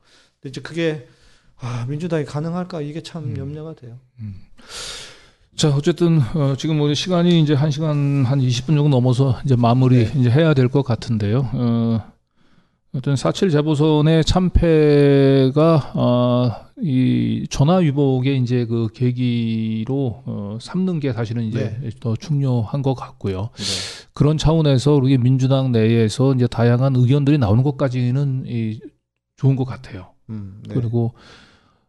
이제 0.46 0.62
그게 0.62 1.10
아, 1.60 1.86
민주당이 1.90 2.24
가능할까 2.24 2.80
이게 2.80 3.04
참 3.04 3.26
음. 3.26 3.38
염려가 3.38 3.76
돼요. 3.76 4.00
자, 5.58 5.70
어쨌든 5.76 6.22
어, 6.34 6.56
지금 6.58 6.80
우리 6.80 6.96
시간이 6.96 7.42
이제 7.42 7.54
한 7.54 7.70
시간 7.70 8.24
한 8.26 8.40
20분 8.40 8.68
정도 8.68 8.88
넘어서 8.88 9.42
이제 9.44 9.58
마무리 9.58 10.06
네. 10.06 10.20
이제 10.22 10.30
해야 10.32 10.54
될 10.54 10.70
것 10.70 10.84
같은데요. 10.84 11.50
어, 11.54 12.12
어떤 12.94 13.16
4.7 13.16 13.52
재보선의 13.52 14.26
참패가 14.26 15.94
어, 15.96 16.52
이 16.82 17.48
전화 17.50 17.78
위복의 17.78 18.40
이제 18.42 18.66
그 18.66 18.90
계기로 18.94 20.24
어, 20.26 20.58
삼는 20.60 21.00
게 21.00 21.14
사실은 21.14 21.44
이제 21.44 21.80
더 22.02 22.18
중요한 22.18 22.82
것 22.82 22.94
같고요. 22.94 23.50
그런 24.14 24.38
차원에서 24.38 24.96
우리 24.96 25.18
민주당 25.18 25.72
내에서 25.72 26.34
이제 26.34 26.48
다양한 26.48 26.98
의견들이 26.98 27.38
나오는 27.38 27.64
것까지는 27.64 28.44
이 28.48 28.82
좋은 29.38 29.56
것 29.56 29.64
같아요. 29.64 30.08
음, 30.30 30.62
네. 30.68 30.74
그리고 30.76 31.14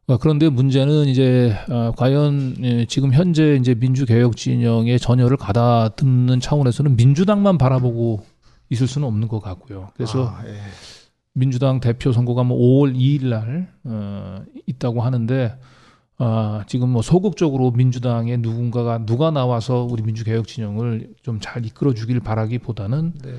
어, 0.06 0.18
그런데 0.18 0.48
문제는 0.48 1.06
이제 1.06 1.52
어, 1.68 1.92
과연 1.96 2.56
예, 2.62 2.86
지금 2.86 3.12
현재 3.12 3.56
이제 3.56 3.74
민주개혁 3.74 4.36
진영의 4.36 5.00
전열을 5.00 5.36
가다듬는 5.36 6.38
차원에서는 6.38 6.94
민주당만 6.94 7.58
바라보고 7.58 8.22
있을 8.72 8.86
수는 8.86 9.06
없는 9.06 9.28
것 9.28 9.40
같고요. 9.40 9.90
그래서 9.94 10.28
아, 10.28 10.42
예. 10.46 10.56
민주당 11.34 11.80
대표 11.80 12.12
선거가 12.12 12.42
뭐 12.42 12.58
5월 12.58 12.94
2일 12.96 13.26
날 13.26 13.72
어, 13.84 14.42
있다고 14.66 15.02
하는데 15.02 15.58
아, 16.18 16.64
지금 16.66 16.90
뭐 16.90 17.02
소극적으로 17.02 17.70
민주당의 17.70 18.38
누군가가 18.38 19.04
누가 19.04 19.30
나와서 19.30 19.86
우리 19.90 20.02
민주개혁 20.02 20.46
진영을 20.46 21.14
좀 21.22 21.40
잘 21.40 21.66
이끌어 21.66 21.94
주길 21.94 22.20
바라기보다는 22.20 23.12
네. 23.24 23.34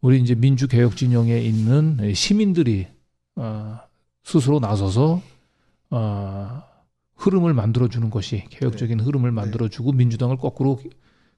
우리 0.00 0.20
이제 0.20 0.34
민주개혁 0.34 0.96
진영에 0.96 1.38
있는 1.40 2.14
시민들이 2.14 2.86
어, 3.36 3.78
스스로 4.24 4.60
나서서 4.60 5.22
어, 5.90 6.62
흐름을 7.16 7.54
만들어 7.54 7.88
주는 7.88 8.10
것이 8.10 8.44
개혁적인 8.50 9.00
흐름을 9.00 9.32
만들어 9.32 9.68
주고 9.68 9.92
민주당을 9.92 10.36
거꾸로 10.36 10.78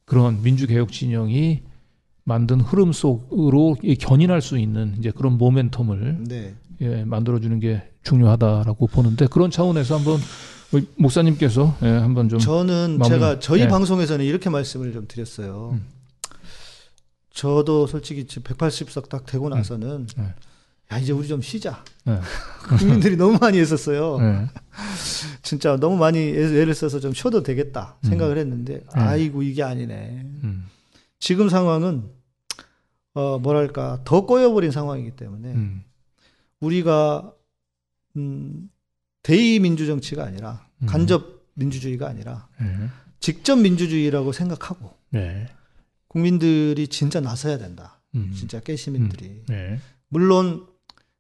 그런 0.05 0.43
민주개혁 0.43 0.93
진영이 0.93 1.63
만든 2.31 2.61
흐름 2.61 2.93
속으로 2.93 3.77
이 3.83 3.97
견인할 3.97 4.41
수 4.41 4.57
있는 4.57 4.95
이제 5.01 5.11
그런 5.11 5.37
모멘텀을 5.37 6.29
네. 6.29 6.55
예, 6.81 7.05
만들어주는 7.05 7.59
게 7.59 7.83
중요하다라고 8.05 8.87
보는데 8.87 9.27
그런 9.27 9.51
차원에서 9.51 9.97
한번 9.99 10.21
목사님께서 10.97 11.77
예, 11.83 11.89
한번 11.89 12.29
좀 12.29 12.39
저는 12.39 12.99
마무리- 13.01 13.09
제가 13.09 13.41
저희 13.41 13.63
네. 13.63 13.69
방송에서는 13.69 14.25
이렇게 14.25 14.49
말씀을 14.49 14.93
좀 14.93 15.07
드렸어요. 15.09 15.71
음. 15.73 15.87
저도 17.35 17.89
솔직히 17.89 18.25
180석 18.27 19.09
딱 19.09 19.27
되고 19.27 19.49
나서는 19.49 20.07
네. 20.17 20.35
야 20.93 20.99
이제 20.99 21.13
우리 21.13 21.27
좀 21.27 21.43
쉬자. 21.43 21.83
네. 22.05 22.17
국민들이 22.79 23.17
너무 23.17 23.39
많이 23.41 23.59
했었어요. 23.59 24.19
예. 24.21 24.47
진짜 25.43 25.77
너무 25.81 25.97
많이 25.97 26.19
애- 26.21 26.61
애를 26.61 26.75
써서 26.75 27.01
좀 27.01 27.13
쉬어도 27.13 27.43
되겠다 27.43 27.97
생각을 28.05 28.39
했는데 28.39 28.83
아이고 28.93 29.43
이게 29.43 29.65
아니네. 29.65 30.23
음. 30.45 30.67
지금 31.19 31.49
상황은 31.49 32.05
어 33.15 33.39
뭐랄까 33.39 34.01
더 34.05 34.27
꼬여버린 34.27 34.71
상황이기 34.71 35.13
때문에 35.13 35.53
음. 35.53 35.85
우리가 36.61 37.33
음 38.17 38.71
대의 39.23 39.59
민주 39.59 39.87
정치가 39.87 40.25
아니라 40.25 40.67
음. 40.83 40.87
간접 40.87 41.41
민주주의가 41.55 42.09
아니라 42.09 42.49
예. 42.61 42.89
직접 43.19 43.57
민주주의라고 43.57 44.33
생각하고 44.33 44.95
네. 45.11 45.49
국민들이 46.09 46.89
진짜 46.89 47.21
나서야 47.21 47.59
된다. 47.59 48.01
음. 48.15 48.33
진짜 48.35 48.61
깨시민들이 48.61 49.43
네. 49.47 49.79
물론 50.09 50.67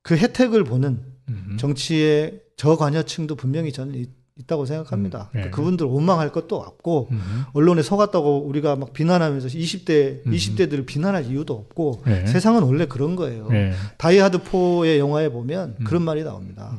그 0.03 0.17
혜택을 0.17 0.65
보는 0.65 1.05
음. 1.29 1.57
정치의 1.59 2.43
저관여층도 2.57 3.37
분명히 3.37 3.73
저는 3.73 4.07
있, 4.41 4.45
있다고 4.45 4.67
생각합니다. 4.67 5.31
음, 5.35 5.41
네. 5.43 5.51
그분들 5.51 5.87
원망할 5.87 6.33
것도 6.33 6.57
없고 6.57 7.09
음. 7.11 7.45
언론에 7.53 7.83
속았다고 7.83 8.45
우리가 8.47 8.77
막 8.77 8.93
비난하면서 8.93 9.49
20대 9.49 10.27
음. 10.27 10.33
20대들을 10.33 10.87
비난할 10.87 11.27
이유도 11.27 11.55
없고 11.55 12.03
네. 12.07 12.27
세상은 12.27 12.63
원래 12.63 12.87
그런 12.87 13.17
거예요. 13.17 13.49
네. 13.49 13.73
다이하드 13.99 14.39
4의 14.39 14.99
영화에 14.99 15.29
보면 15.29 15.77
음. 15.81 15.85
그런 15.85 16.03
말이 16.03 16.23
나옵니다. 16.25 16.77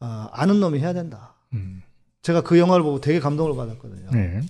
아, 0.00 0.28
아는 0.32 0.60
놈이 0.60 0.78
해야 0.78 0.92
된다. 0.92 1.34
음. 1.52 1.82
제가 2.22 2.42
그 2.42 2.58
영화를 2.58 2.82
보고 2.82 3.00
되게 3.00 3.20
감동을 3.20 3.56
받았거든요. 3.56 4.10
네. 4.12 4.42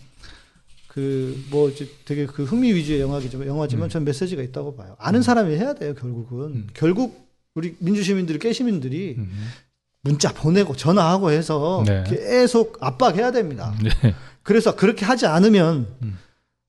그뭐 0.88 1.72
되게 2.04 2.26
그 2.26 2.42
흥미 2.42 2.72
위주의 2.72 3.00
영화지만 3.00 3.46
영화지만 3.46 3.88
전 3.88 4.04
메시지가 4.04 4.42
있다고 4.42 4.74
봐요. 4.74 4.96
아는 4.98 5.22
사람이 5.22 5.54
해야 5.54 5.74
돼요. 5.74 5.94
결국은 5.94 6.46
음. 6.46 6.66
결국 6.74 7.28
우리 7.54 7.76
민주 7.78 8.02
시민들 8.02 8.38
깨시민들이 8.38 9.14
음. 9.18 9.30
문자 10.02 10.32
보내고 10.32 10.74
전화하고 10.76 11.30
해서 11.30 11.82
네. 11.86 12.04
계속 12.08 12.78
압박해야 12.80 13.30
됩니다. 13.32 13.74
네. 13.82 14.14
그래서 14.42 14.74
그렇게 14.74 15.04
하지 15.04 15.26
않으면 15.26 15.86
음. 16.02 16.18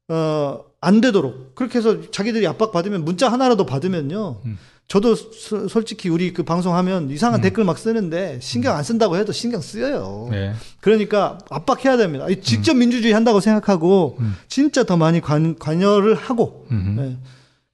어, 0.10 0.60
안 0.82 1.00
되도록 1.00 1.56
그렇게 1.56 1.78
해서 1.78 2.10
자기들이 2.12 2.46
압박 2.48 2.72
받으면 2.72 3.06
문자 3.06 3.30
하나라도 3.32 3.66
받으면요. 3.66 4.42
음. 4.46 4.58
저도 4.88 5.16
소- 5.16 5.70
솔직히 5.70 6.10
우리 6.10 6.34
그 6.34 6.44
방송하면 6.44 7.10
이상한 7.12 7.40
음. 7.40 7.42
댓글 7.42 7.64
막 7.64 7.78
쓰는데 7.78 8.40
신경 8.42 8.76
안 8.76 8.84
쓴다고 8.84 9.16
해도 9.16 9.32
신경 9.32 9.62
쓰여요. 9.62 10.28
네. 10.32 10.54
그러니까 10.82 11.38
압박해야 11.50 11.96
됩니다. 11.96 12.28
이 12.28 12.42
직접 12.42 12.74
민주주의 12.76 13.14
한다고 13.14 13.40
생각하고 13.40 14.18
음. 14.20 14.36
진짜 14.50 14.84
더 14.84 14.98
많이 14.98 15.22
관, 15.22 15.58
관여를 15.58 16.16
하고 16.16 16.68
음. 16.72 16.98
예. 17.00 17.18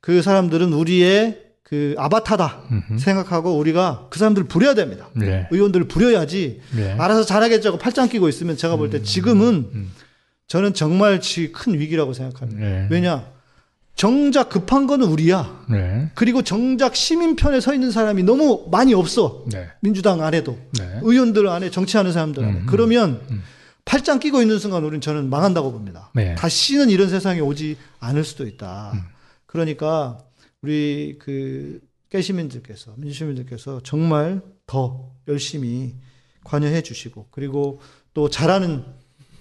그 0.01 0.21
사람들은 0.21 0.73
우리의 0.73 1.46
그 1.69 1.95
아바타다 1.97 2.61
음. 2.71 2.97
생각하고 2.97 3.57
우리가 3.57 4.07
그 4.09 4.17
사람들을 4.19 4.47
부려야 4.47 4.73
됩니다. 4.73 5.09
네. 5.13 5.49
의원들을 5.51 5.89
부려야지 5.89 6.61
네. 6.73 6.93
알아서 6.97 7.25
잘하겠지 7.25 7.67
하고 7.67 7.77
팔짱 7.77 8.07
끼고 8.07 8.29
있으면 8.29 8.55
제가 8.55 8.77
볼 8.77 8.89
때 8.89 9.03
지금은 9.03 9.69
음. 9.73 9.91
저는 10.47 10.73
정말 10.73 11.19
지- 11.19 11.51
큰 11.51 11.77
위기라고 11.77 12.13
생각합니다. 12.13 12.61
네. 12.61 12.87
왜냐? 12.89 13.25
정작 13.95 14.47
급한 14.47 14.87
거는 14.87 15.07
우리야. 15.07 15.65
네. 15.69 16.09
그리고 16.15 16.41
정작 16.41 16.95
시민 16.95 17.35
편에 17.35 17.59
서 17.59 17.73
있는 17.73 17.91
사람이 17.91 18.23
너무 18.23 18.67
많이 18.71 18.93
없어. 18.93 19.43
네. 19.51 19.67
민주당 19.81 20.21
안에도. 20.23 20.57
네. 20.79 20.99
의원들 21.01 21.49
안에 21.49 21.69
정치하는 21.69 22.13
사람들 22.13 22.43
안에. 22.45 22.59
음, 22.59 22.65
그러면 22.69 23.19
음. 23.29 23.43
팔짱 23.83 24.19
끼고 24.19 24.41
있는 24.41 24.57
순간 24.59 24.83
우리는 24.85 25.01
저는 25.01 25.29
망한다고 25.29 25.73
봅니다. 25.73 26.11
네. 26.15 26.33
다시는 26.35 26.89
이런 26.91 27.09
세상이 27.09 27.41
오지 27.41 27.75
않을 27.99 28.23
수도 28.23 28.47
있다. 28.47 28.91
음. 28.93 29.01
그러니까 29.47 30.19
우리 30.67 31.15
그 31.17 31.79
깨시민들께서 32.09 32.93
민주시민들께서 32.97 33.79
정말 33.83 34.41
더 34.65 35.13
열심히 35.29 35.95
관여해 36.43 36.81
주시고 36.81 37.27
그리고 37.31 37.79
또 38.13 38.29
잘하는 38.29 38.83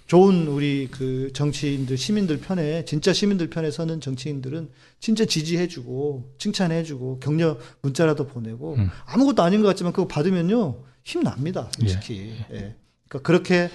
좋은 0.07 0.47
우리 0.47 0.87
그 0.89 1.33
정치인들 1.33 1.99
시민들 1.99 2.39
편에 2.39 2.85
진짜 2.85 3.13
시민들 3.13 3.51
편에 3.51 3.73
서는 3.73 4.01
정치인들은 4.01 4.71
진짜 5.01 5.25
지지해 5.25 5.67
주고 5.67 6.33
칭찬해 6.39 6.85
주고 6.85 7.19
격려 7.19 7.59
문자라도 7.83 8.29
보내고 8.29 8.75
음. 8.75 8.89
아무것도 9.07 9.43
아닌 9.43 9.63
것 9.63 9.69
같지만 9.69 9.93
그거 9.93 10.07
받으면요 10.07 10.85
힘납니다 11.03 11.73
솔직히 11.77 12.37
예. 12.53 12.77
그러니까 13.09 13.19
그렇게 13.25 13.69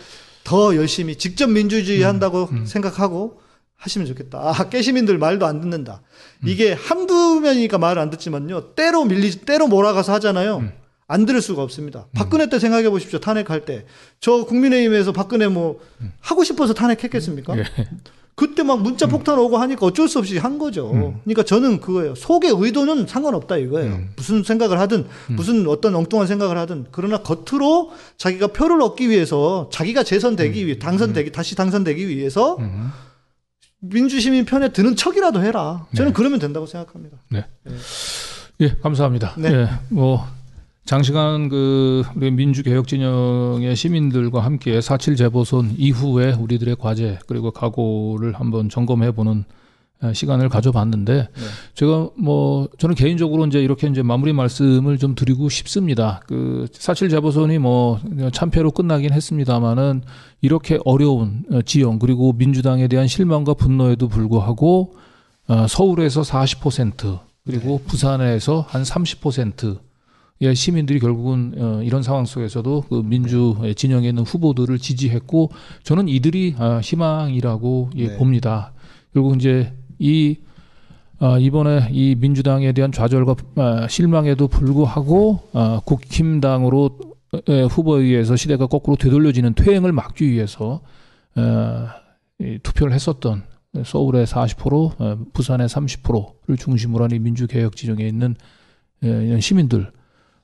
더 0.45 0.73
열심히 0.78 1.18
직접 1.18 1.48
민주주의 1.48 2.02
한다고 2.02 2.48
생각하고 2.65 3.41
하시면 3.81 4.07
좋겠다. 4.07 4.39
아, 4.39 4.69
깨시민들 4.69 5.17
말도 5.17 5.45
안 5.45 5.59
듣는다. 5.59 6.01
이게 6.45 6.71
한두 6.71 7.39
명이니까 7.41 7.79
말을 7.79 8.01
안 8.01 8.09
듣지만요. 8.11 8.75
때로 8.75 9.05
밀리, 9.05 9.31
때로 9.31 9.67
몰아가서 9.67 10.13
하잖아요. 10.13 10.63
안 11.07 11.25
들을 11.25 11.41
수가 11.41 11.61
없습니다. 11.63 12.05
박근혜 12.13 12.47
때 12.47 12.59
생각해 12.59 12.89
보십시오. 12.89 13.19
탄핵할 13.19 13.65
때. 13.65 13.85
저 14.19 14.45
국민의힘에서 14.45 15.11
박근혜 15.11 15.47
뭐 15.47 15.79
하고 16.21 16.43
싶어서 16.43 16.73
탄핵했겠습니까? 16.73 17.57
예. 17.57 17.63
그때 18.35 18.63
막 18.63 18.81
문자 18.81 19.07
폭탄 19.07 19.37
오고 19.37 19.57
하니까 19.57 19.85
어쩔 19.85 20.07
수 20.07 20.17
없이 20.19 20.37
한 20.37 20.57
거죠. 20.57 20.89
그러니까 21.23 21.43
저는 21.43 21.79
그거예요. 21.81 22.15
속의 22.15 22.53
의도는 22.55 23.07
상관없다 23.07 23.57
이거예요. 23.57 23.91
음. 23.91 24.13
무슨 24.15 24.43
생각을 24.43 24.79
하든 24.79 25.05
무슨 25.27 25.67
어떤 25.67 25.95
엉뚱한 25.95 26.27
생각을 26.27 26.57
하든 26.59 26.85
그러나 26.91 27.17
겉으로 27.17 27.91
자기가 28.17 28.47
표를 28.47 28.81
얻기 28.81 29.09
위해서 29.09 29.69
자기가 29.71 30.03
재선되기 30.03 30.65
위해 30.65 30.79
당선되기 30.79 31.31
다시 31.33 31.55
당선되기 31.55 32.07
위해서 32.07 32.55
음. 32.59 32.91
민주시민 33.81 34.45
편에 34.45 34.69
드는 34.69 34.95
척이라도 34.95 35.43
해라. 35.43 35.87
저는 35.95 36.11
네. 36.11 36.13
그러면 36.15 36.39
된다고 36.39 36.65
생각합니다. 36.65 37.17
예, 38.61 38.69
감사합니다. 38.81 39.33
네. 39.37 39.51
예, 39.51 39.69
뭐 39.89 40.25
장시간 40.85 41.49
그 41.49 42.03
우리 42.15 42.31
민주개혁 42.31 42.87
진영의 42.87 43.75
시민들과 43.75 44.41
함께 44.41 44.79
4.7 44.79 45.17
재보선 45.17 45.75
이후에 45.77 46.33
우리들의 46.33 46.75
과제 46.79 47.19
그리고 47.27 47.51
각오를 47.51 48.33
한번 48.33 48.69
점검해 48.69 49.11
보는 49.11 49.45
예, 49.47 49.60
시간을 50.14 50.49
가져봤는데 50.49 51.14
네. 51.14 51.28
제가 51.76 52.10
뭐 52.18 52.68
저는 52.80 52.95
개인적으로 52.95 53.45
이제 53.45 53.61
이렇게 53.61 53.88
이제 53.88 54.02
마무리 54.02 54.34
말씀을 54.34 54.98
좀 54.98 55.14
드리고 55.15 55.49
싶습니다. 55.49 56.22
그4.7 56.28 57.10
재보선이 57.11 57.60
뭐 57.60 57.99
참패로 58.34 58.72
끝나긴 58.72 59.14
했습니다만은 59.14 60.02
이렇게 60.41 60.80
어려운 60.86 61.44
어, 61.52 61.61
지형 61.61 61.99
그리고 61.99 62.34
민주당에 62.34 62.88
대한 62.88 63.07
실망과 63.07 63.53
분노에도 63.53 64.07
불구하고 64.07 64.95
어, 65.48 65.68
서울에서 65.68 66.22
40% 66.22 67.19
그리고 67.45 67.82
부산에서 67.86 68.65
한 68.68 68.84
30%의 68.84 70.56
시민들이 70.56 70.99
결국은 70.99 71.53
어, 71.57 71.82
이런 71.84 72.02
상황 72.02 72.26
속에서도 72.26 72.86
그 72.90 73.02
민주 73.03 73.56
진영에 73.76 74.10
있는 74.10 74.23
후보들을 74.23 74.78
지지했고 74.80 75.52
저는 75.84 76.07
이들이 76.07 76.56
아, 76.57 76.80
희망이라고 76.84 77.91
예, 77.98 78.07
네. 78.07 78.18
봅니다. 78.18 78.73
결국 79.14 79.36
이제 79.36 79.73
이 80.02 80.38
아, 81.19 81.38
이번에 81.38 81.90
이 81.91 82.15
민주당에 82.15 82.72
대한 82.73 82.91
좌절과 82.91 83.36
아, 83.56 83.88
실망에도 83.88 84.48
불구하고 84.48 85.40
아, 85.53 85.80
국힘당으로 85.86 86.98
에, 87.48 87.61
후보에 87.61 88.02
의해서 88.02 88.36
시대가 88.36 88.65
거꾸로 88.65 88.98
되돌려지는 88.98 89.53
퇴행을 89.53 89.91
막기 89.91 90.30
위해서 90.30 90.82
어, 91.36 91.88
이 92.40 92.57
투표를 92.64 92.91
했었던 92.94 93.44
서울의 93.86 94.26
40%, 94.26 94.99
어, 94.99 95.18
부산의 95.32 95.69
30%를 95.69 96.57
중심으로 96.57 97.03
한 97.06 97.11
이 97.11 97.19
민주개혁 97.19 97.76
지정에 97.76 98.06
있는 98.06 98.36
에, 99.03 99.07
이런 99.07 99.40
시민들. 99.40 99.91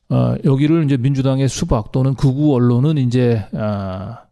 어, 0.09 0.35
여기를 0.45 0.85
이제 0.85 0.95
민주당의 0.95 1.49
수박 1.49 1.91
또는 1.91 2.13
극우 2.13 2.53
언론은 2.53 2.97
이제 2.99 3.43
아, 3.53 4.26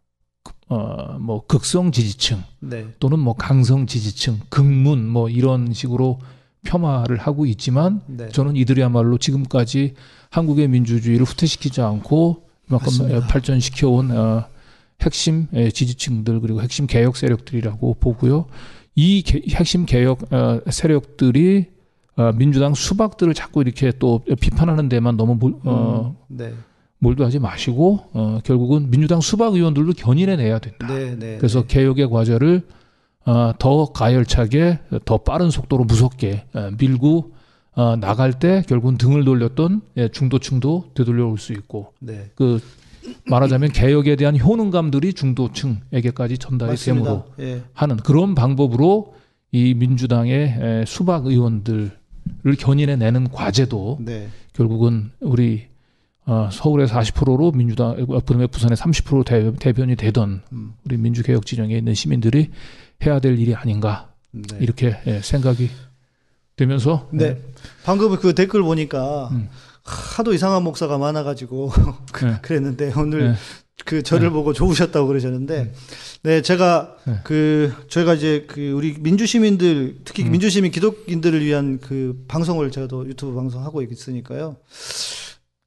어, 0.68 1.18
뭐 1.20 1.44
극성 1.46 1.92
지지층 1.92 2.42
네. 2.60 2.86
또는 2.98 3.18
뭐 3.20 3.34
강성 3.34 3.86
지지층, 3.86 4.40
극문 4.48 5.06
뭐 5.08 5.28
이런 5.28 5.72
식으로 5.72 6.18
폄하를 6.64 7.18
하고 7.18 7.46
있지만 7.46 8.00
네. 8.06 8.28
저는 8.28 8.56
이들이야말로 8.56 9.18
지금까지 9.18 9.94
한국의 10.30 10.66
민주주의를 10.68 11.24
후퇴시키지 11.24 11.80
않고 11.80 12.42
이만큼 12.68 12.86
맞습니다. 12.86 13.26
발전시켜온 13.28 14.10
어, 14.10 14.44
핵심 15.02 15.46
예, 15.52 15.70
지지층들 15.70 16.40
그리고 16.40 16.60
핵심 16.60 16.86
개혁 16.88 17.16
세력들이라고 17.16 17.94
보고요. 18.00 18.46
이 18.96 19.22
개- 19.22 19.42
핵심 19.54 19.86
개혁 19.86 20.32
어, 20.32 20.60
세력들이 20.68 21.66
어, 22.16 22.32
민주당 22.32 22.74
수박들을 22.74 23.34
자꾸 23.34 23.60
이렇게 23.60 23.92
또 24.00 24.24
비판하는 24.40 24.88
데만 24.88 25.16
너무 25.16 25.36
몰, 25.36 25.54
어, 25.64 26.16
음, 26.18 26.36
네. 26.36 26.52
몰두하지 26.98 27.38
마시고 27.38 28.00
어, 28.12 28.40
결국은 28.44 28.90
민주당 28.90 29.20
수박 29.20 29.54
의원들도 29.54 29.92
견인해내야 29.92 30.58
된다. 30.58 30.86
네, 30.86 31.16
네. 31.16 31.36
그래서 31.38 31.66
개혁의 31.66 32.08
과제를 32.08 32.62
어, 33.26 33.52
더 33.58 33.86
가열차게 33.92 34.78
더 35.04 35.18
빠른 35.18 35.50
속도로 35.50 35.84
무섭게 35.84 36.44
어, 36.54 36.70
밀고 36.78 37.32
어, 37.74 37.96
나갈 37.96 38.32
때 38.32 38.62
결국은 38.66 38.96
등을 38.96 39.24
돌렸던 39.24 39.82
예, 39.98 40.08
중도층도 40.08 40.92
되돌려올 40.94 41.38
수 41.38 41.52
있고 41.52 41.92
네. 42.00 42.30
그 42.34 42.60
말하자면 43.26 43.72
개혁에 43.72 44.16
대한 44.16 44.38
효능감들이 44.38 45.12
중도층에게까지 45.12 46.38
전달이 46.38 46.72
맞습니다. 46.72 47.04
됨으로 47.04 47.24
예. 47.40 47.62
하는 47.74 47.98
그런 47.98 48.34
방법으로 48.34 49.14
이 49.52 49.74
민주당의 49.74 50.56
에, 50.58 50.84
수박 50.86 51.26
의원들을 51.26 51.90
견인해 52.58 52.96
내는 52.96 53.30
과제도 53.30 53.98
네. 54.00 54.28
결국은 54.54 55.10
우리 55.20 55.66
어, 56.26 56.48
서울의 56.50 56.88
40%로 56.88 57.52
민주당 57.52 57.94
그다음에 58.04 58.48
부산의 58.48 58.76
30% 58.76 59.24
대, 59.24 59.52
대변이 59.58 59.94
되던 59.94 60.42
음. 60.52 60.74
우리 60.84 60.96
민주개혁 60.96 61.46
진영에 61.46 61.76
있는 61.76 61.94
시민들이 61.94 62.50
해야 63.04 63.20
될 63.20 63.38
일이 63.38 63.54
아닌가 63.54 64.10
네. 64.32 64.42
이렇게 64.60 64.96
예, 65.06 65.20
생각이 65.20 65.70
되면서 66.56 67.08
네. 67.12 67.40
방금 67.84 68.16
그 68.16 68.34
댓글 68.34 68.62
보니까 68.62 69.28
음. 69.30 69.48
하도 69.84 70.34
이상한 70.34 70.64
목사가 70.64 70.98
많아가지고 70.98 71.70
네. 72.22 72.38
그랬는데 72.42 72.92
오늘 72.96 73.32
네. 73.32 73.34
그 73.84 74.02
저를 74.02 74.30
보고 74.30 74.52
좋으셨다고 74.52 75.06
그러셨는데 75.06 75.72
네 76.24 76.42
제가 76.42 76.96
네. 77.04 77.20
그 77.22 77.72
저희가 77.88 78.14
이제 78.14 78.46
그 78.48 78.72
우리 78.72 78.96
민주 78.98 79.26
시민들 79.26 79.98
특히 80.04 80.24
음. 80.24 80.32
민주 80.32 80.50
시민 80.50 80.72
기독인들을 80.72 81.44
위한 81.44 81.78
그 81.78 82.24
방송을 82.26 82.72
제가 82.72 82.88
또 82.88 83.06
유튜브 83.06 83.34
방송 83.34 83.62
하고 83.62 83.82
있으니까요 83.82 84.56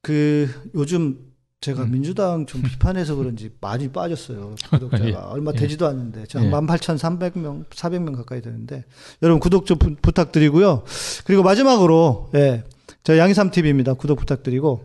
그 0.02 0.48
요즘 0.74 1.30
제가 1.60 1.82
음. 1.82 1.90
민주당 1.90 2.46
좀 2.46 2.62
비판해서 2.62 3.16
그런지 3.16 3.50
많이 3.60 3.88
빠졌어요 3.88 4.54
구독자가 4.70 5.04
예. 5.08 5.12
얼마 5.12 5.52
예. 5.54 5.58
되지도 5.58 5.86
않는데 5.86 6.24
제가 6.26 6.44
예. 6.44 6.50
한 6.50 6.66
18,300명 6.66 7.68
400명 7.68 8.16
가까이 8.16 8.40
되는데 8.40 8.84
여러분 9.22 9.40
구독 9.40 9.66
좀 9.66 9.78
부, 9.78 9.94
부탁드리고요 9.96 10.84
그리고 11.24 11.42
마지막으로 11.42 12.30
예. 12.34 12.64
저 13.02 13.16
양희삼 13.16 13.50
TV입니다. 13.50 13.94
구독 13.94 14.18
부탁드리고 14.18 14.84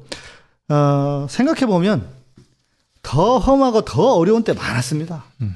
어, 0.70 1.28
생각해 1.30 1.66
보면 1.66 2.08
더 3.02 3.38
험하고 3.38 3.82
더 3.82 4.16
어려운 4.16 4.44
때 4.44 4.54
많았습니다. 4.54 5.26
음. 5.42 5.56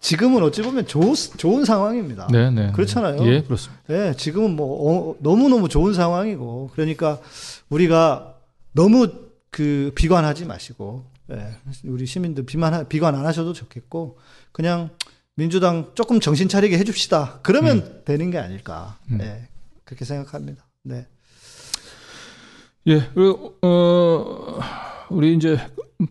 지금은 0.00 0.42
어찌 0.42 0.62
보면 0.62 0.86
좋, 0.86 1.14
좋은 1.14 1.64
상황입니다. 1.64 2.26
네, 2.32 2.50
네. 2.50 2.72
그렇잖아요. 2.72 3.24
예, 3.24 3.42
그렇습니다. 3.42 3.82
예, 3.90 4.14
지금은 4.16 4.56
뭐 4.56 5.12
어, 5.12 5.16
너무 5.20 5.48
너무 5.48 5.68
좋은 5.68 5.94
상황이고 5.94 6.70
그러니까 6.72 7.20
우리가 7.68 8.31
너무 8.72 9.08
그 9.50 9.92
비관하지 9.94 10.46
마시고 10.46 11.04
예, 11.30 11.56
우리 11.84 12.06
시민들 12.06 12.44
비만 12.44 12.88
비관 12.88 13.14
안 13.14 13.26
하셔도 13.26 13.52
좋겠고 13.52 14.18
그냥 14.50 14.90
민주당 15.34 15.92
조금 15.94 16.20
정신 16.20 16.48
차리게 16.48 16.76
해줍시다. 16.78 17.40
그러면 17.42 18.02
되는 18.04 18.30
게 18.30 18.38
아닐까. 18.38 18.98
음. 19.10 19.18
예, 19.20 19.48
그렇게 19.84 20.04
생각합니다. 20.04 20.66
네. 20.84 21.06
예, 22.88 23.08
그리고 23.14 23.56
어 23.62 24.60
우리 25.10 25.34
이제 25.34 25.58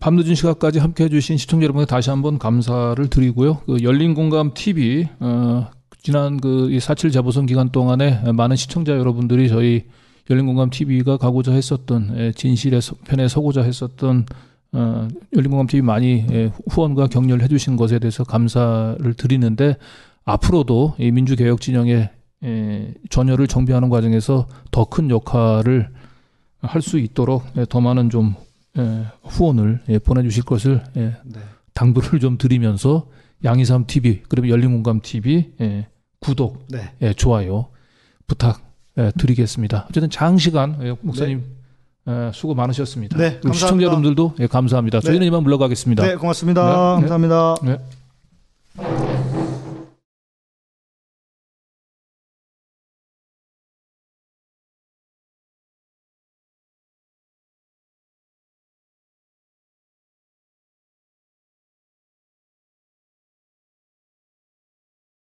밤늦은 0.00 0.34
시간까지 0.34 0.78
함께 0.78 1.04
해주신 1.04 1.36
시청자 1.36 1.64
여러분께 1.64 1.86
다시 1.86 2.10
한번 2.10 2.38
감사를 2.38 3.08
드리고요. 3.08 3.58
그 3.66 3.82
열린 3.82 4.14
공감 4.14 4.54
TV 4.54 5.08
어 5.20 5.70
지난 6.02 6.40
그4.7 6.40 7.12
재보선 7.12 7.46
기간 7.46 7.70
동안에 7.70 8.32
많은 8.32 8.56
시청자 8.56 8.92
여러분들이 8.92 9.48
저희 9.48 9.84
열린 10.30 10.46
공감 10.46 10.70
TV가 10.70 11.16
가고자 11.16 11.52
했었던 11.52 12.14
예, 12.18 12.32
진실의 12.32 12.80
서- 12.80 12.94
편에 13.04 13.28
서고자 13.28 13.62
했었던 13.62 14.26
어 14.72 15.08
열린 15.36 15.50
공감 15.50 15.66
TV 15.66 15.82
많이 15.82 16.24
예, 16.30 16.50
후원과 16.70 17.08
격려를 17.08 17.42
해주신 17.44 17.76
것에 17.76 17.98
대해서 17.98 18.24
감사를 18.24 19.14
드리는데 19.14 19.76
앞으로도 20.24 20.94
이 20.98 21.10
민주개혁 21.10 21.60
진영의 21.60 22.10
예, 22.44 22.94
전열을 23.10 23.46
정비하는 23.48 23.88
과정에서 23.88 24.46
더 24.70 24.84
큰 24.86 25.10
역할을 25.10 25.88
할 26.60 26.80
수 26.80 26.98
있도록 26.98 27.44
예, 27.56 27.66
더 27.68 27.80
많은 27.80 28.08
좀 28.10 28.34
예, 28.78 29.04
후원을 29.24 29.80
예, 29.88 29.98
보내주실 29.98 30.44
것을 30.44 30.82
예, 30.96 31.16
네. 31.24 31.40
당부를 31.74 32.20
좀 32.20 32.38
드리면서 32.38 33.08
양이삼 33.44 33.86
TV 33.88 34.22
그리고 34.28 34.48
열린공감 34.48 35.00
TV 35.02 35.52
예, 35.60 35.88
구독, 36.20 36.66
네. 36.68 36.92
예, 37.02 37.12
좋아요 37.12 37.66
부탁 38.28 38.60
예, 38.60 38.71
예, 38.98 39.10
드리겠습니다. 39.16 39.86
어쨌든 39.88 40.10
장시간 40.10 40.78
예, 40.82 40.94
목사님 41.00 41.42
네. 42.04 42.12
예, 42.12 42.30
수고 42.34 42.54
많으셨습니다. 42.54 43.16
네, 43.16 43.24
감사합니다. 43.24 43.52
시청자 43.54 43.84
여러분들도 43.86 44.34
감사합니다. 44.50 45.00
저희는 45.00 45.20
네. 45.20 45.26
이만 45.26 45.42
물러가겠습니다. 45.42 46.06
네, 46.06 46.16
고맙습니다. 46.16 46.96
네. 47.00 47.06
네. 47.06 47.08
감사합니다. 47.08 47.54